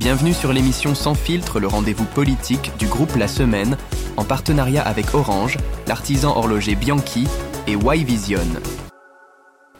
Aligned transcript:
Bienvenue 0.00 0.32
sur 0.32 0.54
l'émission 0.54 0.94
Sans 0.94 1.12
filtre, 1.12 1.60
le 1.60 1.66
rendez-vous 1.66 2.06
politique 2.06 2.72
du 2.78 2.86
groupe 2.86 3.16
La 3.16 3.28
Semaine, 3.28 3.76
en 4.16 4.24
partenariat 4.24 4.80
avec 4.80 5.14
Orange, 5.14 5.58
l'artisan 5.86 6.34
horloger 6.34 6.74
Bianchi 6.74 7.26
et 7.66 7.72
Y-Vision. 7.72 8.40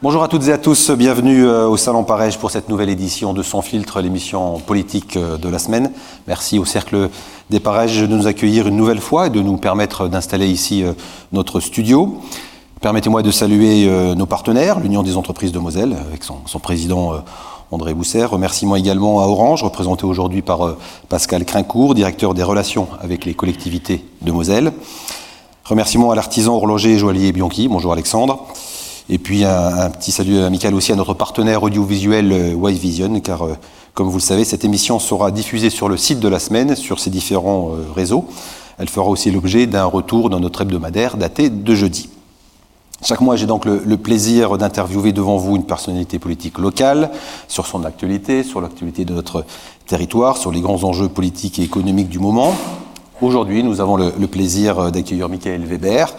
Bonjour 0.03 0.21
à 0.21 0.27
toutes 0.27 0.47
et 0.47 0.51
à 0.51 0.59
tous, 0.59 0.91
bienvenue 0.91 1.43
euh, 1.43 1.67
au 1.67 1.75
Salon 1.75 2.03
Parège 2.03 2.37
pour 2.37 2.51
cette 2.51 2.69
nouvelle 2.69 2.89
édition 2.89 3.33
de 3.33 3.41
Sans 3.41 3.63
filtre, 3.63 3.99
l'émission 3.99 4.59
politique 4.59 5.17
euh, 5.17 5.39
de 5.39 5.49
la 5.49 5.57
semaine. 5.57 5.91
Merci 6.27 6.59
au 6.59 6.65
Cercle 6.65 7.09
des 7.49 7.59
Parèges 7.59 8.01
de 8.01 8.05
nous 8.15 8.27
accueillir 8.27 8.67
une 8.67 8.77
nouvelle 8.77 9.01
fois 9.01 9.25
et 9.25 9.31
de 9.31 9.41
nous 9.41 9.57
permettre 9.57 10.07
d'installer 10.07 10.47
ici 10.47 10.83
euh, 10.83 10.93
notre 11.31 11.59
studio. 11.59 12.21
Permettez-moi 12.79 13.23
de 13.23 13.31
saluer 13.31 14.15
nos 14.15 14.25
partenaires, 14.25 14.79
l'Union 14.79 15.03
des 15.03 15.15
entreprises 15.15 15.51
de 15.51 15.59
Moselle, 15.59 15.95
avec 16.07 16.23
son 16.23 16.59
président 16.59 17.13
André 17.71 17.93
Bousser. 17.93 18.25
Remerciements 18.25 18.75
également 18.75 19.21
à 19.21 19.27
Orange, 19.27 19.63
représenté 19.63 20.05
aujourd'hui 20.05 20.41
par 20.41 20.65
euh, 20.65 20.77
Pascal 21.07 21.45
Crincourt, 21.45 21.95
directeur 21.95 22.33
des 22.33 22.43
relations 22.43 22.87
avec 23.01 23.23
les 23.23 23.33
collectivités 23.33 24.03
de 24.21 24.31
Moselle. 24.31 24.73
Remerciements 25.63 26.11
à 26.11 26.15
l'artisan 26.15 26.55
horloger 26.55 26.97
Joaillier 26.97 27.31
Bianchi. 27.31 27.69
Bonjour 27.69 27.93
Alexandre. 27.93 28.45
Et 29.09 29.17
puis 29.17 29.45
un, 29.45 29.89
petit 29.89 30.11
salut 30.11 30.39
amical 30.39 30.75
aussi 30.75 30.91
à 30.91 30.95
notre 30.95 31.13
partenaire 31.13 31.63
audiovisuel 31.63 32.31
euh, 32.31 32.53
Wise 32.53 32.79
Vision, 32.79 33.19
car 33.21 33.43
euh, 33.43 33.53
comme 33.93 34.09
vous 34.09 34.17
le 34.17 34.23
savez, 34.23 34.43
cette 34.43 34.65
émission 34.65 34.99
sera 34.99 35.31
diffusée 35.31 35.69
sur 35.69 35.87
le 35.87 35.95
site 35.95 36.19
de 36.19 36.27
la 36.27 36.39
semaine, 36.39 36.75
sur 36.75 36.99
ses 36.99 37.09
différents 37.09 37.71
réseaux. 37.93 38.25
Elle 38.77 38.87
fera 38.87 39.09
aussi 39.09 39.31
l'objet 39.31 39.67
d'un 39.67 39.83
retour 39.83 40.29
dans 40.29 40.39
notre 40.39 40.61
hebdomadaire 40.61 41.17
daté 41.17 41.49
de 41.49 41.75
jeudi. 41.75 42.09
Chaque 43.03 43.21
mois, 43.21 43.35
j'ai 43.35 43.47
donc 43.47 43.65
le, 43.65 43.97
plaisir 43.97 44.59
d'interviewer 44.59 45.11
devant 45.11 45.37
vous 45.37 45.55
une 45.55 45.65
personnalité 45.65 46.19
politique 46.19 46.59
locale 46.59 47.09
sur 47.47 47.65
son 47.65 47.83
actualité, 47.83 48.43
sur 48.43 48.61
l'actualité 48.61 49.05
de 49.05 49.13
notre 49.13 49.43
territoire, 49.87 50.37
sur 50.37 50.51
les 50.51 50.61
grands 50.61 50.83
enjeux 50.83 51.09
politiques 51.09 51.57
et 51.57 51.63
économiques 51.63 52.09
du 52.09 52.19
moment. 52.19 52.53
Aujourd'hui, 53.19 53.63
nous 53.63 53.81
avons 53.81 53.97
le, 53.97 54.11
plaisir 54.27 54.91
d'accueillir 54.91 55.29
Michael 55.29 55.65
Weber, 55.65 56.13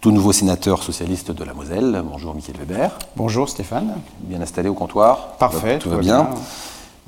tout 0.00 0.12
nouveau 0.12 0.32
sénateur 0.32 0.84
socialiste 0.84 1.32
de 1.32 1.42
la 1.42 1.52
Moselle. 1.52 2.00
Bonjour 2.08 2.32
Michael 2.32 2.56
Weber. 2.60 2.96
Bonjour 3.16 3.48
Stéphane. 3.48 3.94
Bien 4.20 4.40
installé 4.40 4.68
au 4.68 4.74
comptoir. 4.74 5.32
Parfait, 5.38 5.80
tout, 5.80 5.90
va 5.90 5.98
bien. 5.98 6.22
bien. 6.22 6.30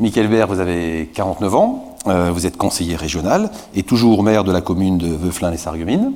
Michael 0.00 0.26
Weber, 0.26 0.48
vous 0.48 0.58
avez 0.58 1.10
49 1.14 1.54
ans, 1.54 1.96
euh, 2.08 2.32
vous 2.34 2.44
êtes 2.44 2.56
conseiller 2.56 2.96
régional 2.96 3.50
et 3.76 3.84
toujours 3.84 4.24
maire 4.24 4.42
de 4.42 4.50
la 4.50 4.60
commune 4.60 4.98
de 4.98 5.06
Veuflin-les-Sarreguemines. 5.06 6.12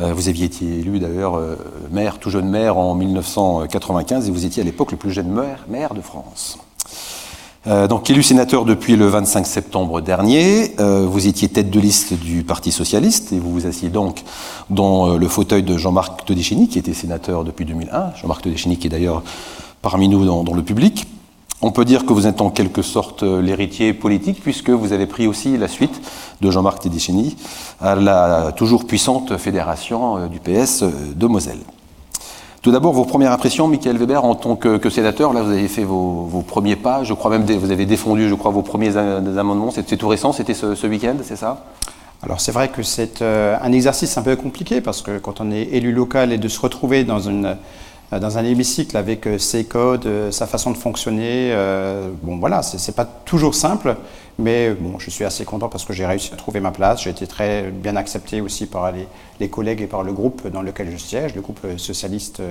Euh, 0.00 0.14
vous 0.14 0.28
aviez 0.28 0.46
été 0.46 0.64
élu 0.64 0.98
d'ailleurs 0.98 1.36
euh, 1.36 1.56
maire, 1.90 2.18
tout 2.18 2.30
jeune 2.30 2.48
maire 2.48 2.78
en 2.78 2.94
1995 2.94 4.28
et 4.28 4.30
vous 4.30 4.46
étiez 4.46 4.62
à 4.62 4.64
l'époque 4.64 4.92
le 4.92 4.96
plus 4.96 5.10
jeune 5.10 5.28
maire, 5.28 5.94
de 5.94 6.00
France. 6.00 6.58
Euh, 7.66 7.86
donc 7.86 8.08
élu 8.08 8.22
sénateur 8.22 8.64
depuis 8.64 8.96
le 8.96 9.06
25 9.06 9.46
septembre 9.46 10.00
dernier, 10.00 10.74
vous 10.78 11.26
étiez 11.26 11.48
tête 11.48 11.70
de 11.70 11.80
liste 11.80 12.14
du 12.14 12.44
Parti 12.44 12.72
socialiste 12.72 13.32
et 13.32 13.38
vous 13.38 13.52
vous 13.52 13.66
assiez 13.66 13.90
donc 13.90 14.22
dans 14.70 15.16
le 15.16 15.28
fauteuil 15.28 15.62
de 15.62 15.76
Jean-Marc 15.76 16.24
Todeschini 16.24 16.68
qui 16.68 16.78
était 16.78 16.94
sénateur 16.94 17.44
depuis 17.44 17.66
2001. 17.66 18.12
Jean-Marc 18.16 18.42
Todeschini 18.42 18.78
qui 18.78 18.86
est 18.86 18.90
d'ailleurs 18.90 19.22
parmi 19.82 20.08
nous 20.08 20.24
dans 20.24 20.54
le 20.54 20.62
public. 20.62 21.06
On 21.62 21.72
peut 21.72 21.84
dire 21.84 22.06
que 22.06 22.14
vous 22.14 22.26
êtes 22.26 22.40
en 22.40 22.48
quelque 22.48 22.80
sorte 22.80 23.22
euh, 23.22 23.42
l'héritier 23.42 23.92
politique, 23.92 24.40
puisque 24.42 24.70
vous 24.70 24.94
avez 24.94 25.04
pris 25.04 25.26
aussi 25.26 25.58
la 25.58 25.68
suite 25.68 26.00
de 26.40 26.50
Jean-Marc 26.50 26.80
Tédéchény 26.80 27.36
à 27.82 27.94
la 27.94 28.52
toujours 28.52 28.86
puissante 28.86 29.36
fédération 29.36 30.16
euh, 30.16 30.26
du 30.28 30.38
PS 30.38 30.82
euh, 30.82 30.90
de 31.14 31.26
Moselle. 31.26 31.58
Tout 32.62 32.72
d'abord, 32.72 32.94
vos 32.94 33.04
premières 33.04 33.32
impressions, 33.32 33.68
Michael 33.68 33.98
Weber, 33.98 34.24
en 34.24 34.34
tant 34.36 34.56
que, 34.56 34.88
sénateur. 34.88 35.34
Là, 35.34 35.42
vous 35.42 35.50
avez 35.50 35.68
fait 35.68 35.84
vos, 35.84 36.44
premiers 36.46 36.76
pas. 36.76 37.04
Je 37.04 37.12
crois 37.12 37.30
même 37.30 37.44
que 37.44 37.52
vous 37.52 37.70
avez 37.70 37.86
défendu, 37.86 38.28
je 38.30 38.34
crois, 38.34 38.50
vos 38.50 38.62
premiers 38.62 38.96
amendements. 38.96 39.70
C'est 39.70 39.96
tout 39.96 40.08
récent, 40.08 40.32
c'était 40.32 40.54
ce, 40.54 40.86
week-end, 40.86 41.16
c'est 41.22 41.36
ça? 41.36 41.64
Alors 42.22 42.38
c'est 42.38 42.52
vrai 42.52 42.68
que 42.68 42.82
c'est 42.82 43.22
un 43.22 43.72
exercice 43.72 44.18
un 44.18 44.22
peu 44.22 44.36
compliqué 44.36 44.82
parce 44.82 45.00
que 45.00 45.16
quand 45.16 45.40
on 45.40 45.50
est 45.50 45.68
élu 45.72 45.90
local 45.90 46.34
et 46.34 46.38
de 46.38 46.48
se 46.48 46.60
retrouver 46.60 47.04
dans 47.04 47.20
une 47.20 47.56
dans 48.18 48.38
un 48.38 48.44
hémicycle 48.44 48.96
avec 48.96 49.26
euh, 49.26 49.38
ses 49.38 49.64
codes, 49.64 50.06
euh, 50.06 50.30
sa 50.32 50.46
façon 50.46 50.72
de 50.72 50.76
fonctionner. 50.76 51.54
bon, 52.22 52.38
voilà, 52.38 52.62
c'est 52.62 52.94
pas 52.94 53.04
toujours 53.04 53.54
simple, 53.54 53.96
mais 54.38 54.70
bon, 54.70 54.98
je 54.98 55.10
suis 55.10 55.24
assez 55.24 55.44
content 55.44 55.68
parce 55.68 55.84
que 55.84 55.92
j'ai 55.92 56.06
réussi 56.06 56.30
à 56.32 56.36
trouver 56.36 56.60
ma 56.60 56.72
place. 56.72 57.02
J'ai 57.02 57.10
été 57.10 57.26
très 57.26 57.70
bien 57.70 57.94
accepté 57.96 58.40
aussi 58.40 58.66
par 58.66 58.90
les, 59.38 59.48
collègues 59.48 59.82
et 59.82 59.86
par 59.86 60.02
le 60.02 60.12
groupe 60.12 60.48
dans 60.48 60.62
lequel 60.62 60.90
je 60.90 60.96
siège, 60.96 61.34
le 61.34 61.40
groupe 61.40 61.60
socialiste 61.76 62.42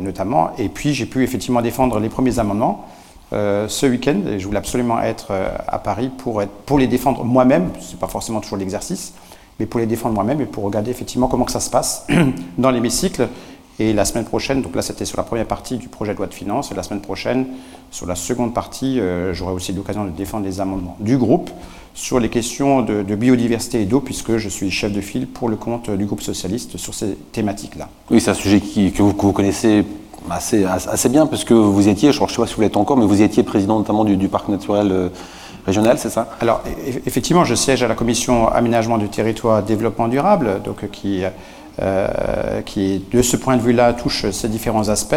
notamment. 0.00 0.52
Et 0.58 0.68
puis 0.68 0.94
j'ai 0.94 1.06
pu 1.06 1.22
effectivement 1.22 1.60
défendre 1.62 2.00
les 2.00 2.08
premiers 2.08 2.38
amendements. 2.38 2.86
ce 3.32 3.86
week-end, 3.86 4.20
je 4.38 4.44
voulais 4.44 4.58
absolument 4.58 5.00
être 5.02 5.32
à 5.68 5.78
Paris 5.78 6.10
pour, 6.16 6.42
pour 6.66 6.78
les 6.78 6.86
défendre 6.86 7.24
moi-même. 7.24 7.70
Ce 7.80 7.92
n'est 7.92 7.98
pas 7.98 8.08
forcément 8.08 8.40
toujours 8.40 8.58
l'exercice, 8.58 9.12
mais 9.58 9.66
pour 9.66 9.80
les 9.80 9.86
défendre 9.86 10.14
moi-même 10.14 10.40
et 10.40 10.46
pour 10.46 10.64
regarder 10.64 10.90
effectivement 10.90 11.28
comment 11.28 11.44
que 11.44 11.52
ça 11.52 11.60
se 11.60 11.70
passe 11.70 12.06
dans 12.58 12.70
l'hémicycle 12.70 13.28
et 13.80 13.92
la 13.94 14.04
semaine 14.04 14.24
prochaine, 14.24 14.60
donc 14.62 14.76
là 14.76 14.82
c'était 14.82 15.06
sur 15.06 15.16
la 15.16 15.22
première 15.22 15.46
partie 15.46 15.78
du 15.78 15.88
projet 15.88 16.12
de 16.12 16.18
loi 16.18 16.26
de 16.26 16.34
finances, 16.34 16.70
et 16.70 16.74
la 16.74 16.82
semaine 16.82 17.00
prochaine, 17.00 17.46
sur 17.90 18.06
la 18.06 18.14
seconde 18.14 18.52
partie, 18.52 19.00
euh, 19.00 19.32
j'aurai 19.32 19.54
aussi 19.54 19.72
l'occasion 19.72 20.04
de 20.04 20.10
défendre 20.10 20.44
les 20.44 20.60
amendements 20.60 20.96
du 21.00 21.16
groupe 21.16 21.50
sur 21.94 22.20
les 22.20 22.28
questions 22.28 22.82
de, 22.82 23.02
biodiversité 23.14 23.82
et 23.82 23.84
d'eau, 23.84 24.00
puisque 24.00 24.36
je 24.36 24.48
suis 24.48 24.70
chef 24.70 24.92
de 24.92 25.00
file 25.00 25.26
pour 25.26 25.48
le 25.48 25.56
compte 25.56 25.90
du 25.90 26.06
groupe 26.06 26.22
socialiste 26.22 26.76
sur 26.76 26.94
ces 26.94 27.14
thématiques-là. 27.32 27.88
Oui, 28.10 28.20
c'est 28.20 28.30
un 28.30 28.34
sujet 28.34 28.60
que, 28.60 29.02
vous, 29.02 29.12
connaissez 29.32 29.84
assez, 30.30 30.64
assez, 30.64 31.08
bien, 31.08 31.26
puisque 31.26 31.52
vous 31.52 31.88
étiez, 31.88 32.12
je 32.12 32.22
ne 32.22 32.28
sais 32.28 32.36
pas 32.36 32.46
si 32.46 32.54
vous 32.54 32.60
l'êtes 32.60 32.76
encore, 32.76 32.96
mais 32.96 33.06
vous 33.06 33.22
étiez 33.22 33.42
président 33.42 33.78
notamment 33.78 34.04
du, 34.04 34.28
parc 34.28 34.48
naturel. 34.48 34.92
Euh, 34.92 35.08
régional, 35.66 35.98
c'est 35.98 36.10
ça? 36.10 36.28
Alors, 36.40 36.62
effectivement, 37.06 37.44
je 37.44 37.54
siège 37.54 37.82
à 37.82 37.88
la 37.88 37.94
commission 37.94 38.48
aménagement 38.48 38.96
du 38.96 39.08
territoire 39.08 39.62
développement 39.62 40.08
durable, 40.08 40.60
donc 40.64 40.90
qui 40.90 41.22
euh, 41.80 42.60
qui, 42.62 43.04
de 43.10 43.22
ce 43.22 43.36
point 43.36 43.56
de 43.56 43.62
vue-là, 43.62 43.92
touche 43.92 44.30
ces 44.30 44.48
différents 44.48 44.88
aspects. 44.88 45.14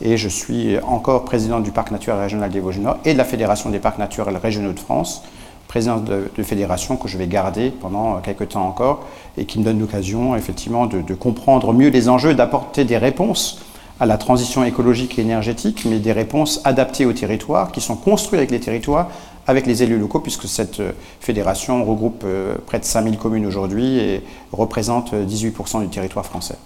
Et 0.00 0.16
je 0.16 0.28
suis 0.28 0.78
encore 0.80 1.24
président 1.24 1.60
du 1.60 1.70
Parc 1.70 1.90
naturel 1.90 2.20
régional 2.20 2.50
des 2.50 2.60
Vosges 2.60 2.78
Nord 2.78 2.98
et 3.04 3.12
de 3.12 3.18
la 3.18 3.24
Fédération 3.24 3.70
des 3.70 3.78
parcs 3.78 3.98
naturels 3.98 4.36
régionaux 4.36 4.72
de 4.72 4.80
France, 4.80 5.22
président 5.66 5.96
de, 5.96 6.30
fédération 6.42 6.96
que 6.96 7.08
je 7.08 7.18
vais 7.18 7.26
garder 7.26 7.70
pendant 7.70 8.20
quelques 8.20 8.50
temps 8.50 8.66
encore 8.66 9.06
et 9.36 9.44
qui 9.44 9.58
me 9.58 9.64
donne 9.64 9.80
l'occasion, 9.80 10.36
effectivement, 10.36 10.86
de, 10.86 11.00
de 11.00 11.14
comprendre 11.14 11.72
mieux 11.72 11.88
les 11.88 12.08
enjeux, 12.08 12.34
d'apporter 12.34 12.84
des 12.84 12.98
réponses 12.98 13.60
à 14.00 14.06
la 14.06 14.18
transition 14.18 14.64
écologique 14.64 15.18
et 15.18 15.22
énergétique, 15.22 15.84
mais 15.88 15.98
des 15.98 16.12
réponses 16.12 16.60
adaptées 16.64 17.06
aux 17.06 17.12
territoires, 17.12 17.70
qui 17.72 17.80
sont 17.80 17.96
construites 17.96 18.38
avec 18.38 18.50
les 18.50 18.60
territoires, 18.60 19.08
avec 19.46 19.66
les 19.66 19.82
élus 19.82 19.98
locaux, 19.98 20.20
puisque 20.20 20.48
cette 20.48 20.80
euh, 20.80 20.92
fédération 21.20 21.84
regroupe 21.84 22.22
euh, 22.24 22.56
près 22.66 22.78
de 22.78 22.84
5000 22.84 23.18
communes 23.18 23.46
aujourd'hui 23.46 23.98
et 23.98 24.22
représente 24.52 25.12
18% 25.12 25.78
euh, 25.78 25.80
du 25.82 25.88
territoire 25.88 26.24
français. 26.24 26.56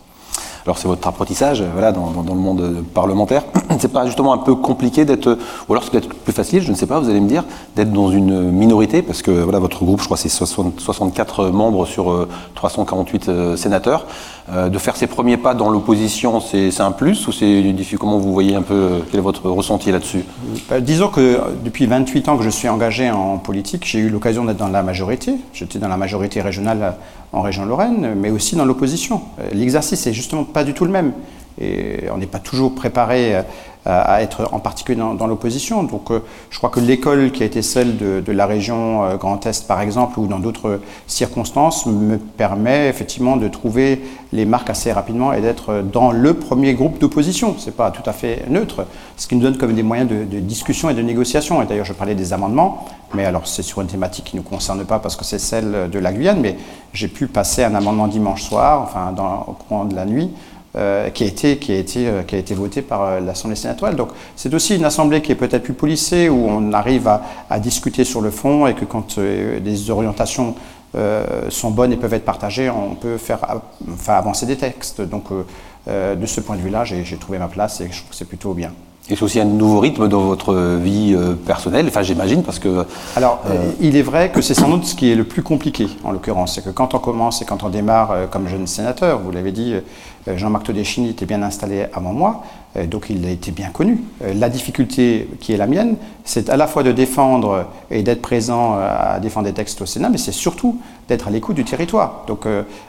Alors 0.64 0.78
c'est 0.78 0.88
votre 0.88 1.06
apprentissage 1.06 1.62
voilà, 1.72 1.92
dans, 1.92 2.12
le 2.28 2.34
monde 2.40 2.84
parlementaire. 2.94 3.44
C'est 3.78 3.92
pas 3.92 4.06
justement 4.06 4.32
un 4.32 4.38
peu 4.38 4.54
compliqué 4.54 5.04
d'être, 5.04 5.38
ou 5.68 5.72
alors 5.72 5.84
c'est 5.84 5.90
peut-être 5.90 6.08
plus 6.08 6.32
facile, 6.32 6.62
je 6.62 6.70
ne 6.70 6.76
sais 6.76 6.86
pas, 6.86 6.98
vous 6.98 7.08
allez 7.08 7.20
me 7.20 7.28
dire, 7.28 7.44
d'être 7.76 7.92
dans 7.92 8.10
une 8.10 8.50
minorité, 8.50 9.02
parce 9.02 9.22
que 9.22 9.30
voilà, 9.30 9.60
votre 9.60 9.84
groupe, 9.84 10.00
je 10.00 10.06
crois, 10.06 10.16
c'est 10.16 10.28
64 10.28 11.50
membres 11.50 11.86
sur 11.86 12.26
348 12.56 13.56
sénateurs. 13.56 14.06
de 14.52 14.78
faire 14.78 14.96
ses 14.96 15.06
premiers 15.06 15.36
pas 15.36 15.54
dans 15.54 15.70
l'opposition, 15.70 16.40
c'est 16.40 16.80
un 16.80 16.90
plus 16.90 17.28
ou 17.28 17.32
c'est 17.32 17.62
Comment 17.98 18.18
vous 18.18 18.32
voyez 18.32 18.54
un 18.54 18.62
peu, 18.62 19.02
quel 19.10 19.20
est 19.20 19.22
votre 19.22 19.48
ressenti 19.48 19.92
là-dessus? 19.92 20.24
Bah, 20.68 20.80
Disons 20.80 21.08
que 21.08 21.38
depuis 21.64 21.86
28 21.86 22.28
ans 22.28 22.36
que 22.36 22.44
je 22.44 22.50
suis 22.50 22.68
engagé 22.68 23.10
en 23.10 23.38
politique, 23.38 23.84
j'ai 23.86 23.98
eu 23.98 24.08
l'occasion 24.08 24.44
d'être 24.44 24.56
dans 24.56 24.68
la 24.68 24.82
majorité. 24.82 25.34
J'étais 25.52 25.78
dans 25.78 25.88
la 25.88 25.96
majorité 25.96 26.40
régionale 26.40 26.94
en 27.32 27.42
région 27.42 27.66
Lorraine, 27.66 28.14
mais 28.16 28.30
aussi 28.30 28.56
dans 28.56 28.64
l'opposition. 28.64 29.22
L'exercice 29.52 30.06
est 30.06 30.12
justement 30.12 30.44
du 30.64 30.74
tout 30.74 30.84
le 30.84 30.90
même. 30.90 31.12
Et 31.60 32.04
on 32.12 32.18
n'est 32.18 32.26
pas 32.26 32.38
toujours 32.38 32.74
préparé 32.74 33.42
euh, 33.88 34.02
à 34.04 34.20
être 34.20 34.50
en 34.52 34.58
particulier 34.58 34.98
dans, 34.98 35.26
l'opposition. 35.26 35.82
Donc 35.82 36.10
euh, 36.10 36.20
je 36.50 36.58
crois 36.58 36.68
que 36.68 36.78
l'école 36.78 37.30
qui 37.30 37.42
a 37.42 37.46
été 37.46 37.62
celle 37.62 37.96
de, 37.96 38.32
la 38.32 38.44
région 38.44 39.04
euh, 39.04 39.16
Grand 39.16 39.46
Est 39.46 39.66
par 39.66 39.80
exemple 39.80 40.20
ou 40.20 40.26
dans 40.26 40.40
d'autres 40.40 40.80
circonstances 41.06 41.86
me 41.86 42.18
permet 42.18 42.88
effectivement 42.88 43.38
de 43.38 43.48
trouver 43.48 44.02
les 44.32 44.44
marques 44.44 44.68
assez 44.68 44.92
rapidement 44.92 45.32
et 45.32 45.40
d'être 45.40 45.82
dans 45.90 46.10
le 46.10 46.34
premier 46.34 46.74
groupe 46.74 46.98
d'opposition. 46.98 47.54
Ce 47.56 47.66
n'est 47.66 47.72
pas 47.72 47.90
tout 47.90 48.02
à 48.04 48.12
fait 48.12 48.44
neutre, 48.50 48.84
ce 49.16 49.26
qui 49.26 49.36
nous 49.36 49.42
donne 49.42 49.56
comme 49.56 49.72
des 49.72 49.82
moyens 49.82 50.10
de, 50.10 50.38
discussion 50.40 50.90
et 50.90 50.94
de 50.94 51.00
négociation. 51.00 51.62
Et 51.62 51.66
d'ailleurs 51.66 51.86
je 51.86 51.94
parlais 51.94 52.14
des 52.14 52.34
amendements, 52.34 52.84
mais 53.14 53.24
alors 53.24 53.46
c'est 53.46 53.62
sur 53.62 53.80
une 53.80 53.86
thématique 53.86 54.26
qui 54.26 54.36
ne 54.36 54.42
nous 54.42 54.48
concerne 54.48 54.84
pas 54.84 54.98
parce 54.98 55.16
que 55.16 55.24
c'est 55.24 55.38
celle 55.38 55.88
de 55.90 55.98
la 55.98 56.12
Guyane, 56.12 56.40
mais 56.40 56.58
j'ai 56.92 57.08
pu 57.08 57.26
passer 57.26 57.64
un 57.64 57.74
amendement 57.74 58.08
dimanche 58.08 58.42
soir, 58.42 58.82
enfin 58.82 59.14
au 59.46 59.52
courant 59.52 59.86
de 59.86 59.94
la 59.94 60.04
nuit, 60.04 60.30
euh, 60.76 61.08
qui, 61.08 61.24
a 61.24 61.26
été, 61.26 61.56
qui, 61.56 61.72
a 61.72 61.76
été, 61.76 62.06
euh, 62.06 62.22
qui 62.24 62.34
a 62.34 62.38
été 62.38 62.54
voté 62.54 62.82
par 62.82 63.02
euh, 63.02 63.20
l'Assemblée 63.20 63.56
sénatoriale. 63.56 63.96
Donc 63.96 64.10
c'est 64.36 64.52
aussi 64.52 64.76
une 64.76 64.84
assemblée 64.84 65.22
qui 65.22 65.32
est 65.32 65.34
peut-être 65.34 65.62
plus 65.62 65.72
polissée, 65.72 66.28
où 66.28 66.46
on 66.46 66.74
arrive 66.74 67.08
à, 67.08 67.58
discuter 67.58 68.04
sur 68.04 68.20
le 68.20 68.30
fond 68.30 68.66
et 68.66 68.74
que 68.74 68.84
quand 68.84 69.16
les 69.18 69.90
orientations 69.90 70.54
sont 71.48 71.70
bonnes 71.70 71.92
et 71.92 71.96
peuvent 71.96 72.14
être 72.14 72.24
partagées, 72.24 72.70
on 72.70 72.94
peut 72.94 73.16
faire, 73.16 73.60
faire 73.96 74.14
avancer 74.14 74.46
des 74.46 74.56
textes. 74.56 75.00
Donc 75.00 75.26
de 75.86 76.26
ce 76.26 76.40
point 76.40 76.56
de 76.56 76.60
vue-là, 76.60 76.84
j'ai 76.84 77.16
trouvé 77.16 77.38
ma 77.38 77.48
place 77.48 77.80
et 77.80 77.88
je 77.90 77.98
trouve 77.98 78.10
que 78.10 78.16
c'est 78.16 78.24
plutôt 78.24 78.54
bien. 78.54 78.72
Et 79.10 79.16
c'est 79.16 79.22
aussi 79.22 79.40
un 79.40 79.46
nouveau 79.46 79.80
rythme 79.80 80.06
dans 80.06 80.20
votre 80.20 80.54
vie 80.76 81.14
euh, 81.16 81.32
personnelle, 81.34 81.86
enfin 81.88 82.02
j'imagine, 82.02 82.42
parce 82.42 82.58
que... 82.58 82.84
Alors, 83.16 83.40
euh, 83.48 83.70
il 83.80 83.96
est 83.96 84.02
vrai 84.02 84.30
que 84.30 84.42
c'est 84.42 84.52
sans 84.52 84.68
doute 84.68 84.84
ce 84.84 84.94
qui 84.94 85.10
est 85.10 85.14
le 85.14 85.24
plus 85.24 85.42
compliqué, 85.42 85.86
en 86.04 86.12
l'occurrence. 86.12 86.56
C'est 86.56 86.64
que 86.64 86.68
quand 86.68 86.92
on 86.94 86.98
commence 86.98 87.40
et 87.40 87.46
quand 87.46 87.62
on 87.62 87.70
démarre 87.70 88.10
euh, 88.10 88.26
comme 88.26 88.48
jeune 88.48 88.66
sénateur, 88.66 89.20
vous 89.20 89.30
l'avez 89.30 89.52
dit, 89.52 89.74
Jean-Marc 90.26 90.64
Todeschini 90.64 91.08
était 91.10 91.24
bien 91.24 91.42
installé 91.42 91.86
avant 91.94 92.12
moi, 92.12 92.42
donc 92.84 93.06
il 93.08 93.24
a 93.24 93.30
été 93.30 93.50
bien 93.50 93.70
connu. 93.70 94.02
La 94.20 94.50
difficulté 94.50 95.26
qui 95.40 95.54
est 95.54 95.56
la 95.56 95.66
mienne, 95.66 95.96
c'est 96.24 96.50
à 96.50 96.58
la 96.58 96.66
fois 96.66 96.82
de 96.82 96.92
défendre 96.92 97.64
et 97.90 98.02
d'être 98.02 98.20
présent 98.20 98.76
à 98.78 99.20
défendre 99.20 99.46
des 99.46 99.54
textes 99.54 99.80
au 99.80 99.86
Sénat, 99.86 100.10
mais 100.10 100.18
c'est 100.18 100.32
surtout 100.32 100.78
d'être 101.08 101.28
à 101.28 101.30
l'écoute 101.30 101.56
du 101.56 101.64
territoire. 101.64 102.24
Donc 102.26 102.46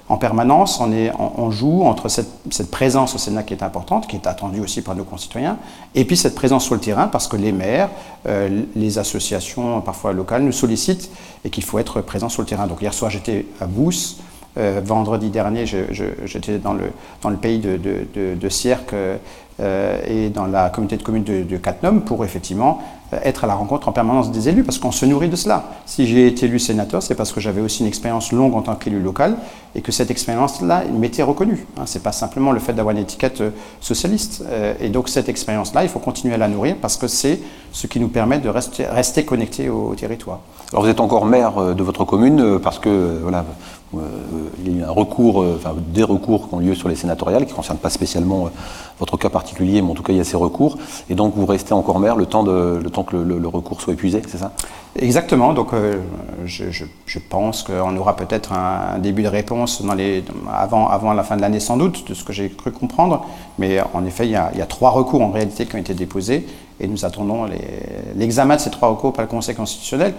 en 0.10 0.18
permanence, 0.18 0.80
on, 0.80 0.92
est, 0.92 1.12
on, 1.18 1.50
joue 1.52 1.84
entre 1.84 2.10
cette, 2.10 2.70
présence 2.70 3.16
au 3.16 3.18
Sénat 3.18 3.44
qui 3.44 3.54
est 3.54 3.64
importante, 3.64 4.08
qui 4.08 4.18
est 4.18 4.28
attendue 4.28 4.60
aussi 4.60 4.82
par 4.82 4.96
nos 4.96 5.06
concitoyens, 5.06 5.58
et 5.96 6.06
puis 6.06 6.18
cette 6.18 6.36
présence 6.36 6.66
sur 6.66 6.76
le 6.76 6.82
terrain, 6.82 7.08
parce 7.08 7.28
que 7.28 7.38
les 7.38 7.52
maires, 7.52 7.90
euh, 8.28 8.64
les 8.76 8.98
associations 8.98 9.82
parfois 9.82 10.14
locales 10.14 10.44
nous 10.44 10.52
sollicitent 10.52 11.10
et 11.46 11.50
qu'il 11.50 11.64
faut 11.64 11.80
être 11.80 12.02
présent 12.02 12.30
sur 12.30 12.42
le 12.42 12.48
terrain. 12.48 12.68
Donc 12.68 12.82
hier 12.82 12.94
soir, 12.94 13.10
j'étais 13.10 13.46
à 13.60 13.66
Bousse. 13.66 14.20
Euh, 14.58 14.82
vendredi 14.84 15.30
dernier, 15.30 15.66
j'étais 15.66 16.58
dans 16.58 16.74
le, 16.74 16.92
dans 17.22 17.30
le 17.30 17.38
pays 17.38 17.60
de, 17.60 17.78
de, 17.78 18.08
de, 18.14 18.36
de 18.36 18.50
euh, 18.94 19.18
et 19.60 20.30
dans 20.30 20.46
la 20.46 20.70
communauté 20.70 20.98
de 20.98 21.04
communes 21.04 21.24
de, 21.24 21.44
de 21.44 21.58
Cattenom 21.58 22.00
pour 22.00 22.24
effectivement 22.24 22.80
être 23.24 23.44
à 23.44 23.48
la 23.48 23.56
rencontre 23.56 23.88
en 23.88 23.92
permanence 23.92 24.32
des 24.32 24.50
élus, 24.50 24.64
parce 24.64 24.78
qu'on 24.78 24.92
se 24.92 25.06
nourrit 25.06 25.30
de 25.30 25.36
cela. 25.36 25.64
Si 25.86 26.06
j'ai 26.06 26.28
été 26.28 26.46
élu 26.46 26.60
sénateur, 26.60 27.02
c'est 27.02 27.16
parce 27.16 27.32
que 27.32 27.40
j'avais 27.40 27.62
aussi 27.62 27.82
une 27.82 27.88
expérience 27.88 28.32
longue 28.32 28.56
en 28.56 28.62
tant 28.62 28.76
qu'élu 28.76 29.00
local, 29.00 29.36
et 29.76 29.82
que 29.82 29.92
cette 29.92 30.12
expérience-là 30.12 30.84
m'était 30.94 31.24
reconnue. 31.24 31.66
Hein. 31.78 31.86
Ce 31.86 31.98
n'est 31.98 32.04
pas 32.04 32.12
simplement 32.12 32.52
le 32.52 32.60
fait 32.60 32.74
d'avoir 32.74 32.96
une 32.96 33.02
étiquette 33.02 33.42
euh, 33.42 33.50
socialiste. 33.82 34.44
Euh, 34.48 34.74
et 34.80 34.90
donc 34.90 35.10
cette 35.10 35.30
expérience-là, 35.30 35.84
il 35.84 35.90
faut 35.90 36.00
continuer 36.00 36.36
à 36.36 36.38
la 36.38 36.48
nourrir, 36.48 36.76
parce 36.82 36.98
que 36.98 37.08
c'est 37.08 37.40
ce 37.72 37.88
qui 37.88 38.00
nous 38.00 38.10
permet 38.10 38.40
de 38.40 38.50
rester, 38.50 39.26
connectés 39.26 39.70
au, 39.70 39.96
territoire. 39.96 40.40
Alors 40.72 40.84
vous 40.84 40.90
êtes 40.90 41.00
encore 41.00 41.26
maire 41.26 41.58
euh, 41.58 41.74
de 41.74 41.84
votre 41.84 42.06
commune, 42.06 42.60
parce 42.60 42.80
que 42.80 43.20
voilà, 43.22 43.46
il 43.94 44.72
y 44.72 44.76
a 44.76 44.80
eu 44.80 44.84
un 44.84 44.92
recours, 44.92 45.38
enfin, 45.56 45.76
des 45.94 46.04
recours 46.04 46.48
qui 46.48 46.56
ont 46.56 46.60
lieu 46.60 46.76
sur 46.76 46.90
les 46.90 46.96
sénatoriales, 46.96 47.46
qui 47.46 47.52
ne 47.52 47.56
concernent 47.56 47.80
pas 47.80 47.90
spécialement 47.90 48.50
votre 49.00 49.18
cas 49.18 49.30
particulier, 49.30 49.82
mais 49.82 49.90
en 49.90 49.94
tout 49.94 50.04
cas 50.04 50.14
il 50.14 50.18
y 50.18 50.22
a 50.22 50.26
ces 50.26 50.38
recours, 50.38 50.78
et 51.10 51.16
donc 51.16 51.34
vous 51.36 51.46
restez 51.46 51.74
encore 51.74 52.00
maire 52.00 52.16
le 52.16 52.26
temps, 52.26 52.44
de, 52.44 52.80
le 52.84 52.90
temps 52.90 53.04
que 53.04 53.16
le, 53.16 53.48
recours 53.48 53.82
soit 53.82 53.94
épuisé, 53.94 54.22
c'est 54.28 54.38
ça? 54.38 54.52
Exactement, 54.96 55.54
donc 55.54 55.74
euh, 55.74 55.98
je, 56.46 57.20
pense 57.30 57.64
qu'on 57.64 57.96
aura 57.96 58.16
peut-être 58.16 58.54
un, 58.54 59.00
début 59.00 59.24
de 59.24 59.28
réponse 59.28 59.82
avant, 60.52 60.88
avant 60.88 61.14
la 61.14 61.24
fin 61.24 61.38
de 61.38 61.42
l'année 61.42 61.60
sans 61.60 61.78
doute, 61.78 62.08
de 62.08 62.14
ce 62.14 62.24
que 62.24 62.34
j'ai 62.34 62.50
cru 62.50 62.72
comprendre, 62.72 63.26
mais 63.58 63.80
en 63.94 64.06
effet 64.06 64.26
il 64.26 64.32
y, 64.32 64.36
a, 64.36 64.66
trois 64.68 64.90
recours 64.90 65.22
en 65.22 65.32
réalité 65.32 65.66
qui 65.66 65.76
ont 65.76 65.80
été 65.80 65.94
déposés, 65.94 66.46
et 66.82 66.88
nous 66.88 67.06
attendons 67.06 67.46
l'examen 68.16 68.56
de 68.56 68.62
ces 68.62 68.70
trois 68.70 68.90
recours 68.90 69.14
par 69.14 69.24
le 69.24 69.30
Conseil 69.30 69.56
constitutionnel. 69.56 70.14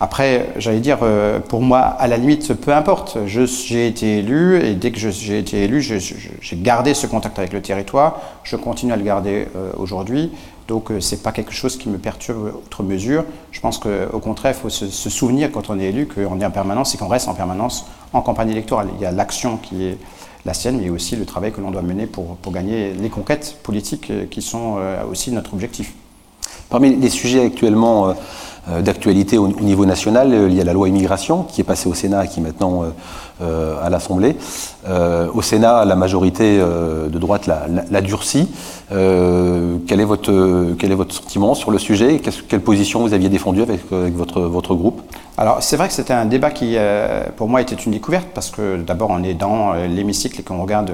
Après, 0.00 0.48
j'allais 0.56 0.80
dire, 0.80 0.98
euh, 1.02 1.38
pour 1.38 1.62
moi, 1.62 1.78
à 1.78 2.08
la 2.08 2.16
limite, 2.16 2.52
peu 2.54 2.74
importe. 2.74 3.16
J'ai 3.26 3.86
été 3.86 4.18
élu 4.18 4.60
et 4.60 4.74
dès 4.74 4.90
que 4.90 4.98
j'ai 4.98 5.38
été 5.38 5.62
élu, 5.62 5.80
j'ai 5.80 6.56
gardé 6.56 6.94
ce 6.94 7.06
contact 7.06 7.38
avec 7.38 7.52
le 7.52 7.62
territoire. 7.62 8.20
Je 8.42 8.56
continue 8.56 8.92
à 8.92 8.96
le 8.96 9.04
garder 9.04 9.46
euh, 9.54 9.70
aujourd'hui. 9.76 10.32
Donc, 10.66 10.90
euh, 10.90 11.00
ce 11.00 11.14
n'est 11.14 11.20
pas 11.20 11.30
quelque 11.30 11.52
chose 11.52 11.78
qui 11.78 11.88
me 11.88 11.98
perturbe 11.98 12.54
outre 12.66 12.82
mesure. 12.82 13.24
Je 13.52 13.60
pense 13.60 13.78
qu'au 13.78 14.18
contraire, 14.18 14.54
il 14.56 14.60
faut 14.60 14.68
se, 14.68 14.88
souvenir 14.88 15.52
quand 15.52 15.70
on 15.70 15.78
est 15.78 15.84
élu 15.84 16.08
qu'on 16.08 16.40
est 16.40 16.44
en 16.44 16.50
permanence 16.50 16.94
et 16.94 16.98
qu'on 16.98 17.08
reste 17.08 17.28
en 17.28 17.34
permanence 17.34 17.86
en 18.12 18.20
campagne 18.20 18.50
électorale. 18.50 18.88
Il 18.96 19.02
y 19.02 19.06
a 19.06 19.12
l'action 19.12 19.58
qui 19.58 19.84
est 19.84 19.98
la 20.44 20.54
sienne, 20.54 20.80
mais 20.82 20.90
aussi 20.90 21.14
le 21.14 21.24
travail 21.24 21.52
que 21.52 21.60
l'on 21.60 21.70
doit 21.70 21.82
mener 21.82 22.06
pour, 22.06 22.36
gagner 22.52 22.92
les 22.94 23.08
conquêtes 23.10 23.58
politiques 23.62 24.12
qui 24.28 24.42
sont 24.42 24.76
aussi 25.10 25.30
notre 25.32 25.54
objectif. 25.54 25.94
Parmi 26.68 26.96
les 26.96 27.08
sujets 27.08 27.46
actuellement 27.46 28.14
d'actualité 28.66 29.36
au, 29.36 29.48
niveau 29.48 29.84
national. 29.84 30.32
Euh, 30.32 30.48
il 30.48 30.54
y 30.54 30.60
a 30.60 30.64
la 30.64 30.72
loi 30.72 30.88
immigration 30.88 31.42
qui 31.42 31.60
est 31.60 31.64
passée 31.64 31.88
au 31.88 31.94
Sénat 31.94 32.24
et 32.24 32.28
qui 32.28 32.40
est 32.40 32.42
maintenant 32.42 32.84
euh, 33.42 33.74
à 33.82 33.90
l'Assemblée. 33.90 34.36
au 35.34 35.42
Sénat, 35.42 35.84
la 35.84 35.96
majorité 35.96 36.58
de 36.58 37.18
droite 37.18 37.46
l'a 37.46 38.00
durci. 38.00 38.48
quel, 38.88 40.00
est 40.00 40.04
votre, 40.04 40.74
quel 40.78 40.92
est 40.92 40.94
votre 40.94 41.14
sentiment 41.14 41.54
sur 41.54 41.70
le 41.70 41.78
sujet 41.78 42.20
Quelle 42.48 42.60
position 42.60 43.00
vous 43.00 43.12
aviez 43.12 43.28
défendue 43.28 43.62
avec, 43.62 43.80
votre, 43.90 44.40
votre 44.42 44.74
groupe? 44.74 45.00
Alors 45.36 45.62
c'est 45.62 45.76
vrai 45.76 45.88
que 45.88 45.94
c'était 45.94 46.12
un 46.12 46.26
débat 46.26 46.50
qui, 46.50 46.76
pour 47.36 47.48
moi, 47.48 47.60
était 47.60 47.74
une 47.74 47.92
découverte 47.92 48.28
parce 48.34 48.50
que 48.50 48.76
d'abord 48.76 49.10
on 49.10 49.24
est 49.24 49.34
dans 49.34 49.72
l'hémicycle 49.72 50.40
et 50.40 50.42
quand 50.42 50.56
on 50.56 50.62
regarde 50.62 50.92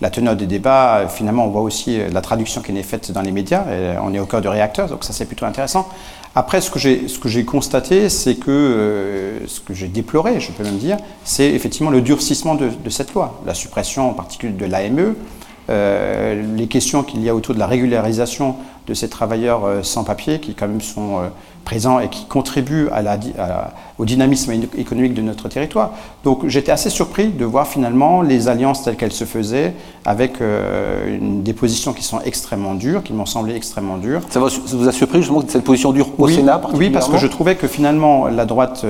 la 0.00 0.10
teneur 0.10 0.36
des 0.36 0.46
débats, 0.46 1.06
finalement 1.08 1.44
on 1.44 1.50
voit 1.50 1.62
aussi 1.62 1.98
la 2.12 2.20
traduction 2.22 2.62
qui 2.62 2.76
est 2.76 2.82
faite 2.82 3.12
dans 3.12 3.22
les 3.22 3.32
médias. 3.32 3.64
On 4.02 4.14
est 4.14 4.20
au 4.20 4.26
cœur 4.26 4.40
de 4.40 4.48
réacteurs, 4.48 4.88
donc 4.88 5.04
ça 5.04 5.12
c'est 5.12 5.26
plutôt 5.26 5.44
intéressant. 5.44 5.86
Après, 6.36 6.60
ce 6.60 6.70
que 6.70 7.28
j'ai 7.28 7.44
constaté, 7.44 8.08
c'est 8.08 8.34
que 8.34 8.50
euh, 8.50 9.46
ce 9.46 9.60
que 9.60 9.72
j'ai 9.72 9.86
déploré, 9.86 10.40
je 10.40 10.50
peux 10.50 10.64
même 10.64 10.78
dire, 10.78 10.96
c'est 11.22 11.48
effectivement 11.50 11.90
le 11.90 12.00
durcissement 12.00 12.56
de, 12.56 12.70
cette 12.90 13.14
loi, 13.14 13.40
la 13.46 13.54
suppression 13.54 14.10
en 14.10 14.14
particulier 14.14 14.52
de 14.52 14.66
l'AME, 14.66 15.14
euh, 15.70 16.42
les 16.56 16.66
questions 16.66 17.04
qu'il 17.04 17.22
y 17.22 17.28
a 17.28 17.34
autour 17.36 17.54
de 17.54 17.60
la 17.60 17.68
régularisation 17.68 18.56
de 18.86 18.94
ces 18.94 19.08
travailleurs 19.08 19.64
euh, 19.64 19.82
sans 19.82 20.04
papier 20.04 20.40
qui 20.40 20.54
quand 20.54 20.68
même 20.68 20.80
sont 20.80 21.18
euh, 21.18 21.28
présents 21.64 22.00
et 22.00 22.08
qui 22.10 22.26
contribuent 22.26 22.88
à 22.92 23.00
la, 23.00 23.18
au 23.96 24.04
dynamisme 24.04 24.52
économique 24.76 25.14
de 25.14 25.22
notre 25.22 25.48
territoire. 25.48 25.92
Donc 26.22 26.46
j'étais 26.46 26.72
assez 26.72 26.90
surpris 26.90 27.28
de 27.28 27.44
voir 27.46 27.66
finalement 27.66 28.20
les 28.20 28.48
alliances 28.48 28.82
telles 28.82 28.96
qu'elles 28.96 29.12
se 29.12 29.24
faisaient 29.24 29.72
avec 30.04 30.42
euh, 30.42 31.16
des 31.20 31.54
positions 31.54 31.94
qui 31.94 32.02
sont 32.02 32.20
extrêmement 32.20 32.74
dures, 32.74 33.02
qui 33.02 33.14
m'ont 33.14 33.24
semblé 33.24 33.54
extrêmement 33.54 33.96
dures. 33.96 34.20
Ça, 34.28 34.40
vous 34.40 34.88
a 34.88 34.92
surpris 34.92 35.20
justement 35.20 35.42
cette 35.48 35.64
position 35.64 35.92
dure 35.92 36.08
au 36.18 36.28
Sénat 36.28 36.60
Oui, 36.74 36.90
parce 36.90 37.08
que 37.08 37.16
je 37.16 37.26
trouvais 37.26 37.56
que 37.56 37.66
finalement 37.66 38.26
la 38.26 38.44
droite 38.44 38.84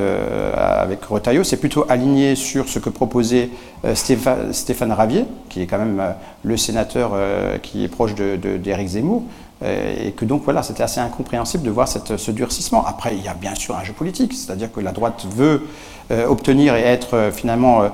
avec 0.56 1.05
Retailleau 1.05 1.44
s'est 1.44 1.58
plutôt 1.58 1.87
alignée 1.88 2.35
sur 2.35 2.69
ce 2.69 2.81
que 2.81 2.90
proposait 2.90 3.50
Stéphane, 3.94 4.52
Stéphane, 4.52 4.90
Ravier, 4.90 5.26
qui 5.49 5.62
est 5.62 5.67
quand 5.67 5.79
même 5.79 6.02
le 6.43 6.56
sénateur 6.56 7.12
qui 7.62 7.85
est 7.85 7.88
proche 7.88 8.14
d'Éric 8.17 8.87
de, 8.87 8.93
Zemmour. 8.93 9.23
Euh, 9.62 10.09
et 10.09 10.12
que 10.12 10.25
donc 10.25 10.43
voilà, 10.45 10.62
c'était 10.62 10.83
assez 10.83 11.01
incompréhensible 11.01 11.65
de 11.65 11.71
voir 11.71 11.89
ce 11.89 12.31
durcissement. 12.31 12.85
Après, 12.87 13.17
il 13.17 13.23
y 13.23 13.29
a 13.29 13.35
bien 13.35 13.55
sûr 13.55 13.77
un 13.77 13.85
jeu 13.85 13.93
politique, 13.93 14.33
c'est-à-dire 14.33 14.73
que 14.73 14.81
la 14.81 14.93
droite 14.93 15.27
veut 15.31 15.62
euh, 16.11 16.27
obtenir 16.27 16.75
et 16.75 16.83
être 16.83 17.15
euh, 17.15 17.33
finalement 17.33 17.85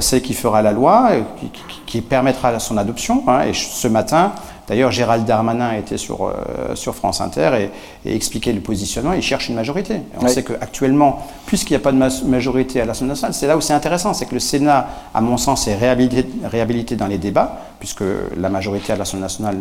celle 0.00 0.22
qui 0.22 0.34
fera 0.34 0.62
la 0.62 0.72
loi, 0.72 1.10
qui, 1.38 1.50
qui, 1.86 2.00
permettra 2.00 2.58
son 2.58 2.76
adoption. 2.76 3.22
Hein. 3.28 3.42
et 3.42 3.52
ce 3.52 3.86
matin, 3.86 4.32
D'ailleurs, 4.70 4.92
Gérald 4.92 5.24
Darmanin 5.24 5.72
était 5.72 5.96
sur, 5.96 6.26
euh, 6.26 6.76
sur 6.76 6.94
France 6.94 7.20
Inter 7.20 7.68
et, 8.04 8.14
expliquait 8.14 8.52
le 8.52 8.60
positionnement. 8.60 9.14
Il 9.14 9.22
cherche 9.22 9.48
une 9.48 9.56
majorité. 9.56 9.96
on 10.22 10.28
sait 10.28 10.44
qu'actuellement, 10.44 11.26
puisqu'il 11.46 11.72
n'y 11.72 11.78
a 11.78 11.80
pas 11.80 11.90
de 11.90 11.98
majorité 12.28 12.80
à 12.80 12.84
l'Assemblée 12.84 13.08
nationale, 13.08 13.34
c'est 13.34 13.48
là 13.48 13.56
où 13.56 13.60
c'est 13.60 13.72
intéressant. 13.72 14.14
C'est 14.14 14.26
que 14.26 14.34
le 14.34 14.38
Sénat, 14.38 14.86
à 15.12 15.20
mon 15.20 15.38
sens, 15.38 15.66
est 15.66 15.74
réhabilité, 15.74 16.24
réhabilité 16.44 16.94
dans 16.94 17.08
les 17.08 17.18
débats, 17.18 17.58
puisque 17.80 18.04
la 18.36 18.48
majorité 18.48 18.92
à 18.92 18.96
l'Assemblée 18.96 19.22
nationale 19.22 19.56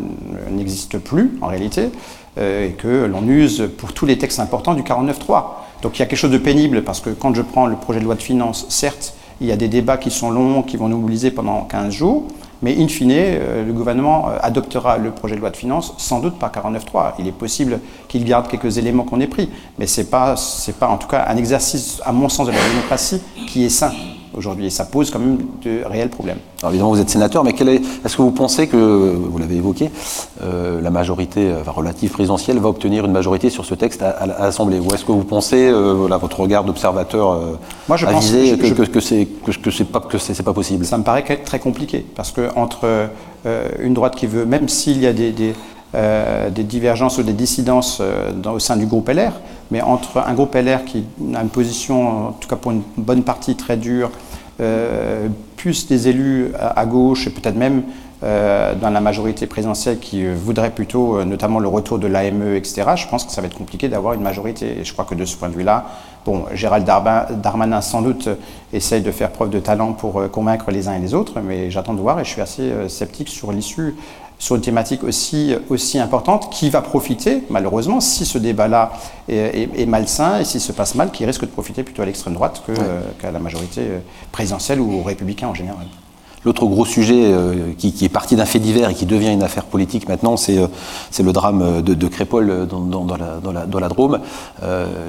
n'existe 0.51 0.99
plus 0.99 1.39
en 1.41 1.47
réalité, 1.47 1.89
euh, 2.37 2.67
et 2.67 2.73
que 2.73 3.05
l'on 3.05 3.27
use 3.27 3.67
pour 3.79 3.93
tous 3.93 4.05
les 4.05 4.19
textes 4.19 4.39
importants 4.39 4.75
du 4.75 4.83
49.3. 4.83 5.43
Donc 5.81 5.97
il 5.97 6.01
y 6.01 6.03
a 6.03 6.05
quelque 6.05 6.19
chose 6.19 6.29
de 6.29 6.37
pénible, 6.37 6.83
parce 6.83 6.99
que 6.99 7.09
quand 7.09 7.33
je 7.33 7.41
prends 7.41 7.65
le 7.65 7.77
projet 7.77 7.99
de 7.99 8.05
loi 8.05 8.13
de 8.13 8.21
finances, 8.21 8.67
certes, 8.69 9.15
il 9.41 9.47
y 9.47 9.51
a 9.51 9.55
des 9.55 9.69
débats 9.69 9.97
qui 9.97 10.11
sont 10.11 10.29
longs, 10.29 10.61
qui 10.61 10.77
vont 10.77 10.87
nous 10.87 10.99
mobiliser 10.99 11.31
pendant 11.31 11.63
15 11.63 11.91
jours. 11.91 12.25
Mais 12.61 12.75
in 12.77 12.87
fine, 12.87 13.11
euh, 13.13 13.65
le 13.65 13.73
gouvernement 13.73 14.29
euh, 14.29 14.37
adoptera 14.41 14.97
le 14.97 15.11
projet 15.11 15.35
de 15.35 15.39
loi 15.39 15.49
de 15.49 15.57
finances 15.57 15.93
sans 15.97 16.19
doute 16.19 16.37
par 16.37 16.51
49.3. 16.51 17.13
Il 17.19 17.27
est 17.27 17.31
possible 17.31 17.79
qu'il 18.07 18.25
garde 18.25 18.47
quelques 18.47 18.77
éléments 18.77 19.03
qu'on 19.03 19.21
ait 19.21 19.27
pris, 19.27 19.49
mais 19.77 19.87
ce 19.87 20.01
n'est 20.01 20.07
pas, 20.07 20.35
pas 20.79 20.87
en 20.87 20.97
tout 20.97 21.07
cas 21.07 21.25
un 21.27 21.37
exercice, 21.37 22.01
à 22.05 22.11
mon 22.11 22.27
sens, 22.27 22.47
de 22.47 22.51
la 22.51 22.69
démocratie 22.69 23.21
qui 23.47 23.65
est 23.65 23.69
sain 23.69 23.91
aujourd'hui. 24.35 24.67
Et 24.67 24.69
ça 24.69 24.85
pose 24.85 25.11
quand 25.11 25.19
même 25.19 25.37
de 25.63 25.83
réels 25.85 26.09
problèmes. 26.09 26.37
Alors 26.61 26.71
évidemment, 26.71 26.91
vous 26.91 26.99
êtes 26.99 27.09
sénateur, 27.09 27.43
mais 27.43 27.51
est, 27.51 27.81
est-ce 28.05 28.17
que 28.17 28.21
vous 28.21 28.31
pensez 28.31 28.67
que, 28.67 28.77
vous 28.77 29.37
l'avez 29.37 29.55
évoqué, 29.55 29.89
euh, 30.41 30.81
la 30.81 30.89
majorité 30.89 31.53
relative 31.65 32.11
présidentielle 32.11 32.59
va 32.59 32.69
obtenir 32.69 33.05
une 33.05 33.11
majorité 33.11 33.49
sur 33.49 33.65
ce 33.65 33.75
texte 33.75 34.01
à, 34.01 34.25
l'Assemblée? 34.25 34.79
Ou 34.79 34.93
est-ce 34.93 35.05
que 35.05 35.11
vous 35.11 35.23
pensez, 35.23 35.71
voilà, 35.71 36.17
votre 36.17 36.39
regard 36.39 36.63
d'observateur 36.63 37.39
Moi, 37.87 37.97
je 37.97 38.05
pense 38.05 38.31
que, 38.31 38.55
que, 38.55 38.83
que, 38.83 38.99
c'est, 38.99 39.27
que, 39.45 39.69
c'est 39.69 39.85
pas, 40.43 40.53
possible? 40.53 40.85
Ça 40.85 40.97
me 40.97 41.03
paraît 41.03 41.23
très 41.23 41.59
compliqué, 41.59 42.05
parce 42.15 42.31
que 42.31 42.49
entre 42.55 43.09
euh, 43.45 43.69
une 43.79 43.93
droite 43.93 44.15
qui 44.15 44.27
veut, 44.27 44.45
même 44.45 44.67
s'il 44.67 44.99
y 44.99 45.07
a 45.07 45.13
des, 45.13 45.31
des, 45.31 45.53
euh, 45.95 46.49
des, 46.49 46.63
divergences 46.63 47.17
ou 47.19 47.23
des 47.23 47.33
dissidences 47.33 47.99
euh, 48.01 48.33
dans, 48.33 48.53
au 48.53 48.59
sein 48.59 48.75
du 48.75 48.85
groupe 48.85 49.07
LR, 49.07 49.31
mais 49.71 49.81
entre 49.81 50.17
un 50.17 50.33
groupe 50.33 50.55
LR 50.55 50.85
qui 50.85 51.05
a 51.35 51.41
une 51.41 51.49
position, 51.49 52.29
en 52.29 52.31
tout 52.33 52.47
cas 52.47 52.55
pour 52.55 52.71
une 52.71 52.81
bonne 52.97 53.23
partie 53.23 53.55
très 53.55 53.77
dure, 53.77 54.11
plus 55.55 55.87
des 55.87 56.09
élus 56.09 56.51
à, 56.59 56.85
gauche 56.85 57.27
et 57.27 57.29
peut-être 57.29 57.55
même 57.55 57.83
dans 58.21 58.89
la 58.89 58.99
majorité 58.99 59.47
présidentielle 59.47 59.99
qui 59.99 60.25
voudrait 60.27 60.71
plutôt 60.71 61.23
notamment 61.23 61.59
le 61.59 61.69
retour 61.69 61.97
de 61.97 62.07
l'AME, 62.07 62.55
etc., 62.55 62.83
je 62.95 63.07
pense 63.07 63.23
que 63.23 63.31
ça 63.31 63.39
va 63.39 63.47
être 63.47 63.57
compliqué 63.57 63.87
d'avoir 63.87 64.15
une 64.15 64.21
majorité. 64.21 64.79
Et 64.79 64.83
je 64.83 64.91
crois 64.91 65.05
que 65.05 65.15
de 65.15 65.23
ce 65.23 65.37
point 65.37 65.47
de 65.47 65.53
vue-là, 65.53 65.85
Bon, 66.25 66.45
Gérald 66.53 66.85
Darmanin, 66.85 67.81
sans 67.81 68.01
doute, 68.01 68.29
essaye 68.73 69.01
de 69.01 69.11
faire 69.11 69.31
preuve 69.31 69.49
de 69.49 69.59
talent 69.59 69.93
pour 69.93 70.19
euh, 70.19 70.27
convaincre 70.27 70.69
les 70.69 70.87
uns 70.87 70.95
et 70.95 70.99
les 70.99 71.13
autres, 71.13 71.39
mais 71.39 71.71
j'attends 71.71 71.93
de 71.93 72.01
voir 72.01 72.19
et 72.19 72.25
je 72.25 72.29
suis 72.29 72.41
assez 72.41 72.63
euh, 72.63 72.89
sceptique 72.89 73.29
sur 73.29 73.51
l'issue 73.51 73.95
sur 74.39 74.55
une 74.55 74.61
thématique 74.61 75.03
aussi, 75.03 75.53
aussi 75.69 75.99
importante 75.99 76.51
qui 76.51 76.69
va 76.69 76.81
profiter, 76.81 77.43
malheureusement, 77.49 77.99
si 77.99 78.25
ce 78.25 78.37
débat-là 78.37 78.93
est, 79.27 79.85
malsain 79.85 80.39
et 80.39 80.45
s'il 80.45 80.61
se 80.61 80.71
passe 80.71 80.95
mal, 80.95 81.11
qui 81.11 81.25
risque 81.25 81.41
de 81.41 81.47
profiter 81.47 81.83
plutôt 81.83 82.01
à 82.01 82.05
l'extrême 82.05 82.33
droite 82.33 82.63
qu'à 83.21 83.31
la 83.31 83.39
majorité 83.39 83.81
présidentielle 84.31 84.79
ou 84.79 84.99
aux 84.99 85.03
républicains 85.03 85.49
en 85.49 85.53
général. 85.53 85.85
L'autre 86.45 86.65
gros 86.67 86.85
sujet 86.85 87.25
euh, 87.25 87.73
qui, 87.77 87.93
est 88.01 88.09
parti 88.09 88.37
d'un 88.37 88.45
fait 88.45 88.59
divers 88.59 88.89
et 88.89 88.93
qui 88.93 89.05
devient 89.05 89.33
une 89.33 89.43
affaire 89.43 89.65
politique 89.65 90.07
maintenant, 90.07 90.37
c'est 90.37 90.57
euh, 90.57 90.67
le 91.21 91.33
drame 91.33 91.81
de, 91.81 91.93
de 91.93 92.07
Crépol 92.07 92.49
euh, 92.49 92.65
dans, 92.65 93.79
la, 93.79 93.89
Drôme. 93.89 94.19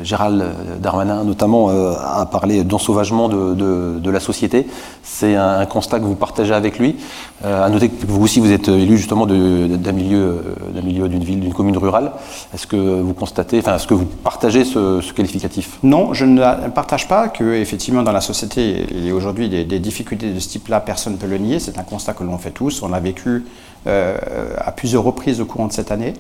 Gérald 0.03 0.45
Darmanin, 0.81 1.25
notamment, 1.25 1.69
a 1.69 2.25
parlé 2.27 2.65
d'ensauvagement 2.65 3.29
de, 3.29 4.11
la 4.11 4.21
société. 4.21 4.67
C'est 5.03 5.37
un, 5.37 5.67
constat 5.67 6.01
que 6.01 6.05
vous 6.05 6.15
partagez 6.15 6.55
avec 6.55 6.79
lui. 6.79 6.97
à 7.45 7.69
noter 7.69 7.91
que 7.91 8.07
vous 8.07 8.23
aussi, 8.23 8.41
vous 8.41 8.53
êtes 8.53 8.69
élu 8.69 8.97
justement 8.97 9.27
d'un 9.27 9.93
milieu 9.93 10.57
milieu 10.83 11.09
d'une 11.09 11.23
ville, 11.23 11.41
d'une 11.41 11.53
commune 11.53 11.77
rurale. 11.77 12.13
Est-ce 12.55 12.67
que 12.67 12.77
vous 12.77 13.13
constatez, 13.13 13.59
enfin, 13.59 13.77
est-ce 13.77 13.87
que 13.87 13.95
vous 13.95 14.07
partagez 14.07 14.65
ce, 14.65 15.13
qualificatif? 15.13 15.79
Non, 15.83 16.15
je 16.15 16.25
ne 16.25 16.71
partage 16.71 17.07
pas 17.07 17.29
que 17.29 17.45
effectivement 17.55 18.03
dans 18.03 18.13
la 18.13 18.23
société, 18.23 18.87
il 18.91 19.07
y 19.07 19.11
a 19.11 19.15
aujourd'hui 19.15 19.49
des, 19.49 19.65
des 19.65 19.79
difficultés 19.79 20.33
de 20.33 20.41
ce 20.41 20.49
type-là. 20.49 20.81
Personne 20.81 21.19
le 21.27 21.39
nier, 21.39 21.59
c'est 21.59 21.79
un 21.79 21.83
constat 21.83 22.13
que 22.13 22.25
l'on 22.25 22.39
fait 22.39 22.51
tous, 22.51 22.83
on 22.83 22.89
l'a 22.89 23.01
vécu 23.01 23.45
euh, 23.87 24.17
à 24.59 24.73
plusieurs 24.73 25.03
reprises 25.03 25.41
au 25.41 25.47
courant 25.47 25.67
de 25.67 25.73
cette 25.73 25.91
année, 25.91 26.15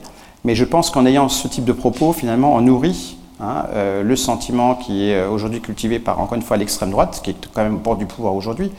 mais 0.45 0.54
je 0.54 0.64
pense 0.64 0.90
qu'en 0.90 1.04
ayant 1.07 1.28
ce 1.28 1.47
type 1.49 1.64
de 1.64 1.73
propos, 1.73 2.12
finalement, 2.12 2.54
on 2.54 2.61
nourrit 2.62 3.19
hein, 3.40 3.64
euh, 3.75 4.02
le 4.02 4.16
sentiment 4.16 4.75
qui 4.75 5.11
est 5.11 5.16
euh, 5.16 5.28
aujourd'hui 5.28 5.61
cultivé 5.61 5.99
par, 5.99 6.21
encore 6.21 6.37
une 6.37 6.42
fois, 6.42 6.57
l'extrême 6.57 6.90
droite, 6.90 7.21
qui 7.23 7.30
est 7.30 7.37
quand 7.52 7.62
même 7.62 7.75
au 7.75 7.78
bord 7.78 7.97
du 7.97 8.07
pouvoir 8.07 8.35
aujourd'hui. 8.35 8.73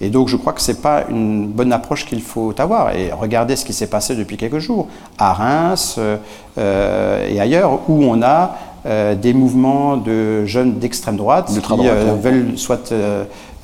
Et 0.00 0.10
donc 0.10 0.26
je 0.26 0.36
crois 0.36 0.52
que 0.52 0.60
ce 0.60 0.72
n'est 0.72 0.78
pas 0.78 1.04
une 1.08 1.46
bonne 1.46 1.72
approche 1.72 2.04
qu'il 2.06 2.20
faut 2.20 2.52
avoir. 2.58 2.96
Et 2.96 3.12
regardez 3.12 3.54
ce 3.54 3.64
qui 3.64 3.72
s'est 3.72 3.86
passé 3.86 4.16
depuis 4.16 4.36
quelques 4.36 4.58
jours, 4.58 4.88
à 5.18 5.32
Reims 5.32 6.00
et 6.58 7.40
ailleurs, 7.40 7.78
où 7.88 8.02
on 8.02 8.20
a 8.20 8.56
des 9.14 9.32
mouvements 9.32 9.96
de 9.96 10.44
jeunes 10.46 10.80
d'extrême 10.80 11.16
droite 11.16 11.46
qui 11.46 11.86
veulent 12.20 12.58
soit 12.58 12.92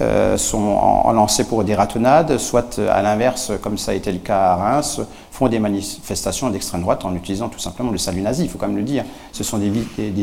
euh, 0.01 0.39
sont 0.39 0.79
lancés 1.13 1.45
pour 1.45 1.63
des 1.63 1.75
ratonnades, 1.75 2.39
soit 2.39 2.79
euh, 2.79 2.89
à 2.91 3.03
l'inverse, 3.03 3.53
comme 3.61 3.77
ça 3.77 3.93
a 3.93 3.95
été 3.95 4.11
le 4.11 4.19
cas 4.19 4.53
à 4.53 4.57
Reims, 4.57 5.03
font 5.31 5.47
des 5.49 5.59
manifestations 5.59 6.49
d'extrême 6.49 6.81
droite 6.81 7.05
en 7.05 7.15
utilisant 7.15 7.51
tout 7.51 7.59
simplement 7.59 7.91
le 7.91 7.99
salut 7.99 8.23
nazi. 8.23 8.45
Il 8.45 8.49
faut 8.49 8.57
quand 8.57 8.69
même 8.69 8.79
le 8.79 8.83
dire. 8.83 9.05
Ce 9.33 9.45
sont 9.45 9.59
des, 9.59 9.69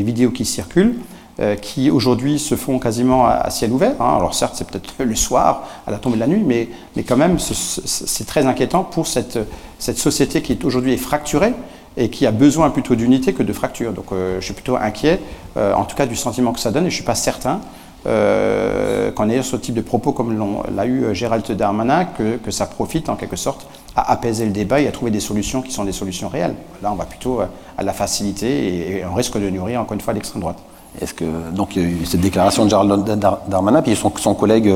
vidéos 0.04 0.32
qui 0.32 0.46
circulent. 0.46 1.00
Euh, 1.40 1.56
qui 1.56 1.92
aujourd'hui 1.92 2.40
se 2.40 2.56
font 2.56 2.80
quasiment 2.80 3.28
à, 3.28 3.52
ciel 3.52 3.72
ouvert. 3.72 3.94
Hein. 4.00 4.16
Alors 4.18 4.34
certes, 4.34 4.56
c'est 4.56 4.68
peut-être 4.68 4.96
le 4.98 5.16
soir, 5.16 5.68
à 5.86 5.92
la 5.92 6.00
tombée 6.00 6.16
de 6.16 6.22
la 6.22 6.28
nuit, 6.28 6.42
mais, 6.44 6.70
mais 6.96 7.04
quand 7.04 7.16
même, 7.16 7.38
c'est 7.38 8.26
très 8.26 8.48
inquiétant 8.48 8.84
pour 8.84 9.06
cette, 9.06 9.38
société 9.78 10.42
qui 10.42 10.58
aujourd'hui 10.64 10.98
fracturée 10.98 11.54
et 11.96 12.10
qui 12.10 12.26
a 12.26 12.32
besoin 12.32 12.72
plutôt 12.72 12.96
d'unité 12.96 13.34
que 13.34 13.44
de 13.44 13.54
fracture. 13.54 13.94
Donc 13.94 14.08
je 14.12 14.44
suis 14.44 14.56
plutôt 14.56 14.78
inquiet, 14.78 15.20
en 15.56 15.86
tout 15.86 15.96
cas 15.96 16.08
du 16.08 16.16
sentiment 16.16 16.54
que 16.54 16.60
ça 16.60 16.72
donne, 16.72 16.88
et 16.88 16.90
je 16.90 16.96
ne 16.96 17.02
suis 17.02 17.06
pas 17.06 17.14
certain 17.14 17.62
euh, 18.06 19.12
ait 19.30 19.42
ce 19.44 19.56
type 19.56 19.76
de 19.76 19.82
propos 19.82 20.12
comme 20.12 20.38
l'a 20.76 20.86
eu 20.86 21.04
euh, 21.04 21.14
Gérald 21.14 21.50
Darmanin, 21.52 22.06
que, 22.06 22.52
ça 22.52 22.66
profite 22.66 23.10
en 23.10 23.16
quelque 23.16 23.36
sorte 23.36 23.68
à 23.96 24.12
apaiser 24.12 24.46
le 24.46 24.52
débat 24.52 24.80
et 24.80 24.88
à 24.88 24.92
trouver 24.92 25.12
des 25.12 25.20
solutions 25.20 25.62
qui 25.62 25.72
sont 25.72 25.84
des 25.84 25.92
solutions 25.92 26.30
réelles. 26.30 26.56
Là, 26.82 26.92
on 26.92 26.96
va 26.96 27.06
plutôt 27.06 27.42
euh, 27.42 27.46
à 27.78 27.84
la 27.84 27.94
facilité 27.94 28.98
et, 29.00 29.06
on 29.06 29.16
risque 29.16 29.38
de 29.38 29.50
nourrir 29.50 29.82
encore 29.82 29.96
une 29.96 30.02
fois 30.02 30.14
l'extrême 30.14 30.42
droite. 30.42 30.60
Est-ce 31.02 31.14
que 31.14 31.26
donc 31.52 31.78
cette 32.06 32.22
déclaration 32.22 32.66
de 32.66 32.70
Gérald 32.70 33.20
Darmanin, 33.50 33.82
puis 33.82 33.96
son, 33.96 34.12
son 34.16 34.34
collègue 34.34 34.74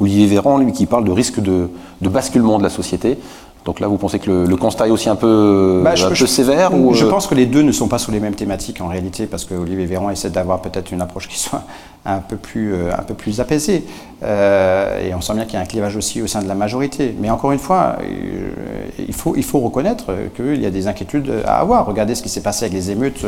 Olivier 0.00 0.26
Véran, 0.26 0.58
lui, 0.58 0.72
qui 0.72 0.86
parle 0.86 1.04
de 1.04 1.12
risque 1.12 1.40
de 1.40 1.68
basculement 2.00 2.58
de 2.58 2.64
la 2.64 2.70
société. 2.70 3.18
Donc 3.64 3.78
là, 3.78 3.86
vous 3.86 3.96
pensez 3.96 4.18
que 4.18 4.30
le, 4.30 4.56
constat 4.56 4.88
est 4.88 4.90
aussi 4.90 5.08
un 5.08 5.14
peu, 5.14 5.82
bah, 5.84 5.94
un 5.96 6.08
peu 6.08 6.26
sévère 6.26 6.74
ou... 6.74 6.94
Je 6.94 7.06
pense 7.06 7.28
que 7.28 7.34
les 7.34 7.46
deux 7.46 7.62
ne 7.62 7.70
sont 7.70 7.86
pas 7.86 7.98
sur 7.98 8.10
les 8.10 8.18
mêmes 8.18 8.34
thématiques 8.34 8.80
en 8.80 8.88
réalité, 8.88 9.26
parce 9.26 9.44
que 9.44 9.54
Olivier 9.54 9.86
Véran 9.86 10.10
essaie 10.10 10.30
d'avoir 10.30 10.60
peut-être 10.60 10.90
une 10.90 11.00
approche 11.00 11.28
qui 11.28 11.38
soit 11.38 11.62
un 12.04 12.18
peu 12.18 12.36
plus, 12.36 12.74
euh, 12.74 12.90
un 12.96 13.02
peu 13.02 13.14
plus 13.14 13.40
apaisée. 13.40 13.84
Euh, 14.24 15.00
et 15.06 15.14
on 15.14 15.20
sent 15.20 15.34
bien 15.34 15.44
qu'il 15.44 15.54
y 15.54 15.56
a 15.58 15.60
un 15.60 15.66
clivage 15.66 15.96
aussi 15.96 16.20
au 16.22 16.26
sein 16.26 16.42
de 16.42 16.48
la 16.48 16.54
majorité. 16.54 17.14
Mais 17.20 17.30
encore 17.30 17.52
une 17.52 17.60
fois, 17.60 17.96
euh, 18.00 18.50
il, 18.98 19.14
faut, 19.14 19.34
il 19.36 19.44
faut 19.44 19.60
reconnaître 19.60 20.12
qu'il 20.34 20.60
y 20.60 20.66
a 20.66 20.70
des 20.70 20.88
inquiétudes 20.88 21.32
à 21.46 21.60
avoir. 21.60 21.86
Regardez 21.86 22.14
ce 22.16 22.22
qui 22.22 22.28
s'est 22.28 22.42
passé 22.42 22.64
avec 22.64 22.74
les 22.74 22.90
émeutes. 22.90 23.24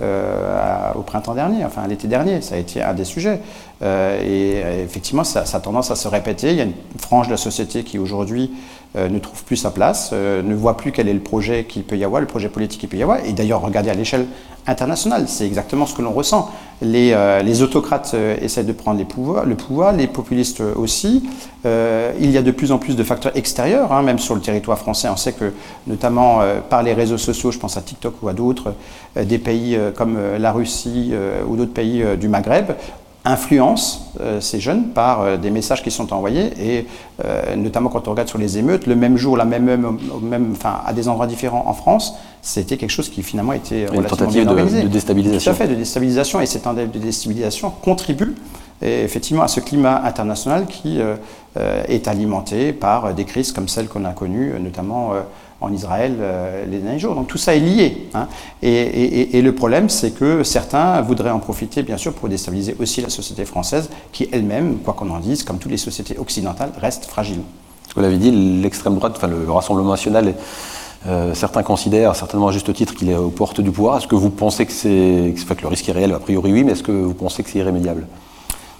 au 0.00 1.02
printemps 1.02 1.34
dernier, 1.34 1.64
enfin 1.64 1.86
l'été 1.88 2.06
dernier, 2.06 2.40
ça 2.40 2.54
a 2.54 2.58
été 2.58 2.80
un 2.82 2.94
des 2.94 3.04
sujets. 3.04 3.40
Et 3.82 4.62
effectivement, 4.84 5.24
ça, 5.24 5.44
a 5.52 5.60
tendance 5.60 5.90
à 5.90 5.96
se 5.96 6.08
répéter. 6.08 6.50
Il 6.50 6.56
y 6.56 6.60
a 6.60 6.64
une 6.64 6.72
frange 6.98 7.26
de 7.26 7.32
la 7.32 7.36
société 7.36 7.84
qui 7.84 7.98
aujourd'hui 7.98 8.50
euh, 8.96 9.10
ne 9.10 9.18
trouve 9.18 9.44
plus 9.44 9.56
sa 9.56 9.70
place, 9.70 10.10
euh, 10.14 10.42
ne 10.42 10.54
voit 10.54 10.78
plus 10.78 10.92
quel 10.92 11.08
est 11.08 11.12
le 11.12 11.20
projet 11.20 11.64
qu'il 11.64 11.82
peut 11.84 11.98
y 11.98 12.04
avoir, 12.04 12.22
le 12.22 12.26
projet 12.26 12.48
politique 12.48 12.80
qu'il 12.80 12.88
peut 12.88 12.96
y 12.96 13.02
avoir. 13.02 13.22
Et 13.22 13.34
d'ailleurs, 13.34 13.60
regardez 13.60 13.90
à 13.90 13.94
l'échelle 13.94 14.24
internationale, 14.66 15.28
c'est 15.28 15.46
exactement 15.46 15.84
ce 15.84 15.94
que 15.94 16.00
l'on 16.00 16.12
ressent. 16.12 16.50
Les, 16.80 17.12
euh, 17.12 17.42
autocrates 17.60 18.14
essaient 18.40 18.64
de 18.64 18.72
prendre 18.72 18.98
le 18.98 19.54
pouvoir, 19.56 19.92
les 19.92 20.06
populistes 20.06 20.62
aussi. 20.74 21.28
il 21.66 22.30
y 22.30 22.38
a 22.38 22.42
de 22.42 22.50
plus 22.50 22.72
en 22.72 22.78
plus 22.78 22.96
de 22.96 23.02
facteurs 23.02 23.36
extérieurs, 23.36 23.92
hein, 23.92 24.02
même 24.02 24.18
sur 24.18 24.34
le 24.34 24.40
territoire 24.40 24.78
français. 24.78 25.08
On 25.10 25.16
sait 25.16 25.34
que, 25.34 25.52
notamment 25.86 26.40
par 26.70 26.82
les 26.82 26.94
réseaux 26.94 27.18
sociaux, 27.18 27.50
je 27.50 27.58
pense 27.58 27.76
à 27.76 27.82
TikTok 27.82 28.14
ou 28.22 28.28
à 28.28 28.32
d'autres, 28.32 28.72
des 29.20 29.38
pays 29.38 29.76
comme 29.96 30.16
la 30.38 30.52
Russie 30.52 31.12
ou 31.48 31.56
d'autres 31.56 31.74
pays 31.74 32.04
du 32.18 32.28
Maghreb, 32.28 32.72
influence 33.24 34.12
euh, 34.20 34.40
ces 34.40 34.60
jeunes 34.60 34.88
par 34.88 35.20
euh, 35.20 35.36
des 35.36 35.50
messages 35.50 35.82
qui 35.82 35.90
sont 35.90 36.12
envoyés 36.12 36.52
et 36.60 36.86
euh, 37.24 37.56
notamment 37.56 37.90
quand 37.90 38.08
on 38.08 38.12
regarde 38.12 38.28
sur 38.28 38.38
les 38.38 38.58
émeutes, 38.58 38.86
le 38.86 38.96
même 38.96 39.16
jour, 39.16 39.36
la 39.36 39.44
même, 39.44 39.98
même, 40.22 40.52
enfin, 40.52 40.80
à 40.86 40.92
des 40.92 41.08
endroits 41.08 41.26
différents 41.26 41.64
en 41.66 41.74
France, 41.74 42.14
c'était 42.42 42.76
quelque 42.76 42.90
chose 42.90 43.08
qui 43.08 43.22
finalement 43.22 43.52
était 43.52 43.86
relativement 43.86 44.30
bien 44.30 44.48
organisé. 44.48 44.82
De, 44.82 44.88
déstabilisation. 44.88 45.52
Tout 45.52 45.56
à 45.56 45.66
fait, 45.66 45.68
de 45.68 45.74
déstabilisation 45.74 46.40
et 46.40 46.46
cette 46.46 46.62
tentative 46.62 46.90
de 46.90 46.98
déstabilisation 46.98 47.70
contribue 47.70 48.34
effectivement 48.80 49.42
à 49.42 49.48
ce 49.48 49.58
climat 49.58 50.02
international 50.04 50.66
qui 50.66 51.00
est 51.88 52.06
alimenté 52.06 52.72
par 52.72 53.12
des 53.12 53.24
crises 53.24 53.50
comme 53.50 53.66
celles 53.66 53.88
qu'on 53.88 54.04
a 54.04 54.12
connues, 54.12 54.52
notamment 54.60 55.14
en 55.60 55.72
Israël 55.72 56.14
euh, 56.20 56.64
les 56.66 56.78
derniers 56.78 56.98
jours. 56.98 57.14
Donc 57.14 57.26
tout 57.26 57.38
ça 57.38 57.54
est 57.54 57.60
lié. 57.60 58.08
Hein. 58.14 58.28
Et, 58.62 59.40
le 59.42 59.54
problème, 59.54 59.88
c'est 59.88 60.10
que 60.10 60.42
certains 60.42 61.00
voudraient 61.00 61.30
en 61.30 61.38
profiter, 61.38 61.82
bien 61.82 61.96
sûr, 61.96 62.12
pour 62.12 62.28
déstabiliser 62.28 62.76
aussi 62.78 63.00
la 63.00 63.08
société 63.08 63.44
française, 63.44 63.90
qui 64.12 64.28
elle-même, 64.32 64.78
quoi 64.78 64.94
qu'on 64.94 65.10
en 65.10 65.18
dise, 65.18 65.42
comme 65.42 65.58
toutes 65.58 65.72
les 65.72 65.78
sociétés 65.78 66.18
occidentales, 66.18 66.70
reste 66.80 67.06
fragile. 67.06 67.40
Vous 67.94 68.02
l'avez 68.02 68.18
dit, 68.18 68.30
l'extrême 68.60 68.96
droite, 68.96 69.14
enfin 69.16 69.28
le 69.28 69.50
Rassemblement 69.50 69.90
national, 69.90 70.34
euh, 71.06 71.34
certains 71.34 71.62
considèrent, 71.62 72.14
certainement 72.16 72.48
à 72.48 72.52
juste 72.52 72.72
titre, 72.74 72.94
qu'il 72.94 73.08
est 73.08 73.16
aux 73.16 73.30
portes 73.30 73.60
du 73.60 73.70
pouvoir. 73.70 73.98
Est-ce 73.98 74.08
que 74.08 74.16
vous 74.16 74.30
pensez 74.30 74.66
que, 74.66 74.72
c'est, 74.72 75.34
que 75.34 75.62
le 75.62 75.68
risque 75.68 75.88
est 75.88 75.92
réel? 75.92 76.12
A 76.12 76.18
priori, 76.18 76.52
oui, 76.52 76.64
mais 76.64 76.72
est-ce 76.72 76.82
que 76.82 76.92
vous 76.92 77.14
pensez 77.14 77.42
que 77.42 77.50
c'est 77.50 77.58
irrémédiable? 77.58 78.06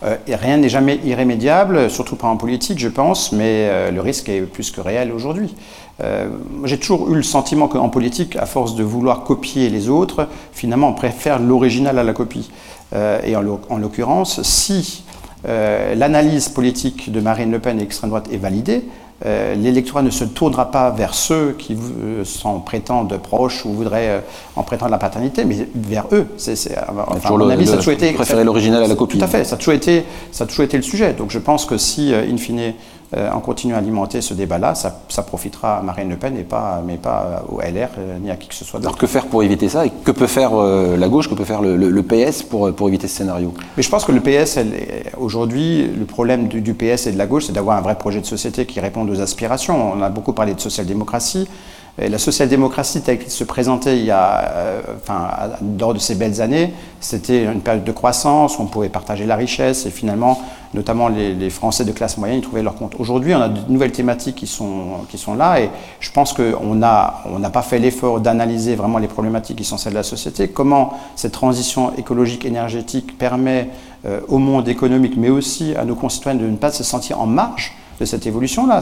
Euh, 0.04 0.16
rien 0.28 0.58
n'est 0.58 0.68
jamais 0.68 1.00
irrémédiable, 1.04 1.90
surtout 1.90 2.16
pas 2.16 2.28
en 2.28 2.36
politique, 2.36 2.78
je 2.78 2.88
pense, 2.88 3.32
mais 3.32 3.90
le 3.90 4.00
risque 4.00 4.28
est 4.28 4.42
plus 4.42 4.70
que 4.70 4.80
réel 4.80 5.12
aujourd'hui. 5.12 5.54
Euh, 6.00 6.28
j'ai 6.64 6.78
toujours 6.78 7.10
eu 7.10 7.16
le 7.16 7.22
sentiment 7.22 7.66
qu'en 7.68 7.88
politique, 7.88 8.36
à 8.36 8.46
force 8.46 8.74
de 8.74 8.84
vouloir 8.84 9.24
copier 9.24 9.68
les 9.68 9.88
autres, 9.88 10.28
finalement, 10.52 10.88
on 10.88 10.94
préfère 10.94 11.38
l'original 11.38 11.98
à 11.98 12.04
la 12.04 12.12
copie. 12.12 12.50
Euh, 12.94 13.20
et 13.24 13.36
en 13.36 13.78
l'occurrence, 13.78 14.42
si 14.42 15.04
euh, 15.46 15.94
l'analyse 15.94 16.48
politique 16.48 17.10
de 17.10 17.20
Marine 17.20 17.50
Le 17.50 17.58
Pen 17.58 17.76
et 17.76 17.80
l'extrême 17.80 18.10
droite 18.10 18.28
est 18.32 18.38
validée, 18.38 18.84
l'électorat 19.24 20.02
ne 20.02 20.10
se 20.10 20.24
tournera 20.24 20.70
pas 20.70 20.90
vers 20.90 21.14
ceux 21.14 21.56
qui 21.58 21.76
s'en 22.24 22.60
prétendent 22.60 23.18
proches 23.18 23.64
ou 23.64 23.72
voudraient 23.72 24.22
en 24.54 24.62
prétendre 24.62 24.92
la 24.92 24.98
paternité, 24.98 25.44
mais 25.44 25.68
vers 25.74 26.06
eux. 26.12 26.26
C'est, 26.36 26.54
enfin, 26.88 27.34
à 27.34 27.36
mon 27.36 27.48
avis, 27.50 27.66
ça 27.66 27.74
a 27.74 27.76
toujours 27.78 27.94
été. 27.94 28.12
Préférer 28.12 28.44
l'original 28.44 28.82
à 28.82 28.86
la 28.86 28.94
copie. 28.94 29.18
Tout 29.18 29.24
à 29.24 29.28
fait, 29.28 29.44
ça 29.44 29.56
a 29.56 29.58
toujours 29.58 29.74
été, 29.74 30.04
ça 30.30 30.44
a 30.44 30.46
toujours 30.46 30.64
été 30.64 30.76
le 30.76 30.82
sujet. 30.82 31.14
Donc 31.14 31.30
je 31.30 31.38
pense 31.38 31.64
que 31.64 31.76
si, 31.76 32.12
in 32.14 32.36
fine, 32.36 32.74
euh, 33.16 33.30
en 33.30 33.40
continuant 33.40 33.76
à 33.76 33.78
alimenter 33.78 34.20
ce 34.20 34.34
débat-là, 34.34 34.74
ça, 34.74 35.22
profitera 35.22 35.78
à 35.78 35.82
Marine 35.82 36.10
Le 36.10 36.16
Pen 36.16 36.36
et 36.36 36.42
pas, 36.42 36.82
mais 36.86 36.98
pas 36.98 37.42
au 37.48 37.60
LR 37.60 37.88
euh, 37.98 38.18
ni 38.18 38.30
à 38.30 38.36
qui 38.36 38.48
que 38.48 38.54
ce 38.54 38.66
soit. 38.66 38.80
Alors 38.80 38.98
que 38.98 39.06
faire 39.06 39.26
pour 39.28 39.42
éviter 39.42 39.70
ça? 39.70 39.86
Et 39.86 39.90
que 39.90 40.10
peut 40.10 40.26
faire 40.26 40.50
euh, 40.52 40.94
la 40.98 41.08
gauche, 41.08 41.30
que 41.30 41.34
peut 41.34 41.44
faire 41.44 41.62
le, 41.62 42.02
PS 42.02 42.42
pour, 42.42 42.70
pour 42.74 42.88
éviter 42.88 43.08
ce 43.08 43.16
scénario? 43.16 43.54
Mais 43.78 43.82
je 43.82 43.88
pense 43.88 44.04
que 44.04 44.12
le 44.12 44.20
PS, 44.20 44.58
aujourd'hui, 45.16 45.86
le 45.86 46.04
problème 46.04 46.48
du, 46.48 46.74
PS 46.74 47.06
et 47.06 47.12
de 47.12 47.18
la 47.18 47.26
gauche, 47.26 47.46
c'est 47.46 47.52
d'avoir 47.52 47.78
un 47.78 47.80
vrai 47.80 47.94
projet 47.94 48.20
de 48.20 48.26
société 48.26 48.66
qui 48.66 48.78
réponde 48.78 49.08
aux 49.08 49.20
aspirations. 49.22 49.94
On 49.94 50.02
a 50.02 50.10
beaucoup 50.10 50.34
parlé 50.34 50.52
de 50.52 50.60
social-démocratie. 50.60 51.48
La 51.98 52.18
social-démocratie 52.18 53.00
telle 53.00 53.18
qu'elle 53.18 53.30
se 53.30 53.42
présentait 53.42 53.98
il 53.98 54.04
y 54.04 54.12
a, 54.12 54.52
enfin, 54.96 55.28
lors 55.80 55.94
de 55.94 55.98
ces 55.98 56.14
belles 56.14 56.40
années, 56.40 56.72
c'était 57.00 57.44
une 57.44 57.60
période 57.60 57.82
de 57.82 57.90
croissance, 57.90 58.60
on 58.60 58.66
pouvait 58.66 58.88
partager 58.88 59.26
la 59.26 59.34
richesse 59.34 59.84
et 59.84 59.90
finalement 59.90 60.40
notamment 60.74 61.08
les, 61.08 61.50
Français 61.50 61.84
de 61.84 61.92
classe 61.92 62.18
moyenne, 62.18 62.38
ils 62.38 62.42
trouvaient 62.42 62.62
leur 62.62 62.74
compte. 62.74 62.94
Aujourd'hui, 62.98 63.34
on 63.34 63.40
a 63.40 63.48
de 63.48 63.60
nouvelles 63.68 63.92
thématiques 63.92 64.36
qui 64.36 64.46
sont, 64.46 64.98
qui 65.08 65.18
sont 65.18 65.34
là 65.34 65.60
et 65.60 65.70
je 66.00 66.10
pense 66.12 66.32
qu'on 66.32 66.74
n'a 66.74 67.22
on 67.26 67.40
pas 67.50 67.62
fait 67.62 67.78
l'effort 67.78 68.20
d'analyser 68.20 68.74
vraiment 68.74 68.98
les 68.98 69.08
problématiques 69.08 69.56
qui 69.56 69.64
sont 69.64 69.78
celles 69.78 69.94
de 69.94 69.98
la 69.98 70.02
société. 70.02 70.48
Comment 70.48 70.92
cette 71.16 71.32
transition 71.32 71.96
écologique, 71.96 72.44
énergétique 72.44 73.16
permet 73.16 73.70
euh, 74.04 74.20
au 74.28 74.38
monde 74.38 74.68
économique, 74.68 75.14
mais 75.16 75.30
aussi 75.30 75.74
à 75.74 75.84
nos 75.84 75.94
concitoyens 75.94 76.38
de 76.38 76.46
ne 76.46 76.56
pas 76.56 76.70
se 76.70 76.84
sentir 76.84 77.20
en 77.20 77.26
marge 77.26 77.72
de 78.00 78.04
cette 78.04 78.26
évolution-là. 78.26 78.80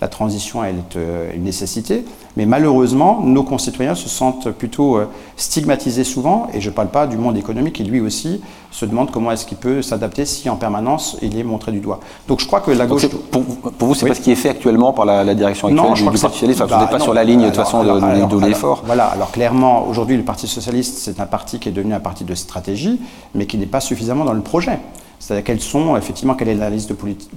La 0.00 0.08
transition, 0.08 0.64
elle 0.64 0.76
est 0.76 0.96
euh, 0.96 1.30
une 1.34 1.44
nécessité, 1.44 2.04
mais 2.36 2.46
malheureusement, 2.46 3.20
nos 3.22 3.42
concitoyens 3.42 3.94
se 3.94 4.08
sentent 4.08 4.50
plutôt 4.50 4.96
euh, 4.96 5.06
stigmatisés 5.36 6.04
souvent, 6.04 6.48
et 6.52 6.60
je 6.60 6.70
ne 6.70 6.74
parle 6.74 6.88
pas 6.88 7.06
du 7.06 7.16
monde 7.16 7.36
économique 7.36 7.74
qui 7.74 7.84
lui 7.84 8.00
aussi 8.00 8.40
se 8.70 8.84
demande 8.84 9.10
comment 9.10 9.32
est-ce 9.32 9.46
qu'il 9.46 9.56
peut 9.56 9.82
s'adapter 9.82 10.26
si 10.26 10.50
en 10.50 10.56
permanence 10.56 11.16
il 11.22 11.38
est 11.38 11.42
montré 11.42 11.72
du 11.72 11.80
doigt. 11.80 12.00
Donc 12.26 12.40
je 12.40 12.46
crois 12.46 12.60
que 12.60 12.70
la 12.70 12.86
gauche... 12.86 13.06
Pour, 13.08 13.42
vous, 13.78 13.94
c'est 13.94 14.06
pas 14.06 14.14
ce 14.14 14.20
qui 14.20 14.30
est 14.30 14.36
fait 14.36 14.50
actuellement 14.50 14.92
par 14.92 15.04
la, 15.06 15.34
direction 15.34 15.68
actuelle 15.68 15.84
non, 15.84 15.94
du, 15.94 16.04
Parti 16.04 16.18
Socialiste, 16.18 16.60
bah, 16.60 16.66
vous 16.68 16.80
n'êtes 16.80 16.90
pas 16.90 17.00
sur 17.00 17.14
la 17.14 17.24
ligne 17.24 17.40
de 17.40 17.46
toute 17.46 17.56
façon 17.56 17.82
de, 17.82 18.46
l'effort. 18.46 18.82
Voilà, 18.84 19.06
alors 19.06 19.30
clairement, 19.30 19.86
aujourd'hui 19.88 20.16
le 20.16 20.22
Parti 20.22 20.46
Socialiste, 20.46 20.98
c'est 20.98 21.20
un 21.20 21.26
parti 21.26 21.58
qui 21.58 21.68
est 21.68 21.72
devenu 21.72 21.94
un 21.94 22.00
parti 22.00 22.24
de 22.24 22.34
stratégie, 22.34 23.00
mais 23.34 23.46
qui 23.46 23.56
n'est 23.56 23.66
pas 23.66 23.80
suffisamment 23.80 24.24
dans 24.24 24.32
le 24.32 24.42
projet. 24.42 24.78
C'est-à-dire 25.18 25.44
quelles 25.44 25.60
sont, 25.60 25.96
effectivement, 25.96 26.34
quelle 26.34 26.48
est 26.48 26.54
la 26.54 26.70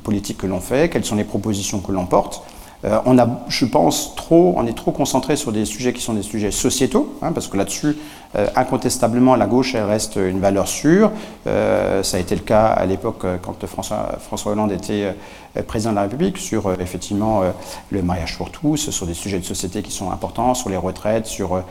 politiques 0.03 0.37
que 0.37 0.47
l'on 0.47 0.59
fait, 0.59 0.89
quelles 0.89 1.05
sont 1.05 1.15
les 1.15 1.23
propositions 1.23 1.79
que 1.79 1.91
l'on 1.91 2.05
porte. 2.05 2.43
Euh, 2.83 2.99
on 3.05 3.17
a, 3.19 3.27
je 3.47 3.65
pense, 3.65 4.15
trop, 4.15 4.53
on 4.57 4.65
est 4.65 4.75
trop 4.75 4.91
concentré 4.91 5.35
sur 5.35 5.51
des 5.51 5.65
sujets 5.65 5.93
qui 5.93 6.01
sont 6.01 6.13
des 6.13 6.23
sujets 6.23 6.51
sociétaux, 6.51 7.15
hein, 7.21 7.31
parce 7.31 7.47
que 7.47 7.57
là-dessus, 7.57 7.95
euh, 8.35 8.47
incontestablement, 8.55 9.35
la 9.35 9.45
gauche 9.45 9.75
elle 9.75 9.83
reste 9.83 10.15
une 10.15 10.39
valeur 10.39 10.67
sûre. 10.67 11.11
Euh, 11.47 12.01
ça 12.01 12.17
a 12.17 12.19
été 12.19 12.33
le 12.33 12.41
cas 12.41 12.67
à 12.67 12.85
l'époque 12.85 13.25
quand 13.41 13.65
François, 13.67 14.51
Hollande 14.51 14.71
était 14.71 15.13
président 15.67 15.91
de 15.91 15.97
la 15.97 16.03
République 16.03 16.37
sur 16.37 16.71
effectivement 16.79 17.41
le 17.91 18.01
mariage 18.01 18.37
pour 18.37 18.51
tous, 18.51 18.89
sur 18.89 19.05
des 19.05 19.13
sujets 19.13 19.39
de 19.39 19.43
société 19.43 19.81
qui 19.81 19.91
sont 19.91 20.09
importants, 20.09 20.53
sur 20.53 20.69
les 20.69 20.77
retraites, 20.77 21.25
sur 21.25 21.61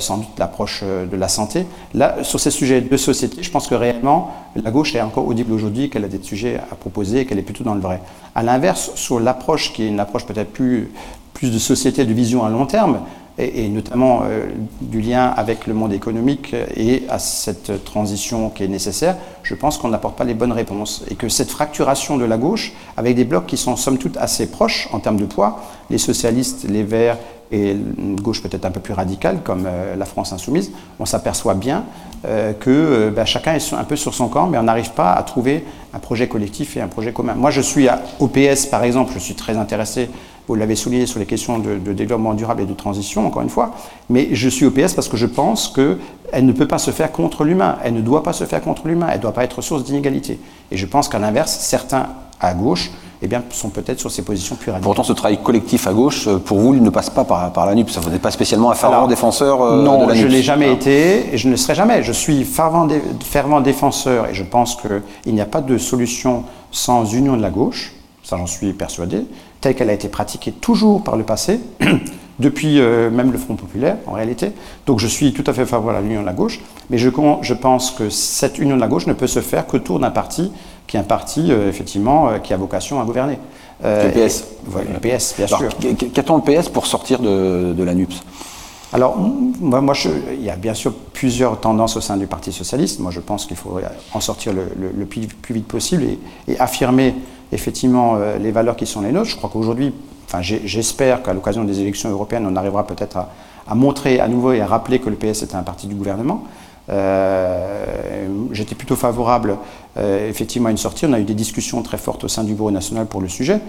sans 0.00 0.18
doute 0.18 0.38
l'approche 0.38 0.82
de 0.82 1.16
la 1.16 1.28
santé. 1.28 1.64
Là, 1.94 2.24
sur 2.24 2.40
ces 2.40 2.50
sujets 2.50 2.80
de 2.80 2.96
société, 2.96 3.42
je 3.42 3.50
pense 3.50 3.68
que 3.68 3.76
réellement, 3.76 4.32
la 4.56 4.70
gauche 4.70 4.94
est 4.94 5.00
encore 5.00 5.26
audible 5.26 5.52
aujourd'hui, 5.52 5.90
qu'elle 5.90 6.04
a 6.04 6.08
des 6.08 6.22
sujets 6.22 6.60
à 6.70 6.74
proposer 6.74 7.24
qu'elle 7.24 7.38
est 7.38 7.42
plutôt 7.42 7.64
dans 7.64 7.74
le 7.74 7.80
vrai. 7.80 8.00
À 8.34 8.42
l'inverse, 8.42 8.90
sur 8.96 9.20
l'approche 9.20 9.72
qui 9.72 9.84
est 9.84 9.88
une 9.88 10.00
approche 10.00 10.26
plus, 10.42 10.90
plus 11.34 11.52
de 11.52 11.58
société, 11.58 12.04
de 12.04 12.12
vision 12.12 12.44
à 12.44 12.50
long 12.50 12.66
terme, 12.66 13.00
et, 13.38 13.68
notamment 13.68 14.22
euh, 14.24 14.46
du 14.80 15.00
lien 15.00 15.26
avec 15.26 15.66
le 15.66 15.74
monde 15.74 15.92
économique 15.92 16.54
et 16.76 17.02
à 17.08 17.18
cette 17.18 17.84
transition 17.84 18.48
qui 18.48 18.62
est 18.62 18.68
nécessaire, 18.68 19.16
je 19.42 19.54
pense 19.54 19.76
qu'on 19.76 19.88
n'apporte 19.88 20.16
pas 20.16 20.24
les 20.24 20.34
bonnes 20.34 20.52
réponses. 20.52 21.04
Et 21.10 21.16
que 21.16 21.28
cette 21.28 21.50
fracturation 21.50 22.16
de 22.16 22.24
la 22.24 22.36
gauche, 22.36 22.72
avec 22.96 23.16
des 23.16 23.24
blocs 23.24 23.46
qui 23.46 23.56
sont 23.56 23.76
somme 23.76 23.98
toute 23.98 24.16
assez 24.18 24.50
proches 24.50 24.88
en 24.92 25.00
termes 25.00 25.16
de 25.16 25.24
poids, 25.24 25.60
les 25.90 25.98
socialistes, 25.98 26.66
les 26.68 26.84
verts 26.84 27.18
et 27.50 27.72
une 27.72 28.20
gauche 28.20 28.42
peut-être 28.42 28.64
un 28.64 28.70
peu 28.70 28.80
plus 28.80 28.94
radicale 28.94 29.38
comme 29.44 29.64
euh, 29.66 29.96
la 29.96 30.04
France 30.04 30.32
insoumise, 30.32 30.72
on 30.98 31.06
s'aperçoit 31.06 31.54
bien 31.54 31.84
euh, 32.26 32.52
que 32.52 33.12
bah, 33.14 33.24
chacun 33.24 33.54
est 33.54 33.72
un 33.72 33.84
peu 33.84 33.96
sur 33.96 34.14
son 34.14 34.28
camp, 34.28 34.46
mais 34.46 34.58
on 34.58 34.62
n'arrive 34.62 34.92
pas 34.92 35.12
à 35.12 35.22
trouver 35.22 35.64
un 35.92 35.98
projet 35.98 36.28
collectif 36.28 36.76
et 36.76 36.80
un 36.80 36.88
projet 36.88 37.12
commun. 37.12 37.34
Moi, 37.34 37.50
je 37.50 37.60
suis 37.60 37.88
à 37.88 38.02
OPS, 38.18 38.66
par 38.66 38.84
exemple, 38.84 39.12
je 39.14 39.18
suis 39.18 39.34
très 39.34 39.56
intéressé 39.56 40.08
vous 40.46 40.54
l'avez 40.54 40.76
souligné 40.76 41.06
sur 41.06 41.18
les 41.18 41.26
questions 41.26 41.58
de, 41.58 41.92
développement 41.92 42.34
durable 42.34 42.62
et 42.62 42.66
de 42.66 42.74
transition, 42.74 43.26
encore 43.26 43.42
une 43.42 43.48
fois, 43.48 43.74
mais 44.10 44.28
je 44.32 44.48
suis 44.48 44.66
OPS 44.66 44.92
parce 44.94 45.08
que 45.08 45.16
je 45.16 45.26
pense 45.26 45.68
qu'elle 45.68 46.44
ne 46.44 46.52
peut 46.52 46.68
pas 46.68 46.78
se 46.78 46.90
faire 46.90 47.10
contre 47.12 47.44
l'humain, 47.44 47.78
elle 47.82 47.94
ne 47.94 48.02
doit 48.02 48.22
pas 48.22 48.32
se 48.32 48.44
faire 48.44 48.60
contre 48.60 48.86
l'humain, 48.86 49.06
elle 49.10 49.18
ne 49.18 49.22
doit 49.22 49.32
pas 49.32 49.44
être 49.44 49.62
source 49.62 49.84
d'inégalité. 49.84 50.38
Et 50.70 50.76
je 50.76 50.86
pense 50.86 51.08
qu'à 51.08 51.18
l'inverse, 51.18 51.56
certains 51.60 52.08
à 52.40 52.52
gauche 52.52 52.90
eh 53.24 53.26
bien, 53.26 53.42
sont 53.50 53.70
peut-être 53.70 53.98
sur 53.98 54.10
ces 54.10 54.22
positions 54.22 54.54
plus 54.54 54.70
radicales. 54.70 54.84
Pourtant, 54.84 55.02
ce 55.02 55.14
travail 55.14 55.38
collectif 55.42 55.86
à 55.86 55.92
gauche, 55.92 56.28
euh, 56.28 56.38
pour 56.38 56.58
vous, 56.58 56.74
il 56.74 56.82
ne 56.82 56.90
passe 56.90 57.08
pas 57.08 57.24
par, 57.24 57.52
par 57.52 57.64
la 57.64 57.74
NUP. 57.74 57.88
Vous 57.88 58.10
n'êtes 58.10 58.20
pas 58.20 58.30
spécialement 58.30 58.70
un 58.70 58.74
fervent 58.74 59.06
défenseur 59.06 59.62
euh, 59.62 59.82
non, 59.82 60.04
de 60.04 60.08
la 60.10 60.14
je 60.14 60.26
ne 60.26 60.30
l'ai 60.30 60.42
jamais 60.42 60.72
été 60.72 61.34
et 61.34 61.38
je 61.38 61.46
ne 61.46 61.52
le 61.52 61.56
serai 61.56 61.74
jamais. 61.74 62.02
Je 62.02 62.12
suis 62.12 62.44
fervent, 62.44 62.86
fervent 63.24 63.60
défenseur 63.60 64.28
et 64.28 64.34
je 64.34 64.42
pense 64.42 64.76
qu'il 64.76 65.34
n'y 65.34 65.40
a 65.40 65.46
pas 65.46 65.62
de 65.62 65.78
solution 65.78 66.44
sans 66.70 67.12
union 67.14 67.36
de 67.36 67.42
la 67.42 67.50
gauche. 67.50 67.94
Ça, 68.22 68.36
j'en 68.36 68.46
suis 68.46 68.72
persuadé 68.72 69.24
telle 69.64 69.74
qu'elle 69.74 69.88
a 69.88 69.94
été 69.94 70.08
pratiquée 70.08 70.52
toujours 70.52 71.02
par 71.02 71.16
le 71.16 71.24
passé, 71.24 71.58
depuis 72.38 72.80
euh, 72.80 73.10
même 73.10 73.32
le 73.32 73.38
Front 73.38 73.54
populaire 73.54 73.96
en 74.06 74.12
réalité. 74.12 74.52
Donc 74.86 75.00
je 75.00 75.06
suis 75.06 75.32
tout 75.32 75.44
à 75.46 75.54
fait 75.54 75.64
favorable 75.64 75.98
à 75.98 76.00
l'union 76.02 76.20
de 76.20 76.26
la 76.26 76.34
gauche, 76.34 76.60
mais 76.90 76.98
je, 76.98 77.08
je, 77.40 77.54
pense 77.54 77.90
que 77.90 78.10
cette 78.10 78.58
union 78.58 78.76
de 78.76 78.80
la 78.80 78.88
gauche 78.88 79.06
ne 79.06 79.14
peut 79.14 79.26
se 79.26 79.40
faire 79.40 79.66
qu'autour 79.66 80.00
d'un 80.00 80.10
parti 80.10 80.52
qui 80.94 80.98
est 80.98 81.00
un 81.00 81.02
parti 81.02 81.50
euh, 81.50 81.68
effectivement 81.68 82.28
euh, 82.28 82.38
qui 82.38 82.54
a 82.54 82.56
vocation 82.56 83.00
à 83.00 83.04
gouverner. 83.04 83.38
le 83.82 84.10
PS. 84.10 84.44
le 84.66 85.00
PS, 85.00 85.34
bien 85.36 85.48
sûr. 85.48 85.68
Qu'attend 86.14 86.36
le 86.36 86.42
PS 86.42 86.68
pour 86.68 86.86
sortir 86.86 87.18
de, 87.18 87.82
la 87.82 87.94
NUPS? 87.94 88.22
Alors, 88.92 89.18
moi, 89.18 89.80
moi 89.80 89.94
il 90.32 90.44
y 90.44 90.50
a 90.50 90.56
bien 90.56 90.74
sûr 90.74 90.94
plusieurs 91.12 91.58
tendances 91.58 91.96
au 91.96 92.00
sein 92.00 92.16
du 92.16 92.28
Parti 92.28 92.52
socialiste. 92.52 93.00
Moi, 93.00 93.10
je 93.10 93.18
pense 93.18 93.44
qu'il 93.46 93.56
faut 93.56 93.80
en 94.12 94.20
sortir 94.20 94.52
le, 94.52 95.04
plus, 95.04 95.26
vite 95.50 95.66
possible 95.66 96.04
et, 96.04 96.18
et 96.46 96.60
affirmer 96.60 97.14
effectivement 97.50 98.16
euh, 98.16 98.38
les 98.38 98.50
valeurs 98.50 98.76
qui 98.76 98.86
sont 98.86 99.00
les 99.00 99.12
nôtres. 99.12 99.30
Je 99.30 99.36
crois 99.36 99.50
qu'aujourd'hui, 99.52 99.92
enfin, 100.26 100.42
j'espère 100.42 101.22
qu'à 101.22 101.32
l'occasion 101.32 101.64
des 101.64 101.80
élections 101.80 102.10
européennes, 102.10 102.46
on 102.48 102.56
arrivera 102.56 102.86
peut-être 102.86 103.16
à, 103.16 103.74
montrer 103.74 104.20
à 104.20 104.28
nouveau 104.28 104.52
et 104.52 104.60
à 104.60 104.66
rappeler 104.66 104.98
que 104.98 105.08
le 105.08 105.16
PS 105.16 105.42
est 105.42 105.54
un 105.54 105.62
parti 105.62 105.86
du 105.86 105.94
gouvernement. 105.94 106.44
Euh, 106.90 108.26
j'étais 108.52 108.74
plutôt 108.74 108.96
favorable 108.96 109.56
euh, 109.96 110.28
effectivement 110.28 110.68
à 110.68 110.70
une 110.70 110.76
sortie. 110.76 111.06
On 111.06 111.12
a 111.12 111.20
eu 111.20 111.24
des 111.24 111.34
discussions 111.34 111.82
très 111.82 111.98
fortes 111.98 112.24
au 112.24 112.28
sein 112.28 112.44
du 112.44 112.54
Bureau 112.54 112.70
national 112.70 113.06
pour 113.06 113.20
le 113.20 113.28
sujet. 113.28 113.60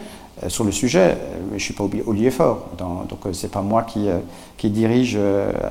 Euh, 0.44 0.50
sur 0.50 0.66
le 0.66 0.72
sujet, 0.74 1.18
mais 1.44 1.52
je 1.52 1.54
ne 1.54 1.60
suis 1.60 1.74
pas 1.74 1.86
Olivier 2.06 2.30
Faure, 2.30 2.68
donc 2.78 3.20
ce 3.32 3.46
n'est 3.46 3.50
pas 3.50 3.62
moi 3.62 3.84
qui, 3.84 4.10
dirige 4.70 5.18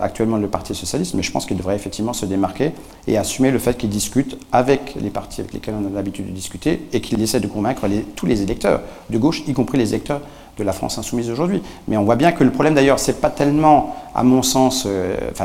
actuellement 0.00 0.36
le 0.36 0.46
Parti 0.46 0.72
socialiste, 0.72 1.14
mais 1.14 1.22
je 1.24 1.32
pense 1.32 1.46
qu'il 1.46 1.56
devrait 1.56 1.74
effectivement 1.74 2.12
se 2.12 2.26
démarquer 2.26 2.70
et 3.08 3.18
assumer 3.18 3.50
le 3.50 3.58
fait 3.58 3.76
qu'il 3.76 3.90
discute 3.90 4.38
avec 4.52 4.94
les 5.00 5.10
partis 5.10 5.40
avec 5.40 5.52
lesquels 5.52 5.74
on 5.78 5.84
a 5.84 5.90
l'habitude 5.90 6.26
de 6.28 6.30
discuter 6.30 6.86
et 6.92 7.00
qu'il 7.00 7.20
essaie 7.20 7.40
de 7.40 7.48
convaincre 7.48 7.88
tous 8.14 8.26
les 8.26 8.42
électeurs 8.42 8.82
de 9.10 9.18
gauche, 9.18 9.42
y 9.48 9.52
compris 9.52 9.78
les 9.78 9.88
électeurs 9.88 10.20
de 10.56 10.62
la 10.62 10.72
France 10.72 10.96
insoumise 10.96 11.28
aujourd'hui. 11.28 11.60
Mais 11.88 11.96
on 11.96 12.04
voit 12.04 12.14
bien 12.14 12.30
que 12.30 12.44
le 12.44 12.52
problème 12.52 12.74
d'ailleurs, 12.74 13.00
c'est 13.00 13.20
pas 13.20 13.30
tellement, 13.30 13.96
à 14.14 14.22
mon 14.22 14.42
sens, 14.42 14.86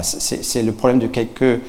c'est 0.01 0.61
le 0.63 0.71
problème 0.71 0.99
de 0.99 1.07
quelques 1.07 1.59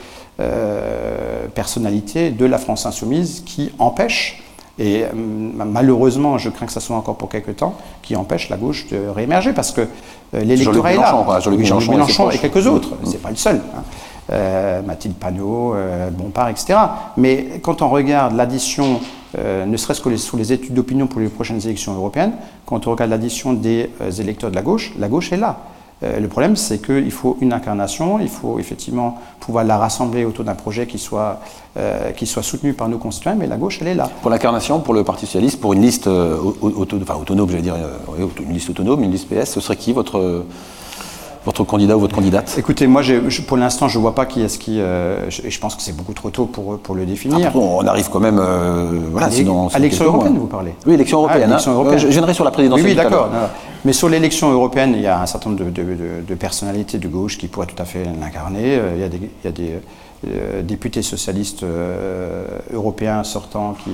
euh, 0.41 1.49
personnalité 1.55 2.31
de 2.31 2.47
la 2.47 2.57
France 2.57 2.87
insoumise 2.87 3.43
qui 3.45 3.73
empêche, 3.79 4.43
et 4.79 5.03
euh, 5.03 5.09
malheureusement, 5.15 6.39
je 6.39 6.49
crains 6.49 6.65
que 6.65 6.73
ça 6.73 6.81
soit 6.81 6.97
encore 6.97 7.17
pour 7.17 7.29
quelques 7.29 7.57
temps, 7.57 7.75
qui 8.01 8.17
empêche 8.17 8.49
la 8.49 8.57
gauche 8.57 8.87
de 8.89 9.09
réémerger 9.09 9.53
parce 9.53 9.71
que 9.71 9.83
euh, 9.83 10.41
l'électorat 10.41 10.95
est 10.95 10.97
là. 10.97 11.41
Jean-Luc 11.41 11.61
Mélenchon, 11.61 11.93
Mélenchon, 11.93 12.31
et, 12.31 12.39
quelques 12.39 12.67
autres, 12.67 12.91
Ce 13.05 13.11
c'est 13.11 13.23
pas 13.23 13.31
le 13.31 13.37
seul. 13.37 13.61
Hein. 13.77 14.83
Mathilde 14.87 15.17
Panot, 15.17 15.75
Bompard, 16.13 16.51
etc. 16.51 16.79
Mais 17.17 17.61
quand 17.61 17.83
on 17.83 17.89
regarde 17.89 18.37
l'addition, 18.37 19.01
ne 19.37 19.77
serait-ce 19.77 20.01
que 20.01 20.17
sous 20.17 20.37
les 20.37 20.53
études 20.53 20.73
d'opinion 20.73 21.09
pour 21.09 21.21
les 21.21 21.27
prochaines 21.27 21.61
élections 21.67 21.95
européennes, 21.95 22.35
quand 22.65 22.87
on 22.87 22.93
regarde 22.93 23.11
l'addition 23.11 23.55
des 23.55 23.91
électeurs 24.21 24.51
de 24.51 24.55
la 24.55 24.63
gauche, 24.63 24.93
la 25.01 25.09
gauche 25.09 25.33
est 25.33 25.37
là. 25.37 25.59
Euh, 26.03 26.19
le 26.19 26.29
problème, 26.29 26.57
c'est 26.57 26.81
qu'il 26.85 27.11
faut 27.11 27.37
une 27.41 27.53
incarnation, 27.53 28.19
il 28.21 28.29
faut 28.29 28.59
effectivement 28.59 29.19
pouvoir 29.39 29.65
la 29.65 29.77
rassembler 29.77 30.25
autour 30.25 30.45
d'un 30.45 30.55
projet 30.55 30.87
qui 30.87 30.99
soit, 30.99 31.41
euh, 31.77 32.13
qui 32.13 32.27
soit 32.27 32.43
soutenu 32.43 32.73
par 32.73 32.89
nos 32.89 32.99
concitoyens, 32.99 33.39
mais 33.39 33.47
la 33.47 33.57
gauche, 33.57 33.79
elle 33.83 33.89
est 33.89 33.95
là. 33.95 34.11
Pour 34.23 34.31
l'incarnation, 34.31 34.81
pour 34.81 34.95
le 34.95 35.05
Parti 35.05 35.27
Socialiste, 35.27 35.61
pour 35.61 35.75
une 35.75 35.83
liste 35.83 36.07
euh, 36.07 36.39
autonome, 36.63 37.51
j'allais 37.51 37.63
dire, 37.63 37.77
une 38.41 38.53
liste 38.53 38.71
autonome, 38.71 39.03
une 39.03 39.13
liste 39.13 39.29
PS, 39.29 39.53
ce 39.53 39.61
serait 39.61 39.77
qui 39.77 39.93
votre 39.93 40.45
votre 41.45 41.65
candidat 41.65 41.97
ou 41.97 42.01
votre 42.01 42.15
candidate 42.15 42.55
Écoutez, 42.59 42.87
moi, 42.87 43.03
pour 43.47 43.57
l'instant, 43.57 43.89
je 43.89 43.99
ne 43.99 44.03
vois 44.03 44.15
pas 44.15 44.27
qui 44.27 44.43
est-ce 44.43 44.59
qui. 44.59 44.81
Euh, 44.81 45.31
je, 45.31 45.59
pense 45.59 45.75
que 45.75 45.83
c'est 45.83 45.97
beaucoup 45.97 46.13
trop 46.13 46.31
tôt 46.31 46.47
pour, 46.47 46.79
pour 46.79 46.95
le 46.95 47.07
définir. 47.07 47.51
Ah, 47.55 47.59
on 47.59 47.87
arrive 47.87 48.09
quand 48.11 48.21
même. 48.21 48.39
Euh, 48.39 49.01
voilà, 49.11 49.29
à 49.29 49.79
l'élection 49.79 50.05
européenne, 50.05 50.39
vous 50.39 50.47
parlez 50.47 50.75
Oui, 50.87 50.95
élection 50.95 51.19
ah, 51.19 51.23
européenne. 51.23 51.53
Hein. 51.53 51.97
je, 51.97 52.07
viendrai 52.09 52.35
sur 52.35 52.45
la 52.45 52.51
présidentielle. 52.51 52.87
Oui, 52.87 52.93
oui 52.93 52.97
d'accord. 52.97 53.31
Mais 53.85 53.95
sur 53.95 54.11
l'élection 54.11 54.51
européenne, 54.51 54.93
il 54.95 55.01
y 55.01 55.07
a 55.07 55.21
un 55.21 55.27
certain 55.27 55.51
nombre 55.51 55.65
de, 55.71 56.35
personnalités 56.35 56.99
de 56.99 57.09
gauche 57.09 57.39
qui 57.39 57.49
pourraient 57.49 57.67
tout 57.67 57.81
à 57.81 57.87
fait 57.87 58.05
l'incarner. 58.21 58.77
Euh, 58.77 58.93
il 58.97 59.01
y 59.01 59.05
a 59.05 59.09
des, 59.09 59.17
il 59.19 59.45
y 59.45 59.49
a 59.49 59.53
des 59.53 60.63
députés 60.63 61.01
socialistes 61.01 61.65
européens 62.75 63.25
sortants 63.25 63.75
qui, 63.83 63.91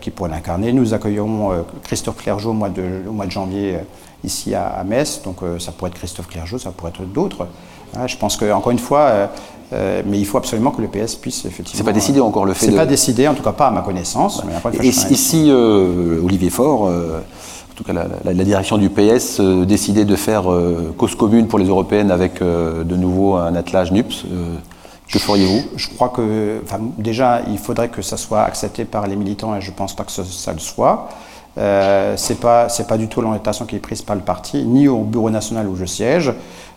qui 0.00 0.10
pourraient 0.10 0.30
l'incarner. 0.30 0.72
Nous 0.72 0.94
accueillons 0.94 1.50
Christophe 1.82 2.18
Clergeau 2.18 2.50
au 2.50 2.52
mois 2.52 2.68
de, 2.68 2.82
au 3.08 3.12
mois 3.12 3.26
de 3.26 3.32
janvier 3.32 3.78
ici 4.24 4.54
à, 4.54 4.82
Metz. 4.84 5.20
Donc 5.24 5.36
euh, 5.42 5.58
ça 5.58 5.72
pourrait 5.72 5.90
être 5.90 5.98
Christophe 5.98 6.28
Clergeau, 6.28 6.58
ça 6.58 6.70
pourrait 6.70 6.90
être 6.90 7.04
d'autres. 7.04 7.46
Hein, 7.96 8.06
je 8.06 8.16
pense 8.16 8.36
qu'encore 8.36 8.72
une 8.72 8.78
fois, 8.78 9.00
euh, 9.00 9.26
euh, 9.72 10.02
mais 10.06 10.18
il 10.18 10.26
faut 10.26 10.38
absolument 10.38 10.70
que 10.70 10.82
le 10.82 10.88
PS 10.88 11.14
puisse 11.16 11.44
effectivement. 11.44 11.78
C'est 11.78 11.84
pas 11.84 11.92
décidé 11.92 12.20
encore 12.20 12.44
le 12.44 12.54
fait. 12.54 12.66
C'est 12.66 12.76
pas 12.76 12.86
décidé, 12.86 13.28
en 13.28 13.34
tout 13.34 13.42
cas 13.42 13.52
pas 13.52 13.68
à 13.68 13.70
ma 13.70 13.82
connaissance. 13.82 14.42
Et 14.82 14.88
ici, 14.88 15.50
Olivier 15.52 16.50
Faure, 16.50 16.82
en 16.82 17.74
tout 17.76 17.84
cas 17.84 17.92
la, 17.92 18.44
direction 18.44 18.78
du 18.78 18.90
PS, 18.90 19.40
décidait 19.40 20.04
de 20.04 20.16
faire 20.16 20.44
cause 20.96 21.14
commune 21.14 21.46
pour 21.46 21.58
les 21.58 21.66
européennes 21.66 22.10
avec 22.10 22.40
de 22.40 22.96
nouveau 22.96 23.36
un 23.36 23.54
attelage 23.54 23.92
NUPS. 23.92 24.26
que 25.10 25.18
feriez-vous? 25.18 25.62
Je, 25.76 25.88
crois 25.88 26.10
que, 26.10 26.60
déjà, 26.98 27.42
il 27.50 27.58
faudrait 27.58 27.88
que 27.88 28.02
ça 28.02 28.16
soit 28.16 28.42
accepté 28.42 28.84
par 28.84 29.06
les 29.06 29.16
militants 29.16 29.56
et 29.56 29.60
je 29.60 29.70
ne 29.70 29.76
pense 29.76 29.94
pas 29.94 30.04
que 30.04 30.12
ça 30.12 30.52
le 30.52 30.58
soit. 30.58 31.08
Euh, 31.56 32.14
c'est 32.16 32.40
pas 32.40 32.68
c'est 32.68 32.86
pas 32.86 32.98
du 32.98 33.08
tout 33.08 33.20
l'orientation 33.20 33.64
qui 33.64 33.76
est 33.76 33.80
prise 33.80 34.02
par 34.02 34.16
le 34.16 34.22
parti, 34.22 34.64
ni 34.64 34.88
au 34.88 35.02
bureau 35.02 35.30
national 35.30 35.68
où 35.68 35.76
je 35.76 35.84
siège. 35.84 36.32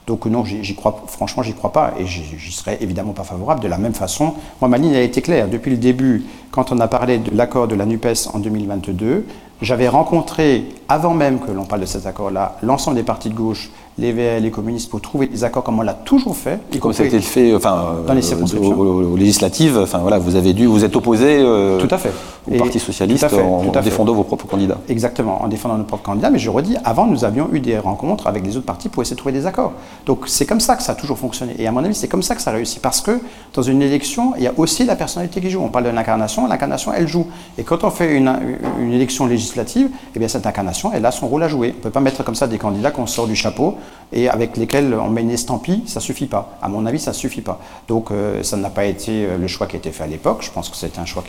Donc 0.05 0.25
non, 0.25 0.45
j'y 0.45 0.73
crois, 0.73 1.03
franchement, 1.07 1.43
j'y 1.43 1.53
crois 1.53 1.73
pas 1.73 1.93
et 1.99 2.05
j'y 2.05 2.51
serais 2.53 2.77
évidemment 2.79 3.11
pas 3.11 3.23
favorable. 3.23 3.59
De 3.59 3.67
la 3.67 3.77
même 3.77 3.93
façon, 3.93 4.35
moi, 4.61 4.69
ma 4.69 4.77
ligne 4.77 4.95
a 4.95 5.01
été 5.01 5.21
claire 5.21 5.49
depuis 5.49 5.69
le 5.69 5.75
début. 5.77 6.25
Quand 6.49 6.71
on 6.71 6.79
a 6.79 6.87
parlé 6.87 7.17
de 7.17 7.35
l'accord 7.35 7.67
de 7.67 7.75
la 7.75 7.85
Nupes 7.85 8.07
en 8.33 8.39
2022, 8.39 9.25
J'avais 9.61 9.87
rencontré, 9.87 10.65
avant 10.87 11.15
même 11.15 11.39
que 11.39 11.51
l'on 11.51 11.65
parle 11.65 11.81
de 11.81 11.87
cet 11.87 12.05
accord-là, 12.05 12.57
l'ensemble 12.61 12.95
des 12.95 13.03
partis 13.03 13.29
de 13.29 13.33
gauche, 13.33 13.71
les 13.97 14.39
les 14.39 14.51
communistes, 14.51 14.89
pour 14.89 15.01
trouver 15.01 15.27
des 15.27 15.43
accords 15.43 15.63
comme 15.63 15.79
on 15.79 15.83
l'a 15.83 15.93
toujours 15.93 16.35
fait. 16.35 16.59
Et 16.73 16.79
comme 16.79 16.93
ça 16.93 17.03
a 17.03 17.05
été 17.05 17.19
fait 17.19 17.53
enfin, 17.55 17.95
dans 18.05 18.13
les 18.13 18.21
circonscriptions. 18.21 18.79
Aux, 18.79 19.15
législatives, 19.15 19.77
enfin, 19.77 19.99
voilà, 19.99 20.19
vous 20.19 20.35
avez 20.35 20.53
dû 20.53 20.65
vous 20.65 20.83
êtes 20.83 20.95
opposé 20.95 21.39
euh, 21.39 21.79
tout 21.79 21.93
à 21.93 21.97
fait. 21.97 22.11
au 22.49 22.57
Parti 22.57 22.79
Socialiste 22.79 23.25
en, 23.33 23.63
défendant 23.81 24.13
vos 24.13 24.23
propres 24.23 24.47
candidats. 24.47 24.77
Exactement, 24.89 25.41
en 25.41 25.47
défendant 25.47 25.77
nos 25.77 25.83
propres 25.83 26.03
candidats. 26.03 26.29
Mais 26.29 26.39
je 26.39 26.49
redis, 26.49 26.77
avant, 26.83 27.07
nous 27.07 27.25
avions 27.25 27.49
eu 27.51 27.59
des 27.59 27.77
rencontres 27.77 28.27
avec 28.27 28.45
les 28.45 28.57
autres 28.57 28.65
partis 28.65 28.89
pour 28.89 29.01
essayer 29.01 29.15
de 29.15 29.19
trouver 29.19 29.33
des 29.33 29.45
accords. 29.45 29.73
Donc 30.05 30.25
c'est 30.27 30.45
comme 30.45 30.59
ça 30.59 30.75
que 30.75 30.83
ça 30.83 30.91
a 30.91 30.95
toujours 30.95 31.17
fonctionné. 31.17 31.55
Et 31.57 31.67
à 31.67 31.71
mon 31.71 31.83
avis, 31.83 31.95
c'est 31.95 32.07
comme 32.07 32.23
ça 32.23 32.35
que 32.35 32.41
ça 32.41 32.51
réussit. 32.51 32.81
Parce 32.81 33.01
que 33.01 33.19
dans 33.53 33.63
une 33.63 33.81
élection, 33.81 34.33
il 34.37 34.43
y 34.43 34.47
a 34.47 34.53
aussi 34.57 34.85
la 34.85 34.95
personnalité 34.95 35.41
qui 35.41 35.49
joue. 35.49 35.61
On 35.61 35.69
parle 35.69 35.85
de 35.85 35.89
l'incarnation, 35.89 36.47
l'incarnation, 36.47 36.91
elle 36.93 37.07
joue. 37.07 37.27
Et 37.57 37.63
quand 37.63 37.83
on 37.83 37.89
fait 37.89 38.15
une, 38.15 38.31
une 38.79 38.93
élection 38.93 39.25
législative, 39.25 39.89
eh 40.15 40.19
bien, 40.19 40.27
cette 40.27 40.45
incarnation, 40.45 40.91
elle 40.93 41.05
a 41.05 41.11
son 41.11 41.27
rôle 41.27 41.43
à 41.43 41.47
jouer. 41.47 41.73
On 41.73 41.77
ne 41.77 41.83
peut 41.83 41.89
pas 41.89 41.99
mettre 41.99 42.23
comme 42.23 42.35
ça 42.35 42.47
des 42.47 42.57
candidats 42.57 42.91
qu'on 42.91 43.07
sort 43.07 43.27
du 43.27 43.35
chapeau 43.35 43.75
et 44.13 44.29
avec 44.29 44.57
lesquels 44.57 44.93
on 44.93 45.09
met 45.09 45.21
une 45.21 45.31
estampille, 45.31 45.83
ça 45.85 45.99
suffit 45.99 46.27
pas. 46.27 46.57
À 46.61 46.69
mon 46.69 46.85
avis, 46.85 46.99
ça 46.99 47.13
suffit 47.13 47.41
pas. 47.41 47.59
Donc, 47.87 48.11
euh, 48.11 48.41
ça 48.43 48.55
n'a 48.57 48.69
pas 48.69 48.85
été 48.85 49.25
euh, 49.25 49.37
le 49.37 49.47
choix 49.47 49.67
qui 49.67 49.75
a 49.75 49.79
été 49.79 49.91
fait 49.91 50.03
à 50.03 50.07
l'époque. 50.07 50.39
Je 50.41 50.51
pense 50.51 50.69
que 50.69 50.77
c'est 50.77 50.97
un 50.97 51.05
choix 51.05 51.23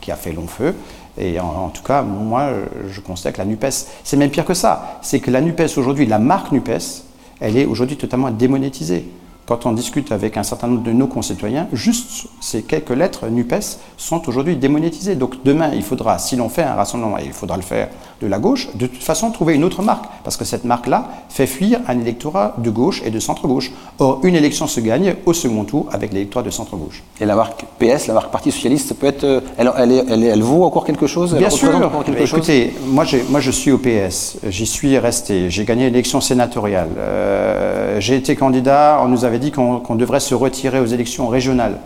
qui, 0.00 0.10
a 0.10 0.16
fait 0.16 0.32
long 0.32 0.46
feu. 0.46 0.74
Et 1.18 1.38
en, 1.38 1.68
tout 1.68 1.82
cas, 1.82 2.02
moi, 2.02 2.48
je 2.88 3.00
constate 3.00 3.34
que 3.34 3.38
la 3.38 3.44
NUPES, 3.44 3.86
c'est 4.02 4.16
même 4.16 4.30
pire 4.30 4.46
que 4.46 4.54
ça. 4.54 4.98
C'est 5.02 5.20
que 5.20 5.30
la 5.30 5.42
NUPES, 5.42 5.76
aujourd'hui, 5.76 6.06
la 6.06 6.18
marque 6.18 6.52
NUPES, 6.52 7.04
elle 7.40 7.58
est 7.58 7.66
aujourd'hui 7.66 7.98
totalement 7.98 8.30
démonétisée 8.30 9.04
quand 9.46 9.66
on 9.66 9.72
discute 9.72 10.12
avec 10.12 10.36
un 10.36 10.44
certain 10.44 10.68
nombre 10.68 10.82
de 10.82 10.92
nos 10.92 11.08
concitoyens, 11.08 11.66
juste 11.72 12.28
ces 12.40 12.62
quelques 12.62 12.90
lettres 12.90 13.26
NUPES 13.26 13.78
sont 13.96 14.28
aujourd'hui 14.28 14.56
démonétisées. 14.56 15.16
Donc 15.16 15.42
demain, 15.44 15.70
il 15.74 15.82
faudra, 15.82 16.18
si 16.18 16.36
l'on 16.36 16.48
fait 16.48 16.62
un 16.62 16.74
rassemblement, 16.74 17.18
il 17.18 17.32
faudra 17.32 17.56
le 17.56 17.62
faire 17.62 17.88
de 18.22 18.26
la 18.28 18.38
gauche, 18.38 18.68
de 18.74 18.86
toute 18.86 19.02
façon 19.02 19.30
trouver 19.30 19.54
une 19.54 19.64
autre 19.64 19.82
marque, 19.82 20.04
parce 20.24 20.36
que 20.36 20.44
cette 20.44 20.64
marque-là 20.64 21.08
fait 21.28 21.46
fuir 21.46 21.80
un 21.88 21.98
électorat 22.00 22.54
de 22.58 22.70
gauche 22.70 23.02
et 23.04 23.10
de 23.10 23.18
centre-gauche. 23.18 23.72
Or, 23.98 24.20
une 24.22 24.34
élection 24.34 24.66
se 24.66 24.80
gagne 24.80 25.16
au 25.26 25.32
second 25.32 25.64
tour 25.64 25.86
avec 25.92 26.12
l'électorat 26.12 26.44
de 26.44 26.50
centre-gauche. 26.50 27.02
Et 27.20 27.26
la 27.26 27.34
marque 27.34 27.64
PS, 27.78 28.06
la 28.06 28.14
marque 28.14 28.30
Parti 28.30 28.50
Socialiste, 28.50 28.94
peut 28.94 29.06
être, 29.06 29.24
euh, 29.24 29.40
elle, 29.56 29.70
elle, 30.08 30.24
elle, 30.24 30.42
vaut 30.42 30.64
encore 30.64 30.84
quelque 30.84 31.06
chose? 31.06 31.34
Bien 31.34 31.50
sûr. 31.50 31.70
Écoutez, 32.18 32.74
moi, 32.86 33.04
moi 33.28 33.40
je 33.40 33.50
suis 33.50 33.72
au 33.72 33.78
PS, 33.78 34.38
j'y 34.48 34.66
suis 34.66 34.96
resté, 34.98 35.50
j'ai 35.50 35.64
gagné 35.64 35.84
l'élection 35.84 36.20
sénatoriale, 36.20 36.88
euh, 36.98 38.00
j'ai 38.00 38.16
été 38.16 38.36
candidat, 38.36 39.00
on 39.02 39.08
nous 39.08 39.24
avait 39.24 39.38
dit 39.38 39.50
qu'on 39.50 39.94
devrait 39.94 40.20
se 40.20 40.34
retirer 40.34 40.80
aux 40.80 40.86
élections 40.86 41.28
régionales. 41.28 41.78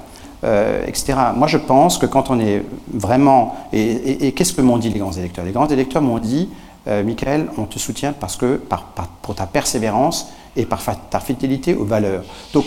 Euh, 0.46 0.86
etc. 0.86 1.14
Moi, 1.34 1.48
je 1.48 1.58
pense 1.58 1.98
que 1.98 2.06
quand 2.06 2.30
on 2.30 2.38
est 2.38 2.62
vraiment... 2.92 3.56
Et, 3.72 4.30
qu'est-ce 4.32 4.52
que 4.52 4.60
m'ont 4.60 4.78
dit 4.78 4.90
les 4.90 5.00
grands 5.00 5.12
électeurs? 5.12 5.44
Les 5.44 5.50
grands 5.50 5.66
électeurs 5.66 6.02
m'ont 6.02 6.18
dit, 6.18 6.48
euh, 6.86 7.02
Michael, 7.02 7.48
on 7.58 7.64
te 7.64 7.80
soutient 7.80 8.12
parce 8.12 8.36
que, 8.36 8.54
par, 8.54 8.84
pour 9.22 9.34
ta 9.34 9.46
persévérance 9.46 10.28
et 10.54 10.64
par 10.64 10.80
ta 11.10 11.18
fidélité 11.18 11.74
aux 11.74 11.84
valeurs. 11.84 12.22
Donc, 12.52 12.66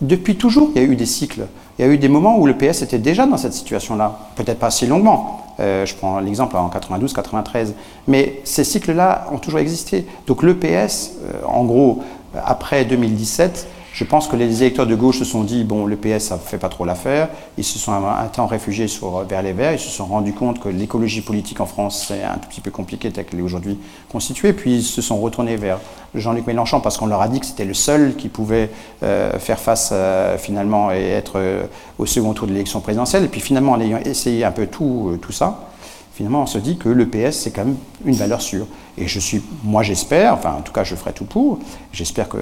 depuis 0.00 0.36
toujours, 0.36 0.70
il 0.76 0.80
y 0.80 0.84
a 0.84 0.86
eu 0.86 0.94
des 0.94 1.06
cycles. 1.06 1.46
Il 1.78 1.84
y 1.84 1.88
a 1.88 1.90
eu 1.90 1.98
des 1.98 2.08
moments 2.08 2.38
où 2.38 2.46
le 2.46 2.56
PS 2.56 2.82
était 2.82 3.00
déjà 3.00 3.26
dans 3.26 3.36
cette 3.36 3.54
situation-là. 3.54 4.16
Peut-être 4.36 4.60
pas 4.60 4.70
si 4.70 4.86
longuement. 4.86 5.44
Euh, 5.58 5.84
je 5.86 5.96
prends 5.96 6.20
l'exemple 6.20 6.56
en 6.56 6.68
92-93. 6.68 7.72
Mais 8.06 8.40
ces 8.44 8.62
cycles-là 8.62 9.26
ont 9.32 9.38
toujours 9.38 9.58
existé. 9.58 10.06
Donc 10.28 10.44
le 10.44 10.54
PS, 10.56 11.14
en 11.44 11.64
gros, 11.64 12.04
après 12.44 12.84
2017, 12.84 13.66
je 13.98 14.04
pense 14.04 14.28
que 14.28 14.36
les 14.36 14.62
électeurs 14.62 14.86
de 14.86 14.94
gauche 14.94 15.18
se 15.18 15.24
sont 15.24 15.42
dit, 15.42 15.64
bon, 15.64 15.84
le 15.84 15.96
PS, 15.96 16.26
ça 16.26 16.36
ne 16.36 16.40
fait 16.40 16.56
pas 16.56 16.68
trop 16.68 16.84
l'affaire. 16.84 17.30
Ils 17.56 17.64
se 17.64 17.80
sont 17.80 17.92
un, 17.92 18.26
temps 18.26 18.46
réfugiés 18.46 18.86
sur, 18.86 19.24
vers 19.24 19.42
les 19.42 19.52
Verts. 19.52 19.72
Ils 19.72 19.80
se 19.80 19.88
sont 19.88 20.04
rendus 20.04 20.34
compte 20.34 20.60
que 20.60 20.68
l'écologie 20.68 21.20
politique 21.20 21.60
en 21.60 21.66
France, 21.66 22.06
c'est 22.06 22.22
un 22.22 22.34
tout 22.34 22.48
petit 22.48 22.60
peu 22.60 22.70
compliqué 22.70 23.10
tel 23.10 23.24
qu'elle 23.24 23.40
est 23.40 23.42
aujourd'hui 23.42 23.76
constituée. 24.08 24.52
Puis 24.52 24.76
ils 24.76 24.82
se 24.84 25.02
sont 25.02 25.18
retournés 25.18 25.56
vers 25.56 25.80
Jean-Luc 26.14 26.46
Mélenchon 26.46 26.78
parce 26.78 26.96
qu'on 26.96 27.06
leur 27.06 27.20
a 27.20 27.26
dit 27.26 27.40
que 27.40 27.46
c'était 27.46 27.64
le 27.64 27.74
seul 27.74 28.14
qui 28.14 28.28
pouvait 28.28 28.70
euh, 29.02 29.36
faire 29.40 29.58
face 29.58 29.90
euh, 29.90 30.38
finalement 30.38 30.92
et 30.92 31.08
être 31.08 31.32
euh, 31.34 31.64
au 31.98 32.06
second 32.06 32.34
tour 32.34 32.46
de 32.46 32.52
l'élection 32.52 32.80
présidentielle. 32.80 33.24
Et 33.24 33.28
puis 33.28 33.40
finalement, 33.40 33.72
en 33.72 33.80
ayant 33.80 33.98
essayé 33.98 34.44
un 34.44 34.52
peu 34.52 34.68
tout, 34.68 35.18
tout 35.20 35.32
ça, 35.32 35.70
finalement, 36.14 36.42
on 36.42 36.46
se 36.46 36.58
dit 36.58 36.76
que 36.76 36.88
le 36.88 37.08
PS, 37.08 37.32
c'est 37.32 37.50
quand 37.50 37.64
même 37.64 37.76
une 38.04 38.14
valeur 38.14 38.42
sûre. 38.42 38.68
Et 39.00 39.06
je 39.06 39.20
suis, 39.20 39.42
moi 39.62 39.82
j'espère, 39.82 40.34
enfin 40.34 40.54
en 40.58 40.62
tout 40.62 40.72
cas 40.72 40.82
je 40.82 40.94
ferai 40.96 41.12
tout 41.12 41.24
pour, 41.24 41.58
j'espère 41.92 42.28
que, 42.28 42.38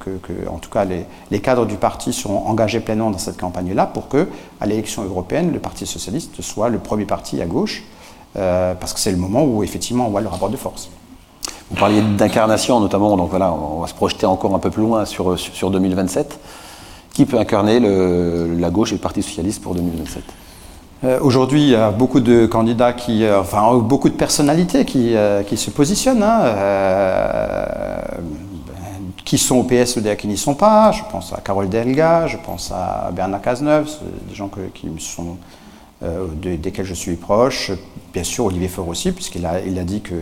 que, 0.00 0.48
en 0.48 0.58
tout 0.58 0.70
cas 0.70 0.84
les, 0.84 1.04
les, 1.30 1.40
cadres 1.40 1.66
du 1.66 1.76
parti 1.76 2.12
seront 2.12 2.46
engagés 2.46 2.80
pleinement 2.80 3.10
dans 3.10 3.18
cette 3.18 3.38
campagne-là 3.38 3.86
pour 3.86 4.08
que, 4.08 4.28
à 4.60 4.66
l'élection 4.66 5.02
européenne, 5.02 5.52
le 5.52 5.58
Parti 5.58 5.86
socialiste 5.86 6.40
soit 6.42 6.68
le 6.68 6.78
premier 6.78 7.06
parti 7.06 7.42
à 7.42 7.46
gauche, 7.46 7.82
euh, 8.36 8.74
parce 8.74 8.92
que 8.92 9.00
c'est 9.00 9.10
le 9.10 9.16
moment 9.16 9.44
où 9.44 9.64
effectivement 9.64 10.06
on 10.06 10.10
voit 10.10 10.20
le 10.20 10.28
rapport 10.28 10.50
de 10.50 10.56
force. 10.56 10.90
Vous 11.70 11.76
parliez 11.76 12.02
d'incarnation 12.02 12.78
notamment, 12.78 13.16
donc 13.16 13.30
voilà, 13.30 13.52
on 13.52 13.80
va 13.80 13.88
se 13.88 13.94
projeter 13.94 14.26
encore 14.26 14.54
un 14.54 14.60
peu 14.60 14.70
plus 14.70 14.82
loin 14.82 15.04
sur, 15.04 15.36
sur 15.36 15.70
2027. 15.70 16.38
Qui 17.12 17.24
peut 17.24 17.38
incarner 17.38 17.80
la 17.80 18.70
gauche 18.70 18.92
et 18.92 18.96
le 18.96 19.00
Parti 19.00 19.22
socialiste 19.22 19.62
pour 19.62 19.74
2027 19.74 20.22
euh, 21.06 21.20
aujourd'hui, 21.20 21.62
il 21.62 21.68
y 21.68 21.74
a 21.74 21.90
beaucoup 21.90 22.18
de 22.18 22.46
candidats 22.46 22.92
qui, 22.92 23.24
euh, 23.24 23.40
enfin, 23.40 23.76
beaucoup 23.78 24.08
de 24.08 24.14
personnalités 24.14 24.84
qui, 24.84 25.14
euh, 25.14 25.44
qui 25.44 25.56
se 25.56 25.70
positionnent, 25.70 26.22
hein, 26.22 26.42
qui 29.24 29.38
sont 29.38 29.56
au 29.56 29.62
PS 29.62 29.96
ou 29.96 30.02
qui 30.16 30.26
n'y 30.26 30.36
sont 30.36 30.54
pas. 30.54 30.90
Je 30.92 31.02
pense 31.10 31.32
à 31.32 31.40
Carole 31.40 31.68
Delga, 31.68 32.26
je 32.26 32.36
pense 32.36 32.72
à 32.72 33.10
Bernard 33.12 33.40
Cazeneuve, 33.40 33.88
des 34.28 34.34
gens 34.34 34.50
qui 34.74 34.88
sont, 34.98 35.36
desquels 36.42 36.84
je 36.84 36.94
suis 36.94 37.16
proche. 37.16 37.72
Bien 38.12 38.24
sûr, 38.24 38.44
Olivier 38.46 38.68
Faure 38.68 38.88
aussi, 38.88 39.12
puisqu'il 39.12 39.44
a, 39.46 39.60
il 39.60 39.78
a 39.78 39.84
dit 39.84 40.00
que 40.00 40.14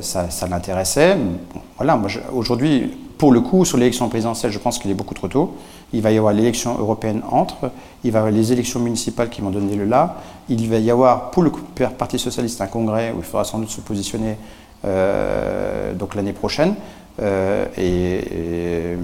ça, 0.00 0.26
l'intéressait. 0.50 1.16
voilà, 1.76 2.00
aujourd'hui, 2.32 2.90
pour 3.18 3.30
le 3.30 3.40
coup, 3.40 3.64
sur 3.64 3.78
l'élection 3.78 4.08
présidentielle, 4.08 4.50
je 4.50 4.58
pense 4.58 4.80
qu'il 4.80 4.90
est 4.90 4.94
beaucoup 4.94 5.14
trop 5.14 5.28
tôt. 5.28 5.54
Il 5.92 6.00
va 6.00 6.10
y 6.10 6.18
avoir 6.18 6.32
l'élection 6.32 6.78
européenne 6.78 7.22
entre, 7.30 7.70
il 8.04 8.12
va 8.12 8.18
y 8.18 8.20
avoir 8.20 8.32
les 8.32 8.52
élections 8.52 8.80
municipales 8.80 9.28
qui 9.28 9.40
vont 9.40 9.50
donner 9.50 9.76
le 9.76 9.84
là. 9.84 10.16
Il 10.48 10.68
va 10.68 10.78
y 10.78 10.90
avoir 10.90 11.30
pour 11.30 11.42
le 11.42 11.50
Parti 11.98 12.18
socialiste 12.18 12.60
un 12.60 12.66
congrès 12.66 13.12
où 13.12 13.18
il 13.18 13.24
faudra 13.24 13.44
sans 13.44 13.58
doute 13.58 13.70
se 13.70 13.80
positionner 13.80 14.36
euh, 14.84 15.92
l'année 16.14 16.32
prochaine. 16.32 16.74
Euh, 17.20 17.66
et, 17.76 18.96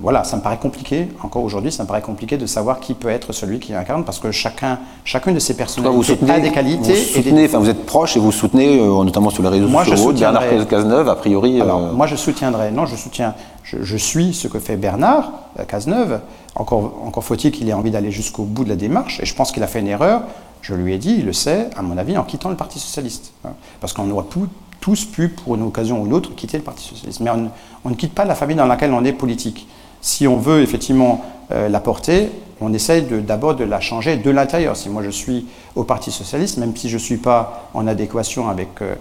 voilà, 0.00 0.22
ça 0.22 0.36
me 0.36 0.42
paraît 0.42 0.58
compliqué, 0.58 1.08
encore 1.22 1.42
aujourd'hui, 1.42 1.72
ça 1.72 1.82
me 1.82 1.88
paraît 1.88 2.00
compliqué 2.00 2.36
de 2.36 2.46
savoir 2.46 2.78
qui 2.78 2.94
peut 2.94 3.08
être 3.08 3.32
celui 3.32 3.58
qui 3.58 3.74
incarne, 3.74 4.04
parce 4.04 4.20
que 4.20 4.30
chacun, 4.30 4.78
chacune 5.04 5.34
de 5.34 5.40
ces 5.40 5.56
personnalités 5.56 5.96
vous 5.96 6.04
soutenez, 6.04 6.32
a 6.32 6.40
des 6.40 6.52
qualités. 6.52 6.94
Vous, 6.94 7.22
soutenez, 7.22 7.46
enfin, 7.46 7.58
vous 7.58 7.68
êtes 7.68 7.84
proche 7.84 8.16
et 8.16 8.20
vous 8.20 8.30
soutenez, 8.30 8.78
euh, 8.78 9.04
notamment 9.04 9.30
sur 9.30 9.42
les 9.42 9.48
réseaux 9.48 9.68
moi, 9.68 9.84
sociaux, 9.84 10.12
je 10.14 10.20
Bernard 10.20 10.68
Cazeneuve, 10.68 11.08
a 11.08 11.16
priori. 11.16 11.60
Alors, 11.60 11.80
moi, 11.92 12.06
je 12.06 12.14
soutiendrai, 12.14 12.70
non, 12.70 12.86
je 12.86 12.94
soutiens, 12.94 13.34
je, 13.64 13.96
suis 13.96 14.34
ce 14.34 14.46
que 14.46 14.60
fait 14.60 14.76
Bernard 14.76 15.32
Cazeneuve. 15.66 16.20
Encore, 16.54 17.02
encore 17.04 17.24
faut-il 17.24 17.50
qu'il 17.50 17.68
ait 17.68 17.72
envie 17.72 17.90
d'aller 17.90 18.10
jusqu'au 18.10 18.44
bout 18.44 18.64
de 18.64 18.68
la 18.68 18.76
démarche, 18.76 19.20
et 19.20 19.26
je 19.26 19.34
pense 19.34 19.50
qu'il 19.50 19.62
a 19.62 19.66
fait 19.66 19.80
une 19.80 19.88
erreur. 19.88 20.22
Je 20.62 20.74
lui 20.74 20.92
ai 20.92 20.98
dit, 20.98 21.16
il 21.18 21.26
le 21.26 21.32
sait, 21.32 21.68
à 21.76 21.82
mon 21.82 21.98
avis, 21.98 22.16
en 22.16 22.24
quittant 22.24 22.50
le 22.50 22.56
Parti 22.56 22.78
Socialiste. 22.78 23.32
Hein. 23.44 23.50
parce 23.80 23.92
qu'on 23.92 24.10
aurait 24.10 24.24
pu 24.24 24.40
tous 24.80 25.04
pu, 25.04 25.28
pour 25.28 25.56
une 25.56 25.62
occasion 25.62 26.02
ou 26.02 26.06
une 26.06 26.12
autre, 26.12 26.34
quitter 26.34 26.58
le 26.58 26.64
Parti 26.64 26.84
socialiste. 26.84 27.20
Mais 27.20 27.30
on, 27.30 27.90
ne 27.90 27.94
quitte 27.94 28.14
pas 28.14 28.24
la 28.24 28.34
famille 28.34 28.56
dans 28.56 28.66
laquelle 28.66 28.92
on 28.92 29.04
est 29.04 29.12
politique. 29.12 29.68
Si 30.00 30.26
on 30.26 30.36
veut 30.36 30.62
effectivement 30.62 31.24
euh, 31.50 31.68
la 31.68 31.80
porter, 31.80 32.30
on 32.60 32.72
essaye 32.72 33.02
d'abord 33.02 33.54
de, 33.54 33.64
la 33.64 33.80
changer 33.80 34.16
de 34.16 34.30
l'intérieur. 34.30 34.76
Si 34.76 34.88
moi 34.88 35.02
je 35.02 35.10
suis 35.10 35.46
au 35.74 35.84
Parti 35.84 36.10
socialiste, 36.10 36.58
même 36.58 36.76
si 36.76 36.88
je 36.88 36.94
ne 36.94 37.00
suis 37.00 37.16
pas 37.16 37.68
en 37.74 37.86
adéquation 37.86 38.48
avec 38.48 38.68
euh, 38.82 38.94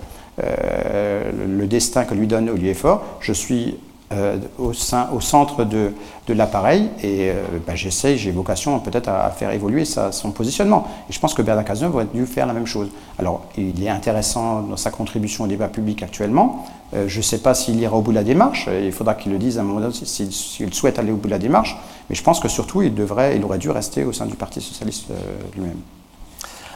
euh, 0.44 1.32
le 1.48 1.66
destin 1.68 2.06
que 2.06 2.14
lui 2.14 2.28
donne 2.28 2.50
Olivier 2.50 2.74
Faure, 2.74 3.04
je 3.20 3.34
suis 3.34 3.78
euh, 4.14 4.38
au, 4.58 4.72
sein, 4.72 5.10
au 5.14 5.20
centre 5.20 5.66
de, 5.66 5.92
de 6.28 6.34
l'appareil 6.34 6.90
et 7.04 7.30
euh, 7.30 7.44
bah, 7.68 7.76
j'essaye, 7.76 8.18
j'ai 8.18 8.32
vocation 8.32 8.80
peut-être 8.80 9.10
à, 9.10 9.30
faire 9.32 9.52
évoluer 9.52 9.84
son 9.84 10.32
positionnement. 10.32 10.88
Et 11.10 11.14
je 11.14 11.20
pense 11.20 11.34
que 11.34 11.42
Bernard 11.42 11.66
Cazeneuve 11.66 11.94
aurait 11.94 12.08
dû 12.14 12.26
faire 12.26 12.46
la 12.46 12.54
même 12.54 12.68
chose. 12.68 12.88
Alors, 13.20 13.44
il 13.58 13.84
est 13.84 13.90
intéressant 13.90 14.62
dans 14.62 14.78
sa 14.78 14.92
contribution 14.92 15.44
au 15.44 15.48
débat 15.48 15.68
public 15.68 16.04
actuellement. 16.04 16.66
Euh, 16.94 17.10
je 17.10 17.18
ne 17.18 17.22
sais 17.22 17.40
pas 17.40 17.54
s'il 17.54 17.78
ira 17.82 17.98
au 17.98 18.02
bout 18.02 18.12
de 18.12 18.16
la 18.16 18.24
démarche. 18.24 18.70
Il 18.82 18.94
faudra 18.94 19.14
qu'il 19.14 19.34
le 19.34 19.40
dise 19.40 19.58
à 19.58 19.62
un 19.62 19.66
moment 19.66 19.82
donné 19.82 19.94
s'il 19.94 20.74
souhaite 20.74 21.00
aller 21.00 21.12
au 21.12 21.18
bout 21.18 21.28
de 21.28 21.34
la 21.34 21.40
démarche. 21.40 21.76
Mais 22.10 22.16
je 22.16 22.24
pense 22.24 22.40
que 22.40 22.48
surtout, 22.48 22.82
il, 22.82 22.96
devrait, 22.96 23.36
il 23.36 23.44
aurait 23.44 23.58
dû 23.58 23.70
rester 23.70 24.06
au 24.06 24.14
sein 24.14 24.26
du 24.26 24.36
Parti 24.36 24.62
socialiste 24.62 25.08
lui-même. 25.54 25.82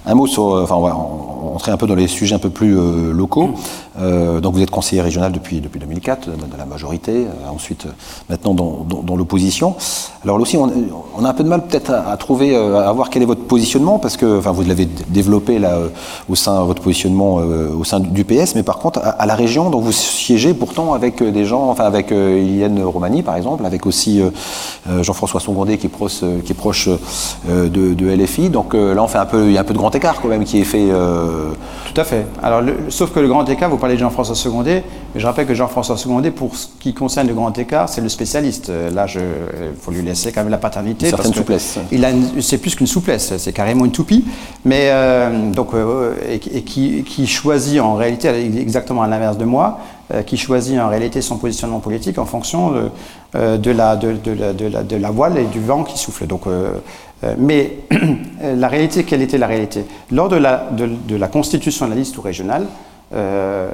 Un 0.06 0.16
mot 0.16 0.26
sur, 0.26 0.52
euh, 0.52 0.64
enfin, 0.64 0.76
on 0.76 1.58
va 1.58 1.74
un 1.74 1.78
peu 1.78 1.86
dans 1.86 1.96
les 1.96 2.08
sujets 2.08 2.34
un 2.34 2.40
peu 2.40 2.50
plus 2.50 2.78
euh, 2.78 3.14
locaux. 3.14 3.52
Euh, 4.02 4.40
donc, 4.40 4.56
vous 4.56 4.62
êtes 4.62 4.72
conseiller 4.72 5.02
régional 5.02 5.32
depuis, 5.32 5.62
depuis 5.62 5.80
2004, 5.80 6.30
dans 6.30 6.58
la 6.58 6.66
majorité, 6.66 7.28
ensuite, 7.54 7.86
maintenant 8.30 8.54
dans, 8.54 8.86
dans, 9.04 9.16
l'opposition. 9.16 9.76
Alors, 10.24 10.38
là 10.38 10.44
aussi, 10.44 10.58
on, 10.58 11.26
a 11.26 11.30
un 11.30 11.34
peu 11.34 11.44
de 11.44 11.50
mal 11.50 11.68
peut-être 11.68 11.92
à, 11.92 12.16
trouver, 12.18 12.56
à 12.56 12.92
voir 12.94 13.10
quel 13.10 13.22
est 13.22 13.26
votre 13.26 13.44
positionnement, 13.44 14.00
parce 14.00 14.18
que, 14.18 14.40
enfin, 14.40 14.52
vous 14.52 14.64
l'avez 14.64 14.88
développé 15.10 15.60
là, 15.60 15.78
au 16.30 16.36
sein, 16.36 16.64
votre 16.64 16.82
positionnement 16.82 17.36
au 17.36 17.84
sein 17.84 18.00
du 18.00 18.24
PS, 18.24 18.56
mais 18.56 18.64
par 18.64 18.80
contre, 18.80 19.02
à, 19.04 19.26
la 19.26 19.36
région, 19.36 19.70
donc 19.70 19.84
vous 19.84 19.92
siégez 19.92 20.54
pourtant 20.54 20.94
avec 20.94 21.22
des 21.22 21.46
gens, 21.46 21.70
enfin, 21.70 21.84
avec 21.84 22.12
Ilienne 22.12 22.82
Romani, 22.82 23.24
par 23.24 23.36
exemple, 23.36 23.66
avec 23.66 23.86
aussi 23.86 24.22
Jean-François 25.02 25.42
Songondé, 25.42 25.78
qui 25.78 25.88
est 25.88 25.90
proche, 25.90 26.22
qui 26.46 26.52
est 26.52 26.56
proche 26.56 26.90
de, 27.48 27.68
de, 27.94 28.10
LFI. 28.10 28.50
Donc, 28.50 28.74
là, 28.74 29.04
on 29.04 29.08
fait 29.08 29.20
un 29.20 29.26
peu, 29.26 29.48
il 29.48 29.54
y 29.54 29.58
a 29.58 29.62
un 29.62 29.66
peu 29.66 29.74
de 29.74 29.80
grand 29.80 29.91
grand 29.92 29.98
écart 29.98 30.22
quand 30.22 30.28
même 30.28 30.44
qui 30.44 30.62
est 30.62 30.64
fait. 30.64 30.90
Euh, 30.90 31.50
Tout 31.94 32.00
à 32.00 32.04
fait. 32.04 32.26
Alors, 32.42 32.62
sauf 32.90 33.12
que 33.12 33.20
le 33.20 33.28
grand 33.28 33.48
écart, 33.50 33.70
vous 33.70 33.78
parlez 33.78 33.96
de 33.96 34.00
Jean-François 34.00 34.36
Secondé, 34.36 34.84
mais 35.14 35.20
je 35.20 35.26
rappelle 35.26 35.46
que 35.46 35.54
Jean-François 35.54 35.98
Secondé, 35.98 36.32
pour 36.32 36.56
ce 36.56 36.68
qui 36.80 36.94
concerne 36.94 37.28
le 37.28 37.34
grand 37.34 37.58
écart, 37.58 37.90
c'est 37.90 38.02
le 38.02 38.10
spécialiste. 38.10 38.70
Euh, 38.70 38.90
là, 38.92 39.06
il 39.14 39.80
faut 39.80 39.92
lui 39.92 40.02
laisser 40.02 40.32
quand 40.32 40.42
même 40.42 40.52
la 40.52 40.58
paternité. 40.58 41.08
Une 41.08 41.16
certaine 41.16 41.34
souplesse. 41.34 41.80
C'est 42.40 42.58
plus 42.58 42.76
qu'une 42.76 42.88
souplesse, 42.88 43.34
c'est 43.38 43.54
carrément 43.54 43.86
une 43.86 43.92
toupie. 43.92 44.24
Mais, 44.66 44.92
donc, 45.54 45.70
et, 46.30 46.40
qui, 46.40 47.04
qui, 47.04 47.28
choisit 47.28 47.80
en 47.80 47.96
réalité, 47.96 48.30
exactement 48.60 49.02
à 49.02 49.08
l'inverse 49.08 49.38
de 49.38 49.46
moi, 49.46 49.80
qui 50.26 50.38
choisit 50.38 50.80
en 50.80 50.90
réalité 50.90 51.22
son 51.22 51.38
positionnement 51.38 51.80
politique 51.80 52.18
en 52.18 52.26
fonction 52.26 52.72
de, 52.72 53.58
de, 53.58 53.72
la, 53.72 53.96
de, 53.96 54.18
la, 54.32 54.84
de, 54.84 54.96
la, 54.96 55.12
voile 55.12 55.38
et 55.38 55.46
du 55.46 55.60
vent 55.60 55.84
qui 55.84 55.98
souffle. 55.98 56.28
Donc, 56.28 56.48
euh, 57.24 57.36
mais 57.38 57.78
la 58.56 58.68
réalité, 58.68 59.04
quelle 59.04 59.22
était 59.22 59.38
la 59.38 59.48
réalité? 59.48 59.86
Lors 60.12 60.30
de 60.30 60.38
la, 60.38 60.70
de, 60.72 61.16
la, 61.16 61.28
constitution 61.28 61.86
de 61.86 61.92
la 61.92 61.98
liste 61.98 62.18
régionale, 62.18 62.66
euh, 63.14 63.70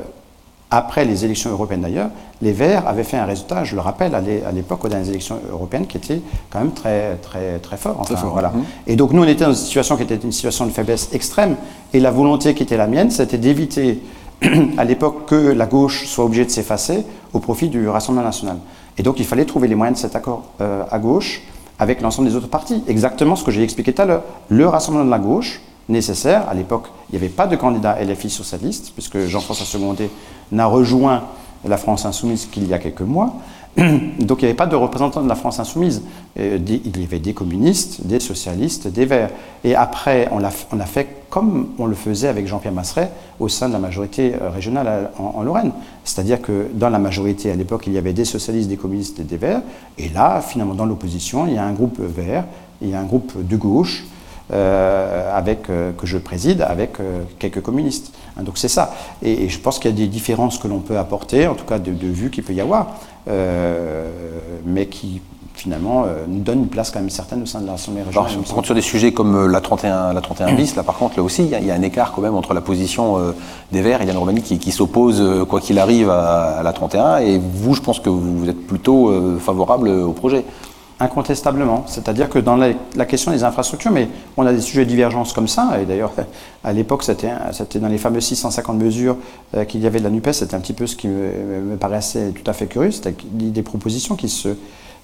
après 0.70 1.06
les 1.06 1.24
élections 1.24 1.50
européennes 1.50 1.82
d'ailleurs, 1.82 2.10
les 2.42 2.52
Verts 2.52 2.86
avaient 2.88 3.06
fait 3.06 3.16
un 3.16 3.26
résultat, 3.26 3.64
je 3.64 3.76
le 3.76 3.82
rappelle, 3.82 4.14
à 4.14 4.52
l'époque 4.52 4.84
aux 4.84 4.90
dernières 4.90 5.10
élections 5.10 5.40
européennes, 5.50 5.88
qui 5.88 5.96
était 5.96 6.22
quand 6.50 6.60
même 6.60 6.74
très, 6.74 7.16
très, 7.22 7.60
très 7.60 7.78
fort. 7.78 8.06
voilà. 8.26 8.52
Et 8.86 8.98
donc 8.98 9.14
nous, 9.14 9.24
on 9.24 9.28
était 9.28 9.46
dans 9.46 9.52
une 9.52 9.56
situation 9.56 9.96
qui 9.96 10.04
était 10.04 10.16
une 10.16 10.34
situation 10.34 10.66
de 10.66 10.72
faiblesse 10.72 11.10
extrême, 11.14 11.56
et 11.94 12.02
la 12.02 12.12
volonté 12.12 12.54
qui 12.54 12.64
était 12.64 12.76
la 12.76 12.88
mienne, 12.88 13.12
c'était 13.12 13.38
d'éviter 13.38 14.02
à 14.78 14.84
l'époque 14.84 15.26
que 15.26 15.36
la 15.36 15.66
gauche 15.66 16.06
soit 16.06 16.26
obligée 16.26 16.46
de 16.46 16.52
s'effacer 16.52 17.06
au 17.34 17.40
profit 17.40 17.70
du 17.70 17.88
Rassemblement 17.88 18.26
national. 18.26 18.58
Et 18.98 19.04
donc 19.04 19.20
il 19.20 19.26
fallait 19.26 19.46
trouver 19.46 19.68
les 19.68 19.76
moyens 19.76 19.98
de 19.98 20.02
cet 20.02 20.16
accord 20.16 20.44
euh, 20.62 20.84
à 20.90 21.00
gauche 21.00 21.42
avec 21.80 22.02
l'ensemble 22.02 22.30
des 22.30 22.36
autres 22.36 22.50
partis. 22.50 22.84
Exactement 22.88 23.36
ce 23.36 23.44
que 23.44 23.52
j'ai 23.52 23.64
expliqué 23.64 23.94
tout 23.94 24.02
à 24.02 24.06
l'heure. 24.06 24.24
Le 24.50 24.68
rassemblement 24.68 25.06
de 25.06 25.12
la 25.12 25.20
gauche, 25.20 25.62
nécessaire, 25.90 26.50
à 26.50 26.54
l'époque, 26.54 26.88
il 27.10 27.18
n'y 27.18 27.24
avait 27.24 27.34
pas 27.34 27.48
de 27.48 27.56
candidat 27.56 27.98
LFI 28.04 28.30
sur 28.30 28.46
cette 28.46 28.62
liste, 28.62 28.92
puisque 28.94 29.26
Jean-François 29.26 29.66
Secondé 29.66 30.10
n'a 30.52 30.66
rejoint 30.66 31.24
la 31.66 31.78
France 31.78 32.06
insoumise 32.06 32.46
qu'il 32.46 32.68
y 32.68 32.74
a 32.74 32.80
quelques 32.80 33.02
mois. 33.02 33.34
Donc 34.20 34.42
il 34.42 34.46
n'y 34.46 34.50
avait 34.50 34.56
pas 34.56 34.66
de 34.66 34.76
représentants 34.76 35.22
de 35.22 35.30
la 35.30 35.36
France 35.36 35.60
insoumise. 35.60 36.02
Euh, 36.40 36.58
il 36.68 37.00
y 37.00 37.04
avait 37.04 37.20
des 37.20 37.34
communistes, 37.34 38.06
des 38.08 38.20
socialistes, 38.20 38.88
des 38.88 39.06
verts. 39.06 39.30
Et 39.64 39.76
après, 39.76 40.28
on 40.32 40.44
a, 40.44 40.86
fait 40.86 41.08
comme 41.30 41.70
on 41.78 41.86
le 41.86 41.94
faisait 41.94 42.28
avec 42.28 42.48
Jean-Pierre 42.48 42.74
Masseret 42.74 43.12
au 43.40 43.50
sein 43.50 43.68
de 43.68 43.74
la 43.74 43.80
majorité 43.80 44.34
euh, 44.42 44.50
régionale 44.50 45.12
en, 45.20 45.44
Lorraine. 45.44 45.72
C'est-à-dire 46.04 46.42
que 46.42 46.68
dans 46.74 46.90
la 46.90 47.00
majorité 47.00 47.52
à 47.52 47.56
l'époque, 47.56 47.84
il 47.86 47.94
y 47.94 47.98
avait 48.00 48.14
des 48.14 48.26
socialistes, 48.26 48.70
des 48.70 48.78
communistes 48.78 49.20
et 49.20 49.24
des 49.24 49.38
verts. 49.38 49.62
Et 50.00 50.10
là, 50.10 50.42
finalement, 50.42 50.74
dans 50.74 50.86
l'opposition, 50.86 51.46
il 51.46 51.54
y 51.54 51.58
a 51.58 51.64
un 51.64 51.74
groupe 51.74 52.00
vert, 52.00 52.46
il 52.82 52.90
y 52.90 52.96
a 52.96 53.00
un 53.00 53.06
groupe 53.06 53.34
de 53.48 53.58
gauche, 53.58 54.06
euh, 54.54 55.38
avec, 55.38 55.70
euh, 55.70 55.92
que 55.92 56.08
je 56.08 56.18
préside 56.18 56.62
avec 56.62 57.02
euh, 57.02 57.24
quelques 57.38 57.62
communistes. 57.62 58.14
Hein, 58.38 58.44
donc 58.44 58.58
c'est 58.58 58.70
ça. 58.70 58.96
Et, 59.22 59.50
je 59.50 59.60
pense 59.60 59.78
qu'il 59.78 59.92
y 59.92 59.94
a 59.94 59.98
des 59.98 60.08
différences 60.08 60.58
que 60.58 60.70
l'on 60.70 60.80
peut 60.80 60.98
apporter, 60.98 61.48
en 61.48 61.54
tout 61.54 61.66
cas 61.66 61.80
de, 61.80 61.92
de 61.92 62.08
vues 62.08 62.30
qu'il 62.30 62.46
peut 62.46 62.54
y 62.54 62.62
avoir, 62.62 62.96
mais 64.66 64.86
qui 64.88 65.22
finalement 65.54 66.06
nous 66.28 66.42
donnent 66.42 66.60
une 66.60 66.68
place 66.68 66.92
quand 66.92 67.00
même 67.00 67.10
certaine 67.10 67.42
au 67.42 67.46
sein 67.48 67.60
de 67.62 67.66
l'Assemblée 67.66 68.04
régionale. 68.04 68.32
par 68.32 68.54
contre, 68.54 68.66
sur 68.68 68.76
des 68.76 68.82
sujets 68.82 69.12
comme 69.12 69.48
la 69.48 69.60
31, 69.60 70.14
la 70.14 70.22
31 70.22 70.54
bis, 70.54 70.76
là 70.76 70.84
par 70.84 70.98
contre, 70.98 71.18
là 71.18 71.24
aussi, 71.24 71.44
il 71.44 71.66
y, 71.66 71.72
a, 71.72 71.74
un 71.74 71.82
écart 71.82 72.12
quand 72.12 72.22
même 72.22 72.36
entre 72.36 72.54
la 72.54 72.62
position 72.62 73.18
des 73.72 73.82
Verts 73.82 74.02
et 74.02 74.06
Yann 74.06 74.18
Romani 74.18 74.44
qui, 74.44 74.60
qui 74.60 74.72
s'oppose, 74.72 75.24
quoi 75.50 75.60
qu'il 75.60 75.80
arrive, 75.80 76.12
à, 76.12 76.60
à, 76.60 76.64
la 76.64 76.74
31, 76.74 77.18
et 77.18 77.40
vous, 77.40 77.74
je 77.74 77.82
pense 77.82 78.00
que 78.00 78.10
vous 78.10 78.48
êtes 78.48 78.68
plutôt 78.68 79.12
favorable 79.40 79.90
au 79.90 80.12
projet. 80.14 80.46
Incontestablement. 81.00 81.84
C'est-à-dire 81.88 82.28
que 82.28 82.40
dans 82.40 82.56
la, 82.56 83.06
question 83.06 83.32
des 83.32 83.44
infrastructures, 83.44 83.92
mais 83.92 84.10
on 84.36 84.46
a 84.46 84.54
des 84.54 84.62
sujets 84.62 84.84
de 84.84 84.90
divergence 84.90 85.32
comme 85.32 85.48
ça, 85.48 85.80
et 85.80 85.86
d'ailleurs, 85.86 86.12
à 86.64 86.74
l'époque, 86.74 87.04
c'était 87.04 87.30
dans 87.80 87.88
les 87.88 88.00
fameuses 88.00 88.26
650 88.26 88.78
mesures 88.78 89.16
euh, 89.56 89.66
qu'il 89.66 89.82
y 89.82 89.88
avait 89.88 90.00
de 90.00 90.04
la 90.04 90.10
NUPES, 90.10 90.32
c'était 90.32 90.56
un 90.56 90.60
petit 90.60 90.74
peu 90.74 90.88
ce 90.88 90.96
qui 90.96 91.08
me, 91.08 91.76
paraissait 91.78 92.32
tout 92.32 92.50
à 92.50 92.54
fait 92.54 92.66
curieux, 92.66 92.92
c'était 92.92 93.16
des 93.32 93.62
propositions 93.62 94.16
qui 94.16 94.30
se 94.30 94.50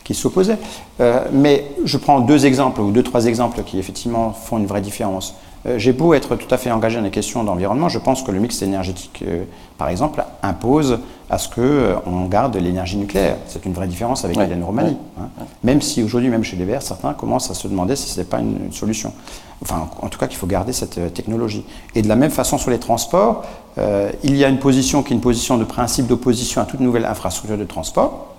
qui 0.03 0.13
s'opposaient. 0.13 0.57
Euh, 0.99 1.25
mais 1.31 1.65
je 1.85 1.97
prends 1.97 2.19
deux 2.19 2.45
exemples, 2.45 2.81
ou 2.81 2.91
deux, 2.91 3.03
trois 3.03 3.25
exemples 3.25 3.63
qui 3.63 3.79
effectivement 3.79 4.31
font 4.31 4.57
une 4.57 4.65
vraie 4.65 4.81
différence. 4.81 5.35
Euh, 5.65 5.77
j'ai 5.77 5.93
beau 5.93 6.13
être 6.13 6.35
tout 6.35 6.53
à 6.53 6.57
fait 6.57 6.71
engagé 6.71 6.97
dans 6.97 7.03
les 7.03 7.11
questions 7.11 7.43
d'environnement, 7.43 7.89
je 7.89 7.99
pense 7.99 8.21
que 8.21 8.31
le 8.31 8.39
mix 8.39 8.61
énergétique, 8.61 9.23
euh, 9.25 9.43
par 9.77 9.87
exemple, 9.87 10.23
impose 10.41 10.99
à 11.29 11.37
ce 11.37 11.47
qu'on 11.47 11.61
euh, 11.61 12.27
garde 12.29 12.55
l'énergie 12.57 12.97
nucléaire. 12.97 13.37
C'est 13.47 13.65
une 13.65 13.73
vraie 13.73 13.87
différence 13.87 14.25
avec 14.25 14.37
Hélène 14.37 14.63
Romani. 14.63 14.97
Hein. 15.19 15.29
Même 15.63 15.81
si 15.81 16.03
aujourd'hui, 16.03 16.29
même 16.29 16.43
chez 16.43 16.57
les 16.57 16.65
Verts, 16.65 16.81
certains 16.81 17.13
commencent 17.13 17.49
à 17.49 17.53
se 17.53 17.67
demander 17.67 17.95
si 17.95 18.09
ce 18.09 18.19
n'est 18.19 18.25
pas 18.25 18.39
une, 18.39 18.71
solution. 18.71 19.13
Enfin, 19.61 19.87
en 20.01 20.09
tout 20.09 20.19
cas, 20.19 20.27
qu'il 20.27 20.37
faut 20.37 20.47
garder 20.47 20.73
cette 20.73 21.13
technologie. 21.13 21.63
Et 21.95 22.01
de 22.01 22.09
la 22.09 22.17
même 22.17 22.31
façon 22.31 22.57
sur 22.57 22.69
les 22.69 22.79
transports, 22.79 23.45
il 23.77 24.35
y 24.35 24.43
a 24.43 24.49
une 24.49 24.59
position 24.59 25.03
qui 25.03 25.13
est 25.13 25.15
une 25.15 25.21
position 25.21 25.57
de 25.57 25.63
principe 25.63 26.07
d'opposition 26.07 26.61
à 26.61 26.65
toute 26.65 26.81
nouvelle 26.81 27.05
infrastructure 27.05 27.57
de 27.57 27.63
transport. 27.63 28.35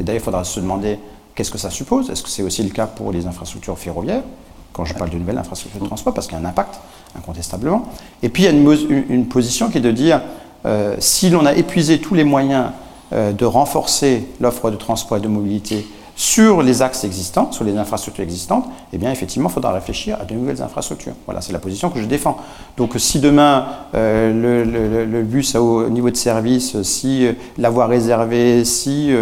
Et 0.00 0.04
d'ailleurs, 0.04 0.20
il 0.20 0.24
faudra 0.24 0.42
se 0.42 0.58
demander 0.58 0.98
qu'est-ce 1.36 1.52
que 1.52 1.58
ça 1.58 1.70
suppose. 1.70 2.10
Est-ce 2.10 2.24
que 2.24 2.28
c'est 2.28 2.42
aussi 2.42 2.64
le 2.64 2.70
cas 2.70 2.86
pour 2.86 3.12
les 3.12 3.26
infrastructures 3.26 3.78
ferroviaires? 3.78 4.22
Quand 4.74 4.84
je 4.84 4.92
parle 4.92 5.10
de 5.10 5.16
nouvelles 5.16 5.38
infrastructures 5.38 5.80
de 5.80 5.86
transport, 5.86 6.12
parce 6.12 6.26
qu'il 6.26 6.36
y 6.36 6.40
a 6.40 6.44
un 6.44 6.48
impact, 6.48 6.80
incontestablement. 7.16 7.86
Et 8.22 8.28
puis 8.28 8.42
il 8.42 8.46
y 8.46 8.48
a 8.48 8.52
une, 8.52 9.26
position 9.28 9.70
qui 9.70 9.78
est 9.78 9.80
de 9.80 9.92
dire, 9.92 10.20
euh, 10.66 10.96
si 10.98 11.30
l'on 11.30 11.46
a 11.46 11.54
épuisé 11.54 12.00
tous 12.00 12.14
les 12.14 12.24
moyens 12.24 12.66
euh, 13.12 13.32
de 13.32 13.44
renforcer 13.44 14.26
l'offre 14.40 14.70
de 14.70 14.76
transport 14.76 15.18
et 15.18 15.20
de 15.20 15.28
mobilité 15.28 15.86
sur 16.16 16.62
les 16.62 16.82
axes 16.82 17.04
existants, 17.04 17.50
sur 17.50 17.64
les 17.64 17.76
infrastructures 17.76 18.24
existantes, 18.24 18.66
eh 18.92 18.98
bien 18.98 19.10
effectivement, 19.10 19.48
faudra 19.48 19.72
réfléchir 19.72 20.16
à 20.20 20.24
de 20.24 20.34
nouvelles 20.34 20.62
infrastructures. 20.62 21.14
Voilà, 21.26 21.40
c'est 21.40 21.52
la 21.52 21.58
position 21.58 21.90
que 21.90 22.00
je 22.00 22.06
défends. 22.06 22.36
Donc 22.76 22.92
si 22.96 23.18
demain 23.18 23.66
euh, 23.94 25.04
le, 25.06 25.22
bus 25.22 25.54
a 25.56 25.62
au 25.62 25.88
niveau 25.88 26.10
de 26.10 26.16
service, 26.16 26.80
si 26.82 27.26
la 27.58 27.70
voie 27.70 27.86
réservée, 27.86 28.64
si 28.64 29.12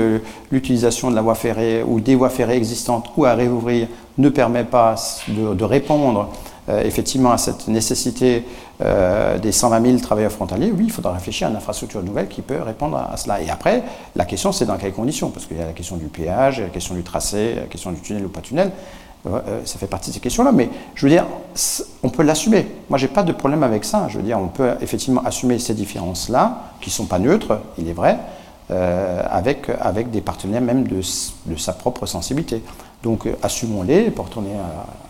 l'utilisation 0.50 1.10
de 1.10 1.16
la 1.16 1.22
voie 1.22 1.34
ferrée 1.34 1.82
ou 1.86 2.00
des 2.00 2.14
voies 2.14 2.30
ferrées 2.30 2.56
existantes 2.56 3.10
ou 3.16 3.24
à 3.24 3.34
réouvrir 3.34 3.88
ne 4.18 4.28
permet 4.28 4.64
pas 4.64 4.94
de, 5.28 5.64
répondre 5.64 6.28
euh, 6.68 6.82
effectivement 6.84 7.32
à 7.32 7.38
cette 7.38 7.68
nécessité 7.68 8.44
euh, 8.84 9.38
des 9.38 9.52
120 9.52 9.84
000 9.84 9.98
travailleurs 9.98 10.32
frontaliers, 10.32 10.72
oui, 10.76 10.84
il 10.86 10.92
faudra 10.92 11.12
réfléchir 11.12 11.46
à 11.46 11.50
une 11.50 11.56
infrastructure 11.56 12.02
nouvelle 12.02 12.28
qui 12.28 12.42
peut 12.42 12.60
répondre 12.60 12.96
à, 12.96 13.16
cela. 13.16 13.40
Et 13.40 13.50
après, 13.50 13.82
la 14.16 14.24
question, 14.24 14.50
c'est 14.50 14.66
dans 14.66 14.76
quelles 14.76 14.92
conditions 14.92 15.30
Parce 15.30 15.46
qu'il 15.46 15.56
y 15.56 15.62
a 15.62 15.66
la 15.66 15.72
question 15.72 15.96
du 15.96 16.06
péage, 16.06 16.60
la 16.60 16.68
question 16.68 16.94
du 16.94 17.02
tracé, 17.02 17.54
la 17.54 17.66
question 17.66 17.92
du 17.92 18.00
tunnel 18.00 18.24
ou 18.24 18.28
pas 18.28 18.40
tunnel. 18.40 18.72
Euh, 19.26 19.60
ça 19.64 19.78
fait 19.78 19.86
partie 19.86 20.10
de 20.10 20.14
ces 20.14 20.20
questions-là, 20.20 20.50
mais 20.50 20.68
je 20.96 21.06
veux 21.06 21.12
dire, 21.12 21.26
on 22.02 22.08
peut 22.08 22.24
l'assumer. 22.24 22.66
Moi, 22.88 22.98
j'ai 22.98 23.06
pas 23.06 23.22
de 23.22 23.32
problème 23.32 23.62
avec 23.62 23.84
ça. 23.84 24.06
Je 24.08 24.16
veux 24.16 24.24
dire, 24.24 24.38
on 24.38 24.48
peut 24.48 24.72
effectivement 24.80 25.22
assumer 25.24 25.60
ces 25.60 25.74
différences-là, 25.74 26.72
qui 26.80 26.90
sont 26.90 27.06
pas 27.06 27.20
neutres, 27.20 27.60
il 27.78 27.88
est 27.88 27.92
vrai, 27.92 28.18
avec, 28.68 29.70
avec 29.80 30.10
des 30.10 30.22
partenaires 30.22 30.62
même 30.62 30.88
de, 30.88 31.02
de 31.46 31.56
sa 31.56 31.72
propre 31.74 32.06
sensibilité. 32.06 32.62
Donc 33.02 33.26
euh, 33.26 33.34
assumons-les, 33.42 34.10
portons-les 34.10 34.52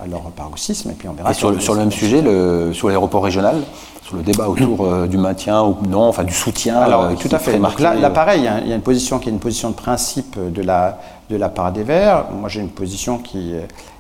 à, 0.02 0.06
leur 0.06 0.22
paroxysme 0.30 0.90
et 0.90 0.94
puis 0.94 1.08
on 1.08 1.12
verra. 1.12 1.34
sur, 1.34 1.50
le, 1.50 1.60
sur 1.60 1.74
le 1.74 1.80
même 1.80 1.92
sujet, 1.92 2.22
le, 2.22 2.72
sur 2.72 2.88
l'aéroport 2.88 3.22
régional, 3.22 3.56
sur 4.02 4.16
le 4.16 4.22
débat 4.22 4.48
autour 4.48 4.84
euh, 4.84 5.06
du 5.06 5.18
maintien 5.18 5.62
ou 5.62 5.76
non, 5.86 6.08
enfin 6.08 6.24
du 6.24 6.32
soutien. 6.32 6.78
Alors 6.78 7.02
euh, 7.04 7.14
tout 7.14 7.28
à 7.30 7.38
fait. 7.38 7.58
Donc 7.58 7.80
là, 7.80 7.94
là 7.94 8.08
pareil, 8.08 8.48
il 8.64 8.68
y 8.68 8.72
a 8.72 8.74
une 8.74 8.82
position 8.82 9.18
qui 9.18 9.28
est 9.28 9.32
une 9.32 9.38
position 9.38 9.70
de 9.70 9.74
principe 9.74 10.38
de 10.38 10.62
la, 10.62 10.98
de 11.28 11.36
la 11.36 11.50
part 11.50 11.70
des 11.70 11.82
Verts. 11.82 12.24
Moi 12.32 12.48
j'ai 12.48 12.60
une 12.60 12.70
position 12.70 13.18
qui 13.18 13.52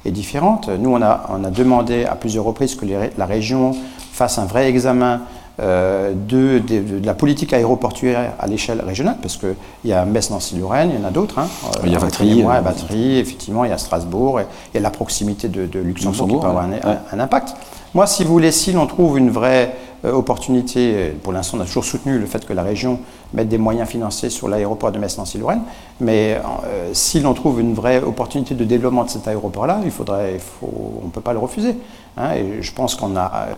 est 0.06 0.10
différente. 0.10 0.68
Nous 0.68 0.90
on 0.90 1.02
a, 1.02 1.26
on 1.28 1.44
a 1.44 1.50
demandé 1.50 2.06
à 2.06 2.14
plusieurs 2.14 2.44
reprises 2.44 2.74
que 2.74 2.86
la 3.16 3.26
région 3.26 3.72
fasse 4.12 4.38
un 4.38 4.46
vrai 4.46 4.68
examen 4.68 5.20
euh, 5.60 6.12
de, 6.14 6.62
la 7.04 7.12
politique 7.12 7.52
aéroportuaire 7.52 8.32
à 8.38 8.46
l'échelle 8.46 8.80
régionale, 8.80 9.16
parce 9.20 9.36
qu'il 9.36 9.54
y 9.84 9.92
a 9.92 10.04
Metz-Nancy-Lorraine, 10.06 10.90
il 10.94 11.00
y 11.00 11.04
en 11.04 11.06
a 11.06 11.10
d'autres. 11.10 11.38
Hein. 11.38 11.48
il 11.84 11.92
y 11.92 11.94
a 11.94 11.98
Vatry. 11.98 12.42
Euh, 12.42 13.20
effectivement, 13.20 13.64
il 13.64 13.70
y 13.70 13.72
a 13.74 13.78
Strasbourg, 13.78 14.40
il 14.40 14.76
y 14.76 14.78
a 14.78 14.80
la 14.80 14.90
proximité 14.90 15.48
de, 15.48 15.78
Luxembourg, 15.78 16.26
qui 16.26 16.36
peut 16.36 16.46
avoir 16.46 16.64
un, 17.12 17.18
impact. 17.20 17.54
Moi, 17.94 18.06
si 18.06 18.24
vous 18.24 18.32
voulez, 18.32 18.50
si 18.50 18.72
l'on 18.72 18.86
trouve 18.86 19.18
une 19.18 19.30
vraie 19.30 19.64
euh, 19.64 19.81
opportunité, 20.04 21.12
pour 21.22 21.32
l'instant, 21.32 21.58
on 21.58 21.60
a 21.60 21.64
toujours 21.64 21.84
soutenu 21.84 22.18
le 22.18 22.26
fait 22.26 22.44
que 22.44 22.52
la 22.52 22.62
région 22.62 23.00
mette 23.34 23.48
des 23.48 23.58
moyens 23.58 23.88
financiers 23.88 24.30
sur 24.30 24.48
l'aéroport 24.48 24.92
de 24.92 24.98
Metz-Nancy-Lorraine, 24.98 25.62
mais 26.00 26.40
si 26.92 27.20
l'on 27.20 27.34
trouve 27.34 27.60
une 27.60 27.74
vraie 27.74 28.02
opportunité 28.02 28.54
de 28.54 28.64
développement 28.64 29.04
de 29.04 29.10
cet 29.10 29.28
aéroport-là, 29.28 29.80
il 29.84 29.90
faudrait, 29.90 30.38
on 30.62 31.06
ne 31.06 31.10
peut 31.10 31.20
pas 31.20 31.32
le 31.32 31.38
refuser. 31.38 31.76
Hein, 32.16 32.34
et 32.34 32.62
je 32.62 32.72
pense 32.72 32.94
qu'on 32.94 33.16
a, 33.16 33.48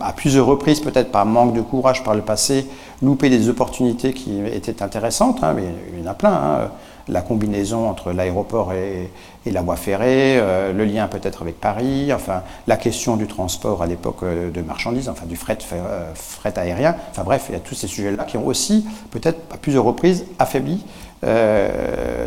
à, 0.00 0.12
plusieurs 0.12 0.46
reprises, 0.46 0.80
peut-être 0.80 1.10
par 1.10 1.26
manque 1.26 1.54
de 1.54 1.60
courage 1.60 2.04
par 2.04 2.14
le 2.14 2.22
passé, 2.22 2.66
loupé 3.02 3.28
des 3.28 3.48
opportunités 3.48 4.12
qui 4.12 4.38
étaient 4.52 4.82
intéressantes, 4.82 5.42
hein, 5.42 5.52
mais 5.54 5.64
il 5.92 6.04
y 6.04 6.06
en 6.06 6.10
a 6.10 6.14
plein. 6.14 6.32
Hein. 6.32 6.70
La 7.08 7.22
combinaison 7.22 7.88
entre 7.88 8.12
l'aéroport 8.12 8.72
et, 8.72 9.10
la 9.46 9.62
voie 9.62 9.76
ferrée, 9.76 10.38
euh, 10.38 10.74
le 10.74 10.84
lien 10.84 11.08
peut-être 11.08 11.40
avec 11.40 11.58
Paris, 11.58 12.12
enfin 12.12 12.42
la 12.66 12.76
question 12.76 13.16
du 13.16 13.26
transport 13.26 13.82
à 13.82 13.86
l'époque 13.86 14.22
euh, 14.22 14.50
de 14.50 14.60
marchandises, 14.60 15.08
enfin 15.08 15.24
du 15.24 15.36
fret, 15.36 15.56
euh, 15.72 16.12
fret 16.14 16.52
aérien, 16.58 16.94
enfin 17.10 17.22
bref, 17.24 17.46
il 17.48 17.54
y 17.54 17.56
a 17.56 17.60
tous 17.60 17.74
ces 17.74 17.86
sujets-là 17.86 18.24
qui 18.24 18.36
ont 18.36 18.46
aussi 18.46 18.86
peut-être 19.10 19.40
à 19.50 19.56
plusieurs 19.56 19.84
reprises 19.84 20.26
affaibli 20.38 20.84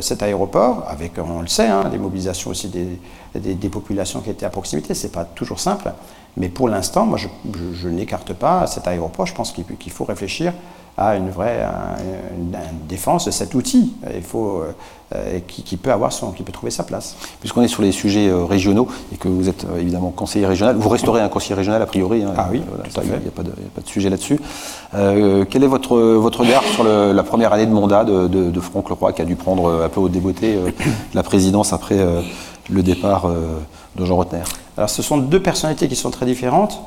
cet 0.01 0.21
aéroport, 0.21 0.83
avec, 0.89 1.13
on 1.17 1.39
le 1.39 1.47
sait, 1.47 1.69
des 1.89 1.97
mobilisations 1.97 2.49
aussi 2.49 2.67
des, 2.67 2.99
des, 3.39 3.69
populations 3.69 4.19
qui 4.19 4.29
étaient 4.29 4.45
à 4.45 4.49
proximité. 4.49 4.93
Ce 4.93 5.07
n'est 5.07 5.13
pas 5.13 5.23
toujours 5.23 5.61
simple. 5.61 5.93
Mais 6.35 6.49
pour 6.49 6.67
l'instant, 6.67 7.05
moi, 7.05 7.17
je, 7.17 7.87
n'écarte 7.87 8.33
pas 8.33 8.67
cet 8.67 8.87
aéroport. 8.87 9.25
Je 9.25 9.33
pense 9.33 9.51
qu'il 9.51 9.91
faut 9.91 10.03
réfléchir 10.03 10.53
à 10.97 11.15
une 11.15 11.29
vraie 11.29 11.65
défense 12.87 13.25
de 13.25 13.31
cet 13.31 13.55
outil. 13.55 13.93
Il 14.15 14.23
faut 14.23 14.63
euh, 15.13 15.39
qui, 15.45 15.75
peut 15.75 15.91
avoir 15.91 16.13
son, 16.13 16.31
qui 16.31 16.41
peut 16.41 16.53
trouver 16.53 16.71
sa 16.71 16.83
place. 16.83 17.17
Puisqu'on 17.41 17.61
est 17.63 17.67
sur 17.67 17.81
les 17.81 17.91
sujets 17.91 18.29
euh, 18.29 18.45
régionaux 18.45 18.87
et 19.13 19.17
que 19.17 19.27
vous 19.27 19.49
êtes 19.49 19.65
euh, 19.65 19.81
évidemment 19.81 20.09
conseiller 20.09 20.45
régional, 20.45 20.77
vous 20.77 20.87
resterez 20.87 21.19
un 21.19 21.27
conseiller 21.27 21.55
régional 21.55 21.81
a 21.81 21.85
priori. 21.85 22.23
Hein, 22.23 22.31
ah 22.37 22.47
oui, 22.49 22.61
Il 22.63 23.09
n'y 23.09 23.27
a, 23.27 23.31
pas 23.31 23.43
de 23.43 23.87
sujet 23.87 24.09
là-dessus. 24.09 24.39
quel 24.93 25.63
est 25.63 25.67
votre, 25.67 25.97
votre 25.97 26.39
regard 26.39 26.63
sur 26.63 26.85
la 26.85 27.23
première 27.23 27.51
année 27.51 27.65
de 27.65 27.73
mandat 27.73 28.05
de, 28.05 28.59
Franck 28.61 28.89
Leroy 28.89 29.11
qui 29.11 29.21
a 29.21 29.25
dû 29.25 29.35
prendre 29.35 29.83
un 29.83 29.89
peu 29.89 29.99
au 29.99 30.07
débeauté 30.07 30.57
la 31.13 31.23
présidence 31.23 31.73
après 31.73 31.97
le 32.69 32.81
départ 32.81 33.29
de 33.97 34.05
Jean 34.05 34.15
Rotner 34.15 34.43
Alors 34.77 34.89
ce 34.89 35.01
sont 35.01 35.17
deux 35.17 35.41
personnalités 35.41 35.89
qui 35.89 35.97
sont 35.97 36.11
très 36.11 36.25
différentes. 36.25 36.81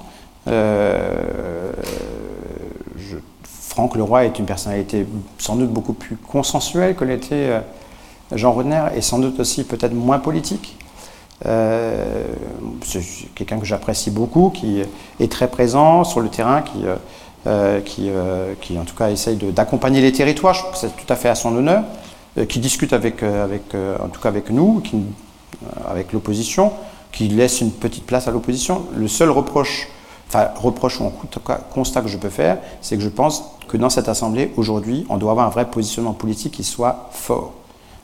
Franck 3.75 3.97
Leroy 3.97 4.27
est 4.27 4.39
une 4.39 4.47
personnalité 4.47 5.05
sans 5.39 5.57
doute 5.57 5.71
beaucoup 5.71 5.95
plus 5.95 6.17
consensuelle 6.17 6.95
que 6.95 7.05
l'était 7.05 7.61
Jean 8.33 8.53
Rodner 8.53 8.85
est 8.95 9.01
sans 9.01 9.19
doute 9.19 9.41
aussi 9.41 9.65
peut-être 9.65 9.95
moins 9.95 10.19
politique. 10.19 10.77
Euh, 11.47 12.25
c'est 12.85 13.03
quelqu'un 13.35 13.59
que 13.59 13.67
j'apprécie 13.67 14.11
beaucoup, 14.11 14.51
qui 14.51 14.83
est 15.21 15.33
très 15.33 15.49
présent 15.49 16.05
sur 16.05 16.21
le 16.21 16.29
terrain, 16.29 16.63
qui, 16.63 16.87
euh, 16.87 16.97
euh, 17.47 18.55
en 18.79 18.85
tout 18.85 18.95
cas 18.95 19.11
essaye 19.11 19.37
d'accompagner 19.37 20.01
les 20.01 20.13
territoires. 20.13 20.55
Je 20.55 20.61
trouve 20.61 20.73
que 20.73 20.79
c'est 20.79 20.97
tout 20.97 21.13
à 21.13 21.17
fait 21.17 21.29
à 21.29 21.35
son 21.35 21.55
honneur, 21.55 21.85
qui 22.49 22.59
discute 22.59 22.93
avec, 22.93 23.23
en 23.23 24.09
tout 24.09 24.21
cas 24.21 24.29
avec 24.29 24.51
nous, 24.51 24.83
avec 25.87 26.13
l'opposition, 26.13 26.73
qui 27.13 27.29
laisse 27.29 27.61
une 27.61 27.71
petite 27.71 28.07
place 28.07 28.27
à 28.27 28.33
l'opposition. 28.33 28.87
Le 28.97 29.07
seul 29.07 29.31
reproche, 29.31 29.89
enfin 30.35 30.49
reproche 30.57 31.01
ou 31.01 31.05
en 31.05 31.13
tout 31.31 31.41
cas 31.41 31.61
constat 31.73 32.03
que 32.03 32.09
je 32.09 32.19
peux 32.19 32.29
faire, 32.29 32.59
c'est 32.81 32.97
que 32.97 33.03
je 33.03 33.09
pense 33.09 33.45
que 33.69 33.77
dans 33.77 33.91
cette 33.91 34.09
assemblée 34.09 34.53
aujourd'hui, 34.57 35.07
on 35.09 35.17
doit 35.17 35.31
avoir 35.31 35.47
un 35.47 35.51
vrai 35.51 35.67
positionnement 35.67 36.13
politique 36.13 36.53
qui 36.53 36.65
soit 36.65 37.09
fort 37.13 37.53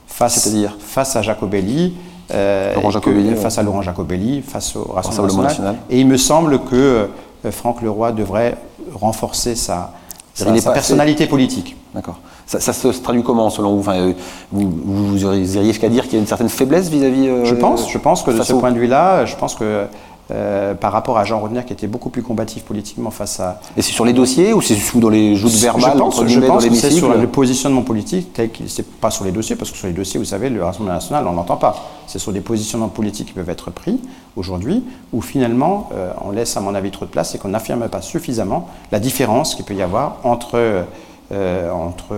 face, 0.06 0.34
C'est-à-dire 0.34 0.76
face 0.78 1.16
à 1.16 1.22
Jacobelli, 1.22 1.94
euh, 2.32 2.74
Jacobelli 2.90 3.34
face 3.36 3.58
à 3.58 3.62
Laurent 3.62 3.82
Jacobelli, 3.82 4.42
face 4.42 4.76
au 4.76 4.84
Rassemblement 4.92 5.42
national. 5.42 5.76
Et 5.88 6.00
il 6.00 6.06
me 6.06 6.16
semble 6.16 6.60
que 6.60 7.08
euh, 7.44 7.50
Franck 7.50 7.82
Leroy 7.82 8.12
devrait 8.12 8.56
renforcer 8.94 9.54
sa, 9.54 9.92
personnalité 10.34 11.26
politique. 11.26 11.76
D'accord. 11.94 12.18
Ça, 12.46 12.72
se 12.72 12.88
traduit 12.88 13.22
comment 13.22 13.48
selon 13.48 13.74
vous, 13.74 13.80
enfin, 13.80 13.94
euh, 13.94 14.12
vous, 14.50 14.68
vous, 14.84 15.22
iriez 15.22 15.66
jusqu'à 15.66 15.88
dire 15.88 16.04
qu'il 16.04 16.14
y 16.14 16.16
a 16.16 16.20
une 16.20 16.26
certaine 16.26 16.48
faiblesse 16.48 16.88
vis-à-vis. 16.88 17.44
je 17.44 17.54
pense, 17.54 17.88
je 17.88 17.98
pense 17.98 18.22
que 18.22 18.32
de 18.32 18.42
ce 18.42 18.52
point 18.52 18.72
de 18.72 18.78
vue-là, 18.78 19.24
je 19.24 19.36
pense 19.36 19.54
que 19.54 19.86
euh, 20.30 20.74
par 20.74 20.92
rapport 20.92 21.18
à 21.18 21.24
Jean 21.24 21.40
Rodner 21.40 21.64
qui 21.66 21.72
était 21.72 21.88
beaucoup 21.88 22.08
plus 22.08 22.22
combatif 22.22 22.62
politiquement 22.62 23.10
face 23.10 23.40
à. 23.40 23.58
Et 23.76 23.82
c'est 23.82 23.90
sur 23.90 24.04
les 24.04 24.12
dossiers 24.12 24.52
ou 24.52 24.62
c'est 24.62 24.76
dans 24.94 25.08
les 25.08 25.34
joutes 25.34 25.52
verbales 25.54 25.92
Je 25.94 25.98
pense, 25.98 26.24
je 26.24 26.40
pense 26.40 26.66
que 26.66 26.74
c'est 26.74 26.92
sur 26.92 27.12
le 27.12 27.26
positionnement 27.26 27.82
politique 27.82 28.32
tel 28.32 28.50
qu'il. 28.50 28.70
C'est 28.70 28.86
pas 28.86 29.10
sur 29.10 29.24
les 29.24 29.32
dossiers 29.32 29.56
parce 29.56 29.72
que 29.72 29.76
sur 29.76 29.88
les 29.88 29.92
dossiers, 29.92 30.20
vous 30.20 30.26
savez, 30.26 30.48
le 30.48 30.62
Rassemblement 30.62 30.94
national, 30.94 31.26
on 31.26 31.32
n'entend 31.32 31.56
pas. 31.56 31.74
C'est 32.06 32.20
sur 32.20 32.32
des 32.32 32.40
positionnements 32.40 32.88
politiques 32.88 33.28
qui 33.28 33.32
peuvent 33.32 33.50
être 33.50 33.72
pris 33.72 34.00
aujourd'hui 34.36 34.84
où 35.12 35.20
finalement 35.20 35.88
euh, 35.94 36.12
on 36.20 36.30
laisse, 36.30 36.56
à 36.56 36.60
mon 36.60 36.76
avis, 36.76 36.92
trop 36.92 37.06
de 37.06 37.10
place 37.10 37.34
et 37.34 37.38
qu'on 37.38 37.48
n'affirme 37.48 37.88
pas 37.88 38.00
suffisamment 38.00 38.68
la 38.92 39.00
différence 39.00 39.56
qu'il 39.56 39.64
peut 39.64 39.74
y 39.74 39.82
avoir 39.82 40.18
entre. 40.22 40.84
Euh, 41.32 41.70
entre, 41.70 42.16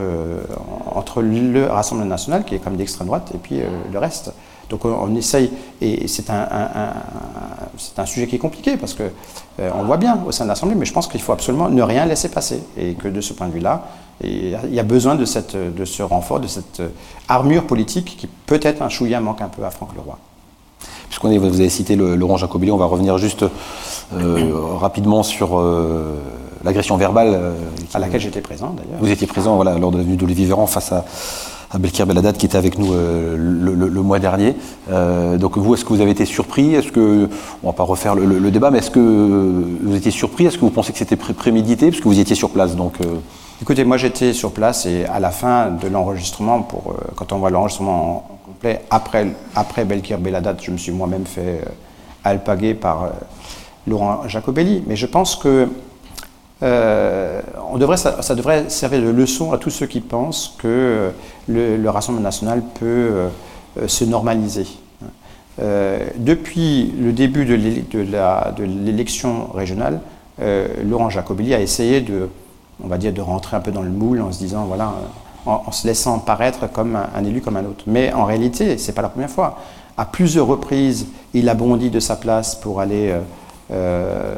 entre 0.94 1.20
le 1.20 1.66
Rassemblement 1.66 2.08
national, 2.08 2.44
qui 2.46 2.54
est 2.54 2.58
comme 2.58 2.76
d'extrême 2.76 3.08
droite, 3.08 3.30
et 3.34 3.38
puis 3.38 3.60
le 3.92 3.98
reste. 3.98 4.32
Donc 4.72 4.86
on, 4.86 5.14
essaye, 5.16 5.50
et 5.82 6.08
c'est 6.08 6.30
un, 6.30 6.48
un, 7.98 8.06
sujet 8.06 8.26
qui 8.26 8.36
est 8.36 8.38
compliqué 8.38 8.78
parce 8.78 8.94
qu'on 8.94 9.10
euh, 9.60 9.70
on 9.74 9.82
voit 9.82 9.98
bien 9.98 10.18
au 10.26 10.32
sein 10.32 10.44
de 10.44 10.48
l'Assemblée, 10.48 10.74
mais 10.74 10.86
je 10.86 10.94
pense 10.94 11.08
qu'il 11.08 11.20
faut 11.20 11.32
absolument 11.32 11.68
ne 11.68 11.82
rien 11.82 12.06
laisser 12.06 12.30
passer. 12.30 12.62
Et 12.78 12.94
que 12.94 13.06
de 13.06 13.20
ce 13.20 13.34
point 13.34 13.48
de 13.48 13.52
vue-là, 13.52 13.82
il 14.24 14.72
y 14.72 14.80
a 14.80 14.82
besoin 14.82 15.14
de, 15.14 15.26
cette, 15.26 15.54
de 15.54 15.84
ce 15.84 16.02
renfort, 16.02 16.40
de 16.40 16.46
cette 16.46 16.80
euh, 16.80 16.88
armure 17.28 17.66
politique 17.66 18.16
qui 18.16 18.26
peut-être 18.46 18.80
un 18.80 18.88
chouïa 18.88 19.20
manque 19.20 19.42
un 19.42 19.48
peu 19.48 19.62
à 19.62 19.70
Franck 19.70 19.94
Leroy. 19.94 20.16
Puisqu'on 21.10 21.30
est, 21.30 21.36
vous 21.36 21.60
avez 21.60 21.68
cité 21.68 21.94
le, 21.94 22.16
Laurent 22.16 22.38
Jacobelli, 22.38 22.72
on 22.72 22.78
va 22.78 22.86
revenir 22.86 23.18
juste 23.18 23.44
euh, 24.14 24.52
rapidement 24.78 25.22
sur 25.22 25.62
l'agression 26.64 26.96
verbale. 26.96 27.38
à 27.92 27.98
laquelle 27.98 28.22
j'étais 28.22 28.40
présent 28.40 28.74
d'ailleurs. 28.74 28.98
Vous 29.02 29.10
étiez 29.10 29.26
présent 29.26 29.56
voilà, 29.56 29.76
lors 29.76 29.90
de 29.90 29.98
la 29.98 30.02
venue 30.02 30.16
d'Olivier 30.16 30.46
Véran 30.46 30.66
face 30.66 30.92
à, 30.92 31.04
à 31.72 31.78
Belkir 31.78 32.06
Beladat 32.06 32.34
qui 32.34 32.46
était 32.46 32.58
avec 32.58 32.78
nous 32.78 32.92
euh, 32.92 33.36
le, 33.36 34.02
mois 34.02 34.18
dernier. 34.18 34.54
Euh, 34.90 35.38
donc 35.38 35.56
vous, 35.56 35.74
est-ce 35.74 35.84
que 35.84 35.90
vous 35.90 36.00
avez 36.00 36.10
été 36.10 36.24
surpris? 36.24 36.74
Est-ce 36.74 36.92
que, 36.92 37.28
on 37.62 37.68
va 37.68 37.72
pas 37.72 37.82
refaire 37.82 38.14
le, 38.14 38.50
débat, 38.50 38.70
mais 38.70 38.78
est-ce 38.78 38.90
que 38.90 39.64
vous 39.82 39.96
étiez 39.96 40.10
surpris? 40.10 40.46
Est-ce 40.46 40.56
que 40.56 40.62
vous 40.62 40.70
pensez 40.70 40.92
que 40.92 40.98
c'était 40.98 41.16
prémédité? 41.16 41.90
Parce 41.90 42.00
que 42.00 42.08
vous 42.08 42.20
étiez 42.20 42.36
sur 42.36 42.50
place, 42.50 42.76
donc... 42.76 42.94
Euh. 43.00 43.16
Écoutez, 43.60 43.84
moi 43.84 43.96
j'étais 43.96 44.32
sur 44.32 44.50
place 44.50 44.86
et 44.86 45.04
à 45.04 45.20
la 45.20 45.30
fin 45.30 45.70
de 45.70 45.86
l'enregistrement, 45.86 46.62
pour 46.62 46.96
quand 47.14 47.32
on 47.32 47.38
voit 47.38 47.50
l'enregistrement 47.50 48.16
en, 48.16 48.36
complet, 48.44 48.82
après, 48.90 49.28
après 49.54 49.84
Belkir 49.84 50.18
Beladat, 50.18 50.56
je 50.60 50.72
me 50.72 50.76
suis 50.76 50.90
moi-même 50.90 51.26
fait 51.26 51.60
alpaguer 52.24 52.74
par 52.74 53.10
Laurent 53.86 54.26
Jacobelli. 54.26 54.82
Mais 54.88 54.96
je 54.96 55.06
pense 55.06 55.36
que 55.36 55.68
euh, 56.62 57.40
on 57.72 57.78
devrait, 57.78 57.96
ça, 57.96 58.34
devrait 58.34 58.70
servir 58.70 59.00
de 59.00 59.08
leçon 59.08 59.52
à 59.52 59.58
tous 59.58 59.70
ceux 59.70 59.86
qui 59.86 60.00
pensent 60.00 60.54
que 60.58 61.10
le, 61.48 61.88
Rassemblement 61.88 62.22
national 62.22 62.62
peut 62.78 62.84
euh, 62.86 63.28
se 63.88 64.04
normaliser. 64.04 64.66
Euh, 65.60 66.06
depuis 66.16 66.92
le 66.98 67.12
début 67.12 67.44
de 67.44 67.54
l'élection 67.54 69.48
régionale, 69.52 70.00
Laurent 70.84 71.10
Jacobelli 71.10 71.54
a 71.54 71.60
essayé 71.60 72.00
de, 72.00 72.28
on 72.82 72.88
va 72.88 72.98
dire, 72.98 73.12
de 73.12 73.20
rentrer 73.20 73.56
un 73.56 73.60
peu 73.60 73.70
dans 73.70 73.82
le 73.82 73.90
moule 73.90 74.20
en 74.20 74.32
se 74.32 74.38
disant, 74.38 74.64
voilà, 74.64 74.92
en, 75.46 75.70
se 75.70 75.86
laissant 75.86 76.18
paraître 76.18 76.70
comme 76.70 76.96
un, 76.96 77.24
élu 77.24 77.40
comme 77.40 77.56
un 77.56 77.64
autre. 77.64 77.84
Mais 77.86 78.12
en 78.12 78.24
réalité, 78.24 78.78
ce 78.78 78.86
n'est 78.86 78.94
pas 78.94 79.02
la 79.02 79.08
première 79.08 79.30
fois. 79.30 79.58
À 79.96 80.04
plusieurs 80.04 80.46
reprises, 80.46 81.06
il 81.34 81.48
a 81.48 81.54
bondi 81.54 81.90
de 81.90 82.00
sa 82.00 82.16
place 82.16 82.54
pour 82.54 82.80
aller 82.80 83.14
euh, 83.72 84.34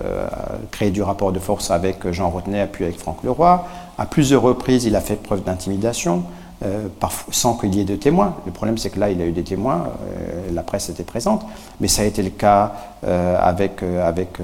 créé 0.70 0.90
du 0.90 1.03
rapport 1.03 1.33
de 1.33 1.38
force 1.38 1.70
avec 1.70 2.11
Jean 2.12 2.31
Rotner 2.31 2.66
puis 2.70 2.85
avec 2.85 2.99
Franck 2.99 3.25
Leroy. 3.25 3.66
À 3.99 4.07
plusieurs 4.07 4.42
reprises, 4.42 4.85
il 4.85 4.94
a 4.94 5.01
fait 5.01 5.16
preuve 5.16 5.42
d'intimidation. 5.42 6.23
Euh, 6.64 6.87
sans 7.31 7.55
qu'il 7.57 7.75
y 7.75 7.81
ait 7.81 7.85
de 7.85 7.97
témoins. 7.97 8.37
Le 8.47 8.53
problème, 8.53 8.79
c'est 8.79 8.88
que 8.88 8.99
là, 8.99 9.11
il 9.11 9.20
a 9.20 9.27
eu 9.27 9.33
des 9.33 9.42
témoins, 9.42 9.88
euh, 9.88 10.51
la 10.53 10.62
presse 10.62 10.88
était 10.88 11.03
présente, 11.03 11.44
mais 11.81 11.88
ça 11.88 12.03
a 12.03 12.05
été 12.05 12.23
le 12.23 12.31
cas 12.31 12.73
avec, 13.03 13.83
avec 13.83 14.38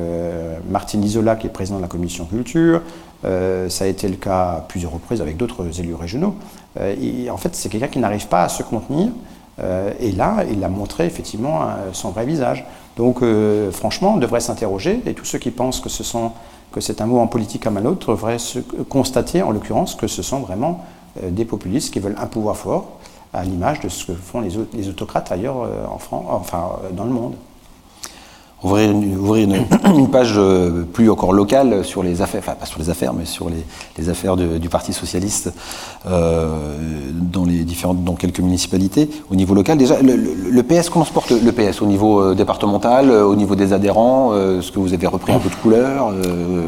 Martine 0.68 1.02
Isola, 1.02 1.36
qui 1.36 1.46
est 1.46 1.50
président 1.50 1.78
de 1.78 1.82
la 1.82 1.88
commission 1.88 2.26
culture, 2.26 2.82
ça 3.22 3.84
a 3.84 3.86
été 3.86 4.08
le 4.08 4.16
cas 4.16 4.56
à 4.56 4.64
plusieurs 4.68 4.92
reprises 4.92 5.22
avec 5.22 5.38
d'autres 5.38 5.80
élus 5.80 5.94
régionaux. 5.94 6.34
en 6.76 7.36
fait, 7.38 7.54
c'est 7.54 7.70
quelqu'un 7.70 7.88
qui 7.88 8.00
n'arrive 8.00 8.26
pas 8.26 8.42
à 8.42 8.48
se 8.50 8.62
contenir, 8.64 9.08
et 10.00 10.12
là, 10.12 10.44
il 10.50 10.64
a 10.64 10.68
montré 10.68 11.04
effectivement 11.04 11.60
son 11.92 12.10
vrai 12.10 12.24
visage. 12.24 12.64
Donc 13.00 13.22
euh, 13.22 13.70
franchement, 13.70 14.14
on 14.14 14.16
devrait 14.18 14.40
s'interroger, 14.40 15.00
et 15.06 15.14
tous 15.14 15.24
ceux 15.24 15.38
qui 15.38 15.50
pensent 15.50 15.80
que 15.80 15.88
c'est 16.80 17.00
un 17.00 17.06
mot 17.06 17.18
en 17.18 17.26
politique 17.26 17.62
comme 17.62 17.78
un 17.78 17.84
autre 17.86 18.10
devraient 18.10 18.38
se 18.38 18.58
constater, 18.58 19.42
en 19.42 19.52
l'occurrence, 19.52 19.94
que 19.94 20.06
ce 20.06 20.22
sont 20.22 20.40
vraiment 20.40 20.84
euh, 21.22 21.30
des 21.30 21.46
populistes 21.46 21.92
qui 21.92 22.00
veulent 22.00 22.18
un 22.18 22.26
pouvoir 22.26 22.58
fort, 22.58 22.98
à 23.32 23.44
l'image 23.44 23.80
de 23.80 23.88
ce 23.88 24.04
que 24.04 24.12
font 24.12 24.40
les, 24.40 24.88
autocrates 24.88 25.32
ailleurs 25.32 25.62
euh, 25.62 25.86
en 25.90 25.98
France, 25.98 26.24
enfin 26.28 26.72
dans 26.92 27.04
le 27.04 27.10
monde 27.10 27.36
ouvrir, 28.62 28.90
une, 28.90 29.66
une, 29.96 30.10
page 30.10 30.34
euh, 30.36 30.84
plus 30.84 31.10
encore 31.10 31.32
locale 31.32 31.84
sur 31.84 32.02
les 32.02 32.22
affaires, 32.22 32.40
enfin 32.40 32.54
pas 32.54 32.66
sur 32.66 32.78
les 32.78 32.90
affaires, 32.90 33.12
mais 33.12 33.24
sur 33.24 33.48
les, 33.48 33.64
les 33.98 34.08
affaires 34.08 34.36
du 34.36 34.68
Parti 34.68 34.92
socialiste 34.92 35.52
euh, 36.06 36.48
dans 37.12 37.44
les 37.44 37.64
différentes, 37.64 38.04
dans 38.04 38.14
quelques 38.14 38.40
municipalités 38.40 39.10
au 39.30 39.34
niveau 39.34 39.54
local. 39.54 39.78
Déjà, 39.78 39.96
le, 40.02 40.62
PS, 40.62 40.90
comment 40.90 41.04
se 41.04 41.12
porte 41.12 41.30
le, 41.30 41.52
PS 41.52 41.82
au 41.82 41.86
niveau 41.86 42.20
euh, 42.20 42.34
départemental, 42.34 43.10
au 43.10 43.34
niveau 43.34 43.54
des 43.54 43.72
adhérents 43.72 44.34
Est-ce 44.34 44.70
que 44.70 44.78
vous 44.78 44.92
avez 44.92 45.06
repris 45.06 45.32
un 45.32 45.38
peu 45.38 45.48
de 45.48 45.54
couleur 45.54 46.12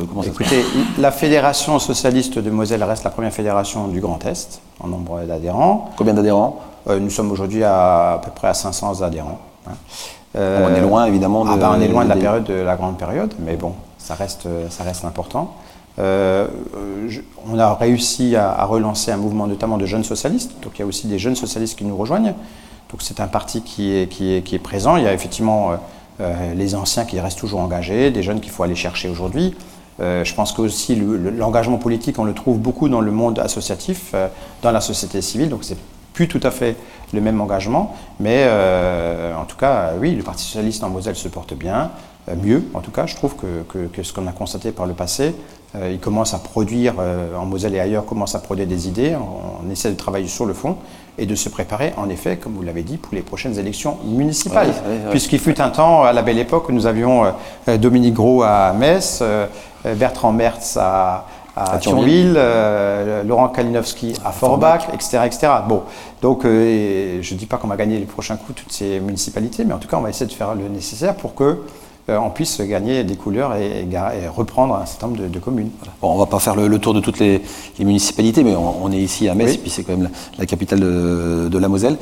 comment 0.08 0.22
Écoutez, 0.22 0.64
la 0.98 1.10
fédération 1.10 1.78
socialiste 1.78 2.38
de 2.38 2.50
Moselle 2.50 2.82
reste 2.84 3.04
la 3.04 3.10
première 3.10 3.32
fédération 3.32 3.88
du 3.88 4.00
Grand 4.00 4.24
Est 4.24 4.60
en 4.80 4.88
nombre 4.88 5.20
d'adhérents. 5.26 5.90
Combien 5.96 6.14
d'adhérents? 6.14 6.60
Nous 6.88 7.10
sommes 7.10 7.30
aujourd'hui 7.30 7.62
à, 7.62 8.14
à 8.14 8.18
peu 8.18 8.30
près 8.30 8.48
à 8.48 8.54
500 8.54 9.02
adhérents. 9.02 9.38
Hein. 9.68 9.74
Euh, 10.34 10.66
on 10.68 10.74
est 10.74 10.80
loin 10.80 11.04
évidemment 11.04 11.44
ah 11.46 11.56
de, 11.56 11.60
bah, 11.60 11.72
on 11.76 11.80
est 11.80 11.88
loin 11.88 12.04
de 12.04 12.08
la 12.08 12.16
période 12.16 12.44
de 12.44 12.54
la 12.54 12.76
grande 12.76 12.96
période, 12.96 13.34
mais 13.38 13.56
bon, 13.56 13.74
ça 13.98 14.14
reste, 14.14 14.48
ça 14.70 14.84
reste 14.84 15.04
important. 15.04 15.54
Euh, 15.98 16.46
on 17.46 17.58
a 17.58 17.74
réussi 17.74 18.34
à, 18.34 18.64
relancer 18.64 19.10
un 19.10 19.18
mouvement 19.18 19.46
notamment 19.46 19.76
de 19.76 19.84
jeunes 19.84 20.04
socialistes, 20.04 20.52
donc 20.62 20.72
il 20.76 20.80
y 20.80 20.82
a 20.82 20.86
aussi 20.86 21.06
des 21.06 21.18
jeunes 21.18 21.36
socialistes 21.36 21.78
qui 21.78 21.84
nous 21.84 21.96
rejoignent. 21.96 22.34
Donc 22.90 23.00
c'est 23.00 23.20
un 23.20 23.26
parti 23.26 23.62
qui 23.62 23.94
est, 23.94 24.08
qui, 24.08 24.34
est, 24.34 24.42
qui 24.42 24.54
est, 24.54 24.58
présent. 24.58 24.96
Il 24.96 25.04
y 25.04 25.06
a 25.06 25.12
effectivement 25.12 25.72
euh, 26.20 26.54
les 26.54 26.74
anciens 26.74 27.04
qui 27.04 27.20
restent 27.20 27.38
toujours 27.38 27.60
engagés, 27.60 28.10
des 28.10 28.22
jeunes 28.22 28.40
qu'il 28.40 28.50
faut 28.50 28.62
aller 28.62 28.74
chercher 28.74 29.10
aujourd'hui. 29.10 29.54
je 29.98 30.34
pense 30.34 30.52
que 30.52 30.62
aussi 30.62 30.96
l'engagement 30.96 31.78
politique, 31.78 32.18
on 32.18 32.24
le 32.24 32.32
trouve 32.32 32.58
beaucoup 32.58 32.88
dans 32.88 33.02
le 33.02 33.12
monde 33.12 33.38
associatif, 33.38 34.14
dans 34.62 34.72
la 34.72 34.80
société 34.80 35.20
civile, 35.20 35.50
donc 35.50 35.62
c'est 35.62 35.76
plus 36.12 36.28
tout 36.28 36.40
à 36.42 36.50
fait 36.50 36.76
le 37.12 37.20
même 37.20 37.40
engagement, 37.40 37.94
mais 38.20 38.44
euh, 38.46 39.34
en 39.34 39.44
tout 39.44 39.56
cas, 39.56 39.90
oui, 40.00 40.14
le 40.14 40.22
Parti 40.22 40.44
socialiste 40.44 40.82
en 40.82 40.88
Moselle 40.88 41.16
se 41.16 41.28
porte 41.28 41.54
bien, 41.54 41.90
euh, 42.28 42.34
mieux 42.40 42.64
en 42.74 42.80
tout 42.80 42.90
cas, 42.90 43.06
je 43.06 43.16
trouve, 43.16 43.34
que, 43.36 44.02
ce 44.02 44.12
qu'on 44.12 44.26
a 44.26 44.32
constaté 44.32 44.72
par 44.72 44.86
le 44.86 44.94
passé. 44.94 45.34
Euh, 45.74 45.90
il 45.90 46.00
commence 46.00 46.34
à 46.34 46.38
produire, 46.38 46.94
en 47.36 47.46
Moselle 47.46 47.74
et 47.74 47.80
ailleurs, 47.80 48.04
commence 48.04 48.34
à 48.34 48.38
produire 48.38 48.66
des 48.66 48.88
idées, 48.88 49.14
on, 49.16 49.70
essaie 49.70 49.90
de 49.90 49.96
travailler 49.96 50.28
sur 50.28 50.44
le 50.44 50.52
fond 50.52 50.76
et 51.16 51.24
de 51.24 51.34
se 51.34 51.48
préparer, 51.48 51.92
en 51.96 52.08
effet, 52.08 52.36
comme 52.36 52.52
vous 52.52 52.62
l'avez 52.62 52.82
dit, 52.82 52.98
pour 52.98 53.14
les 53.14 53.22
prochaines 53.22 53.58
élections 53.58 53.98
municipales. 54.04 54.72
Puisqu'il 55.10 55.38
fut 55.38 55.60
un 55.60 55.70
temps, 55.70 56.04
à 56.04 56.12
la 56.12 56.22
belle 56.22 56.38
époque, 56.38 56.68
nous 56.68 56.86
avions 56.86 57.24
Dominique 57.78 58.14
Gros 58.14 58.42
à 58.42 58.72
Metz, 58.72 59.22
Bertrand 59.84 60.32
Mertz 60.32 60.76
à 60.78 61.26
à, 61.56 61.78
Thionville, 61.78 62.34
euh, 62.36 63.22
Laurent 63.24 63.48
Kalinowski 63.48 64.14
à 64.24 64.32
Forbach, 64.32 64.88
etc., 64.92 65.20
etc. 65.26 65.48
Bon, 65.68 65.82
donc 66.22 66.44
euh, 66.44 67.18
je 67.20 67.34
ne 67.34 67.38
dis 67.38 67.46
pas 67.46 67.58
qu'on 67.58 67.68
va 67.68 67.76
gagner 67.76 67.98
les 67.98 68.06
prochains 68.06 68.36
coups 68.36 68.62
toutes 68.62 68.72
ces 68.72 69.00
municipalités, 69.00 69.64
mais 69.64 69.74
en 69.74 69.78
tout 69.78 69.88
cas 69.88 69.98
on 69.98 70.02
va 70.02 70.10
essayer 70.10 70.26
de 70.26 70.32
faire 70.32 70.54
le 70.54 70.68
nécessaire 70.68 71.14
pour 71.14 71.34
que 71.34 71.58
euh, 72.08 72.18
on 72.18 72.30
puisse 72.30 72.60
gagner 72.60 73.04
des 73.04 73.16
couleurs 73.16 73.54
et, 73.54 73.86
reprendre 74.34 74.74
un 74.74 74.86
certain 74.86 75.08
nombre 75.08 75.28
de, 75.28 75.38
communes. 75.38 75.70
Bon, 76.00 76.10
on 76.10 76.14
ne 76.14 76.18
va 76.20 76.26
pas 76.26 76.40
faire 76.40 76.56
le, 76.56 76.78
tour 76.78 76.94
de 76.94 77.00
toutes 77.00 77.18
les, 77.18 77.42
municipalités, 77.78 78.42
mais 78.42 78.56
on, 78.56 78.90
est 78.90 78.98
ici 78.98 79.28
à 79.28 79.34
Metz, 79.34 79.54
et 79.54 79.58
puis 79.58 79.70
c'est 79.70 79.84
quand 79.84 79.96
même 79.96 80.10
la, 80.38 80.46
capitale 80.46 80.80
de, 80.80 81.58
la 81.58 81.68
Moselle. 81.68 81.96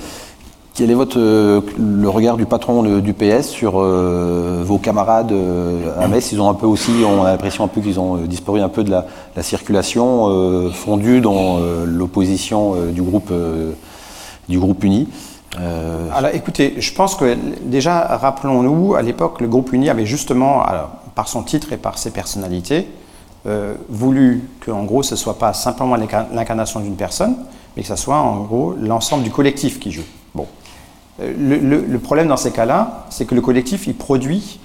Quel 0.80 0.90
est 0.90 1.16
euh, 1.18 1.60
le 1.78 2.08
regard 2.08 2.38
du 2.38 2.46
patron 2.46 2.82
du 2.82 3.12
PS 3.12 3.50
sur 3.50 3.74
euh, 3.76 4.62
vos 4.64 4.78
camarades 4.78 5.30
euh, 5.30 5.92
à 6.00 6.08
Metz? 6.08 6.32
Ils 6.32 6.40
ont 6.40 6.48
un 6.48 6.54
peu 6.54 6.64
aussi, 6.64 6.90
on 7.06 7.22
a 7.22 7.32
l'impression 7.32 7.64
un 7.64 7.68
peu 7.68 7.82
qu'ils 7.82 8.00
ont 8.00 8.16
disparu 8.16 8.62
un 8.62 8.70
peu 8.70 8.82
de 8.82 8.90
la, 8.90 9.04
circulation, 9.42 10.70
fondue 10.72 11.20
dans 11.20 11.58
l'opposition 11.84 12.76
du 12.92 13.02
groupe 13.02 13.30
du 14.48 14.58
groupe 14.58 14.82
uni. 14.82 15.06
Alors 15.58 16.30
écoutez, 16.32 16.76
je 16.78 16.94
pense 16.94 17.14
que 17.14 17.36
déjà, 17.62 18.16
rappelons-nous, 18.16 18.94
à 18.94 19.02
l'époque, 19.02 19.42
le 19.42 19.48
groupe 19.48 19.74
uni 19.74 19.90
avait 19.90 20.06
justement, 20.06 20.62
par 21.14 21.28
son 21.28 21.42
titre 21.42 21.74
et 21.74 21.76
par 21.76 21.98
ses 21.98 22.10
personnalités, 22.10 22.88
voulu 23.90 24.48
qu'en 24.64 24.84
gros 24.84 25.02
ce 25.02 25.14
soit 25.14 25.38
pas 25.38 25.52
simplement 25.52 25.96
l'incarnation 25.96 26.80
d'une 26.80 26.96
personne, 26.96 27.36
mais 27.76 27.82
que 27.82 27.88
ce 27.88 27.96
soit 27.96 28.16
en 28.16 28.44
gros 28.44 28.74
l'ensemble 28.80 29.24
du 29.24 29.30
collectif 29.30 29.78
qui 29.78 29.90
joue. 29.90 30.04
Le, 31.20 31.98
problème 31.98 32.28
dans 32.28 32.36
ces 32.36 32.50
cas-là, 32.50 33.06
c'est 33.10 33.26
que 33.26 33.34
le 33.34 33.40
collectif, 33.40 33.86
il 33.86 33.94
produit 33.94 34.58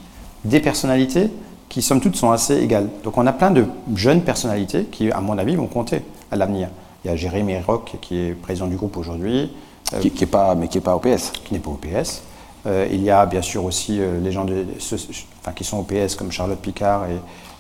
des 0.46 0.60
personnalités 0.60 1.30
qui, 1.70 1.82
somme 1.82 2.00
toute, 2.00 2.16
sont 2.16 2.32
assez 2.32 2.58
égales. 2.58 2.90
Donc 3.04 3.18
on 3.18 3.28
a 3.28 3.34
plein 3.34 3.52
de 3.52 3.66
jeunes 3.96 4.22
personnalités 4.22 4.86
qui, 4.86 5.12
à 5.12 5.20
mon 5.22 5.38
avis, 5.38 5.56
vont 5.56 5.68
compter 5.68 6.02
à 6.32 6.36
l'avenir. 6.36 6.70
Il 7.04 7.10
y 7.10 7.12
a 7.12 7.16
Jérémy 7.16 7.58
Rock, 7.60 7.96
qui 8.02 8.18
est 8.18 8.34
président 8.34 8.68
du 8.68 8.76
groupe 8.76 8.98
aujourd'hui. 8.98 9.52
Euh, 9.94 10.00
qui, 10.00 10.12
n'est 10.20 10.26
pas, 10.26 10.56
mais 10.56 10.68
qui 10.68 10.78
n'est 10.78 10.84
pas 10.84 10.96
au 10.96 11.00
PS. 11.00 11.32
Qui 11.44 11.54
n'est 11.54 11.60
pas 11.60 11.70
au 11.70 11.80
PS. 11.80 12.24
Euh, 12.66 12.88
il 12.92 13.04
y 13.04 13.12
a 13.12 13.26
bien 13.26 13.42
sûr 13.42 13.64
aussi 13.64 14.00
euh, 14.00 14.20
les 14.20 14.32
gens 14.32 14.44
de, 14.44 14.66
enfin, 15.42 15.52
qui 15.56 15.64
sont 15.64 15.78
au 15.78 15.84
PS 15.84 16.16
comme 16.16 16.32
Charlotte 16.32 16.60
Picard 16.60 17.06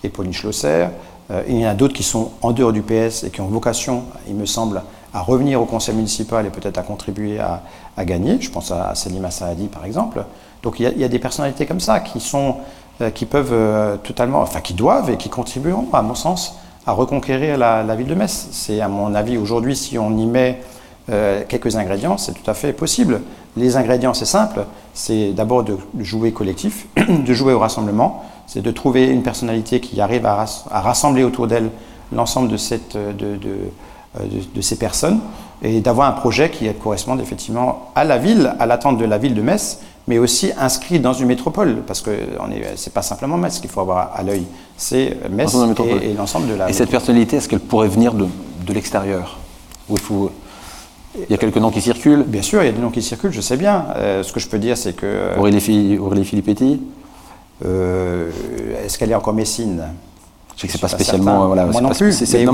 et, 0.03 0.09
Pauline 0.09 0.33
Schlosser. 0.33 0.85
il 1.47 1.59
y 1.59 1.65
en 1.65 1.69
a 1.69 1.73
d'autres 1.73 1.95
qui 1.95 2.03
sont 2.03 2.33
en 2.43 2.51
dehors 2.51 2.71
du 2.71 2.83
PS 2.83 3.23
et 3.23 3.31
qui 3.31 3.41
ont 3.41 3.47
vocation, 3.47 4.03
il 4.27 4.35
me 4.35 4.45
semble, 4.45 4.83
à 5.15 5.21
revenir 5.21 5.61
au 5.61 5.65
conseil 5.65 5.95
municipal 5.95 6.45
et 6.45 6.49
peut-être 6.49 6.77
à 6.77 6.83
contribuer 6.83 7.39
à, 7.39 7.61
gagner. 8.03 8.37
Je 8.41 8.51
pense 8.51 8.71
à, 8.71 8.93
Selima 8.95 9.31
Saadi 9.31 9.67
par 9.67 9.85
exemple. 9.85 10.25
Donc 10.61 10.81
il 10.81 10.97
y, 10.97 11.03
a, 11.05 11.07
des 11.07 11.19
personnalités 11.19 11.65
comme 11.65 11.79
ça 11.79 12.01
qui, 12.01 12.19
sont, 12.19 12.57
euh, 12.99 13.11
qui 13.11 13.25
peuvent 13.25 13.53
euh, 13.53 13.95
totalement, 13.95 14.41
enfin 14.41 14.59
qui 14.59 14.73
doivent 14.73 15.09
et 15.09 15.15
qui 15.15 15.29
contribueront, 15.29 15.87
à 15.93 16.01
mon 16.01 16.15
sens, 16.15 16.55
à 16.85 16.91
reconquérir 16.91 17.57
la, 17.57 17.95
ville 17.95 18.07
de 18.07 18.15
Metz. 18.15 18.49
C'est 18.51 18.81
à 18.81 18.89
mon 18.89 19.15
avis 19.15 19.37
aujourd'hui, 19.37 19.77
si 19.77 19.97
on 19.97 20.17
y 20.17 20.25
met 20.25 20.61
euh, 21.09 21.43
quelques 21.47 21.77
ingrédients, 21.77 22.17
c'est 22.17 22.33
tout 22.33 22.51
à 22.51 22.53
fait 22.53 22.73
possible. 22.73 23.21
Les 23.55 23.77
ingrédients, 23.77 24.13
c'est 24.13 24.25
simple, 24.25 24.65
c'est 24.93 25.31
d'abord 25.31 25.63
de, 25.63 25.77
jouer 25.99 26.33
collectif, 26.33 26.87
de 27.07 27.33
jouer 27.33 27.53
au 27.53 27.59
rassemblement, 27.59 28.25
c'est 28.47 28.61
de 28.61 28.71
trouver 28.71 29.05
une 29.05 29.23
personnalité 29.23 29.79
qui 29.79 30.01
arrive 30.01 30.25
à, 30.25 30.45
rassembler 30.71 31.23
autour 31.23 31.47
d'elle 31.47 31.69
l'ensemble 32.11 32.49
de 32.49 32.57
cette... 32.57 32.97
de, 32.97 33.39
de, 34.23 34.61
ces 34.61 34.77
personnes 34.77 35.19
et 35.61 35.81
d'avoir 35.81 36.07
un 36.07 36.13
projet 36.13 36.49
qui 36.49 36.67
corresponde 36.73 37.21
effectivement 37.21 37.91
à 37.95 38.03
la 38.03 38.17
ville, 38.17 38.53
à 38.59 38.65
l'attente 38.65 38.97
de 38.97 39.05
la 39.05 39.17
ville 39.17 39.33
de 39.33 39.41
Metz, 39.41 39.79
mais 40.07 40.17
aussi 40.17 40.51
inscrit 40.57 40.99
dans 40.99 41.13
une 41.13 41.27
métropole, 41.27 41.77
parce 41.87 42.01
que 42.01 42.11
ce 42.11 42.89
n'est 42.89 42.93
pas 42.93 43.01
simplement 43.01 43.37
Metz 43.37 43.59
qu'il 43.59 43.69
faut 43.69 43.81
avoir 43.81 44.11
à 44.15 44.23
l'œil, 44.23 44.45
c'est 44.77 45.17
Metz 45.29 45.55
et, 46.03 46.13
l'ensemble 46.13 46.47
de 46.47 46.53
la... 46.53 46.69
Et 46.69 46.73
cette 46.73 46.89
personnalité, 46.89 47.37
est-ce 47.37 47.49
qu'elle 47.49 47.59
pourrait 47.59 47.87
venir 47.87 48.13
de, 48.13 48.27
l'extérieur? 48.73 49.37
Il 49.89 49.99
faut... 49.99 50.31
Il 51.15 51.31
y 51.31 51.33
a 51.33 51.37
quelques 51.37 51.57
noms 51.57 51.71
qui 51.71 51.81
circulent? 51.81 52.23
Bien 52.23 52.41
sûr, 52.41 52.61
il 52.61 52.65
y 52.65 52.69
a 52.69 52.73
des 52.73 52.81
noms 52.81 52.89
qui 52.89 53.01
circulent, 53.01 53.31
je 53.31 53.39
sais 53.39 53.55
bien. 53.55 53.85
Euh, 53.95 54.21
ce 54.21 54.33
que 54.33 54.39
je 54.41 54.49
peux 54.49 54.59
dire, 54.59 54.77
c'est 54.77 54.93
que... 54.93 55.05
Euh, 55.05 55.37
Aurélie, 55.37 55.97
Aurélie 55.97 56.25
Filippetti? 56.25 56.81
Est-ce 57.63 58.97
qu'elle 58.97 59.11
est 59.11 59.15
encore 59.15 59.33
Messine 59.33 59.85
sais 60.61 60.67
que 60.67 60.73
c'est 60.73 60.81
pas 60.81 60.87
spécialement 60.87 61.47
voilà, 61.47 61.65
moi 61.65 61.81
non 61.81 61.89
plus. 61.89 62.13
C'est 62.13 62.45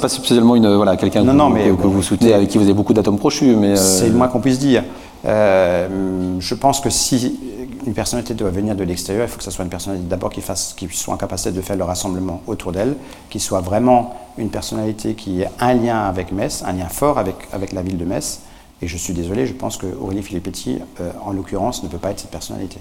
pas, 0.00 0.08
spécialement 0.08 0.56
une 0.56 0.74
voilà 0.76 0.96
quelqu'un 0.96 1.24
que, 1.24 1.82
que, 1.82 1.86
vous 1.86 2.02
soutenez 2.02 2.32
avec 2.32 2.48
qui 2.48 2.58
vous 2.58 2.64
avez 2.64 2.74
beaucoup 2.74 2.92
d'atomes 2.92 3.18
crochus, 3.18 3.56
mais 3.56 3.76
c'est 3.76 4.08
le 4.08 4.14
moins 4.14 4.28
qu'on 4.28 4.40
puisse 4.40 4.58
dire. 4.58 4.84
Euh, 5.26 6.36
je 6.38 6.54
pense 6.54 6.80
que 6.80 6.88
si 6.88 7.38
une 7.86 7.92
personnalité 7.92 8.34
doit 8.34 8.50
venir 8.50 8.74
de 8.74 8.84
l'extérieur, 8.84 9.26
il 9.26 9.30
faut 9.30 9.38
que 9.38 9.44
ce 9.44 9.50
soit 9.50 9.64
une 9.64 9.70
personnalité 9.70 10.08
d'abord 10.08 10.30
qui 10.30 10.40
fasse, 10.40 10.74
qui 10.76 10.88
soit 10.90 11.12
en 11.12 11.16
capacité 11.16 11.50
de 11.50 11.60
faire 11.60 11.76
le 11.76 11.84
rassemblement 11.84 12.40
autour 12.46 12.72
d'elle, 12.72 12.96
qui 13.28 13.40
soit 13.40 13.60
vraiment 13.60 14.14
une 14.38 14.50
personnalité 14.50 15.14
qui 15.14 15.42
ait 15.42 15.50
un 15.58 15.74
lien 15.74 16.00
avec 16.00 16.32
Metz, 16.32 16.62
un 16.66 16.72
lien 16.72 16.88
fort 16.88 17.18
avec 17.18 17.36
avec 17.52 17.72
la 17.72 17.82
ville 17.82 17.98
de 17.98 18.04
Metz. 18.04 18.40
Et 18.82 18.88
je 18.88 18.96
suis 18.96 19.12
désolé, 19.12 19.46
je 19.46 19.52
pense 19.52 19.76
que 19.76 19.86
Aurélie 20.00 20.22
Filippetti, 20.22 20.78
euh, 21.00 21.10
en 21.22 21.32
l'occurrence, 21.32 21.82
ne 21.82 21.88
peut 21.88 21.98
pas 21.98 22.12
être 22.12 22.20
cette 22.20 22.30
personnalité. 22.30 22.78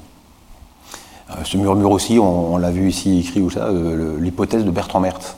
Euh, 1.30 1.34
ce 1.43 1.57
murmure 1.57 1.91
aussi, 1.91 2.17
on, 2.19 2.57
l'a 2.57 2.71
vu 2.71 2.89
ici 2.89 3.19
écrit 3.19 3.41
ou 3.41 3.49
ça, 3.49 3.65
euh, 3.65 4.17
l'hypothèse 4.19 4.65
de 4.65 4.71
Bertrand 4.71 4.99
Mertz. 4.99 5.36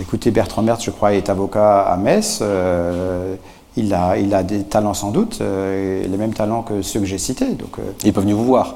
Écoutez, 0.00 0.30
Bertrand 0.30 0.62
Mertz, 0.62 0.84
je 0.84 0.90
crois, 0.90 1.14
est 1.14 1.28
avocat 1.28 1.80
à 1.80 1.96
Metz. 1.96 2.40
Euh, 2.42 3.34
il, 3.76 3.94
a, 3.94 4.16
il 4.18 4.34
a 4.34 4.42
des 4.42 4.64
talents 4.64 4.94
sans 4.94 5.10
doute, 5.10 5.40
les 5.40 6.16
mêmes 6.18 6.34
talents 6.34 6.62
que 6.62 6.82
ceux 6.82 7.00
que 7.00 7.06
j'ai 7.06 7.18
cités. 7.18 7.52
Donc, 7.52 7.76
il 8.04 8.12
peut 8.12 8.20
venir 8.20 8.36
vous 8.36 8.44
voir 8.44 8.74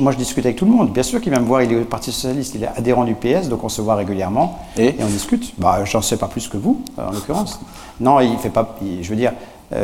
moi, 0.00 0.10
je 0.10 0.16
discute 0.16 0.44
avec 0.44 0.56
tout 0.56 0.64
le 0.64 0.72
monde. 0.72 0.92
Bien 0.92 1.04
sûr 1.04 1.20
qu'il 1.20 1.30
va 1.30 1.38
me 1.38 1.44
voir, 1.44 1.62
il 1.62 1.72
est 1.72 1.76
au 1.76 1.84
Parti 1.84 2.10
Socialiste, 2.10 2.56
il 2.56 2.64
est 2.64 2.70
adhérent 2.76 3.04
du 3.04 3.14
PS, 3.14 3.48
donc 3.48 3.62
on 3.62 3.68
se 3.68 3.80
voit 3.80 3.94
régulièrement 3.94 4.58
et, 4.76 4.96
on 4.98 5.06
discute. 5.06 5.54
Bah, 5.58 5.84
J'en 5.84 6.02
sais 6.02 6.16
pas 6.16 6.26
plus 6.26 6.48
que 6.48 6.56
vous, 6.56 6.82
en 6.98 7.12
l'occurrence. 7.12 7.60
Non, 8.00 8.18
il 8.18 8.36
fait 8.38 8.50
pas. 8.50 8.76
je 9.00 9.08
veux 9.08 9.14
dire, 9.14 9.32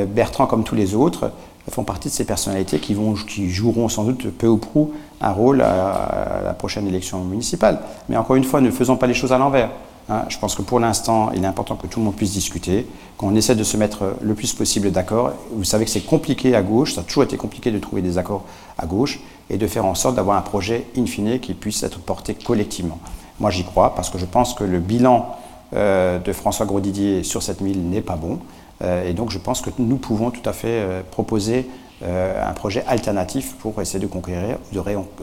Bertrand, 0.09 0.47
comme 0.47 0.65
tous 0.65 0.75
les 0.75 0.97
autres, 0.97 1.31
font 1.71 1.85
partie 1.85 2.09
de 2.09 2.13
ces 2.13 2.25
personnalités 2.25 2.79
qui, 2.79 2.95
vont, 2.95 3.15
qui 3.15 3.51
joueront 3.51 3.89
sans 3.89 4.05
doute 4.05 4.31
peu 4.31 4.47
ou 4.47 4.57
prou 4.57 4.93
un 5.21 5.31
rôle 5.31 5.63
à, 5.63 6.43
la 6.45 6.53
prochaine 6.55 6.87
élection 6.87 7.25
municipale. 7.25 7.81
Mais 8.09 8.17
encore 8.17 8.37
une 8.37 8.45
fois, 8.45 8.61
ne 8.61 8.71
faisons 8.71 8.97
pas 8.97 9.07
les 9.07 9.15
choses 9.15 9.33
à 9.33 9.39
l'envers. 9.39 9.71
Hein. 10.09 10.23
je 10.29 10.39
pense 10.39 10.55
que 10.55 10.63
pour 10.63 10.79
l'instant, 10.79 11.33
il 11.35 11.43
est 11.43 11.49
important 11.49 11.75
que 11.75 11.89
tout 11.89 11.99
le 11.99 12.05
monde 12.05 12.15
puisse 12.15 12.33
discuter, 12.33 12.87
qu'on 13.17 13.35
essaie 13.35 13.57
de 13.57 13.65
se 13.65 13.77
mettre 13.77 14.15
le 14.23 14.35
plus 14.35 14.53
possible 14.53 14.93
d'accord. 14.93 15.33
Vous 15.51 15.65
savez 15.65 15.85
que 15.85 15.91
c'est 15.91 16.07
compliqué 16.07 16.55
à 16.55 16.63
gauche, 16.63 16.95
ça 16.95 17.01
a 17.01 17.05
toujours 17.05 17.25
été 17.25 17.37
compliqué 17.37 17.73
de 17.73 17.79
trouver 17.81 18.03
des 18.03 18.17
accords 18.17 18.45
à 18.79 18.87
gauche, 18.87 19.19
et 19.51 19.59
de 19.59 19.67
faire 19.67 19.85
en 19.85 19.95
sorte 19.95 20.17
d'avoir 20.17 20.37
un 20.37 20.43
projet 20.43 20.87
in 20.97 21.07
fine 21.07 21.41
qui 21.41 21.55
puisse 21.55 21.83
être 21.83 21.99
porté 21.99 22.35
collectivement. 22.35 22.99
Moi, 23.41 23.51
j'y 23.51 23.65
crois 23.65 23.95
parce 23.95 24.11
que 24.11 24.19
je 24.19 24.27
pense 24.27 24.55
que 24.55 24.65
le 24.65 24.79
bilan 24.79 25.37
euh, 25.75 26.19
de 26.19 26.33
François 26.33 26.67
Grosdidier 26.67 27.23
sur 27.23 27.43
cette 27.43 27.61
mille 27.61 27.89
n'est 27.89 28.01
pas 28.01 28.17
bon. 28.17 28.39
Euh, 28.83 29.09
et 29.09 29.13
donc 29.13 29.31
je 29.31 29.39
pense 29.39 29.61
que 29.61 29.71
nous 29.79 29.97
pouvons 29.97 30.31
tout 30.31 30.49
à 30.49 30.53
fait 30.53 30.69
euh, 30.69 31.03
proposer 31.11 31.69
euh, 32.03 32.49
un 32.49 32.53
projet 32.53 32.85
alternatif 32.87 33.55
pour 33.55 33.81
essayer 33.81 34.01
de 34.01 34.07
conquérir, 34.07 34.59
de 34.73 34.81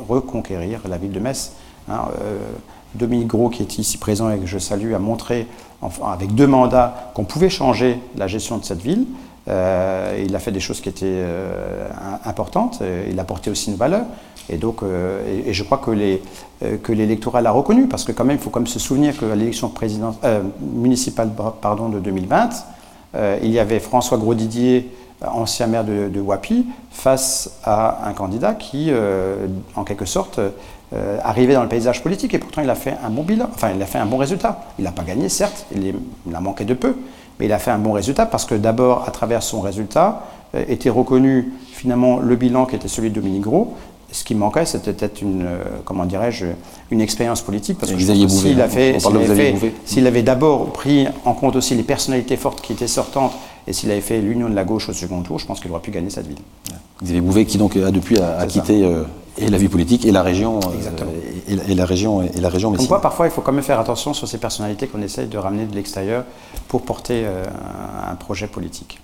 reconquérir 0.08 0.82
la 0.90 0.98
ville 0.98 1.12
de 1.12 1.20
Metz. 1.20 1.54
Hein, 1.90 2.08
Dominique 2.96 3.28
Gros, 3.28 3.50
qui 3.50 3.64
est 3.64 3.78
ici 3.78 3.98
présent 3.98 4.30
et 4.30 4.38
que 4.38 4.46
je 4.46 4.60
salue, 4.60 4.94
a 4.94 5.00
montré, 5.00 5.48
avec 6.06 6.34
deux 6.34 6.48
mandats, 6.48 7.12
qu'on 7.14 7.26
pouvait 7.26 7.50
changer 7.50 8.00
la 8.16 8.28
gestion 8.28 8.58
de 8.58 8.64
cette 8.64 8.82
ville. 8.82 9.06
il 9.48 10.36
a 10.36 10.40
fait 10.40 10.52
des 10.52 10.60
choses 10.60 10.80
qui 10.80 10.90
étaient 10.90 11.26
importantes. 12.24 12.82
il 13.10 13.20
a 13.20 13.24
porté 13.24 13.50
aussi 13.50 13.72
une 13.72 13.78
valeur. 13.78 14.06
Et 14.48 14.58
donc, 14.58 14.82
et, 15.46 15.52
je 15.52 15.64
crois 15.64 15.80
que, 15.80 15.92
les, 15.92 16.22
que 16.84 16.94
l'électorat 16.94 17.42
l'a 17.42 17.52
reconnu, 17.52 17.88
parce 17.88 18.04
que 18.06 18.12
quand 18.12 18.26
même, 18.26 18.38
il 18.38 18.42
faut 18.42 18.52
quand 18.52 18.62
même 18.62 18.68
se 18.68 18.80
souvenir 18.80 19.18
que 19.18 19.26
l'élection 19.26 19.74
municipale 20.62 21.32
de 21.34 22.00
2020, 22.00 22.46
euh, 22.46 22.48
il 23.16 23.52
y 23.52 23.60
avait 23.60 23.80
François 23.80 24.18
Grosdidier, 24.18 24.90
ancien 25.28 25.68
maire 25.68 25.84
de, 25.84 26.20
Wapi, 26.20 26.66
face 26.92 27.60
à 27.64 28.08
un 28.08 28.14
candidat 28.14 28.54
qui, 28.54 28.88
euh, 28.90 29.48
en 29.76 29.84
quelque 29.84 30.06
sorte, 30.06 30.40
euh, 30.94 31.18
arrivait 31.24 31.54
dans 31.54 31.64
le 31.64 31.70
paysage 31.70 32.04
politique 32.04 32.34
et 32.34 32.40
pourtant 32.40 32.62
il 32.62 32.70
a 32.70 32.76
fait 32.76 32.96
un 33.04 33.10
bon 33.10 33.24
bilan, 33.24 33.50
enfin 33.54 33.72
il 33.76 33.82
a 33.82 33.86
fait 33.86 33.98
un 33.98 34.06
bon 34.06 34.18
résultat. 34.18 34.64
Il 34.78 34.86
n'a 34.86 34.92
pas 34.92 35.04
gagné, 35.04 35.30
certes, 35.30 35.66
il, 35.76 35.96
a 36.36 36.40
manqué 36.40 36.66
de 36.66 36.74
peu, 36.74 36.96
mais 37.40 37.46
il 37.46 37.54
a 37.54 37.60
fait 37.60 37.72
un 37.72 37.80
bon 37.80 37.94
résultat 37.94 38.26
parce 38.26 38.46
que 38.46 38.56
d'abord, 38.56 39.06
à 39.08 39.12
travers 39.12 39.44
son 39.44 39.62
résultat, 39.62 40.24
était 40.68 40.92
reconnu 40.92 41.52
finalement 41.72 42.20
le 42.20 42.36
bilan 42.36 42.68
qui 42.68 42.76
était 42.76 42.88
celui 42.88 43.10
de 43.10 43.16
Dominique 43.16 43.42
Gros, 43.42 43.74
ce 44.14 44.24
qui 44.24 44.36
manquait, 44.36 44.66
c'était 44.66 44.94
peut-être 44.94 45.22
une, 45.22 45.48
comment 45.84 46.06
dirais-je, 46.06 46.46
une 46.92 47.02
expérience 47.02 47.42
politique. 47.42 47.78
Parce 47.80 47.92
que 47.92 47.98
Xavier 47.98 48.28
Bouvet, 48.28 48.56
s'il 49.86 50.08
avait 50.08 50.24
d'abord 50.24 50.72
pris 50.72 51.08
en 51.26 51.34
compte 51.34 51.56
aussi 51.56 51.76
les 51.76 51.84
personnalités 51.84 52.38
fortes 52.38 52.62
qui 52.62 52.74
étaient 52.74 52.88
sortantes, 52.88 53.34
et 53.66 53.74
s'il 53.74 53.92
avait 53.92 54.02
fait 54.02 54.22
l'union 54.22 54.50
de 54.50 54.56
la 54.56 54.64
gauche 54.64 54.90
au 54.90 54.94
second 54.94 55.22
tour, 55.22 55.40
je 55.40 55.46
pense 55.46 55.60
qu'il 55.60 55.72
aurait 55.72 55.82
pu 55.82 55.92
gagner 55.92 56.10
cette 56.10 56.28
ville. 56.28 56.38
Xavier 57.02 57.22
Bouvet, 57.22 57.46
qui 57.46 57.58
donc 57.58 57.76
a 57.76 57.92
depuis 57.92 58.20
a, 58.20 58.46
quitté 58.46 58.88
et 59.38 59.50
la 59.50 59.58
vie 59.58 59.68
politique 59.68 60.06
et 60.06 60.12
la 60.12 60.22
région 60.22 60.60
euh, 60.60 61.06
et, 61.48 61.76
la 61.76 61.86
région 61.86 62.22
et 62.22 62.40
la 62.40 62.50
région 62.50 62.72
Comme 62.74 62.88
quoi 62.88 63.02
parfois 63.02 63.26
il 63.26 63.32
faut 63.32 63.42
quand 63.42 63.52
même 63.52 63.64
faire 63.64 63.80
attention 63.80 64.14
sur 64.14 64.28
ces 64.28 64.38
personnalités 64.38 64.88
qu'on 64.88 65.02
essaye 65.02 65.28
de 65.28 65.38
ramener 65.38 65.66
de 65.66 65.76
l'extérieur 65.76 66.24
pour 66.68 66.84
porter 66.84 67.24
euh, 67.26 67.44
un 68.10 68.16
projet 68.16 68.48
politique. 68.48 69.00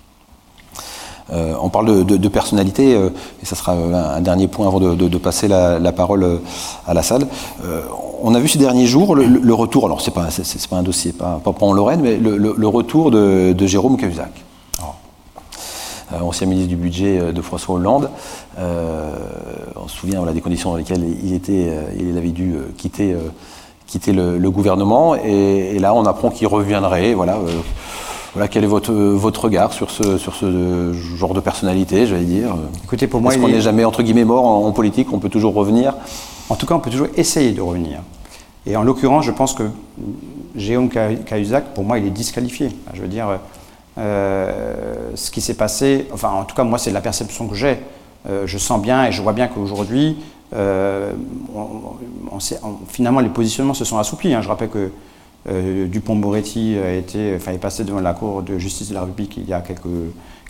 Euh, 1.32 1.54
on 1.60 1.68
parle 1.68 2.04
de, 2.04 2.28
personnalité, 2.28 2.92
et 2.92 3.46
ça 3.46 3.56
sera 3.56 3.72
un, 3.72 4.20
dernier 4.20 4.48
point 4.48 4.66
avant 4.66 4.80
de, 4.80 5.18
passer 5.18 5.48
la, 5.48 5.92
parole 5.92 6.40
à 6.86 6.94
la 6.94 7.02
salle. 7.02 7.26
on 8.22 8.34
a 8.34 8.40
vu 8.40 8.48
ces 8.48 8.58
derniers 8.58 8.86
jours 8.86 9.14
le, 9.14 9.54
retour, 9.54 9.86
alors 9.86 10.00
c'est 10.00 10.12
pas, 10.12 10.30
c'est, 10.30 10.66
pas 10.68 10.76
un 10.76 10.82
dossier, 10.82 11.12
pas, 11.12 11.40
pas, 11.42 11.52
en 11.60 11.72
Lorraine, 11.72 12.00
mais 12.02 12.16
le, 12.16 12.66
retour 12.66 13.10
de, 13.10 13.66
Jérôme 13.66 13.96
Cahuzac. 13.96 14.32
Euh, 16.12 16.20
ancien 16.22 16.46
ministre 16.48 16.68
du 16.68 16.76
budget 16.76 17.20
euh, 17.20 17.32
de 17.32 17.40
François 17.40 17.76
Hollande. 17.76 18.10
Euh, 18.58 19.16
on 19.76 19.86
se 19.86 19.96
souvient 19.96 20.24
des 20.32 20.40
conditions 20.40 20.70
dans 20.70 20.76
lesquelles 20.76 21.04
il, 21.04 22.18
avait 22.18 22.30
dû 22.30 22.56
quitter, 22.76 23.14
le, 24.08 24.50
gouvernement. 24.50 25.14
Et, 25.14 25.78
là, 25.78 25.94
on 25.94 26.04
apprend 26.06 26.30
qu'il 26.30 26.48
reviendrait. 26.48 27.14
Voilà, 28.34 28.48
quel 28.48 28.64
est 28.64 28.68
votre, 28.68 28.92
votre 28.92 29.44
regard 29.44 29.72
sur 29.72 29.90
ce, 29.90 30.16
sur 30.16 30.34
ce 30.34 30.92
genre 30.92 31.34
de 31.34 31.40
personnalité, 31.40 32.06
j'allais 32.06 32.24
dire? 32.24 32.54
Écoutez, 32.84 33.06
pour 33.06 33.20
moi, 33.20 33.32
Est-ce 33.32 33.42
qu'on 33.42 33.48
n'est 33.48 33.60
jamais 33.60 33.84
entre 33.84 34.02
guillemets 34.02 34.24
mort 34.24 34.46
en, 34.46 34.70
politique? 34.72 35.12
On 35.12 35.18
peut 35.18 35.28
toujours 35.28 35.54
revenir? 35.54 35.94
En 36.48 36.56
tout 36.56 36.66
cas, 36.66 36.74
on 36.74 36.80
peut 36.80 36.90
toujours 36.90 37.08
essayer 37.16 37.52
de 37.52 37.60
revenir. 37.60 38.00
Et 38.66 38.76
en 38.76 38.82
l'occurrence, 38.82 39.24
je 39.24 39.32
pense 39.32 39.54
que 39.54 39.64
Jérôme 40.54 40.88
Cahuzac, 40.88 41.74
pour 41.74 41.84
moi, 41.84 41.98
il 41.98 42.06
est 42.06 42.10
disqualifié. 42.10 42.68
Je 42.94 43.02
veux 43.02 43.08
dire, 43.08 43.38
euh, 43.98 45.10
ce 45.14 45.30
qui 45.30 45.40
s'est 45.40 45.54
passé, 45.54 46.06
enfin 46.12 46.30
en 46.30 46.44
tout 46.44 46.54
cas 46.54 46.62
moi 46.62 46.78
c'est 46.78 46.92
la 46.92 47.00
perception 47.00 47.48
que 47.48 47.56
j'ai, 47.56 47.78
euh, 48.28 48.46
je 48.46 48.56
sens 48.56 48.80
bien 48.80 49.04
et 49.04 49.12
je 49.12 49.20
vois 49.20 49.32
bien 49.32 49.48
qu'aujourd'hui, 49.48 50.16
euh, 50.54 51.12
finalement 52.88 53.20
les 53.20 53.28
positionnements 53.28 53.74
se 53.74 53.84
sont 53.84 53.98
assouplis. 53.98 54.32
Hein. 54.32 54.42
Je 54.42 54.48
rappelle 54.48 54.68
que 54.70 54.90
Dupont-Moretti 55.46 56.76
a 56.78 56.94
été, 56.94 57.34
enfin, 57.36 57.52
est 57.52 57.58
passé 57.58 57.84
devant 57.84 58.00
la 58.00 58.12
Cour 58.12 58.42
de 58.42 58.58
justice 58.58 58.90
de 58.90 58.94
la 58.94 59.00
République 59.00 59.38
il 59.38 59.48
y 59.48 59.52
a 59.52 59.60
quelques, 59.60 59.88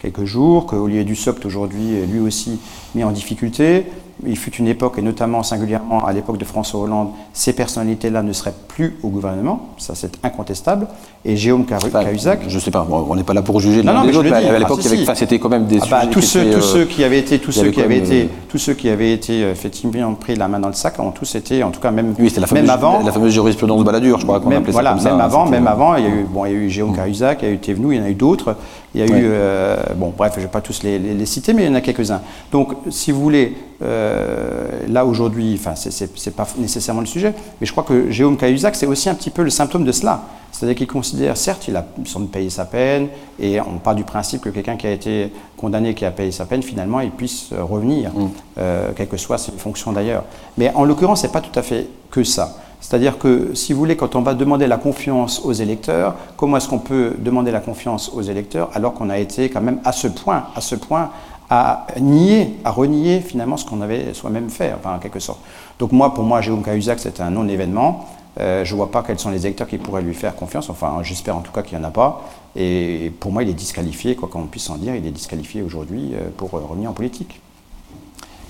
quelques 0.00 0.24
jours, 0.24 0.66
que 0.66 0.74
Olivier 0.74 1.04
Dussopt 1.04 1.46
aujourd'hui 1.46 2.04
lui 2.06 2.18
aussi 2.18 2.58
mis 2.94 3.04
en 3.04 3.12
difficulté 3.12 3.86
il 4.26 4.36
fut 4.36 4.54
une 4.56 4.68
époque, 4.68 4.94
et 4.98 5.02
notamment 5.02 5.42
singulièrement 5.42 6.04
à 6.04 6.12
l'époque 6.12 6.38
de 6.38 6.44
François 6.44 6.80
Hollande, 6.80 7.10
ces 7.32 7.52
personnalités-là 7.52 8.22
ne 8.22 8.32
seraient 8.32 8.54
plus 8.68 8.96
au 9.02 9.08
gouvernement, 9.08 9.68
ça 9.78 9.94
c'est 9.94 10.12
incontestable. 10.22 10.86
Et 11.24 11.36
Jérôme 11.36 11.66
Cahuzac. 11.66 12.40
je 12.48 12.54
ne 12.54 12.60
sais 12.60 12.70
pas, 12.70 12.86
on 12.90 13.14
n'est 13.14 13.22
pas 13.22 13.34
là 13.34 13.42
pour 13.42 13.60
juger 13.60 13.82
non, 13.82 13.92
non, 13.92 14.04
mais 14.04 14.16
autres, 14.16 14.32
à 14.32 14.58
l'époque, 14.58 14.80
c'était 15.14 15.38
quand 15.38 15.50
même 15.50 15.66
des 15.66 15.78
ah 15.82 15.86
bah, 15.90 16.06
tous, 16.10 16.22
ceux, 16.22 16.50
tous 16.50 16.62
ceux 16.62 16.84
qui 16.84 17.04
avaient 17.04 17.18
été, 17.18 17.38
tous 17.38 17.52
ceux 17.52 17.70
qui 17.70 17.82
avaient 17.82 17.98
été, 17.98 18.28
tous 18.48 18.58
ceux 18.58 18.74
qui 18.74 18.88
avaient 18.88 19.12
été 19.12 19.42
effectivement 19.42 20.14
pris 20.14 20.34
la 20.34 20.48
main 20.48 20.60
dans 20.60 20.68
le 20.68 20.74
sac 20.74 20.98
ont 20.98 21.10
tous 21.10 21.34
été, 21.34 21.62
en 21.62 21.70
tout 21.70 21.80
cas 21.80 21.90
même, 21.90 22.14
oui, 22.18 22.32
la 22.36 22.46
fameuse, 22.46 22.62
même 22.62 22.70
avant, 22.70 23.02
la 23.02 23.12
fameuse 23.12 23.32
jurisprudence 23.32 23.80
de 23.80 23.84
Balladur, 23.84 24.18
je 24.18 24.24
crois 24.24 24.40
qu'on 24.40 24.50
appelait 24.50 24.72
voilà, 24.72 24.96
ça 24.98 25.10
comme 25.10 25.18
même 25.18 25.20
avant, 25.20 25.46
même 25.46 25.66
avant, 25.66 25.96
il 25.96 26.04
y 26.04 26.06
a 26.06 26.10
eu, 26.10 26.26
bon, 26.28 26.44
il 26.46 26.52
y 26.52 26.54
a 26.54 26.58
eu 26.58 26.70
Jérôme 26.70 26.96
Cahuzac, 26.96 27.40
il 27.42 27.48
y 27.48 27.50
a 27.50 27.54
eu 27.54 27.58
Thévenoud, 27.58 27.92
il 27.92 27.98
y 27.98 28.00
en 28.00 28.04
a 28.04 28.10
eu 28.10 28.14
d'autres. 28.14 28.56
Il 28.94 29.00
y 29.00 29.04
a 29.04 29.06
eu, 29.06 29.22
euh, 29.24 29.76
bon, 29.94 30.12
bref, 30.16 30.32
je 30.34 30.40
ne 30.40 30.44
vais 30.46 30.50
pas 30.50 30.60
tous 30.60 30.82
les, 30.82 31.26
citer, 31.26 31.52
mais 31.52 31.64
il 31.64 31.68
y 31.68 31.70
en 31.70 31.76
a 31.76 31.80
quelques-uns. 31.80 32.22
Donc, 32.50 32.74
si 32.90 33.12
vous 33.12 33.20
voulez, 33.20 33.56
euh, 33.82 34.68
là 34.88 35.06
aujourd'hui, 35.06 35.56
enfin, 35.58 35.76
ce 35.76 36.04
n'est 36.04 36.32
pas 36.34 36.48
nécessairement 36.58 37.00
le 37.00 37.06
sujet, 37.06 37.32
mais 37.60 37.66
je 37.66 37.72
crois 37.72 37.84
que 37.84 38.10
Jérôme 38.10 38.36
Cahuzac, 38.36 38.74
c'est 38.74 38.86
aussi 38.86 39.08
un 39.08 39.14
petit 39.14 39.30
peu 39.30 39.42
le 39.42 39.50
symptôme 39.50 39.84
de 39.84 39.92
cela. 39.92 40.22
C'est-à-dire 40.50 40.74
qu'il 40.74 40.88
considère, 40.88 41.36
certes, 41.36 41.68
il 41.68 41.76
a 41.76 41.86
sans 42.04 42.26
payer 42.26 42.50
sa 42.50 42.64
peine, 42.64 43.08
et 43.38 43.60
on 43.60 43.78
part 43.78 43.94
du 43.94 44.02
principe 44.02 44.42
que 44.42 44.48
quelqu'un 44.48 44.76
qui 44.76 44.88
a 44.88 44.90
été 44.90 45.32
condamné, 45.56 45.94
qui 45.94 46.04
a 46.04 46.10
payé 46.10 46.32
sa 46.32 46.44
peine, 46.44 46.62
finalement, 46.62 47.00
il 47.00 47.12
puisse 47.12 47.50
revenir, 47.52 48.10
mm. 48.12 48.28
euh, 48.58 48.90
quelle 48.96 49.08
que 49.08 49.16
soit 49.16 49.38
ses 49.38 49.52
fonctions 49.52 49.92
d'ailleurs. 49.92 50.24
Mais 50.58 50.72
en 50.74 50.84
l'occurrence, 50.84 51.22
ce 51.22 51.28
n'est 51.28 51.32
pas 51.32 51.40
tout 51.40 51.56
à 51.56 51.62
fait 51.62 51.86
que 52.10 52.24
ça. 52.24 52.56
C'est-à-dire 52.80 53.18
que, 53.18 53.54
si 53.54 53.72
vous 53.72 53.78
voulez, 53.78 53.96
quand 53.96 54.16
on 54.16 54.22
va 54.22 54.34
demander 54.34 54.66
la 54.66 54.78
confiance 54.78 55.40
aux 55.44 55.52
électeurs, 55.52 56.14
comment 56.36 56.56
est-ce 56.56 56.68
qu'on 56.68 56.78
peut 56.78 57.14
demander 57.18 57.50
la 57.50 57.60
confiance 57.60 58.10
aux 58.14 58.22
électeurs 58.22 58.70
alors 58.74 58.94
qu'on 58.94 59.10
a 59.10 59.18
été 59.18 59.50
quand 59.50 59.60
même 59.60 59.80
à 59.84 59.92
ce 59.92 60.08
point, 60.08 60.44
à 60.56 60.60
ce 60.60 60.74
point, 60.74 61.10
à 61.50 61.86
nier, 62.00 62.58
à 62.64 62.70
renier 62.70 63.20
finalement 63.20 63.56
ce 63.56 63.64
qu'on 63.64 63.80
avait 63.80 64.14
soi-même 64.14 64.48
fait, 64.48 64.72
enfin 64.72 64.94
en 64.94 64.98
quelque 64.98 65.18
sorte. 65.18 65.40
Donc 65.78 65.92
moi, 65.92 66.14
pour 66.14 66.24
moi, 66.24 66.40
Jérôme 66.40 66.62
Cahuzac, 66.62 67.00
c'est 67.00 67.20
un 67.20 67.30
non-événement. 67.30 68.06
Euh, 68.38 68.64
je 68.64 68.72
ne 68.72 68.76
vois 68.76 68.90
pas 68.90 69.02
quels 69.02 69.18
sont 69.18 69.30
les 69.30 69.44
électeurs 69.46 69.66
qui 69.66 69.76
pourraient 69.76 70.02
lui 70.02 70.14
faire 70.14 70.36
confiance. 70.36 70.70
Enfin, 70.70 70.98
j'espère 71.02 71.36
en 71.36 71.40
tout 71.40 71.50
cas 71.50 71.62
qu'il 71.62 71.76
n'y 71.76 71.84
en 71.84 71.88
a 71.88 71.90
pas. 71.90 72.22
Et 72.54 73.12
pour 73.18 73.32
moi, 73.32 73.42
il 73.42 73.48
est 73.48 73.54
disqualifié, 73.54 74.14
quoi 74.14 74.28
qu'on 74.28 74.44
puisse 74.44 74.70
en 74.70 74.76
dire, 74.76 74.94
il 74.94 75.04
est 75.04 75.10
disqualifié 75.10 75.62
aujourd'hui 75.62 76.12
euh, 76.14 76.28
pour 76.36 76.50
revenir 76.52 76.90
en 76.90 76.92
politique. 76.92 77.40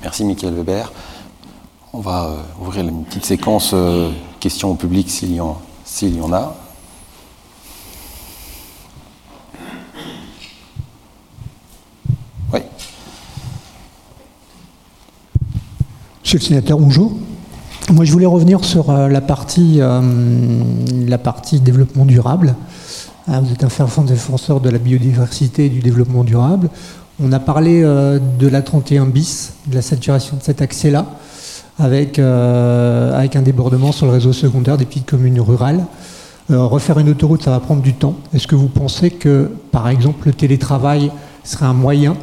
Merci, 0.02 0.24
Michael 0.24 0.54
Weber. 0.54 0.92
On 1.92 1.98
va 1.98 2.26
euh, 2.26 2.36
ouvrir 2.64 2.86
une 2.86 3.02
petite 3.02 3.24
séquence 3.24 3.72
euh, 3.74 4.12
questions 4.38 4.70
au 4.70 4.74
public 4.76 5.10
s'il 5.10 5.34
y, 5.34 5.40
en, 5.40 5.56
a. 6.32 6.56
Oui. 12.54 12.60
Monsieur 16.22 16.38
le 16.38 16.44
sénateur, 16.44 16.78
bonjour. 16.78 17.12
Moi, 17.90 18.04
je 18.04 18.12
voulais 18.12 18.26
revenir 18.26 18.64
sur 18.64 18.90
euh, 18.90 19.08
la 19.08 19.20
partie, 19.20 19.80
développement 21.60 22.04
durable. 22.04 22.54
Ah, 23.26 23.40
vous 23.40 23.50
êtes 23.50 23.64
un 23.64 23.68
fervent 23.68 24.02
défenseur 24.02 24.60
de 24.60 24.70
la 24.70 24.78
biodiversité 24.78 25.66
et 25.66 25.68
du 25.68 25.80
développement 25.80 26.22
durable. 26.22 26.70
On 27.20 27.32
a 27.32 27.40
parlé 27.40 27.82
de 27.82 28.48
la 28.48 28.62
31 28.62 29.06
bis, 29.06 29.54
de 29.66 29.74
la 29.74 29.82
saturation 29.82 30.36
de 30.36 30.42
cet 30.42 30.62
accès-là 30.62 31.06
avec, 31.80 32.18
euh, 32.18 33.16
avec 33.16 33.36
un 33.36 33.42
débordement 33.42 33.92
sur 33.92 34.06
le 34.06 34.12
réseau 34.12 34.32
secondaire 34.32 34.76
des 34.76 34.84
petites 34.84 35.06
communes 35.06 35.40
rurales. 35.40 35.84
Euh, 36.50 36.64
refaire 36.64 36.98
une 36.98 37.08
autoroute, 37.08 37.42
ça 37.42 37.50
va 37.50 37.60
prendre 37.60 37.80
du 37.80 37.94
temps. 37.94 38.16
Est-ce 38.34 38.46
que 38.46 38.54
vous 38.54 38.68
pensez 38.68 39.10
que, 39.10 39.50
par 39.72 39.88
exemple, 39.88 40.26
le 40.26 40.32
télétravail 40.32 41.10
serait 41.44 41.66
un 41.66 41.72
moyen, 41.72 42.16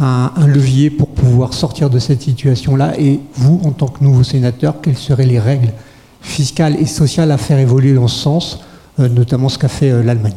un, 0.00 0.30
levier 0.46 0.88
pour 0.90 1.08
pouvoir 1.08 1.52
sortir 1.52 1.90
de 1.90 1.98
cette 1.98 2.22
situation-là? 2.22 2.98
Et 2.98 3.20
vous, 3.34 3.60
en 3.64 3.72
tant 3.72 3.88
que 3.88 4.02
nouveau 4.02 4.22
sénateur, 4.22 4.80
quelles 4.80 4.96
seraient 4.96 5.26
les 5.26 5.40
règles 5.40 5.72
fiscales 6.20 6.76
et 6.80 6.86
sociales 6.86 7.30
à 7.32 7.38
faire 7.38 7.58
évoluer 7.58 7.92
dans 7.94 8.08
ce 8.08 8.18
sens, 8.18 8.60
euh, 8.98 9.08
notamment 9.08 9.48
ce 9.48 9.58
qu'a 9.58 9.68
fait 9.68 10.02
l'Allemagne? 10.02 10.34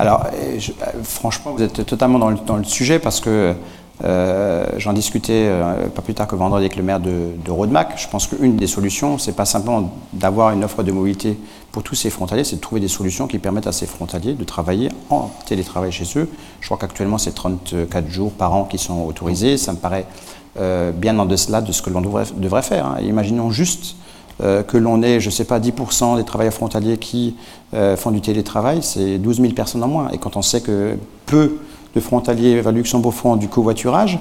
Alors, 0.00 0.26
franchement, 1.02 1.54
vous 1.56 1.62
êtes 1.62 1.84
totalement 1.84 2.20
dans 2.20 2.30
dans 2.30 2.56
le 2.56 2.64
sujet 2.64 3.00
parce 3.00 3.18
que 3.18 3.54
euh, 4.04 4.64
j'en 4.76 4.92
discutais 4.92 5.46
euh, 5.48 5.88
pas 5.88 6.02
plus 6.02 6.14
tard 6.14 6.28
que 6.28 6.36
vendredi 6.36 6.64
avec 6.64 6.76
le 6.76 6.82
maire 6.82 7.00
de, 7.00 7.30
de 7.44 7.50
Rodemac. 7.50 7.94
Je 7.96 8.08
pense 8.08 8.28
qu'une 8.28 8.56
des 8.56 8.66
solutions, 8.66 9.18
c'est 9.18 9.32
pas 9.32 9.44
simplement 9.44 9.92
d'avoir 10.12 10.52
une 10.52 10.62
offre 10.62 10.82
de 10.82 10.92
mobilité 10.92 11.36
pour 11.72 11.82
tous 11.82 11.96
ces 11.96 12.10
frontaliers, 12.10 12.44
c'est 12.44 12.56
de 12.56 12.60
trouver 12.60 12.80
des 12.80 12.88
solutions 12.88 13.26
qui 13.26 13.38
permettent 13.38 13.66
à 13.66 13.72
ces 13.72 13.86
frontaliers 13.86 14.34
de 14.34 14.44
travailler 14.44 14.90
en 15.10 15.30
télétravail 15.46 15.92
chez 15.92 16.06
eux. 16.16 16.28
Je 16.60 16.66
crois 16.66 16.78
qu'actuellement, 16.78 17.18
c'est 17.18 17.32
34 17.32 18.08
jours 18.08 18.32
par 18.32 18.54
an 18.54 18.64
qui 18.64 18.78
sont 18.78 19.04
autorisés. 19.04 19.56
Ça 19.58 19.72
me 19.72 19.78
paraît 19.78 20.06
euh, 20.58 20.92
bien 20.92 21.18
en 21.18 21.26
deçà 21.26 21.60
de 21.60 21.72
ce 21.72 21.82
que 21.82 21.90
l'on 21.90 22.00
devrait, 22.00 22.62
faire. 22.62 22.86
Hein. 22.86 22.96
Imaginons 23.02 23.50
juste 23.50 23.96
que 24.40 24.76
l'on 24.76 25.02
ait, 25.02 25.18
je 25.18 25.26
ne 25.26 25.32
sais 25.32 25.42
pas, 25.42 25.58
10% 25.58 26.16
des 26.16 26.22
travailleurs 26.22 26.54
frontaliers 26.54 26.96
qui 26.96 27.34
font 27.96 28.12
du 28.12 28.20
télétravail, 28.20 28.84
c'est 28.84 29.18
12 29.18 29.40
000 29.40 29.52
personnes 29.52 29.82
en 29.82 29.88
moins. 29.88 30.10
Et 30.10 30.18
quand 30.18 30.36
on 30.36 30.42
sait 30.42 30.60
que 30.60 30.96
peu 31.26 31.58
de 31.98 32.04
frontaliers 32.04 32.60
vers 32.60 32.72
Luxembourg 32.72 33.14
font 33.14 33.36
du 33.36 33.48
covoiturage, 33.48 34.18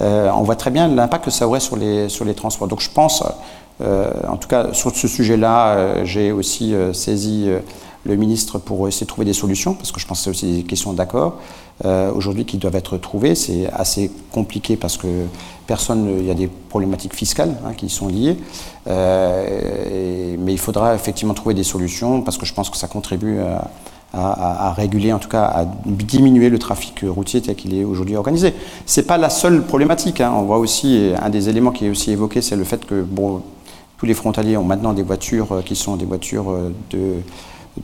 euh, 0.00 0.30
on 0.34 0.42
voit 0.42 0.56
très 0.56 0.70
bien 0.70 0.88
l'impact 0.88 1.24
que 1.26 1.30
ça 1.30 1.46
aurait 1.46 1.60
sur 1.60 1.76
les, 1.76 2.08
sur 2.08 2.24
les 2.24 2.34
transports. 2.34 2.68
Donc 2.68 2.80
je 2.80 2.90
pense, 2.90 3.22
euh, 3.80 4.10
en 4.28 4.36
tout 4.36 4.48
cas 4.48 4.72
sur 4.72 4.94
ce 4.94 5.08
sujet-là, 5.08 5.76
euh, 5.76 6.04
j'ai 6.04 6.32
aussi 6.32 6.74
saisi 6.92 7.48
le 8.04 8.16
ministre 8.16 8.58
pour 8.58 8.88
essayer 8.88 9.06
de 9.06 9.08
trouver 9.08 9.24
des 9.24 9.32
solutions, 9.32 9.74
parce 9.74 9.92
que 9.92 10.00
je 10.00 10.06
pense 10.06 10.18
que 10.18 10.24
c'est 10.24 10.30
aussi 10.30 10.56
des 10.56 10.62
questions 10.64 10.92
d'accord 10.92 11.38
aujourd'hui 12.14 12.44
qui 12.44 12.58
doivent 12.58 12.76
être 12.76 12.96
trouvées. 12.96 13.34
C'est 13.34 13.68
assez 13.72 14.12
compliqué 14.30 14.76
parce 14.76 14.96
que 14.96 15.08
personne, 15.66 16.16
il 16.20 16.26
y 16.26 16.30
a 16.30 16.34
des 16.34 16.48
problématiques 16.68 17.14
fiscales 17.14 17.56
hein, 17.66 17.72
qui 17.76 17.88
sont 17.88 18.06
liées, 18.06 18.36
mais 18.86 20.52
il 20.52 20.58
faudra 20.58 20.94
effectivement 20.94 21.34
trouver 21.34 21.54
des 21.54 21.64
solutions 21.64 22.22
parce 22.22 22.38
que 22.38 22.46
je 22.46 22.54
pense 22.54 22.70
que 22.70 22.76
ça 22.76 22.86
contribue 22.86 23.40
à 23.40 23.68
à, 24.12 24.72
réguler, 24.76 25.12
en 25.12 25.18
tout 25.18 25.28
cas 25.28 25.44
à 25.44 25.64
diminuer 25.86 26.50
le 26.50 26.58
trafic 26.58 27.04
routier 27.06 27.40
tel 27.40 27.56
qu'il 27.56 27.74
est 27.74 27.84
aujourd'hui 27.84 28.16
organisé. 28.16 28.52
Ce 28.84 29.00
n'est 29.00 29.06
pas 29.06 29.16
la 29.16 29.30
seule 29.30 29.62
problématique. 29.62 30.20
Hein. 30.20 30.32
On 30.36 30.42
voit 30.42 30.58
aussi, 30.58 31.12
un 31.20 31.30
des 31.30 31.48
éléments 31.48 31.70
qui 31.70 31.86
est 31.86 31.90
aussi 31.90 32.10
évoqué, 32.10 32.42
c'est 32.42 32.56
le 32.56 32.64
fait 32.64 32.84
que 32.84 33.02
bon, 33.02 33.42
tous 34.02 34.06
les 34.06 34.14
frontaliers 34.14 34.56
ont 34.56 34.64
maintenant 34.64 34.94
des 34.94 35.04
voitures 35.04 35.52
euh, 35.52 35.62
qui 35.62 35.76
sont 35.76 35.94
des 35.94 36.04
voitures 36.04 36.50
euh, 36.50 36.72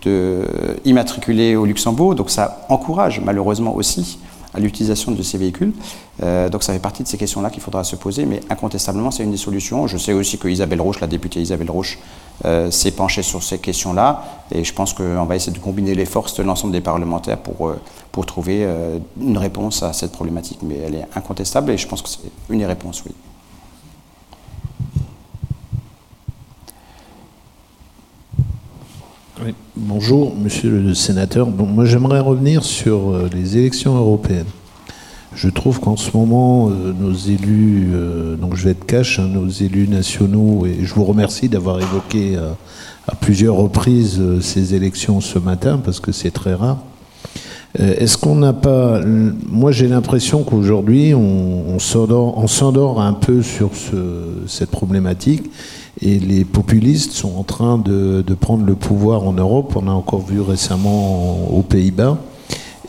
de, 0.04 0.44
immatriculées 0.84 1.54
au 1.54 1.64
Luxembourg. 1.64 2.16
Donc 2.16 2.28
ça 2.28 2.66
encourage 2.68 3.22
malheureusement 3.24 3.76
aussi 3.76 4.18
à 4.54 4.60
l'utilisation 4.60 5.12
de 5.12 5.22
ces 5.22 5.38
véhicules. 5.38 5.72
Euh, 6.22 6.48
donc 6.48 6.62
ça 6.62 6.72
fait 6.72 6.78
partie 6.78 7.02
de 7.02 7.08
ces 7.08 7.18
questions-là 7.18 7.50
qu'il 7.50 7.62
faudra 7.62 7.84
se 7.84 7.96
poser, 7.96 8.24
mais 8.24 8.40
incontestablement, 8.50 9.10
c'est 9.10 9.22
une 9.22 9.30
des 9.30 9.36
solutions. 9.36 9.86
Je 9.86 9.98
sais 9.98 10.12
aussi 10.12 10.38
que 10.38 10.48
Isabelle 10.48 10.80
Roche, 10.80 11.00
la 11.00 11.06
députée 11.06 11.40
Isabelle 11.40 11.70
Roche, 11.70 11.98
euh, 12.44 12.70
s'est 12.70 12.92
penchée 12.92 13.22
sur 13.22 13.42
ces 13.42 13.58
questions-là, 13.58 14.24
et 14.52 14.64
je 14.64 14.72
pense 14.72 14.92
qu'on 14.92 15.24
va 15.24 15.36
essayer 15.36 15.52
de 15.52 15.58
combiner 15.58 15.94
les 15.94 16.06
forces 16.06 16.34
de 16.34 16.42
l'ensemble 16.42 16.72
des 16.72 16.80
parlementaires 16.80 17.38
pour, 17.38 17.72
pour 18.12 18.26
trouver 18.26 18.66
une 19.20 19.38
réponse 19.38 19.82
à 19.82 19.92
cette 19.92 20.12
problématique. 20.12 20.60
Mais 20.62 20.78
elle 20.86 20.94
est 20.94 21.06
incontestable, 21.16 21.72
et 21.72 21.78
je 21.78 21.86
pense 21.86 22.02
que 22.02 22.08
c'est 22.08 22.20
une 22.48 22.58
des 22.58 22.66
réponses, 22.66 23.02
oui. 23.04 23.12
Bonjour, 29.76 30.34
monsieur 30.36 30.70
le 30.70 30.94
sénateur. 30.94 31.48
Moi, 31.48 31.84
j'aimerais 31.84 32.20
revenir 32.20 32.64
sur 32.64 33.10
euh, 33.10 33.28
les 33.32 33.56
élections 33.56 33.96
européennes. 33.96 34.46
Je 35.34 35.48
trouve 35.48 35.80
qu'en 35.80 35.96
ce 35.96 36.16
moment, 36.16 36.70
euh, 36.70 36.92
nos 36.98 37.12
élus, 37.12 37.90
euh, 37.92 38.36
donc 38.36 38.56
je 38.56 38.64
vais 38.64 38.70
être 38.70 38.86
cash, 38.86 39.18
hein, 39.18 39.28
nos 39.28 39.48
élus 39.48 39.88
nationaux, 39.88 40.66
et 40.66 40.78
je 40.82 40.94
vous 40.94 41.04
remercie 41.04 41.48
d'avoir 41.48 41.80
évoqué 41.80 42.36
à 43.06 43.14
plusieurs 43.14 43.56
reprises 43.56 44.20
ces 44.40 44.74
élections 44.74 45.20
ce 45.20 45.38
matin, 45.38 45.80
parce 45.82 46.00
que 46.00 46.12
c'est 46.12 46.30
très 46.32 46.54
rare. 46.54 46.78
Est-ce 47.78 48.16
qu'on 48.16 48.34
n'a 48.34 48.54
pas. 48.54 49.00
Moi, 49.48 49.72
j'ai 49.72 49.88
l'impression 49.88 50.42
qu'aujourd'hui, 50.42 51.14
on, 51.14 51.78
s'endort 51.78 53.00
un 53.00 53.12
peu 53.12 53.42
sur 53.42 53.70
ce, 53.76 54.46
cette 54.46 54.70
problématique 54.70 55.44
et 56.00 56.18
les 56.18 56.44
populistes 56.44 57.12
sont 57.12 57.34
en 57.36 57.42
train 57.42 57.78
de, 57.78 58.22
prendre 58.40 58.64
le 58.64 58.74
pouvoir 58.74 59.24
en 59.24 59.32
Europe. 59.32 59.74
On 59.76 59.88
a 59.88 59.92
encore 59.92 60.20
vu 60.20 60.40
récemment 60.40 61.48
aux 61.50 61.62
Pays-Bas. 61.62 62.18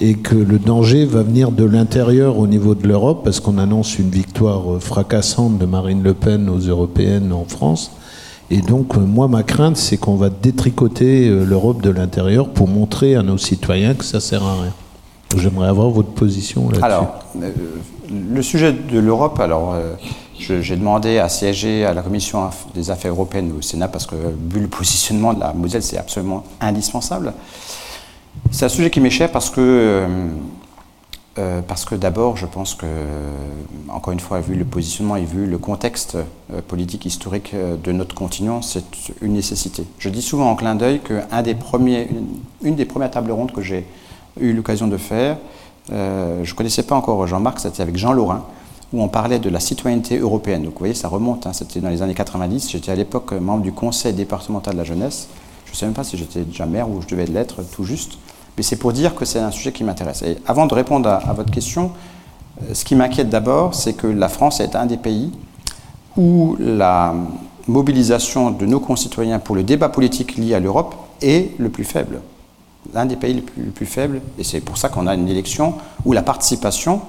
Et 0.01 0.13
que 0.13 0.35
le 0.35 0.59
danger 0.59 1.03
va 1.03 1.23
venir 1.23 1.51
de 1.51 1.65
l'intérieur 1.65 2.37
au 2.37 2.47
niveau 2.47 2.73
de 2.73 2.87
l'Europe, 2.87 3.21
parce 3.25 3.41
qu'on 3.41 3.57
annonce 3.57 3.99
une 3.99 4.09
victoire 4.09 4.81
fracassante 4.81 5.57
de 5.57 5.65
Marine 5.65 6.01
Le 6.03 6.13
Pen 6.13 6.47
aux 6.47 6.59
européennes 6.59 7.33
en 7.33 7.43
France. 7.43 7.91
Et 8.51 8.61
donc, 8.61 8.95
moi, 8.95 9.27
ma 9.27 9.43
crainte, 9.43 9.77
c'est 9.77 9.97
qu'on 9.97 10.15
va 10.15 10.29
détricoter 10.29 11.27
euh, 11.27 11.43
l'Europe 11.43 11.81
de 11.81 11.91
l'intérieur 11.91 12.49
pour 12.49 12.67
montrer 12.67 13.15
à 13.15 13.21
nos 13.21 13.37
citoyens 13.37 13.93
que 13.93 14.03
ça 14.03 14.19
sert 14.19 14.43
à 14.43 14.61
rien. 14.61 14.73
J'aimerais 15.37 15.67
avoir 15.67 15.89
votre 15.89 16.09
position 16.09 16.69
là-dessus. 16.69 16.83
Alors, 16.83 17.19
euh, 17.39 17.51
le 18.09 18.41
sujet 18.41 18.73
de 18.73 18.97
l'Europe, 18.97 19.39
alors, 19.39 19.73
euh, 19.73 19.93
j'ai 20.39 20.75
demandé 20.75 21.19
à 21.19 21.29
siéger 21.29 21.85
à 21.85 21.93
la 21.93 22.01
Commission 22.01 22.49
des 22.73 22.89
affaires 22.89 23.11
européennes 23.11 23.53
au 23.57 23.61
Sénat 23.61 23.87
parce 23.87 24.05
que, 24.05 24.15
vu 24.15 24.61
le 24.61 24.67
positionnement 24.67 25.33
de 25.33 25.39
la 25.39 25.53
Moselle, 25.53 25.83
c'est 25.83 25.97
absolument 25.97 26.43
indispensable. 26.61 27.33
C'est 28.51 28.65
un 28.65 28.69
sujet 28.69 28.89
qui 28.89 29.01
m'est 29.01 29.09
cher 29.09 29.31
parce 29.31 29.49
que, 29.49 29.59
euh, 29.59 30.07
euh, 31.37 31.61
que 31.61 31.95
d'abord, 31.95 32.37
je 32.37 32.45
pense 32.45 32.73
que, 32.73 32.85
encore 33.89 34.13
une 34.13 34.19
fois, 34.19 34.39
vu 34.39 34.55
le 34.55 34.65
positionnement 34.65 35.17
et 35.17 35.25
vu 35.25 35.45
le 35.45 35.57
contexte 35.57 36.15
euh, 36.15 36.61
politique 36.67 37.05
historique 37.05 37.53
de 37.55 37.91
notre 37.91 38.15
continent, 38.15 38.61
c'est 38.61 38.85
une 39.21 39.33
nécessité. 39.33 39.85
Je 39.99 40.09
dis 40.09 40.21
souvent 40.21 40.49
en 40.49 40.55
clin 40.55 40.75
d'œil 40.75 40.99
qu'une 40.99 41.43
des, 41.43 41.55
des 42.71 42.85
premières 42.85 43.11
tables 43.11 43.31
rondes 43.31 43.51
que 43.51 43.61
j'ai 43.61 43.85
eu 44.39 44.53
l'occasion 44.53 44.87
de 44.87 44.97
faire, 44.97 45.37
je 45.89 45.95
ne 46.49 46.55
connaissais 46.55 46.83
pas 46.83 46.95
encore 46.95 47.25
Jean-Marc, 47.27 47.59
c'était 47.59 47.81
avec 47.81 47.97
Jean 47.97 48.13
Laurin 48.13 48.45
où 48.93 49.01
on 49.03 49.07
parlait 49.07 49.39
de 49.39 49.49
la 49.49 49.59
citoyenneté 49.59 50.17
européenne. 50.17 50.63
Donc 50.63 50.73
vous 50.73 50.79
voyez, 50.79 50.93
ça 50.93 51.07
remonte, 51.07 51.45
hein, 51.45 51.53
c'était 51.53 51.79
dans 51.79 51.89
les 51.89 52.01
années 52.01 52.15
90. 52.15 52.71
J'étais 52.71 52.91
à 52.91 52.95
l'époque 52.95 53.33
membre 53.33 53.63
du 53.63 53.71
conseil 53.71 54.13
départemental 54.13 54.73
de 54.73 54.79
la 54.79 54.83
jeunesse. 54.83 55.27
Je 55.65 55.71
ne 55.71 55.77
sais 55.77 55.85
même 55.85 55.93
pas 55.93 56.03
si 56.03 56.17
j'étais 56.17 56.41
déjà 56.41 56.65
maire 56.65 56.89
ou 56.89 57.01
je 57.01 57.07
devais 57.07 57.25
l'être 57.25 57.61
tout 57.71 57.83
juste. 57.83 58.17
Mais 58.57 58.63
c'est 58.63 58.77
pour 58.77 58.91
dire 58.91 59.13
que 59.15 59.25
c'est 59.25 59.39
un 59.39 59.51
sujet 59.51 59.71
qui 59.71 59.83
m'intéresse. 59.83 60.23
Et 60.23 60.37
avant 60.47 60.65
de 60.65 60.73
répondre 60.73 61.07
à, 61.07 61.33
votre 61.33 61.51
question, 61.51 61.91
euh, 62.61 62.73
ce 62.73 62.83
qui 62.83 62.95
m'inquiète 62.95 63.29
d'abord, 63.29 63.75
c'est 63.75 63.93
que 63.93 64.07
la 64.07 64.27
France 64.27 64.59
est 64.59 64.75
un 64.75 64.87
des 64.87 64.97
pays 64.97 65.31
où 66.17 66.57
la 66.59 67.13
mobilisation 67.67 68.49
de 68.49 68.65
nos 68.65 68.79
concitoyens 68.79 69.37
pour 69.37 69.55
le 69.55 69.63
débat 69.63 69.89
politique 69.89 70.35
lié 70.35 70.55
à 70.55 70.59
l'Europe 70.59 70.95
est 71.21 71.57
le 71.59 71.69
plus 71.69 71.83
faible. 71.83 72.21
L'un 72.93 73.05
des 73.05 73.15
pays 73.15 73.35
les 73.35 73.41
plus, 73.41 73.63
les 73.63 73.69
plus 73.69 73.85
faibles, 73.85 74.21
et 74.39 74.43
c'est 74.43 74.61
pour 74.61 74.77
ça 74.77 74.89
qu'on 74.89 75.05
a 75.05 75.13
une 75.13 75.29
élection 75.29 75.75
où 76.05 76.13
la 76.13 76.23
participation 76.23 77.01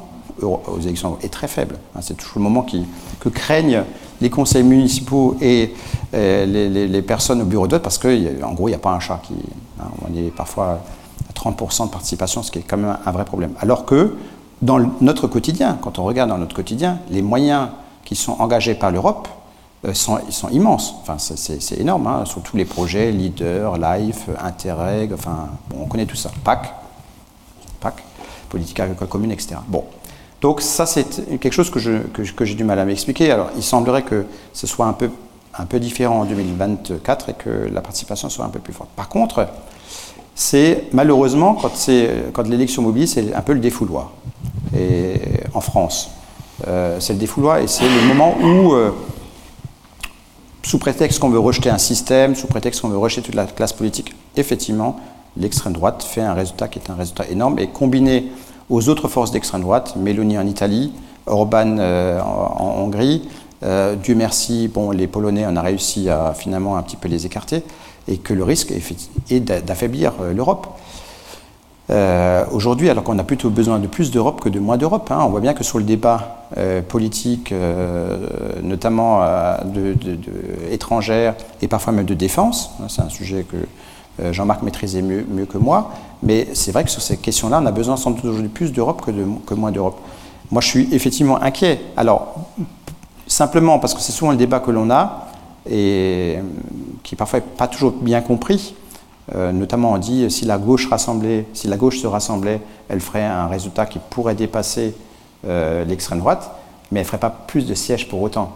aux 0.43 0.81
élections 0.81 1.18
est 1.22 1.33
très 1.33 1.49
faible. 1.49 1.76
Hein, 1.95 2.01
c'est 2.03 2.14
toujours 2.16 2.39
le 2.39 2.43
moment 2.43 2.62
qui, 2.62 2.87
que 3.20 3.28
craignent 3.28 3.85
les 4.20 4.31
conseils 4.31 4.62
municipaux 4.62 5.37
et 5.41 5.74
euh, 6.14 6.47
les, 6.47 7.03
personnes 7.03 7.43
au 7.43 7.45
bureau 7.45 7.66
de 7.66 7.72
vote 7.72 7.83
parce 7.83 7.99
qu'en 7.99 8.53
gros, 8.53 8.68
il 8.68 8.72
n'y 8.72 8.76
a 8.76 8.78
pas 8.78 8.93
un 8.93 9.01
chat 9.01 9.20
qui. 9.22 9.35
Hein, 9.81 9.85
on 10.07 10.16
est 10.16 10.31
parfois 10.31 10.81
à 11.28 11.33
30% 11.33 11.87
de 11.87 11.91
participation, 11.91 12.43
ce 12.43 12.51
qui 12.51 12.59
est 12.59 12.62
quand 12.62 12.76
même 12.76 12.97
un 13.05 13.12
vrai 13.12 13.24
problème. 13.24 13.53
Alors 13.61 13.85
que 13.85 14.16
dans 14.62 14.78
notre 15.01 15.26
quotidien, 15.26 15.78
quand 15.81 15.99
on 15.99 16.05
regarde 16.05 16.28
dans 16.28 16.39
notre 16.39 16.55
quotidien, 16.55 16.99
les 17.11 17.22
moyens 17.22 17.68
qui 18.05 18.14
sont 18.14 18.37
engagés 18.41 18.74
par 18.74 18.91
l'Europe 18.91 19.28
euh, 19.87 19.95
sont 19.95 20.20
immenses. 20.51 20.95
Enfin, 21.01 21.16
c'est 21.18 21.78
énorme, 21.78 22.07
hein, 22.07 22.24
sur 22.26 22.43
tous 22.43 22.57
les 22.57 22.66
projets, 22.66 23.11
Leader, 23.11 23.78
LIFE, 23.78 24.28
Interreg, 24.39 25.12
enfin, 25.14 25.49
on 25.74 25.87
connaît 25.87 26.05
tout 26.05 26.16
ça. 26.16 26.31
PAC, 26.45 26.74
PAC, 27.81 28.05
politique 28.51 28.78
agricole 28.81 29.09
commune, 29.09 29.33
etc. 29.33 29.57
Bon, 29.66 29.85
donc 30.41 30.62
ça, 30.62 30.86
c'est 30.86 31.38
quelque 31.38 31.53
chose 31.53 31.70
que, 31.70 32.45
j'ai 32.45 32.55
du 32.55 32.64
mal 32.64 32.78
à 32.78 32.84
m'expliquer. 32.84 33.30
Alors, 33.30 33.51
il 33.57 33.62
semblerait 33.62 34.03
que 34.03 34.24
ce 34.53 34.66
soit 34.66 34.86
un 34.86 34.93
peu, 34.95 35.11
différent 35.78 36.20
en 36.20 36.24
2024 36.24 37.28
et 37.28 37.34
que 37.34 37.68
la 37.72 37.82
participation 37.82 38.28
soit 38.30 38.45
un 38.45 38.49
peu 38.49 38.59
plus 38.59 38.72
forte. 38.72 38.88
Par 38.97 39.09
contre, 39.09 39.47
c'est 40.34 40.84
malheureusement, 40.93 41.55
quand, 41.55 41.72
quand 42.32 42.49
l'élection 42.49 42.82
mobile, 42.82 43.07
c'est 43.07 43.34
un 43.34 43.43
peu 43.43 43.53
le 43.53 43.61
défouloir. 43.61 44.12
Et 44.74 45.20
en 45.53 45.61
France, 45.61 46.11
euh, 46.66 46.99
c'est 47.01 47.12
le 47.12 47.18
défouloir 47.18 47.59
et 47.59 47.66
c'est 47.66 47.84
le 47.84 48.09
moment 48.09 48.36
où, 48.41 48.72
euh, 48.72 48.93
sous 50.62 50.78
prétexte 50.78 51.18
qu'on 51.18 51.30
veut 51.30 51.38
rejeter 51.38 51.68
un 51.68 51.78
système, 51.78 52.34
sous 52.34 52.47
prétexte 52.47 52.80
qu'on 52.80 52.88
veut 52.88 52.99
rejeter 52.99 53.22
toute 53.22 53.34
la 53.34 53.45
classe 53.47 53.72
politique, 53.72 54.14
effectivement, 54.36 55.01
l'extrême 55.36 55.72
droite 55.74 56.03
fait 56.03 56.22
un 56.22 56.34
résultat 56.34 56.68
qui 56.68 56.78
est 56.78 56.91
un 56.91 56.95
résultat 56.95 57.26
énorme 57.28 57.59
et 57.59 57.68
combiné 57.68 58.30
aux 58.70 58.88
autres 58.88 59.08
forces 59.08 59.32
d'extrême 59.32 59.62
droite, 59.62 59.96
Mélanie 59.96 60.38
en 60.38 60.46
Italie, 60.46 60.92
Orban 61.26 61.76
euh, 61.78 62.20
en, 62.20 62.76
Hongrie. 62.78 63.28
Euh, 63.62 63.96
Dieu 63.96 64.14
merci, 64.14 64.68
bon, 64.68 64.90
les 64.92 65.06
Polonais, 65.06 65.44
on 65.46 65.56
a 65.56 65.60
réussi 65.60 66.08
à 66.08 66.32
finalement 66.34 66.76
un 66.76 66.82
petit 66.82 66.96
peu 66.96 67.08
les 67.08 67.26
écarter, 67.26 67.62
et 68.08 68.16
que 68.16 68.32
le 68.32 68.44
risque 68.44 68.72
est, 69.30 69.40
d'affaiblir 69.40 70.12
euh, 70.22 70.32
l'Europe. 70.32 70.68
Aujourd'hui, 72.52 72.88
alors 72.88 73.02
qu'on 73.02 73.18
a 73.18 73.24
plutôt 73.24 73.50
besoin 73.50 73.80
de 73.80 73.88
plus 73.88 74.12
d'Europe 74.12 74.40
que 74.40 74.48
de 74.48 74.60
moins 74.60 74.76
d'Europe, 74.76 75.10
hein, 75.10 75.18
on 75.24 75.28
voit 75.28 75.40
bien 75.40 75.54
que 75.54 75.64
sur 75.64 75.78
le 75.78 75.82
débat 75.82 76.46
politique, 76.86 77.52
notamment 78.62 79.24
étrangère 80.70 81.34
et 81.60 81.66
parfois 81.66 81.92
même 81.92 82.04
de 82.04 82.14
défense, 82.14 82.70
hein, 82.80 82.86
c'est 82.88 83.02
un 83.02 83.08
sujet 83.08 83.44
que 83.44 84.32
Jean-Marc 84.32 84.62
maîtrisait 84.62 85.02
mieux, 85.02 85.46
que 85.46 85.58
moi. 85.58 85.90
Mais 86.22 86.48
c'est 86.52 86.72
vrai 86.72 86.84
que 86.84 86.90
sur 86.90 87.02
ces 87.02 87.16
questions-là, 87.16 87.60
on 87.62 87.66
a 87.66 87.72
besoin 87.72 87.96
sans 87.96 88.10
doute 88.10 88.24
aujourd'hui 88.24 88.48
plus 88.48 88.72
d'Europe 88.72 89.02
que, 89.04 89.10
de, 89.10 89.24
que 89.46 89.54
moins 89.54 89.72
d'Europe. 89.72 89.98
Moi, 90.50 90.60
je 90.60 90.66
suis 90.66 90.88
effectivement 90.92 91.40
inquiet. 91.40 91.80
Alors, 91.96 92.34
simplement 93.26 93.78
parce 93.78 93.94
que 93.94 94.00
c'est 94.00 94.12
souvent 94.12 94.32
le 94.32 94.36
débat 94.36 94.60
que 94.60 94.70
l'on 94.70 94.90
a 94.90 95.28
et 95.68 96.36
euh, 96.38 96.42
qui 97.02 97.16
parfois 97.16 97.40
n'est 97.40 97.46
pas 97.46 97.68
toujours 97.68 97.92
bien 97.92 98.20
compris. 98.20 98.74
Euh, 99.34 99.52
notamment, 99.52 99.92
on 99.92 99.98
dit 99.98 100.30
si 100.30 100.44
la 100.44 100.58
gauche 100.58 100.88
rassemblait, 100.88 101.46
si 101.54 101.68
la 101.68 101.76
gauche 101.76 102.00
se 102.00 102.06
rassemblait, 102.06 102.60
elle 102.88 103.00
ferait 103.00 103.24
un 103.24 103.46
résultat 103.46 103.86
qui 103.86 103.98
pourrait 104.10 104.34
dépasser 104.34 104.94
l'extrême 105.86 106.18
droite 106.18 106.50
mais 106.90 107.00
elle 107.00 107.04
ne 107.04 107.08
ferait 107.08 107.18
pas 107.18 107.30
plus 107.30 107.66
de 107.66 107.74
sièges 107.74 108.08
pour 108.08 108.20
autant, 108.20 108.52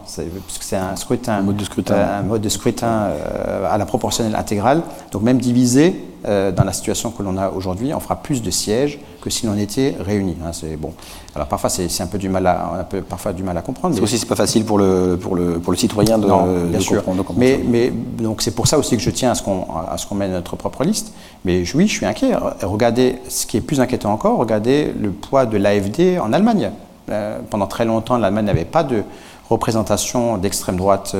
puisque 0.46 0.64
c'est 0.64 0.76
un 0.76 0.96
scrutin, 0.96 1.34
un 1.34 1.42
mode 1.42 1.56
de 1.56 1.64
scrutin, 1.64 1.96
un 1.96 2.22
mode 2.22 2.42
de 2.42 2.48
scrutin 2.48 2.88
euh, 2.88 3.72
à 3.72 3.78
la 3.78 3.86
proportionnelle 3.86 4.34
intégrale. 4.34 4.82
Donc 5.12 5.22
même 5.22 5.38
divisé 5.38 6.04
euh, 6.26 6.52
dans 6.52 6.64
la 6.64 6.72
situation 6.72 7.10
que 7.10 7.22
l'on 7.22 7.36
a 7.36 7.50
aujourd'hui, 7.50 7.92
on 7.94 8.00
fera 8.00 8.16
plus 8.16 8.42
de 8.42 8.50
sièges 8.50 8.98
que 9.20 9.30
si 9.30 9.46
l'on 9.46 9.56
était 9.56 9.96
réunis. 10.00 10.36
Hein, 10.44 10.52
c'est 10.52 10.76
bon. 10.76 10.92
Alors 11.34 11.48
parfois 11.48 11.70
c'est 11.70 12.00
un 12.00 12.06
peu 12.06 12.18
du 12.18 12.28
mal 12.28 12.46
à, 12.46 12.86
peu, 12.88 13.02
parfois 13.02 13.32
du 13.32 13.42
mal 13.42 13.56
à 13.56 13.62
comprendre. 13.62 13.94
C'est 13.94 14.00
aussi 14.00 14.18
c'est 14.18 14.26
pas 14.26 14.36
facile 14.36 14.64
pour 14.64 14.78
le 14.78 15.18
pour 15.20 15.34
le 15.34 15.58
pour 15.58 15.72
le 15.72 15.78
citoyen 15.78 16.18
de, 16.18 16.26
bien 16.26 16.80
sûr. 16.80 17.04
comprendre. 17.04 17.34
mais 17.36 17.60
mais 17.64 17.92
donc 18.18 18.42
c'est 18.42 18.54
pour 18.54 18.66
ça 18.66 18.78
aussi 18.78 18.96
que 18.96 19.02
je 19.02 19.10
tiens 19.10 19.32
à 19.32 19.34
ce 19.34 19.42
qu'on 19.42 19.66
à 19.90 19.96
ce 19.98 20.06
qu'on 20.06 20.14
mette 20.14 20.30
notre 20.30 20.56
propre 20.56 20.84
liste. 20.84 21.12
Mais 21.44 21.64
oui, 21.74 21.88
je 21.88 21.92
suis 21.92 22.06
inquiet. 22.06 22.32
Regardez, 22.62 23.16
ce 23.28 23.46
qui 23.46 23.56
est 23.56 23.60
plus 23.60 23.80
inquiétant 23.80 24.12
encore, 24.12 24.38
regardez 24.38 24.92
le 24.98 25.10
poids 25.10 25.46
de 25.46 25.56
l'AFD 25.56 26.18
en 26.20 26.32
Allemagne. 26.32 26.70
Euh, 27.10 27.38
pendant 27.50 27.66
très 27.66 27.84
longtemps, 27.84 28.16
l'Allemagne 28.16 28.46
n'avait 28.46 28.64
pas 28.64 28.82
de 28.82 29.02
représentation 29.50 30.38
d'extrême 30.38 30.76
droite 30.76 31.14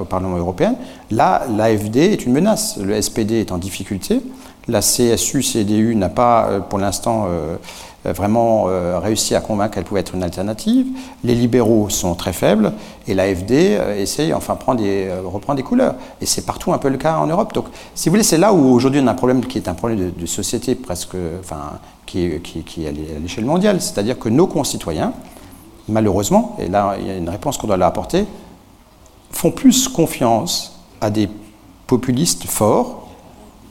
au 0.00 0.04
Parlement 0.04 0.36
européen. 0.36 0.74
Là, 1.10 1.42
l'AFD 1.48 1.96
est 1.96 2.26
une 2.26 2.32
menace. 2.32 2.76
Le 2.78 3.00
SPD 3.00 3.40
est 3.40 3.52
en 3.52 3.58
difficulté. 3.58 4.20
La 4.68 4.80
CSU-CDU 4.80 5.94
n'a 5.96 6.08
pas, 6.08 6.60
pour 6.68 6.78
l'instant, 6.78 7.26
euh, 8.04 8.12
vraiment 8.12 8.64
euh, 8.66 8.98
réussi 8.98 9.36
à 9.36 9.40
convaincre 9.40 9.74
qu'elle 9.74 9.84
pouvait 9.84 10.00
être 10.00 10.14
une 10.14 10.24
alternative. 10.24 10.86
Les 11.22 11.36
libéraux 11.36 11.88
sont 11.88 12.14
très 12.16 12.32
faibles 12.32 12.72
et 13.06 13.14
l'AFD 13.14 13.52
euh, 13.52 14.00
essaye, 14.00 14.34
enfin, 14.34 14.56
prend 14.56 14.74
des, 14.74 15.08
reprend 15.24 15.54
des 15.54 15.62
couleurs. 15.62 15.94
Et 16.20 16.26
c'est 16.26 16.44
partout 16.44 16.72
un 16.72 16.78
peu 16.78 16.88
le 16.88 16.96
cas 16.96 17.18
en 17.18 17.26
Europe. 17.26 17.52
Donc, 17.52 17.66
si 17.94 18.08
vous 18.08 18.14
voulez, 18.14 18.24
c'est 18.24 18.38
là 18.38 18.52
où 18.52 18.72
aujourd'hui 18.74 19.00
on 19.02 19.06
a 19.06 19.12
un 19.12 19.14
problème 19.14 19.44
qui 19.44 19.58
est 19.58 19.68
un 19.68 19.74
problème 19.74 20.12
de, 20.16 20.26
société 20.26 20.74
presque, 20.74 21.16
enfin, 21.38 21.78
qui 22.06 22.24
est 22.24 22.88
à 22.88 23.20
l'échelle 23.20 23.44
mondiale. 23.44 23.80
C'est-à-dire 23.80 24.18
que 24.18 24.28
nos 24.28 24.48
concitoyens, 24.48 25.12
malheureusement, 25.88 26.56
et 26.58 26.68
là 26.68 26.96
il 26.98 27.06
y 27.06 27.10
a 27.10 27.16
une 27.16 27.28
réponse 27.28 27.58
qu'on 27.58 27.66
doit 27.66 27.76
leur 27.76 27.88
apporter, 27.88 28.26
font 29.30 29.50
plus 29.50 29.88
confiance 29.88 30.80
à 31.00 31.10
des 31.10 31.28
populistes 31.86 32.44
forts 32.44 33.08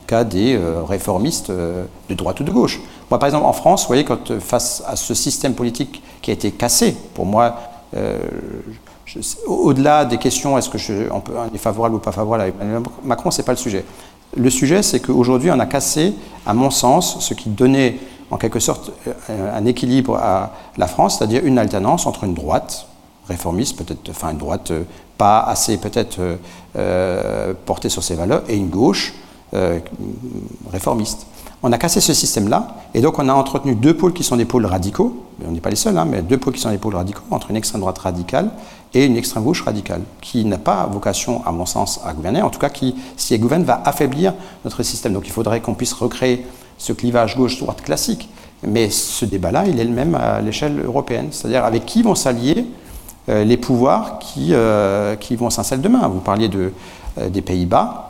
qu'à 0.06 0.24
des 0.24 0.58
réformistes 0.86 1.50
de 1.50 2.14
droite 2.14 2.40
ou 2.40 2.44
de 2.44 2.50
gauche. 2.50 2.80
Moi, 3.12 3.18
par 3.18 3.26
exemple, 3.26 3.44
en 3.44 3.52
France, 3.52 3.82
vous 3.82 3.88
voyez, 3.88 4.04
quand 4.04 4.30
euh, 4.30 4.40
face 4.40 4.82
à 4.86 4.96
ce 4.96 5.12
système 5.12 5.52
politique 5.52 6.02
qui 6.22 6.30
a 6.30 6.32
été 6.32 6.50
cassé, 6.50 6.96
pour 7.12 7.26
moi, 7.26 7.58
euh, 7.94 8.18
au-delà 9.46 10.06
des 10.06 10.16
questions, 10.16 10.56
est-ce 10.56 10.70
que 10.70 10.78
je, 10.78 11.10
on, 11.12 11.22
est 11.54 11.58
favorable 11.58 11.96
ou 11.96 11.98
pas 11.98 12.10
favorable 12.10 12.44
à 12.44 12.48
Emmanuel 12.48 12.80
Macron, 13.04 13.30
c'est 13.30 13.42
pas 13.42 13.52
le 13.52 13.58
sujet. 13.58 13.84
Le 14.34 14.48
sujet, 14.48 14.82
c'est 14.82 15.00
qu'aujourd'hui, 15.00 15.50
on 15.50 15.60
a 15.60 15.66
cassé, 15.66 16.14
à 16.46 16.54
mon 16.54 16.70
sens, 16.70 17.18
ce 17.20 17.34
qui 17.34 17.50
donnait 17.50 17.98
en 18.30 18.36
quelque 18.36 18.60
sorte 18.60 18.92
euh, 19.06 19.56
un 19.56 19.64
équilibre 19.66 20.16
à 20.16 20.52
la 20.76 20.86
France, 20.86 21.18
c'est-à-dire 21.18 21.44
une 21.44 21.58
alternance 21.58 22.06
entre 22.06 22.24
une 22.24 22.34
droite 22.34 22.86
réformiste, 23.28 23.76
peut-être, 23.76 24.10
enfin 24.10 24.30
une 24.30 24.38
droite 24.38 24.72
pas 25.18 25.40
assez 25.40 25.76
peut-être 25.76 26.18
portée 27.64 27.88
sur 27.88 28.02
ses 28.02 28.14
valeurs, 28.16 28.42
et 28.48 28.56
une 28.56 28.68
gauche 28.68 29.14
réformiste. 30.72 31.26
On 31.62 31.70
a 31.70 31.78
cassé 31.78 32.00
ce 32.00 32.12
système-là, 32.12 32.76
et 32.92 33.00
donc 33.00 33.20
on 33.20 33.28
a 33.28 33.32
entretenu 33.32 33.76
deux 33.76 33.96
pôles 33.96 34.12
qui 34.12 34.24
sont 34.24 34.36
des 34.36 34.44
pôles 34.44 34.66
radicaux, 34.66 35.24
on 35.46 35.52
n'est 35.52 35.60
pas 35.60 35.70
les 35.70 35.76
seuls, 35.76 35.96
hein, 35.96 36.04
mais 36.04 36.20
deux 36.20 36.38
pôles 36.38 36.54
qui 36.54 36.60
sont 36.60 36.70
des 36.70 36.78
pôles 36.78 36.96
radicaux, 36.96 37.22
entre 37.30 37.50
une 37.50 37.56
extrême 37.56 37.80
droite 37.80 37.98
radicale 37.98 38.50
et 38.94 39.04
une 39.04 39.16
extrême 39.16 39.44
gauche 39.44 39.62
radicale, 39.62 40.02
qui 40.20 40.44
n'a 40.44 40.58
pas 40.58 40.86
vocation, 40.86 41.46
à 41.46 41.52
mon 41.52 41.64
sens, 41.64 42.00
à 42.04 42.12
gouverner, 42.12 42.42
en 42.42 42.50
tout 42.50 42.58
cas 42.58 42.68
qui, 42.68 42.96
si 43.16 43.34
elle 43.34 43.40
gouverne, 43.40 43.62
va 43.62 43.80
affaiblir 43.84 44.34
notre 44.64 44.82
système. 44.82 45.12
Donc 45.12 45.26
il 45.26 45.32
faudrait 45.32 45.60
qu'on 45.60 45.74
puisse 45.74 45.92
recréer 45.92 46.44
ce 46.82 46.92
clivage 46.92 47.36
gauche-droite 47.36 47.80
classique. 47.82 48.28
Mais 48.66 48.90
ce 48.90 49.24
débat-là, 49.24 49.66
il 49.66 49.78
est 49.78 49.84
le 49.84 49.90
même 49.90 50.16
à 50.16 50.40
l'échelle 50.40 50.80
européenne, 50.84 51.28
c'est-à-dire 51.30 51.64
avec 51.64 51.86
qui 51.86 52.02
vont 52.02 52.16
s'allier 52.16 52.66
euh, 53.28 53.44
les 53.44 53.56
pouvoirs 53.56 54.18
qui, 54.18 54.48
euh, 54.50 55.14
qui 55.14 55.36
vont 55.36 55.48
s'installer 55.48 55.82
demain. 55.82 56.08
Vous 56.08 56.20
parliez 56.20 56.50
euh, 56.54 57.28
des 57.28 57.42
Pays-Bas, 57.42 58.08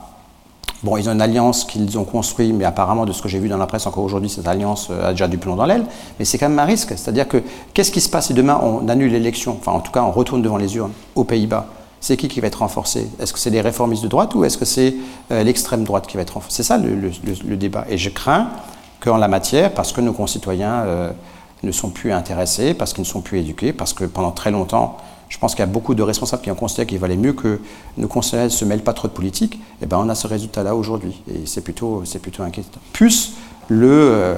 Bon, 0.83 0.97
ils 0.97 1.09
ont 1.09 1.12
une 1.12 1.20
alliance 1.20 1.64
qu'ils 1.64 1.97
ont 1.97 2.03
construite, 2.03 2.53
mais 2.53 2.64
apparemment, 2.64 3.07
de 3.07 3.12
ce 3.12 3.23
que 3.23 3.29
j'ai 3.29 3.39
vu 3.39 3.49
dans 3.49 3.57
la 3.57 3.68
presse 3.68 3.87
encore 3.87 4.03
aujourd'hui, 4.03 4.29
cette 4.29 4.49
alliance 4.49 4.91
a 4.91 5.12
déjà 5.12 5.29
du 5.29 5.39
plomb 5.39 5.55
dans 5.55 5.64
l'aile. 5.64 5.85
Mais 6.18 6.25
c'est 6.25 6.39
quand 6.39 6.49
même 6.49 6.59
un 6.59 6.64
risque. 6.64 6.95
C'est-à-dire 6.97 7.29
que 7.29 7.41
qu'est-ce 7.73 7.93
qui 7.93 8.01
se 8.01 8.09
passe 8.09 8.27
si 8.27 8.35
demain 8.35 8.59
on 8.61 8.89
annule 8.89 9.12
l'élection? 9.12 9.57
Enfin, 9.61 9.70
en 9.70 9.79
tout 9.79 9.93
cas, 9.93 10.03
on 10.03 10.11
retourne 10.11 10.43
devant 10.43 10.57
les 10.57 10.75
urnes 10.75 10.91
aux 11.14 11.23
Pays-Bas. 11.23 11.68
C'est 12.03 12.16
qui 12.16 12.26
qui 12.26 12.40
va 12.40 12.48
être 12.48 12.59
renforcé? 12.59 13.09
Est-ce 13.20 13.32
que 13.32 13.38
c'est 13.38 13.50
les 13.50 13.61
réformistes 13.61 14.03
de 14.03 14.09
droite 14.09 14.34
ou 14.34 14.44
est-ce 14.44 14.59
que 14.59 14.64
c'est 14.64 14.94
euh, 15.30 15.44
l'extrême 15.44 15.84
droite 15.84 16.09
qui 16.09 16.16
va 16.16 16.22
être 16.22 16.34
renforcée 16.34 16.57
C'est 16.57 16.62
ça 16.64 16.76
le, 16.76 17.57
débat. 17.57 17.86
Et 17.88 17.96
je 17.96 18.11
crains 18.11 18.50
qu'en 18.98 19.18
la 19.18 19.28
matière, 19.28 19.72
parce 19.72 19.92
que 19.92 20.00
nos 20.00 20.12
concitoyens 20.12 20.82
euh, 20.82 21.12
ne 21.62 21.70
sont 21.70 21.90
plus 21.90 22.12
intéressés, 22.12 22.74
parce 22.74 22.92
qu'ils 22.92 23.03
ne 23.03 23.07
sont 23.07 23.20
plus 23.20 23.38
éduqués, 23.38 23.72
parce 23.72 23.92
que 23.92 24.05
pendant 24.05 24.32
très 24.32 24.50
longtemps, 24.50 24.96
je 25.28 25.38
pense 25.38 25.55
qu'il 25.55 25.61
y 25.61 25.62
a 25.62 25.66
beaucoup 25.66 25.94
de 25.94 26.03
responsables 26.03 26.42
qui 26.42 26.50
ont 26.50 26.57
considéré 26.57 26.86
qu'il 26.86 26.98
valait 26.98 27.16
mieux 27.16 27.34
que 27.34 27.61
nos 27.96 28.09
conseillers 28.09 28.44
ne 28.44 28.48
se 28.48 28.64
mêlent 28.64 28.82
pas 28.82 28.94
trop 28.94 29.07
de 29.07 29.12
politique. 29.12 29.55
Et 29.55 29.84
eh 29.84 29.86
ben 29.86 29.96
on 29.98 30.09
a 30.09 30.16
ce 30.16 30.26
résultat-là 30.26 30.74
aujourd'hui. 30.74 31.22
Et 31.32 31.46
c'est 31.46 31.62
plutôt, 31.62 32.03
plutôt 32.20 32.42
inquiétant. 32.42 32.80
Le, 33.73 33.89
euh, 33.91 34.35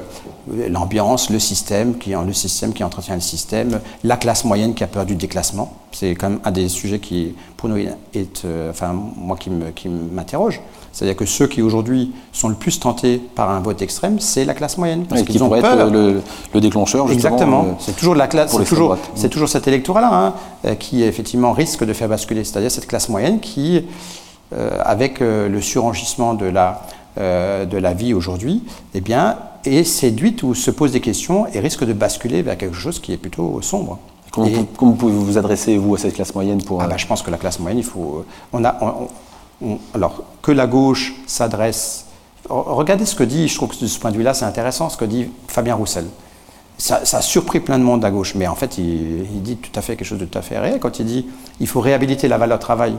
l'ambiance, 0.69 1.31
le 1.31 1.39
système, 1.39 1.99
qui, 1.99 2.11
le 2.11 2.33
système 2.33 2.73
qui 2.73 2.85
entretient 2.85 3.15
le 3.15 3.21
système, 3.21 3.81
la 4.03 4.17
classe 4.17 4.45
moyenne 4.45 4.75
qui 4.75 4.85
a 4.85 4.87
peur 4.87 5.05
du 5.05 5.17
déclassement. 5.17 5.75
C'est 5.93 6.15
quand 6.15 6.31
même 6.31 6.41
un 6.45 6.51
des 6.51 6.69
sujets 6.69 6.99
qui, 6.99 7.35
pour 7.57 7.69
nous, 7.69 7.77
est, 7.77 8.45
euh, 8.45 8.71
enfin, 8.71 8.93
moi 8.93 9.37
qui, 9.37 9.51
m'interroge. 9.89 10.61
C'est-à-dire 10.93 11.17
que 11.17 11.27
ceux 11.27 11.49
qui 11.49 11.61
aujourd'hui 11.61 12.13
sont 12.33 12.49
le 12.49 12.55
plus 12.55 12.79
tentés 12.79 13.19
par 13.19 13.51
un 13.51 13.61
vote 13.61 13.83
extrême, 13.83 14.21
c'est 14.21 14.45
la 14.45 14.55
classe 14.55 14.79
moyenne. 14.79 15.07
Parce 15.07 15.23
qu'ils 15.23 15.43
ont 15.43 15.49
peur. 15.49 15.91
Le, 15.91 16.21
le, 16.53 16.61
déclencheur, 16.61 17.09
justement. 17.09 17.35
Exactement. 17.35 17.65
Euh, 17.65 17.73
c'est 17.81 17.97
toujours 17.97 18.15
la 18.15 18.29
classe. 18.29 18.57
C'est 18.57 18.65
toujours, 18.65 18.97
toujours 19.31 19.49
cet 19.49 19.67
électorat-là 19.67 20.35
hein, 20.65 20.75
qui 20.77 21.03
effectivement 21.03 21.53
risque 21.53 21.85
de 21.85 21.93
faire 21.93 22.09
basculer. 22.09 22.45
C'est-à-dire 22.45 22.71
cette 22.71 22.87
classe 22.87 23.09
moyenne 23.09 23.41
qui, 23.41 23.85
avec 24.85 25.19
le 25.19 25.61
surenchissement 25.61 26.35
de 26.35 26.47
la 26.47 26.83
euh, 27.17 27.65
de 27.65 27.79
la 27.79 27.95
vie 27.95 28.13
aujourd'hui, 28.13 28.63
eh 28.95 29.01
bien, 29.01 29.39
est 29.65 29.85
séduite 29.85 30.43
ou 30.43 30.55
se 30.55 30.71
pose 30.71 30.93
des 30.93 31.01
questions 31.01 31.47
et 31.47 31.61
risque 31.61 31.85
de 31.85 31.93
basculer 31.93 32.43
vers 32.43 32.59
quelque 32.59 32.77
chose 32.77 32.99
qui 32.99 33.13
est 33.13 33.17
plutôt 33.17 33.61
sombre. 33.63 33.99
Comment, 34.33 34.49
comment 34.77 34.93
pouvez-vous 34.93 35.25
vous 35.25 35.39
adresser, 35.39 35.77
vous, 35.77 35.95
à 35.95 35.99
cette 35.99 36.15
classe 36.15 36.35
moyenne 36.35 36.63
pour... 36.63 36.83
Ah 36.83 36.89
bah, 36.89 36.97
je 36.97 37.07
pense 37.07 37.23
que 37.23 37.31
la 37.31 37.37
classe 37.37 37.61
moyenne, 37.61 37.79
il 37.79 37.85
faut... 37.85 38.25
On 38.53 38.65
a, 38.65 38.77
alors, 39.95 40.25
que 40.43 40.51
la 40.51 40.67
gauche 40.67 41.15
s'adresse... 41.27 42.07
Regardez 42.49 43.07
ce 43.07 43.15
que 43.15 43.25
dit, 43.25 43.47
je 43.47 43.55
trouve 43.55 43.71
que 43.71 43.81
de 43.81 43.87
ce 43.87 43.99
point 43.99 44.11
de 44.11 44.17
vue-là, 44.17 44.35
c'est 44.35 44.45
intéressant, 44.45 44.89
ce 44.89 44.97
que 44.97 45.05
dit 45.05 45.29
Fabien 45.47 45.77
Roussel. 45.77 46.07
Ça, 46.77 46.97
a 46.97 47.23
surpris 47.23 47.61
plein 47.61 47.79
de 47.79 47.85
monde 47.85 48.05
à 48.05 48.11
gauche, 48.11 48.35
mais 48.35 48.49
en 48.49 48.57
fait, 48.57 48.77
il, 48.79 49.23
il, 49.33 49.43
dit 49.43 49.57
tout 49.57 49.71
à 49.79 49.83
fait 49.83 49.95
quelque 49.95 50.09
chose 50.09 50.19
de 50.19 50.25
tout 50.25 50.37
à 50.37 50.43
fait 50.43 50.59
réel 50.59 50.81
quand 50.81 50.99
il 50.99 51.07
dit 51.07 51.27
il 51.61 51.69
faut 51.69 51.81
réhabiliter 51.81 52.27
la 52.27 52.37
valeur 52.37 52.59
travail. 52.59 52.97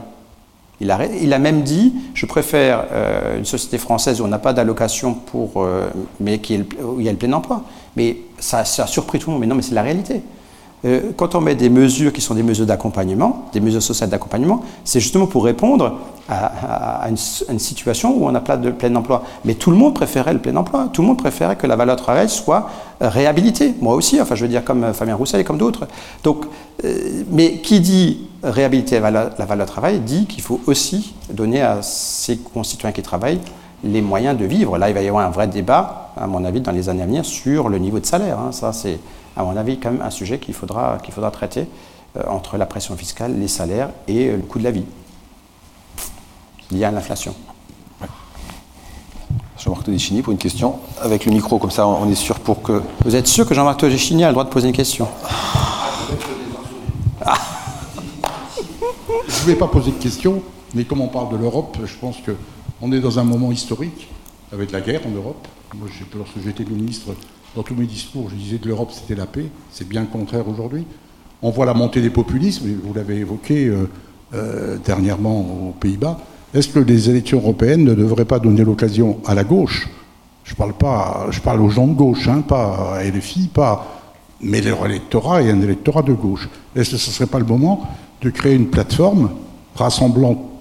Il 0.82 0.92
a, 0.92 1.40
même 1.40 1.64
dit, 1.64 1.94
je 2.14 2.26
préfère 2.26 2.86
euh, 2.92 3.38
une 3.38 3.46
société 3.46 3.78
française 3.78 4.20
où 4.20 4.26
on 4.26 4.28
n'a 4.28 4.40
pas 4.40 4.52
d'allocation 4.52 5.14
pour, 5.14 5.64
euh, 5.64 5.88
mais 6.20 6.40
qui 6.40 6.60
où 6.84 7.00
il 7.00 7.06
y 7.06 7.10
a 7.10 7.12
le 7.12 7.18
plein 7.18 7.32
emploi. 7.32 7.64
Mais 7.96 8.18
ça, 8.40 8.60
a 8.60 8.66
surpris 8.66 9.20
tout 9.20 9.30
le 9.30 9.34
monde. 9.34 9.42
Mais 9.42 9.48
non, 9.48 9.56
mais 9.56 9.62
c'est 9.62 9.76
la 9.76 9.84
réalité. 9.84 10.22
Euh, 10.86 11.12
quand 11.18 11.36
on 11.36 11.42
met 11.42 11.56
des 11.56 11.70
mesures 11.70 12.14
qui 12.14 12.22
sont 12.22 12.36
des 12.36 12.44
mesures 12.44 12.66
d'accompagnement, 12.66 13.46
des 13.54 13.60
mesures 13.60 13.82
sociales 13.82 14.10
d'accompagnement, 14.10 14.64
c'est 14.84 15.00
justement 15.00 15.26
pour 15.26 15.44
répondre 15.44 15.98
à, 16.30 17.08
une, 17.10 17.60
situation 17.60 18.16
où 18.16 18.28
on 18.28 18.32
n'a 18.32 18.40
pas 18.40 18.58
de 18.58 18.72
plein 18.72 18.96
emploi. 18.96 19.24
Mais 19.46 19.56
tout 19.56 19.72
le 19.72 19.78
monde 19.78 19.94
préférait 19.94 20.34
le 20.34 20.40
plein 20.40 20.56
emploi. 20.56 20.90
Tout 20.92 21.02
le 21.02 21.08
monde 21.08 21.18
préférait 21.18 21.56
que 21.56 21.68
la 21.68 21.76
valeur 21.76 21.96
travail 21.96 22.30
soit 22.30 22.70
réhabilitée. 23.00 23.74
Moi 23.82 23.96
aussi, 23.96 24.20
enfin, 24.20 24.36
je 24.36 24.44
veux 24.44 24.50
dire, 24.50 24.64
comme 24.64 24.94
Fabien 24.94 25.16
Roussel 25.16 25.42
et 25.42 25.44
comme 25.44 25.58
d'autres. 25.60 25.88
Donc, 26.24 26.46
mais 27.32 27.60
qui 27.60 27.80
dit 27.80 28.28
réhabiliter 28.44 29.00
la 29.00 29.46
valeur, 29.46 29.68
travail 29.68 30.00
dit 30.00 30.26
qu'il 30.26 30.42
faut 30.42 30.60
aussi 30.66 31.14
donner 31.32 31.62
à 31.62 31.82
ses 31.82 32.38
concitoyens 32.38 32.94
qui 32.94 33.04
travaillent 33.04 33.40
les 33.84 34.02
moyens 34.02 34.38
de 34.38 34.46
vivre. 34.46 34.78
Là, 34.78 34.90
il 34.90 34.96
va 34.96 35.02
y 35.02 35.08
avoir 35.08 35.26
un 35.26 35.30
vrai 35.30 35.48
débat, 35.48 36.12
à 36.18 36.26
mon 36.28 36.44
avis, 36.44 36.62
dans 36.62 36.72
les 36.72 36.90
années 36.90 37.04
à 37.04 37.06
venir, 37.06 37.24
sur 37.24 37.70
le 37.70 37.78
niveau 37.78 38.00
de 38.00 38.06
salaire. 38.06 38.40
Hein. 38.40 38.52
Ça, 38.52 38.74
c'est, 38.74 39.00
à 39.36 39.44
mon 39.44 39.56
avis, 39.58 39.80
quand 39.80 39.92
même 39.92 40.02
un 40.02 40.10
sujet 40.10 40.40
qu'il 40.40 40.54
faudra, 40.54 40.98
qu'il 41.04 41.14
faudra 41.14 41.32
traiter 41.32 41.68
euh, 42.18 42.24
entre 42.28 42.58
la 42.58 42.66
pression 42.66 42.96
fiscale, 42.96 43.38
les 43.40 43.48
salaires 43.48 43.90
et 44.08 44.30
euh, 44.30 44.38
le 44.38 44.44
coût 44.44 44.60
de 44.60 44.64
la 44.64 44.72
vie 44.72 44.86
lié 46.72 46.86
à 46.86 46.92
l'inflation. 46.92 47.36
Jean-Marc 49.58 49.86
Todeschini 49.86 50.22
pour 50.22 50.32
une 50.32 50.38
question. 50.38 50.76
Avec 51.02 51.26
le 51.26 51.32
micro, 51.32 51.58
comme 51.58 51.72
ça, 51.72 51.88
on 51.88 52.10
est 52.10 52.16
sûr 52.16 52.40
pour 52.40 52.62
que. 52.62 52.82
Vous 53.04 53.16
êtes 53.16 53.28
sûr 53.28 53.48
que 53.48 53.56
Jean-Marc 53.56 53.80
Todeschini 53.80 54.24
a 54.24 54.28
le 54.28 54.34
droit 54.34 54.44
de 54.44 54.50
poser 54.50 54.68
une 54.68 54.76
question? 54.76 55.08
Ah. 57.26 57.38
Je 59.28 59.42
ne 59.42 59.46
vais 59.48 59.56
pas 59.56 59.68
poser 59.68 59.92
de 59.92 59.98
questions, 59.98 60.44
mais 60.74 60.84
comme 60.86 61.02
on 61.02 61.08
parle 61.08 61.32
de 61.32 61.38
l'Europe, 61.38 61.78
je 61.84 61.96
pense 61.96 62.18
qu'on 62.18 62.92
est 62.92 63.00
dans 63.00 63.18
un 63.18 63.24
moment 63.24 63.52
historique, 63.52 64.08
avec 64.52 64.72
la 64.72 64.82
guerre 64.82 65.02
en 65.08 65.12
Europe. 65.12 65.48
Moi, 65.76 65.88
lorsque 66.16 66.40
j'étais 66.44 66.64
ministre, 66.64 67.16
dans 67.56 67.64
tous 67.64 67.76
mes 67.76 67.86
discours, 67.86 68.30
je 68.30 68.36
disais 68.36 68.58
que 68.58 68.68
l'Europe, 68.68 68.92
c'était 68.92 69.16
la 69.16 69.26
paix. 69.26 69.46
C'est 69.72 69.88
bien 69.88 70.02
le 70.02 70.08
contraire 70.08 70.48
aujourd'hui. 70.48 70.86
On 71.42 71.52
voit 71.52 71.66
la 71.66 71.74
montée 71.74 72.02
des 72.02 72.10
populismes, 72.10 72.68
vous 72.84 72.94
l'avez 72.94 73.18
évoqué 73.18 73.68
euh, 73.68 73.90
euh, 74.34 74.78
dernièrement 74.84 75.40
aux 75.40 75.76
Pays-Bas. 75.80 76.20
Est-ce 76.54 76.70
que 76.70 76.80
les 76.80 77.10
élections 77.10 77.38
européennes 77.40 77.84
ne 77.84 77.94
devraient 77.94 78.26
pas 78.26 78.40
donner 78.40 78.64
l'occasion 78.64 79.20
à 79.26 79.36
la 79.36 79.44
gauche? 79.44 79.88
Je 80.44 80.54
parle, 80.54 80.74
pas, 80.74 81.28
je 81.32 81.40
parle 81.40 81.62
aux 81.62 81.70
gens 81.70 81.88
de 81.88 81.94
gauche, 81.94 82.28
hein, 82.28 82.42
pas 82.42 82.96
à 82.96 83.04
LFI, 83.04 83.48
pas, 83.48 84.02
mais 84.42 84.62
leur 84.62 84.86
électorat 84.86 85.42
est 85.42 85.50
un 85.50 85.62
électorat 85.62 86.02
de 86.02 86.14
gauche. 86.14 86.50
Est-ce 86.76 86.92
que 86.92 86.98
ce 86.98 87.10
ne 87.10 87.14
serait 87.14 87.26
pas 87.26 87.40
le 87.40 87.46
moment 87.46 87.88
de 88.22 88.30
créer 88.30 88.56
une 88.56 88.68
plateforme 88.68 89.32
rassemblant 89.76 90.52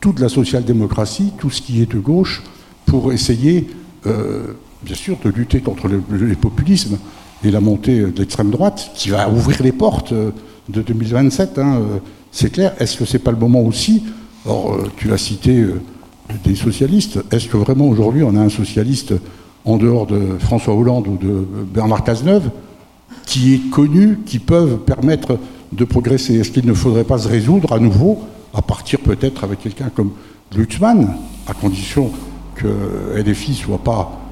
toute 0.00 0.20
la 0.20 0.28
social-démocratie, 0.28 1.32
tout 1.38 1.50
ce 1.50 1.62
qui 1.62 1.80
est 1.80 1.90
de 1.90 1.98
gauche, 1.98 2.42
pour 2.86 3.12
essayer, 3.12 3.68
euh, 4.06 4.54
bien 4.84 4.94
sûr, 4.94 5.16
de 5.24 5.30
lutter 5.30 5.60
contre 5.60 5.88
les 5.88 6.34
populismes 6.34 6.98
et 7.44 7.50
la 7.50 7.60
montée 7.60 8.00
de 8.00 8.18
l'extrême 8.18 8.50
droite, 8.50 8.90
qui 8.94 9.10
va 9.10 9.28
ouvrir 9.28 9.62
les 9.62 9.72
portes 9.72 10.12
euh, 10.12 10.30
de 10.68 10.82
2027, 10.82 11.58
hein, 11.58 11.76
euh, 11.76 11.98
c'est 12.32 12.50
clair. 12.50 12.74
Est-ce 12.78 12.96
que 12.96 13.04
ce 13.04 13.14
n'est 13.14 13.22
pas 13.22 13.30
le 13.30 13.36
moment 13.36 13.62
aussi? 13.62 14.04
Or, 14.46 14.76
tu 14.96 15.12
as 15.12 15.18
cité 15.18 15.64
des 16.44 16.54
socialistes. 16.54 17.20
Est-ce 17.30 17.48
que 17.48 17.56
vraiment 17.56 17.86
aujourd'hui 17.88 18.22
on 18.22 18.36
a 18.36 18.40
un 18.40 18.48
socialiste 18.48 19.14
en 19.64 19.76
dehors 19.76 20.06
de 20.06 20.20
François 20.38 20.74
Hollande 20.74 21.06
ou 21.08 21.16
de 21.16 21.46
Bernard 21.72 22.04
Cazeneuve 22.04 22.50
qui 23.24 23.54
est 23.54 23.70
connu, 23.70 24.18
qui 24.26 24.38
peuvent 24.38 24.78
permettre 24.78 25.38
de 25.72 25.84
progresser? 25.84 26.34
Est-ce 26.34 26.50
qu'il 26.50 26.66
ne 26.66 26.74
faudrait 26.74 27.04
pas 27.04 27.18
se 27.18 27.28
résoudre 27.28 27.72
à 27.72 27.78
nouveau 27.78 28.20
à 28.54 28.62
partir 28.62 29.00
peut-être 29.00 29.44
avec 29.44 29.60
quelqu'un 29.60 29.90
comme 29.94 30.12
Glucksmann, 30.52 31.16
à 31.48 31.54
condition 31.54 32.10
que 32.54 32.68
LFI 33.16 33.50
ne 33.50 33.56
soit 33.56 33.78
pas 33.78 34.12
euh, 34.12 34.23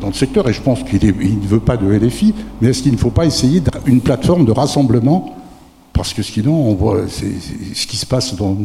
dans 0.00 0.06
le 0.06 0.12
secteur, 0.14 0.48
et 0.48 0.52
je 0.52 0.62
pense 0.62 0.82
qu'il 0.82 1.04
ne 1.04 1.46
veut 1.46 1.60
pas 1.60 1.76
de 1.76 1.86
LFI, 1.86 2.34
mais 2.60 2.68
est-ce 2.70 2.82
qu'il 2.82 2.92
ne 2.92 2.96
faut 2.96 3.10
pas 3.10 3.26
essayer 3.26 3.62
une 3.86 4.00
plateforme 4.00 4.44
de 4.44 4.52
rassemblement? 4.52 5.36
Parce 5.92 6.12
que 6.12 6.22
sinon, 6.22 6.54
on 6.54 6.74
voit 6.74 7.02
ce 7.08 7.86
qui 7.86 7.96
se 7.96 8.06
passe 8.06 8.34
dans, 8.34 8.56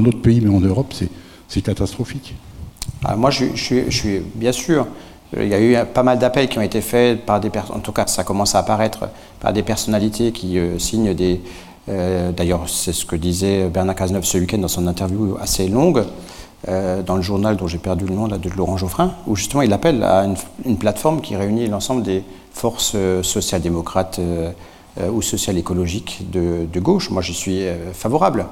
notre 0.00 0.20
pays, 0.20 0.40
mais 0.40 0.54
en 0.54 0.60
Europe, 0.60 0.92
c'est 1.48 1.62
catastrophique. 1.62 2.34
Ah, 3.04 3.16
moi, 3.16 3.30
je, 3.30 3.44
suis 3.54 4.22
bien 4.34 4.52
sûr. 4.52 4.86
Il 5.38 5.48
y 5.48 5.54
a 5.54 5.60
eu 5.60 5.76
pas 5.92 6.02
mal 6.02 6.18
d'appels 6.18 6.48
qui 6.48 6.58
ont 6.58 6.62
été 6.62 6.80
faits 6.80 7.24
par 7.26 7.40
des 7.40 7.50
en 7.70 7.80
tout 7.80 7.92
cas, 7.92 8.06
ça 8.06 8.24
commence 8.24 8.54
à 8.54 8.60
apparaître 8.60 9.08
par 9.40 9.52
des 9.52 9.62
personnalités 9.62 10.32
qui 10.32 10.58
euh, 10.58 10.78
signent 10.78 11.12
des, 11.12 11.40
euh, 11.88 12.32
d'ailleurs, 12.32 12.68
c'est 12.68 12.92
ce 12.92 13.04
que 13.04 13.16
disait 13.16 13.68
Bernard 13.68 13.96
Cazeneuve 13.96 14.24
ce 14.24 14.38
week-end 14.38 14.58
dans 14.58 14.68
son 14.68 14.86
interview 14.86 15.36
assez 15.40 15.68
longue 15.68 16.04
euh, 16.68 17.02
dans 17.02 17.16
le 17.16 17.22
journal 17.22 17.56
dont 17.56 17.66
j'ai 17.66 17.78
perdu 17.78 18.06
le 18.06 18.14
nom 18.14 18.26
là, 18.26 18.38
de 18.38 18.48
Laurent 18.50 18.76
Geoffrin, 18.76 19.12
où 19.26 19.36
justement 19.36 19.62
il 19.62 19.72
appelle 19.72 20.02
à 20.02 20.26
une, 20.64 20.76
plateforme 20.76 21.20
qui 21.20 21.36
réunit 21.36 21.66
l'ensemble 21.66 22.02
des 22.02 22.24
forces 22.52 22.92
euh, 22.94 23.22
social-démocrates 23.22 24.20
ou 25.12 25.22
social-écologiques 25.22 26.30
de, 26.30 26.78
gauche. 26.78 27.10
Moi, 27.10 27.20
j'y 27.20 27.34
suis 27.34 27.64
favorable. 27.92 28.46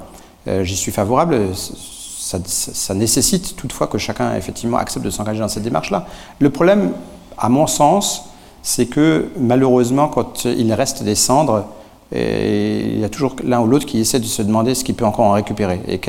j'y 0.45 0.75
suis 0.75 0.91
favorable. 0.91 1.55
Ça, 1.55 2.37
ça, 2.45 2.93
nécessite 2.93 3.55
toutefois 3.55 3.87
que 3.87 3.97
chacun 3.97 4.35
effectivement 4.35 4.75
accepte 4.75 5.05
de 5.05 5.09
s'engager 5.09 5.39
dans 5.39 5.47
cette 5.47 5.63
démarche-là. 5.63 6.05
Le 6.39 6.49
problème, 6.49 6.91
à 7.37 7.47
mon 7.47 7.65
sens, 7.65 8.25
c'est 8.61 8.87
que 8.87 9.29
malheureusement, 9.39 10.09
quand 10.09 10.43
il 10.43 10.73
reste 10.73 11.03
des 11.03 11.15
cendres, 11.15 11.65
et 12.13 12.81
il 12.93 12.99
y 12.99 13.03
a 13.03 13.09
toujours 13.09 13.35
l'un 13.43 13.59
ou 13.61 13.67
l'autre 13.67 13.85
qui 13.85 13.99
essaie 13.99 14.19
de 14.19 14.25
se 14.25 14.41
demander 14.41 14.75
ce 14.75 14.83
qu'il 14.83 14.95
peut 14.95 15.05
encore 15.05 15.25
en 15.25 15.31
récupérer 15.31 15.79
et, 15.87 15.99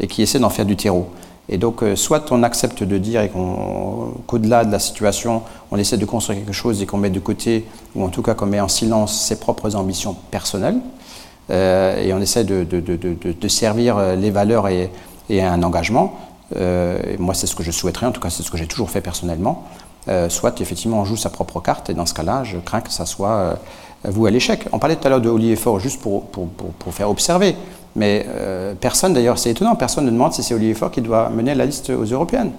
et 0.00 0.06
qui 0.06 0.22
essaie 0.22 0.38
d'en 0.38 0.50
faire 0.50 0.66
du 0.66 0.76
terreau. 0.76 1.08
Et 1.48 1.58
donc, 1.58 1.82
euh, 1.82 1.94
soit 1.94 2.32
on 2.32 2.42
accepte 2.42 2.82
de 2.82 2.98
dire 2.98 3.28
qu'au-delà 4.26 4.64
de 4.64 4.72
la 4.72 4.78
situation, 4.78 5.42
on 5.70 5.76
essaie 5.76 5.96
de 5.96 6.04
construire 6.04 6.40
quelque 6.40 6.52
chose 6.52 6.82
et 6.82 6.86
qu'on 6.86 6.98
met 6.98 7.10
de 7.10 7.20
côté, 7.20 7.64
ou 7.94 8.04
en 8.04 8.08
tout 8.08 8.22
cas 8.22 8.34
qu'on 8.34 8.46
met 8.46 8.60
en 8.60 8.68
silence 8.68 9.20
ses 9.20 9.38
propres 9.38 9.76
ambitions 9.76 10.16
personnelles, 10.30 10.78
euh, 11.50 12.02
et 12.02 12.12
on 12.12 12.20
essaie 12.20 12.44
de, 12.44 13.48
servir 13.48 13.98
les 14.16 14.30
valeurs 14.30 14.66
et, 14.68 14.90
et 15.30 15.42
un 15.42 15.62
engagement. 15.62 16.18
Euh, 16.56 16.98
moi, 17.18 17.34
c'est 17.34 17.46
ce 17.46 17.54
que 17.54 17.62
je 17.62 17.70
souhaiterais, 17.70 18.06
en 18.06 18.12
tout 18.12 18.20
cas, 18.20 18.30
c'est 18.30 18.42
ce 18.42 18.50
que 18.50 18.58
j'ai 18.58 18.66
toujours 18.66 18.90
fait 18.90 19.00
personnellement. 19.00 19.64
soit, 20.28 20.60
effectivement, 20.60 21.00
on 21.00 21.04
joue 21.04 21.16
sa 21.16 21.30
propre 21.30 21.60
carte, 21.60 21.90
et 21.90 21.94
dans 21.94 22.06
ce 22.06 22.14
cas-là, 22.14 22.42
je 22.42 22.58
crains 22.58 22.80
que 22.80 22.92
ça 22.92 23.06
soit 23.06 23.56
vous 24.04 24.26
à 24.26 24.30
l'échec. 24.30 24.66
On 24.72 24.78
parlait 24.78 24.96
tout 24.96 25.06
à 25.06 25.10
l'heure 25.10 25.20
de 25.20 25.28
Olivier 25.28 25.56
Faure 25.56 25.80
juste 25.80 26.00
pour, 26.00 26.26
pour, 26.26 26.48
pour, 26.48 26.94
faire 26.94 27.10
observer, 27.10 27.56
mais 27.94 28.26
euh, 28.28 28.74
personne 28.78 29.14
d'ailleurs, 29.14 29.38
c'est 29.38 29.50
étonnant, 29.50 29.74
personne 29.74 30.04
ne 30.04 30.10
demande 30.10 30.32
si 30.32 30.42
c'est 30.42 30.54
Olivier 30.54 30.74
Faure 30.74 30.90
qui 30.90 31.00
doit 31.00 31.28
mener 31.30 31.54
la 31.54 31.66
liste 31.66 31.90
aux 31.90 32.04
européennes. 32.04 32.52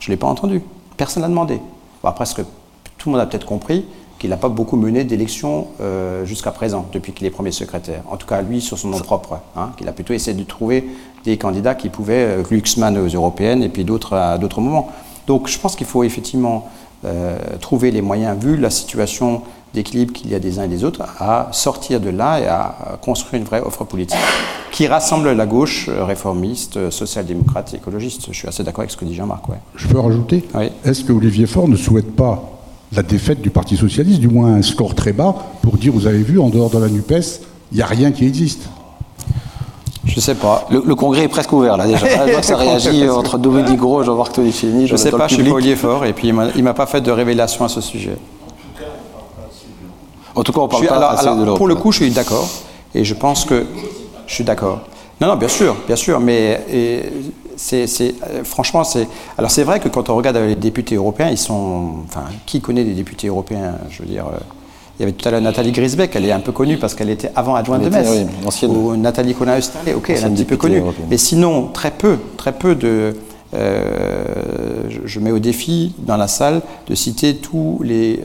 Je 0.00 0.10
ne 0.10 0.12
l'ai 0.12 0.16
pas 0.16 0.26
entendu. 0.26 0.62
Personne 0.96 1.22
n'a 1.22 1.28
demandé. 1.28 1.60
Bon, 2.02 2.08
après, 2.08 2.24
tout 2.26 3.08
le 3.08 3.12
monde 3.12 3.20
a 3.20 3.26
peut-être 3.26 3.46
compris 3.46 3.86
qu'il 4.18 4.30
n'a 4.30 4.36
pas 4.36 4.48
beaucoup 4.48 4.76
mené 4.76 5.04
d'élections 5.04 5.68
euh, 5.80 6.24
jusqu'à 6.24 6.52
présent, 6.52 6.86
depuis 6.92 7.12
qu'il 7.12 7.26
est 7.26 7.30
premier 7.30 7.50
secrétaire. 7.50 8.02
En 8.08 8.16
tout 8.16 8.26
cas, 8.26 8.42
lui, 8.42 8.60
sur 8.60 8.78
son 8.78 8.88
nom 8.88 8.98
propre. 8.98 9.40
Hein, 9.56 9.70
qu'il 9.76 9.88
a 9.88 9.92
plutôt 9.92 10.12
essayé 10.12 10.36
de 10.36 10.44
trouver 10.44 10.86
des 11.24 11.38
candidats 11.38 11.74
qui 11.74 11.88
pouvaient, 11.88 12.38
euh, 12.38 12.42
Glucksmann 12.42 12.98
aux 12.98 13.08
européennes 13.08 13.62
et 13.62 13.68
puis 13.68 13.84
d'autres 13.84 14.14
à 14.14 14.38
d'autres 14.38 14.60
moments. 14.60 14.90
Donc 15.26 15.48
je 15.48 15.58
pense 15.58 15.76
qu'il 15.76 15.86
faut 15.86 16.04
effectivement 16.04 16.68
trouver 17.60 17.90
les 17.90 18.00
moyens, 18.00 18.38
vu 18.38 18.56
la 18.56 18.70
situation 18.70 19.42
d'équilibre 19.74 20.12
qu'il 20.12 20.30
y 20.30 20.34
a 20.34 20.38
des 20.38 20.58
uns 20.58 20.64
et 20.64 20.68
des 20.68 20.84
autres, 20.84 21.02
à 21.18 21.48
sortir 21.52 22.00
de 22.00 22.10
là 22.10 22.40
et 22.40 22.46
à 22.46 22.98
construire 23.00 23.40
une 23.40 23.46
vraie 23.46 23.60
offre 23.60 23.84
politique 23.84 24.18
qui 24.70 24.86
rassemble 24.86 25.32
la 25.32 25.46
gauche 25.46 25.88
réformiste, 25.88 26.90
social-démocrate 26.90 27.74
et 27.74 27.76
écologiste. 27.76 28.28
Je 28.30 28.36
suis 28.36 28.48
assez 28.48 28.62
d'accord 28.64 28.80
avec 28.80 28.90
ce 28.90 28.96
que 28.96 29.04
dit 29.04 29.14
Jean-Marc. 29.14 29.44
Je 29.76 29.86
peux 29.86 29.98
rajouter 29.98 30.44
Est-ce 30.84 31.04
que 31.04 31.12
Olivier 31.12 31.46
Faure 31.46 31.68
ne 31.68 31.76
souhaite 31.76 32.14
pas 32.16 32.42
la 32.94 33.02
défaite 33.02 33.40
du 33.40 33.50
Parti 33.50 33.76
socialiste, 33.76 34.20
du 34.20 34.28
moins 34.28 34.54
un 34.54 34.62
score 34.62 34.94
très 34.94 35.12
bas, 35.12 35.34
pour 35.62 35.76
dire, 35.76 35.92
vous 35.92 36.06
avez 36.06 36.22
vu, 36.22 36.38
en 36.38 36.50
dehors 36.50 36.70
de 36.70 36.78
la 36.78 36.88
NUPES, 36.88 37.40
il 37.72 37.76
n'y 37.76 37.82
a 37.82 37.86
rien 37.86 38.12
qui 38.12 38.26
existe? 38.26 38.68
Je 40.04 40.20
sais 40.20 40.34
pas. 40.34 40.66
Le, 40.70 40.94
congrès 40.94 41.24
est 41.24 41.28
presque 41.28 41.52
ouvert 41.52 41.76
là 41.76 41.86
déjà. 41.86 42.06
Je 42.26 42.30
vois 42.30 42.40
que 42.40 42.46
ça 42.46 42.56
réagit 42.56 43.08
entre 43.08 43.38
Dominique 43.38 43.78
Gros, 43.78 44.02
Jean-Marc 44.02 44.32
Tolifini. 44.32 44.86
Je 44.86 44.92
ne 44.92 44.98
sais 44.98 45.10
pas, 45.10 45.28
je 45.28 45.34
suis 45.34 45.44
pas 45.44 45.50
Olivier 45.52 45.76
Faure 45.76 46.04
et 46.04 46.12
puis 46.12 46.28
il 46.28 46.34
ne 46.34 46.62
m'a 46.62 46.74
pas 46.74 46.86
fait 46.86 47.00
de 47.00 47.10
révélation 47.10 47.64
à 47.64 47.68
ce 47.68 47.80
sujet. 47.80 48.16
En 50.34 50.42
tout 50.42 50.52
cas, 50.52 50.60
on 50.60 50.68
parle 50.68 50.86
pas 50.86 51.10
assez 51.10 51.28
de 51.28 51.42
l'Europe. 51.44 51.58
Pour 51.58 51.68
le 51.68 51.74
coup, 51.74 51.92
je 51.92 52.02
suis 52.02 52.10
d'accord. 52.10 52.48
Et 52.94 53.04
je 53.04 53.14
pense 53.14 53.44
que. 53.44 53.66
Je 54.26 54.34
suis 54.34 54.44
d'accord. 54.44 54.80
Non, 55.20 55.28
non, 55.28 55.36
bien 55.36 55.48
sûr, 55.48 55.76
bien 55.86 55.96
sûr. 55.96 56.20
Mais 56.20 56.60
c'est, 57.56 57.86
euh, 58.00 58.44
franchement, 58.44 58.84
c'est. 58.84 59.06
Alors, 59.38 59.50
c'est 59.50 59.64
vrai 59.64 59.80
que 59.80 59.88
quand 59.88 60.08
on 60.10 60.16
regarde 60.16 60.36
les 60.36 60.56
députés 60.56 60.96
européens, 60.96 61.28
ils 61.30 61.38
sont. 61.38 61.94
Enfin, 62.08 62.24
qui 62.46 62.60
connaît 62.60 62.84
des 62.84 62.94
députés 62.94 63.28
européens 63.28 63.74
Je 63.90 64.02
veux 64.02 64.08
dire. 64.08 64.26
Euh, 64.26 64.38
il 64.98 65.02
y 65.02 65.04
avait 65.04 65.12
tout 65.12 65.26
à 65.26 65.30
l'heure 65.30 65.40
Nathalie 65.40 65.72
Grisbeck, 65.72 66.14
elle 66.14 66.26
est 66.26 66.32
un 66.32 66.40
peu 66.40 66.52
connue 66.52 66.76
parce 66.76 66.94
qu'elle 66.94 67.08
était 67.08 67.30
avant 67.34 67.54
adjointe 67.54 67.82
de 67.82 67.88
Metz. 67.88 68.06
Oui, 68.10 68.68
Ou 68.68 68.94
Nathalie 68.94 69.34
ok, 69.34 70.10
elle 70.10 70.16
est 70.16 70.24
un 70.24 70.30
petit 70.30 70.44
peu 70.44 70.56
connue. 70.56 70.82
Mais 71.08 71.16
sinon, 71.16 71.68
très 71.72 71.90
peu, 71.90 72.18
très 72.36 72.52
peu 72.52 72.74
de. 72.74 73.16
Euh, 73.54 74.84
je, 75.04 75.20
mets 75.20 75.30
au 75.30 75.38
défi 75.38 75.94
dans 75.98 76.16
la 76.16 76.28
salle 76.28 76.62
de 76.86 76.94
citer 76.94 77.36
tous 77.36 77.80
les 77.84 78.22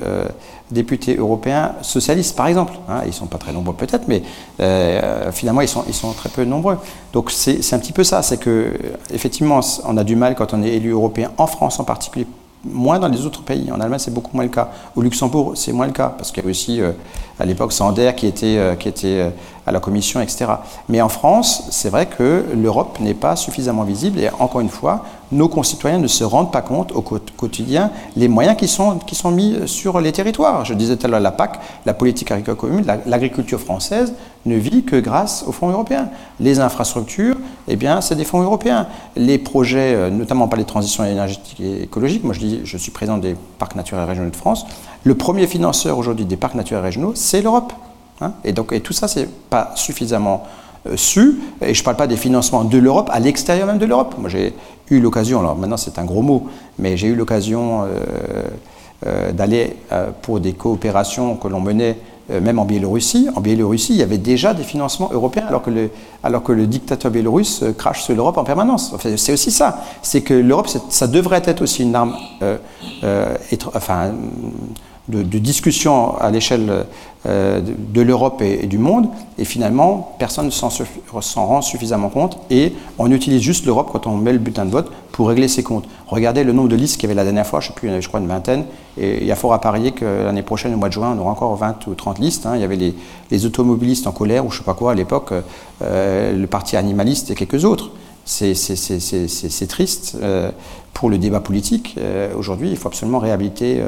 députés 0.72 1.16
européens 1.16 1.74
socialistes, 1.82 2.36
par 2.36 2.48
exemple. 2.48 2.74
Hein, 2.90 3.02
ils 3.04 3.10
ne 3.10 3.14
sont 3.14 3.28
pas 3.28 3.38
très 3.38 3.54
nombreux 3.54 3.74
peut-être, 3.74 4.08
mais 4.08 4.24
euh, 4.60 5.32
finalement, 5.32 5.62
ils 5.62 5.68
sont, 5.68 5.84
très 6.14 6.30
peu 6.30 6.44
nombreux. 6.44 6.78
Donc 7.14 7.32
c'est 7.32 7.74
un 7.74 7.80
petit 7.80 7.94
peu 7.94 8.04
ça, 8.04 8.22
c'est 8.22 8.38
que 8.38 8.74
effectivement, 9.14 9.60
on 9.86 9.98
a 9.98 10.04
du 10.04 10.16
mal 10.16 10.36
quand 10.36 10.54
on 10.54 10.64
est 10.64 10.74
élu 10.74 10.92
européen, 10.92 11.32
en 11.38 11.48
France 11.48 11.80
en 11.80 11.84
particulier, 11.84 12.28
moins 12.66 13.00
dans 13.00 13.08
les 13.08 13.26
autres 13.26 13.44
pays. 13.44 13.72
En 13.72 13.80
Allemagne, 13.80 14.00
c'est 14.00 14.14
beaucoup 14.14 14.36
moins 14.36 14.44
le 14.44 14.50
cas. 14.50 14.70
Au 14.96 15.02
Luxembourg, 15.02 15.54
c'est 15.56 15.72
moins 15.72 15.86
le 15.86 15.94
cas, 15.94 16.14
parce 16.18 16.32
qu'il 16.32 16.44
y 16.44 16.48
a 16.48 16.50
aussi, 16.50 16.82
euh, 16.82 16.92
à 17.40 17.46
l'époque, 17.46 17.72
Sander 17.72 18.08
euh, 18.08 18.12
qui 18.12 18.28
était 18.88 19.32
à 19.66 19.72
la 19.72 19.80
Commission, 19.80 20.20
etc. 20.20 20.46
Mais 20.90 21.02
en 21.02 21.10
France, 21.10 21.68
c'est 21.72 21.90
vrai 21.90 22.08
que 22.08 22.46
l'Europe 22.56 23.00
n'est 23.00 23.14
pas 23.14 23.36
suffisamment 23.36 23.84
visible, 23.84 24.20
et 24.20 24.30
encore 24.40 24.62
une 24.62 24.70
fois, 24.70 25.06
nos 25.32 25.50
concitoyens 25.50 26.00
ne 26.00 26.08
se 26.08 26.24
rendent 26.24 26.52
pas 26.52 26.62
compte 26.62 26.92
au 26.94 27.02
quotidien 27.02 27.92
les 28.16 28.28
moyens 28.28 28.56
qui 28.58 28.68
sont, 28.68 29.00
mis 29.32 29.56
sur 29.66 30.00
les 30.00 30.12
territoires. 30.12 30.66
Je 30.66 30.74
disais 30.74 30.96
tout 30.96 31.06
à 31.06 31.10
l'heure 31.10 31.20
la 31.20 31.32
PAC, 31.32 31.60
la 31.86 31.94
politique 31.94 32.32
agricole 32.32 32.56
commune, 32.56 32.86
l'agriculture 33.06 33.60
française 33.60 34.14
ne 34.46 34.56
vit 34.56 34.84
que 34.84 34.96
grâce 34.96 35.44
aux 35.46 35.52
fonds 35.52 35.70
européens. 35.70 36.10
Les 36.40 36.60
infrastructures, 36.60 37.36
eh 37.68 37.76
bien, 37.76 38.00
c'est 38.02 38.16
des 38.16 38.24
fonds 38.24 38.42
européens. 38.42 38.88
Les 39.16 39.38
projets, 39.38 39.94
euh, 39.94 40.10
notamment 40.10 40.48
par 40.48 40.58
les 40.58 40.66
transitions 40.66 41.04
énergétiques 41.04 41.60
et 41.60 41.84
écologiques, 41.84 42.24
moi 42.24 42.34
je, 42.34 42.40
dis, 42.40 42.62
je 42.64 42.78
suis 42.78 42.92
président 42.92 43.18
des 43.18 43.36
parcs 43.60 43.76
naturels 43.76 44.06
régionaux 44.06 44.30
de 44.30 44.36
France, 44.36 44.66
le 45.04 45.16
premier 45.16 45.48
financeur 45.48 45.98
aujourd'hui 45.98 46.26
des 46.26 46.38
parcs 46.38 46.56
naturels 46.56 46.84
régionaux, 46.84 47.14
c'est 47.16 47.42
l'Europe. 47.42 47.74
Hein. 48.20 48.34
et 48.44 48.52
donc, 48.52 48.74
et 48.74 48.80
tout 48.80 48.94
ça, 48.94 49.08
c'est 49.08 49.30
pas 49.50 49.74
suffisamment 49.76 50.44
euh, 50.88 50.98
su, 50.98 51.40
et 51.62 51.74
je 51.74 51.82
ne 51.82 51.86
parle 51.86 51.98
pas 51.98 52.08
des 52.08 52.18
financements 52.18 52.64
de 52.64 52.78
l'Europe, 52.78 53.10
à 53.12 53.20
l'extérieur 53.20 53.68
même 53.68 53.78
de 53.78 53.86
l'Europe. 53.86 54.16
Moi, 54.18 54.30
j'ai 54.30 54.54
eu 54.90 55.00
l'occasion, 55.00 55.40
alors 55.40 55.56
maintenant 55.56 55.78
c'est 55.78 56.00
un 56.00 56.06
gros 56.06 56.22
mot, 56.22 56.48
mais 56.80 56.98
j'ai 56.98 57.08
eu 57.08 57.16
l'occasion 57.16 57.84
euh, 57.84 58.44
euh, 59.06 59.32
d'aller 59.32 59.76
pour 60.22 60.40
des 60.40 60.54
coopérations 60.54 61.36
que 61.36 61.48
l'on 61.48 61.60
menait 61.60 61.98
même 62.30 62.60
en 62.60 62.66
Biélorussie. 62.66 63.30
En 63.38 63.40
Biélorussie, 63.40 63.94
il 63.94 64.00
y 64.00 64.04
avait 64.04 64.18
déjà 64.18 64.54
des 64.54 64.64
financements 64.64 65.10
européens, 65.14 65.46
alors 65.48 65.62
que 65.62 65.70
le, 65.70 65.90
alors 66.24 66.44
que 66.44 66.52
le 66.52 66.68
dictateur 66.68 67.10
biélorusse 67.10 67.64
crache 67.78 68.04
sur 68.04 68.16
l'Europe 68.16 68.38
en 68.38 68.44
permanence. 68.44 68.94
c'est 69.16 69.32
aussi 69.32 69.50
ça. 69.50 69.82
C'est 70.02 70.22
que 70.22 70.34
l'Europe, 70.34 70.68
ça 70.90 71.08
devrait 71.08 71.42
être 71.46 71.62
aussi 71.62 71.84
une 71.84 71.96
arme 71.96 72.18
enfin, 73.74 74.12
de, 75.08 75.40
discussion 75.40 76.18
à 76.18 76.32
l'échelle 76.32 76.86
euh, 77.26 77.62
de 77.62 78.02
l'Europe 78.02 78.42
et, 78.42 78.68
du 78.68 78.78
monde, 78.78 79.08
et 79.38 79.46
finalement, 79.46 80.16
personne 80.20 80.48
ne 80.48 80.52
s'en 80.52 81.46
rend 81.46 81.62
suffisamment 81.62 82.10
compte, 82.10 82.40
et 82.50 82.74
on 82.98 83.12
utilise 83.12 83.42
juste 83.42 83.66
l'Europe 83.66 83.90
quand 83.92 84.08
on 84.08 84.18
met 84.18 84.34
le 84.34 84.40
bulletin 84.40 84.66
de 84.66 84.72
vote 84.72 84.92
pour 85.12 85.30
régler 85.30 85.48
ses 85.48 85.64
comptes. 85.64 85.86
Regardez 86.08 86.44
le 86.44 86.54
nombre 86.54 86.70
de 86.70 86.76
listes 86.76 86.96
qu'il 86.96 87.10
y 87.10 87.12
avait 87.12 87.16
la 87.16 87.24
dernière 87.24 87.48
fois, 87.48 87.60
je 87.60 87.70
ne 87.70 87.74
sais 87.74 87.80
plus, 87.80 88.02
je 88.02 88.08
crois 88.08 88.20
une 88.20 88.28
vingtaine, 88.28 88.66
et 88.98 89.22
il 89.22 89.28
y 89.28 89.32
a 89.32 89.36
fort 89.36 89.54
à 89.54 89.62
parier 89.62 89.92
que 89.92 90.06
l'année 90.06 90.44
prochaine, 90.44 90.74
au 90.74 90.78
mois 90.78 90.90
de 90.90 90.94
juin, 90.94 91.16
on 91.18 91.22
aura 91.22 91.32
encore 91.32 91.56
20 91.56 91.88
ou 91.88 91.96
30 91.96 92.20
listes. 92.20 92.46
Hein. 92.46 92.54
Il 92.56 92.62
y 92.62 92.64
avait 92.64 92.78
les, 93.32 93.46
automobilistes 93.46 94.08
en 94.08 94.12
colère, 94.12 94.46
ou 94.46 94.50
je 94.50 94.56
ne 94.56 94.60
sais 94.60 94.66
pas 94.66 94.74
quoi 94.74 94.92
à 94.92 94.96
l'époque, 94.96 95.34
euh, 95.82 96.38
le 96.38 96.48
parti 96.48 96.78
animaliste 96.78 97.32
et 97.32 97.36
quelques 97.36 97.66
autres. 97.66 97.92
C'est 98.26 99.68
triste 99.70 100.18
euh, 100.22 100.52
pour 100.94 101.10
le 101.10 101.18
débat 101.18 101.40
politique. 101.40 101.98
Aujourd'hui, 102.38 102.70
il 102.70 102.78
faut 102.78 102.88
absolument 102.88 103.20
réhabiliter 103.20 103.82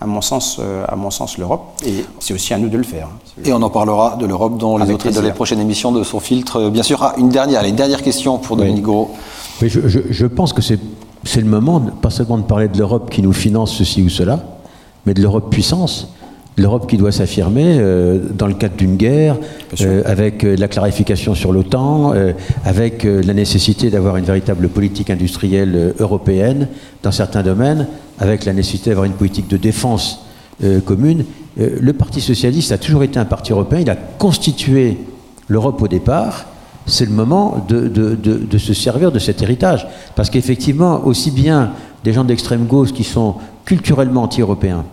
à 0.00 0.06
mon 0.06 0.20
sens, 0.20 0.58
euh, 0.60 0.84
à 0.88 0.96
mon 0.96 1.10
sens 1.10 1.38
l'Europe. 1.38 1.74
Et 1.86 2.04
c'est 2.20 2.34
aussi 2.34 2.52
à 2.52 2.58
nous 2.58 2.68
de 2.68 2.76
le 2.76 2.84
faire. 2.84 3.08
Et 3.44 3.52
on 3.52 3.62
en 3.62 3.70
parlera 3.70 4.16
de 4.16 4.26
l'Europe 4.26 4.58
dans 4.58 4.76
les 4.76 4.90
autres, 4.92 5.10
dans 5.10 5.22
les 5.22 5.32
prochaines 5.32 5.60
émissions 5.60 5.92
de 5.92 6.02
son 6.04 6.20
filtre. 6.20 6.56
Euh, 6.56 6.70
bien 6.70 6.82
sûr, 6.82 7.02
ah, 7.02 7.14
une 7.18 7.28
dernière, 7.28 7.64
une 7.64 7.76
dernière 7.76 8.02
question 8.02 8.38
pour 8.38 8.56
Dominique 8.56 8.82
Gros. 8.84 9.10
Oui, 9.62 9.68
je, 9.70 9.80
je, 9.86 10.26
pense 10.26 10.52
que 10.52 10.60
c'est 10.60 10.78
le 11.40 11.46
moment, 11.46 11.80
pas 11.80 12.10
seulement 12.10 12.36
de 12.36 12.42
parler 12.42 12.68
de 12.68 12.78
l'Europe 12.78 13.10
qui 13.10 13.22
nous 13.22 13.32
finance 13.32 13.74
ceci 13.74 14.02
ou 14.02 14.10
cela, 14.10 14.40
mais 15.06 15.14
de 15.14 15.22
l'Europe 15.22 15.50
puissance. 15.50 16.08
l'Europe 16.56 16.88
qui 16.88 16.96
doit 16.96 17.12
s'affirmer 17.12 17.76
euh, 17.78 18.18
dans 18.32 18.46
le 18.46 18.54
cadre 18.54 18.76
d'une 18.76 18.96
guerre, 18.96 19.36
euh, 19.80 20.02
avec 20.06 20.44
euh, 20.44 20.56
la 20.56 20.68
clarification 20.68 21.34
sur 21.34 21.52
l'OTAN, 21.52 22.14
avec 22.64 23.04
la 23.04 23.34
nécessité 23.34 23.90
d'avoir 23.90 24.16
une 24.16 24.24
véritable 24.24 24.68
politique 24.68 25.10
industrielle 25.10 25.94
européenne 25.98 26.68
dans 27.02 27.12
certains 27.12 27.42
domaines, 27.42 27.86
avec 28.18 28.44
la 28.44 28.52
nécessité 28.52 28.90
d'avoir 28.90 29.06
une 29.06 29.12
politique 29.12 29.48
de 29.48 29.56
défense 29.56 30.24
commune. 30.86 31.24
le 31.58 31.92
Parti 31.92 32.20
socialiste 32.20 32.72
a 32.72 32.78
toujours 32.78 33.02
été 33.02 33.18
un 33.18 33.26
parti 33.26 33.52
européen, 33.52 33.80
il 33.80 33.90
a 33.90 33.96
constitué 33.96 34.96
l'Europe 35.48 35.80
au 35.82 35.88
départ. 35.88 36.46
C'est 36.86 37.06
le 37.06 37.12
moment 37.12 37.64
de, 37.68 37.88
de, 37.88 38.58
se 38.58 38.72
servir 38.72 39.10
de 39.10 39.18
cet 39.18 39.42
héritage. 39.42 39.86
Parce 40.14 40.30
qu'effectivement, 40.30 41.04
aussi 41.04 41.30
bien 41.30 41.72
des 42.04 42.12
gens 42.12 42.24
d'extrême 42.24 42.66
gauche 42.66 42.92
qui 42.92 43.04
sont 43.04 43.34
culturellement 43.64 44.22
anti-européens, 44.22 44.84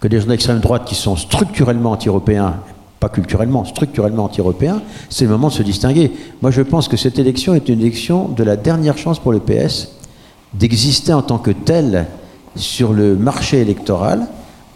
que 0.00 0.08
des 0.08 0.20
gens 0.20 0.26
d'extrême 0.26 0.58
droite 0.58 0.84
qui 0.84 0.96
sont 0.96 1.14
structurellement 1.14 1.92
anti-européens, 1.92 2.56
pas 2.98 3.08
culturellement, 3.08 3.64
structurellement 3.64 4.24
anti-européens, 4.24 4.82
c'est 5.08 5.24
le 5.24 5.30
moment 5.30 5.48
de 5.48 5.52
se 5.52 5.62
distinguer. 5.62 6.10
Moi, 6.42 6.50
je 6.50 6.62
pense 6.62 6.88
que 6.88 6.96
cette 6.96 7.18
élection 7.18 7.54
est 7.54 7.68
une 7.68 7.80
élection 7.80 8.28
de 8.28 8.42
la 8.42 8.56
dernière 8.56 8.98
chance 8.98 9.18
pour 9.18 9.32
le 9.32 9.38
PS 9.38 9.92
d'exister 10.52 11.12
en 11.12 11.22
tant 11.22 11.38
que 11.38 11.52
tel 11.52 12.06
sur 12.56 12.92
le 12.92 13.16
marché 13.16 13.60
électoral 13.60 14.26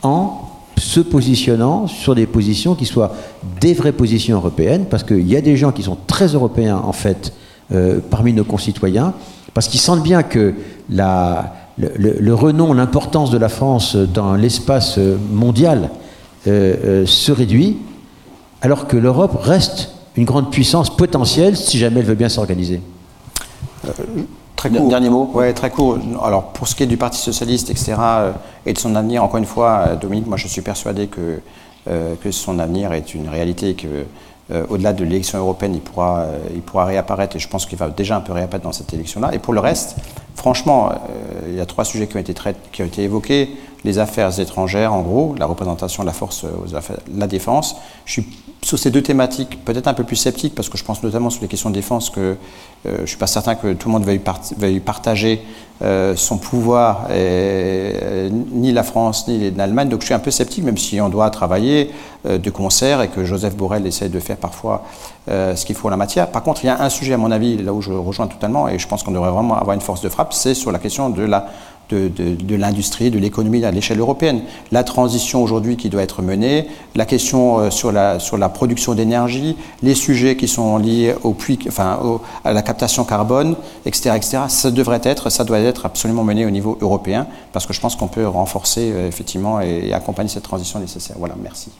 en 0.02 0.44
se 0.76 1.00
positionnant 1.00 1.86
sur 1.86 2.14
des 2.14 2.26
positions 2.26 2.74
qui 2.74 2.84
soient 2.84 3.14
des 3.60 3.74
vraies 3.74 3.92
positions 3.92 4.36
européennes, 4.36 4.86
parce 4.88 5.04
qu'il 5.04 5.26
y 5.26 5.36
a 5.36 5.40
des 5.40 5.56
gens 5.56 5.72
qui 5.72 5.82
sont 5.82 5.96
très 6.06 6.28
européens, 6.28 6.80
en 6.84 6.92
fait, 6.92 7.32
euh, 7.72 8.00
parmi 8.10 8.32
nos 8.32 8.44
concitoyens, 8.44 9.14
parce 9.54 9.68
qu'ils 9.68 9.80
sentent 9.80 10.02
bien 10.02 10.22
que 10.22 10.54
le, 10.90 12.32
renom, 12.32 12.72
l'importance 12.72 13.30
de 13.30 13.38
la 13.38 13.48
France 13.48 13.96
dans 13.96 14.34
l'espace 14.34 14.98
mondial 15.32 15.90
euh, 16.46 16.74
euh, 16.84 17.06
se 17.06 17.32
réduit, 17.32 17.78
alors 18.60 18.86
que 18.86 18.96
l'Europe 18.96 19.38
reste 19.40 19.90
une 20.16 20.24
grande 20.24 20.50
puissance 20.50 20.94
potentielle 20.94 21.56
si 21.56 21.78
jamais 21.78 22.00
elle 22.00 22.06
veut 22.06 22.14
bien 22.14 22.28
s'organiser. 22.28 22.80
Euh, 24.64 24.68
très 24.68 24.78
court. 24.78 24.88
Dernier 24.88 25.10
mot 25.10 25.30
Ouais, 25.34 25.52
très 25.52 25.70
court. 25.70 25.98
Alors, 26.22 26.44
pour 26.52 26.68
ce 26.68 26.74
qui 26.74 26.82
est 26.82 26.86
du 26.86 26.96
Parti 26.96 27.18
Socialiste, 27.18 27.70
etc., 27.70 27.94
et 28.66 28.72
de 28.72 28.78
son 28.78 28.94
avenir, 28.94 29.22
encore 29.22 29.38
une 29.38 29.46
fois, 29.46 29.96
Dominique, 30.00 30.26
moi 30.26 30.36
je 30.36 30.48
suis 30.48 30.62
persuadé 30.62 31.06
que, 31.06 31.40
que 31.86 32.30
son 32.30 32.58
avenir 32.58 32.92
est 32.92 33.14
une 33.14 33.28
réalité 33.28 33.70
et 33.70 33.74
que 33.74 34.06
au-delà 34.68 34.92
de 34.92 35.04
l'élection 35.04 35.38
européenne, 35.38 35.74
il 35.74 35.80
pourra, 35.80 36.26
il 36.54 36.60
pourra 36.60 36.84
réapparaître, 36.84 37.36
et 37.36 37.38
je 37.38 37.48
pense 37.48 37.66
qu'il 37.66 37.78
va 37.78 37.88
déjà 37.88 38.16
un 38.16 38.20
peu 38.20 38.32
réapparaître 38.32 38.64
dans 38.64 38.72
cette 38.72 38.92
élection-là. 38.92 39.34
Et 39.34 39.38
pour 39.38 39.54
le 39.54 39.60
reste, 39.60 39.96
franchement, 40.34 40.90
euh, 40.90 41.48
il 41.48 41.54
y 41.54 41.60
a 41.60 41.66
trois 41.66 41.84
sujets 41.84 42.06
qui 42.06 42.16
ont 42.16 42.20
été, 42.20 42.34
qui 42.72 42.82
ont 42.82 42.86
été 42.86 43.02
évoqués. 43.02 43.56
Les 43.84 43.98
affaires 43.98 44.38
étrangères, 44.38 44.92
en 44.92 45.02
gros, 45.02 45.34
la 45.38 45.46
représentation 45.46 46.02
de 46.02 46.06
la 46.06 46.12
force 46.12 46.44
aux 46.44 46.74
affaires, 46.74 46.98
la 47.14 47.26
défense. 47.26 47.76
Je 48.04 48.12
suis 48.12 48.26
sur 48.64 48.78
ces 48.78 48.90
deux 48.90 49.02
thématiques 49.02 49.64
peut-être 49.64 49.88
un 49.88 49.94
peu 49.94 50.04
plus 50.04 50.16
sceptique 50.16 50.54
parce 50.54 50.68
que 50.68 50.78
je 50.78 50.84
pense 50.84 51.02
notamment 51.02 51.30
sur 51.30 51.42
les 51.42 51.48
questions 51.48 51.70
de 51.70 51.74
défense 51.74 52.10
que 52.10 52.20
euh, 52.20 52.36
je 52.96 53.02
ne 53.02 53.06
suis 53.06 53.16
pas 53.16 53.26
certain 53.26 53.54
que 53.54 53.72
tout 53.72 53.88
le 53.88 53.92
monde 53.92 54.04
veuille, 54.04 54.80
partager 54.80 55.42
euh, 55.82 56.14
son 56.16 56.38
pouvoir, 56.38 57.08
ni 57.10 58.72
la 58.72 58.82
France 58.82 59.28
ni 59.28 59.50
l'Allemagne. 59.50 59.88
Donc 59.88 60.00
je 60.00 60.06
suis 60.06 60.14
un 60.14 60.18
peu 60.18 60.30
sceptique, 60.30 60.64
même 60.64 60.78
si 60.78 61.00
on 61.00 61.08
doit 61.08 61.30
travailler 61.30 61.90
de 62.24 62.50
concert 62.50 63.02
et 63.02 63.08
que 63.08 63.24
Joseph 63.24 63.56
Borrell 63.56 63.86
essaie 63.86 64.08
de 64.08 64.20
faire 64.20 64.36
parfois 64.36 64.84
ce 65.26 65.64
qu'il 65.64 65.74
faut 65.74 65.88
en 65.88 65.90
la 65.90 65.96
matière. 65.96 66.30
Par 66.30 66.42
contre, 66.42 66.64
il 66.64 66.68
y 66.68 66.70
a 66.70 66.82
un 66.82 66.88
sujet, 66.88 67.14
à 67.14 67.18
mon 67.18 67.30
avis, 67.30 67.56
là 67.56 67.72
où 67.72 67.80
je 67.80 67.92
rejoins 67.92 68.26
totalement, 68.26 68.68
et 68.68 68.78
je 68.78 68.86
pense 68.86 69.02
qu'on 69.02 69.12
devrait 69.12 69.30
vraiment 69.30 69.56
avoir 69.56 69.74
une 69.74 69.80
force 69.80 70.00
de 70.00 70.08
frappe, 70.08 70.32
c'est 70.32 70.54
sur 70.54 70.72
la 70.72 70.78
question 70.78 71.10
de 71.10 71.22
la 71.22 71.46
de, 71.90 72.54
l'industrie, 72.56 73.10
de 73.10 73.18
l'économie 73.18 73.64
à 73.64 73.70
l'échelle 73.70 74.00
européenne. 74.00 74.42
La 74.72 74.84
transition 74.84 75.42
aujourd'hui 75.42 75.76
qui 75.76 75.90
doit 75.90 76.02
être 76.02 76.22
menée, 76.22 76.66
la 76.94 77.06
question 77.06 77.58
euh, 77.58 77.70
sur, 77.70 77.92
la, 77.92 78.18
sur 78.18 78.38
la 78.38 78.48
production 78.48 78.94
d'énergie, 78.94 79.56
les 79.82 79.94
sujets 79.94 80.36
qui 80.36 80.48
sont 80.48 80.78
liés 80.78 81.14
au 81.22 81.32
puits, 81.32 81.58
enfin, 81.68 81.98
à 82.44 82.52
la 82.52 82.62
captation 82.62 83.04
carbone, 83.04 83.56
etc., 83.86 84.12
etc., 84.16 84.38
ça 84.48 84.70
devrait 84.70 85.00
être, 85.04 85.30
ça 85.30 85.44
doit 85.44 85.58
être 85.58 85.86
absolument 85.86 86.24
mené 86.24 86.46
au 86.46 86.50
niveau 86.50 86.78
européen 86.80 87.26
parce 87.52 87.66
que 87.66 87.72
je 87.72 87.80
pense 87.80 87.96
qu'on 87.96 88.08
peut 88.08 88.26
renforcer 88.26 88.90
euh, 88.92 89.08
effectivement 89.08 89.60
et 89.60 89.92
accompagner 89.92 90.28
cette 90.28 90.44
transition 90.44 90.78
nécessaire. 90.78 91.16
Voilà, 91.18 91.34
merci. 91.40 91.70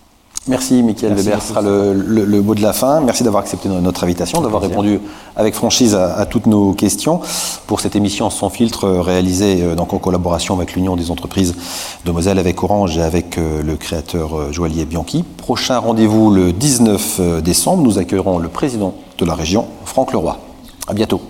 Merci, 0.47 0.83
Michael 0.83 1.15
Weber. 1.15 1.41
Ce 1.41 1.49
sera 1.49 1.63
le, 1.63 2.43
mot 2.43 2.55
de 2.55 2.61
la 2.61 2.75
fin. 2.75 3.01
Merci 3.01 3.25
d'avoir 3.25 3.43
accepté 3.43 3.69
notre 3.69 4.05
invitation, 4.05 4.43
d'avoir 4.43 4.61
répondu 4.61 5.01
avec 5.37 5.55
franchise 5.55 5.95
à, 5.95 6.27
toutes 6.27 6.47
nos 6.47 6.75
questions 6.75 7.21
pour 7.67 7.81
cette 7.81 7.97
émission 7.97 8.29
sans 8.29 8.51
filtre 8.51 8.89
réalisée 8.89 9.63
euh, 9.63 9.75
donc 9.75 9.95
en 9.95 9.99
collaboration 9.99 10.55
avec 10.55 10.75
l'Union 10.75 10.97
des 10.97 11.11
entreprises 11.11 11.55
de 12.05 12.11
Moselle, 12.11 12.39
avec 12.39 12.63
Orange 12.63 12.99
et 12.99 13.03
avec 13.03 13.39
euh, 13.39 13.63
le 13.63 13.77
créateur 13.77 14.39
euh, 14.39 14.53
Joaillier 14.53 14.85
Bianchi. 14.85 15.25
Prochain 15.39 15.79
rendez-vous 15.79 16.31
le 16.31 16.53
19 16.53 17.41
décembre. 17.43 17.83
Nous 17.83 17.99
accueillerons 17.99 18.39
le 18.39 18.49
président 18.49 18.95
de 19.19 19.25
la 19.25 19.35
région, 19.35 19.67
Franck 19.87 20.13
Leroy. 20.13 20.39
À 20.87 20.93
bientôt. 20.93 21.23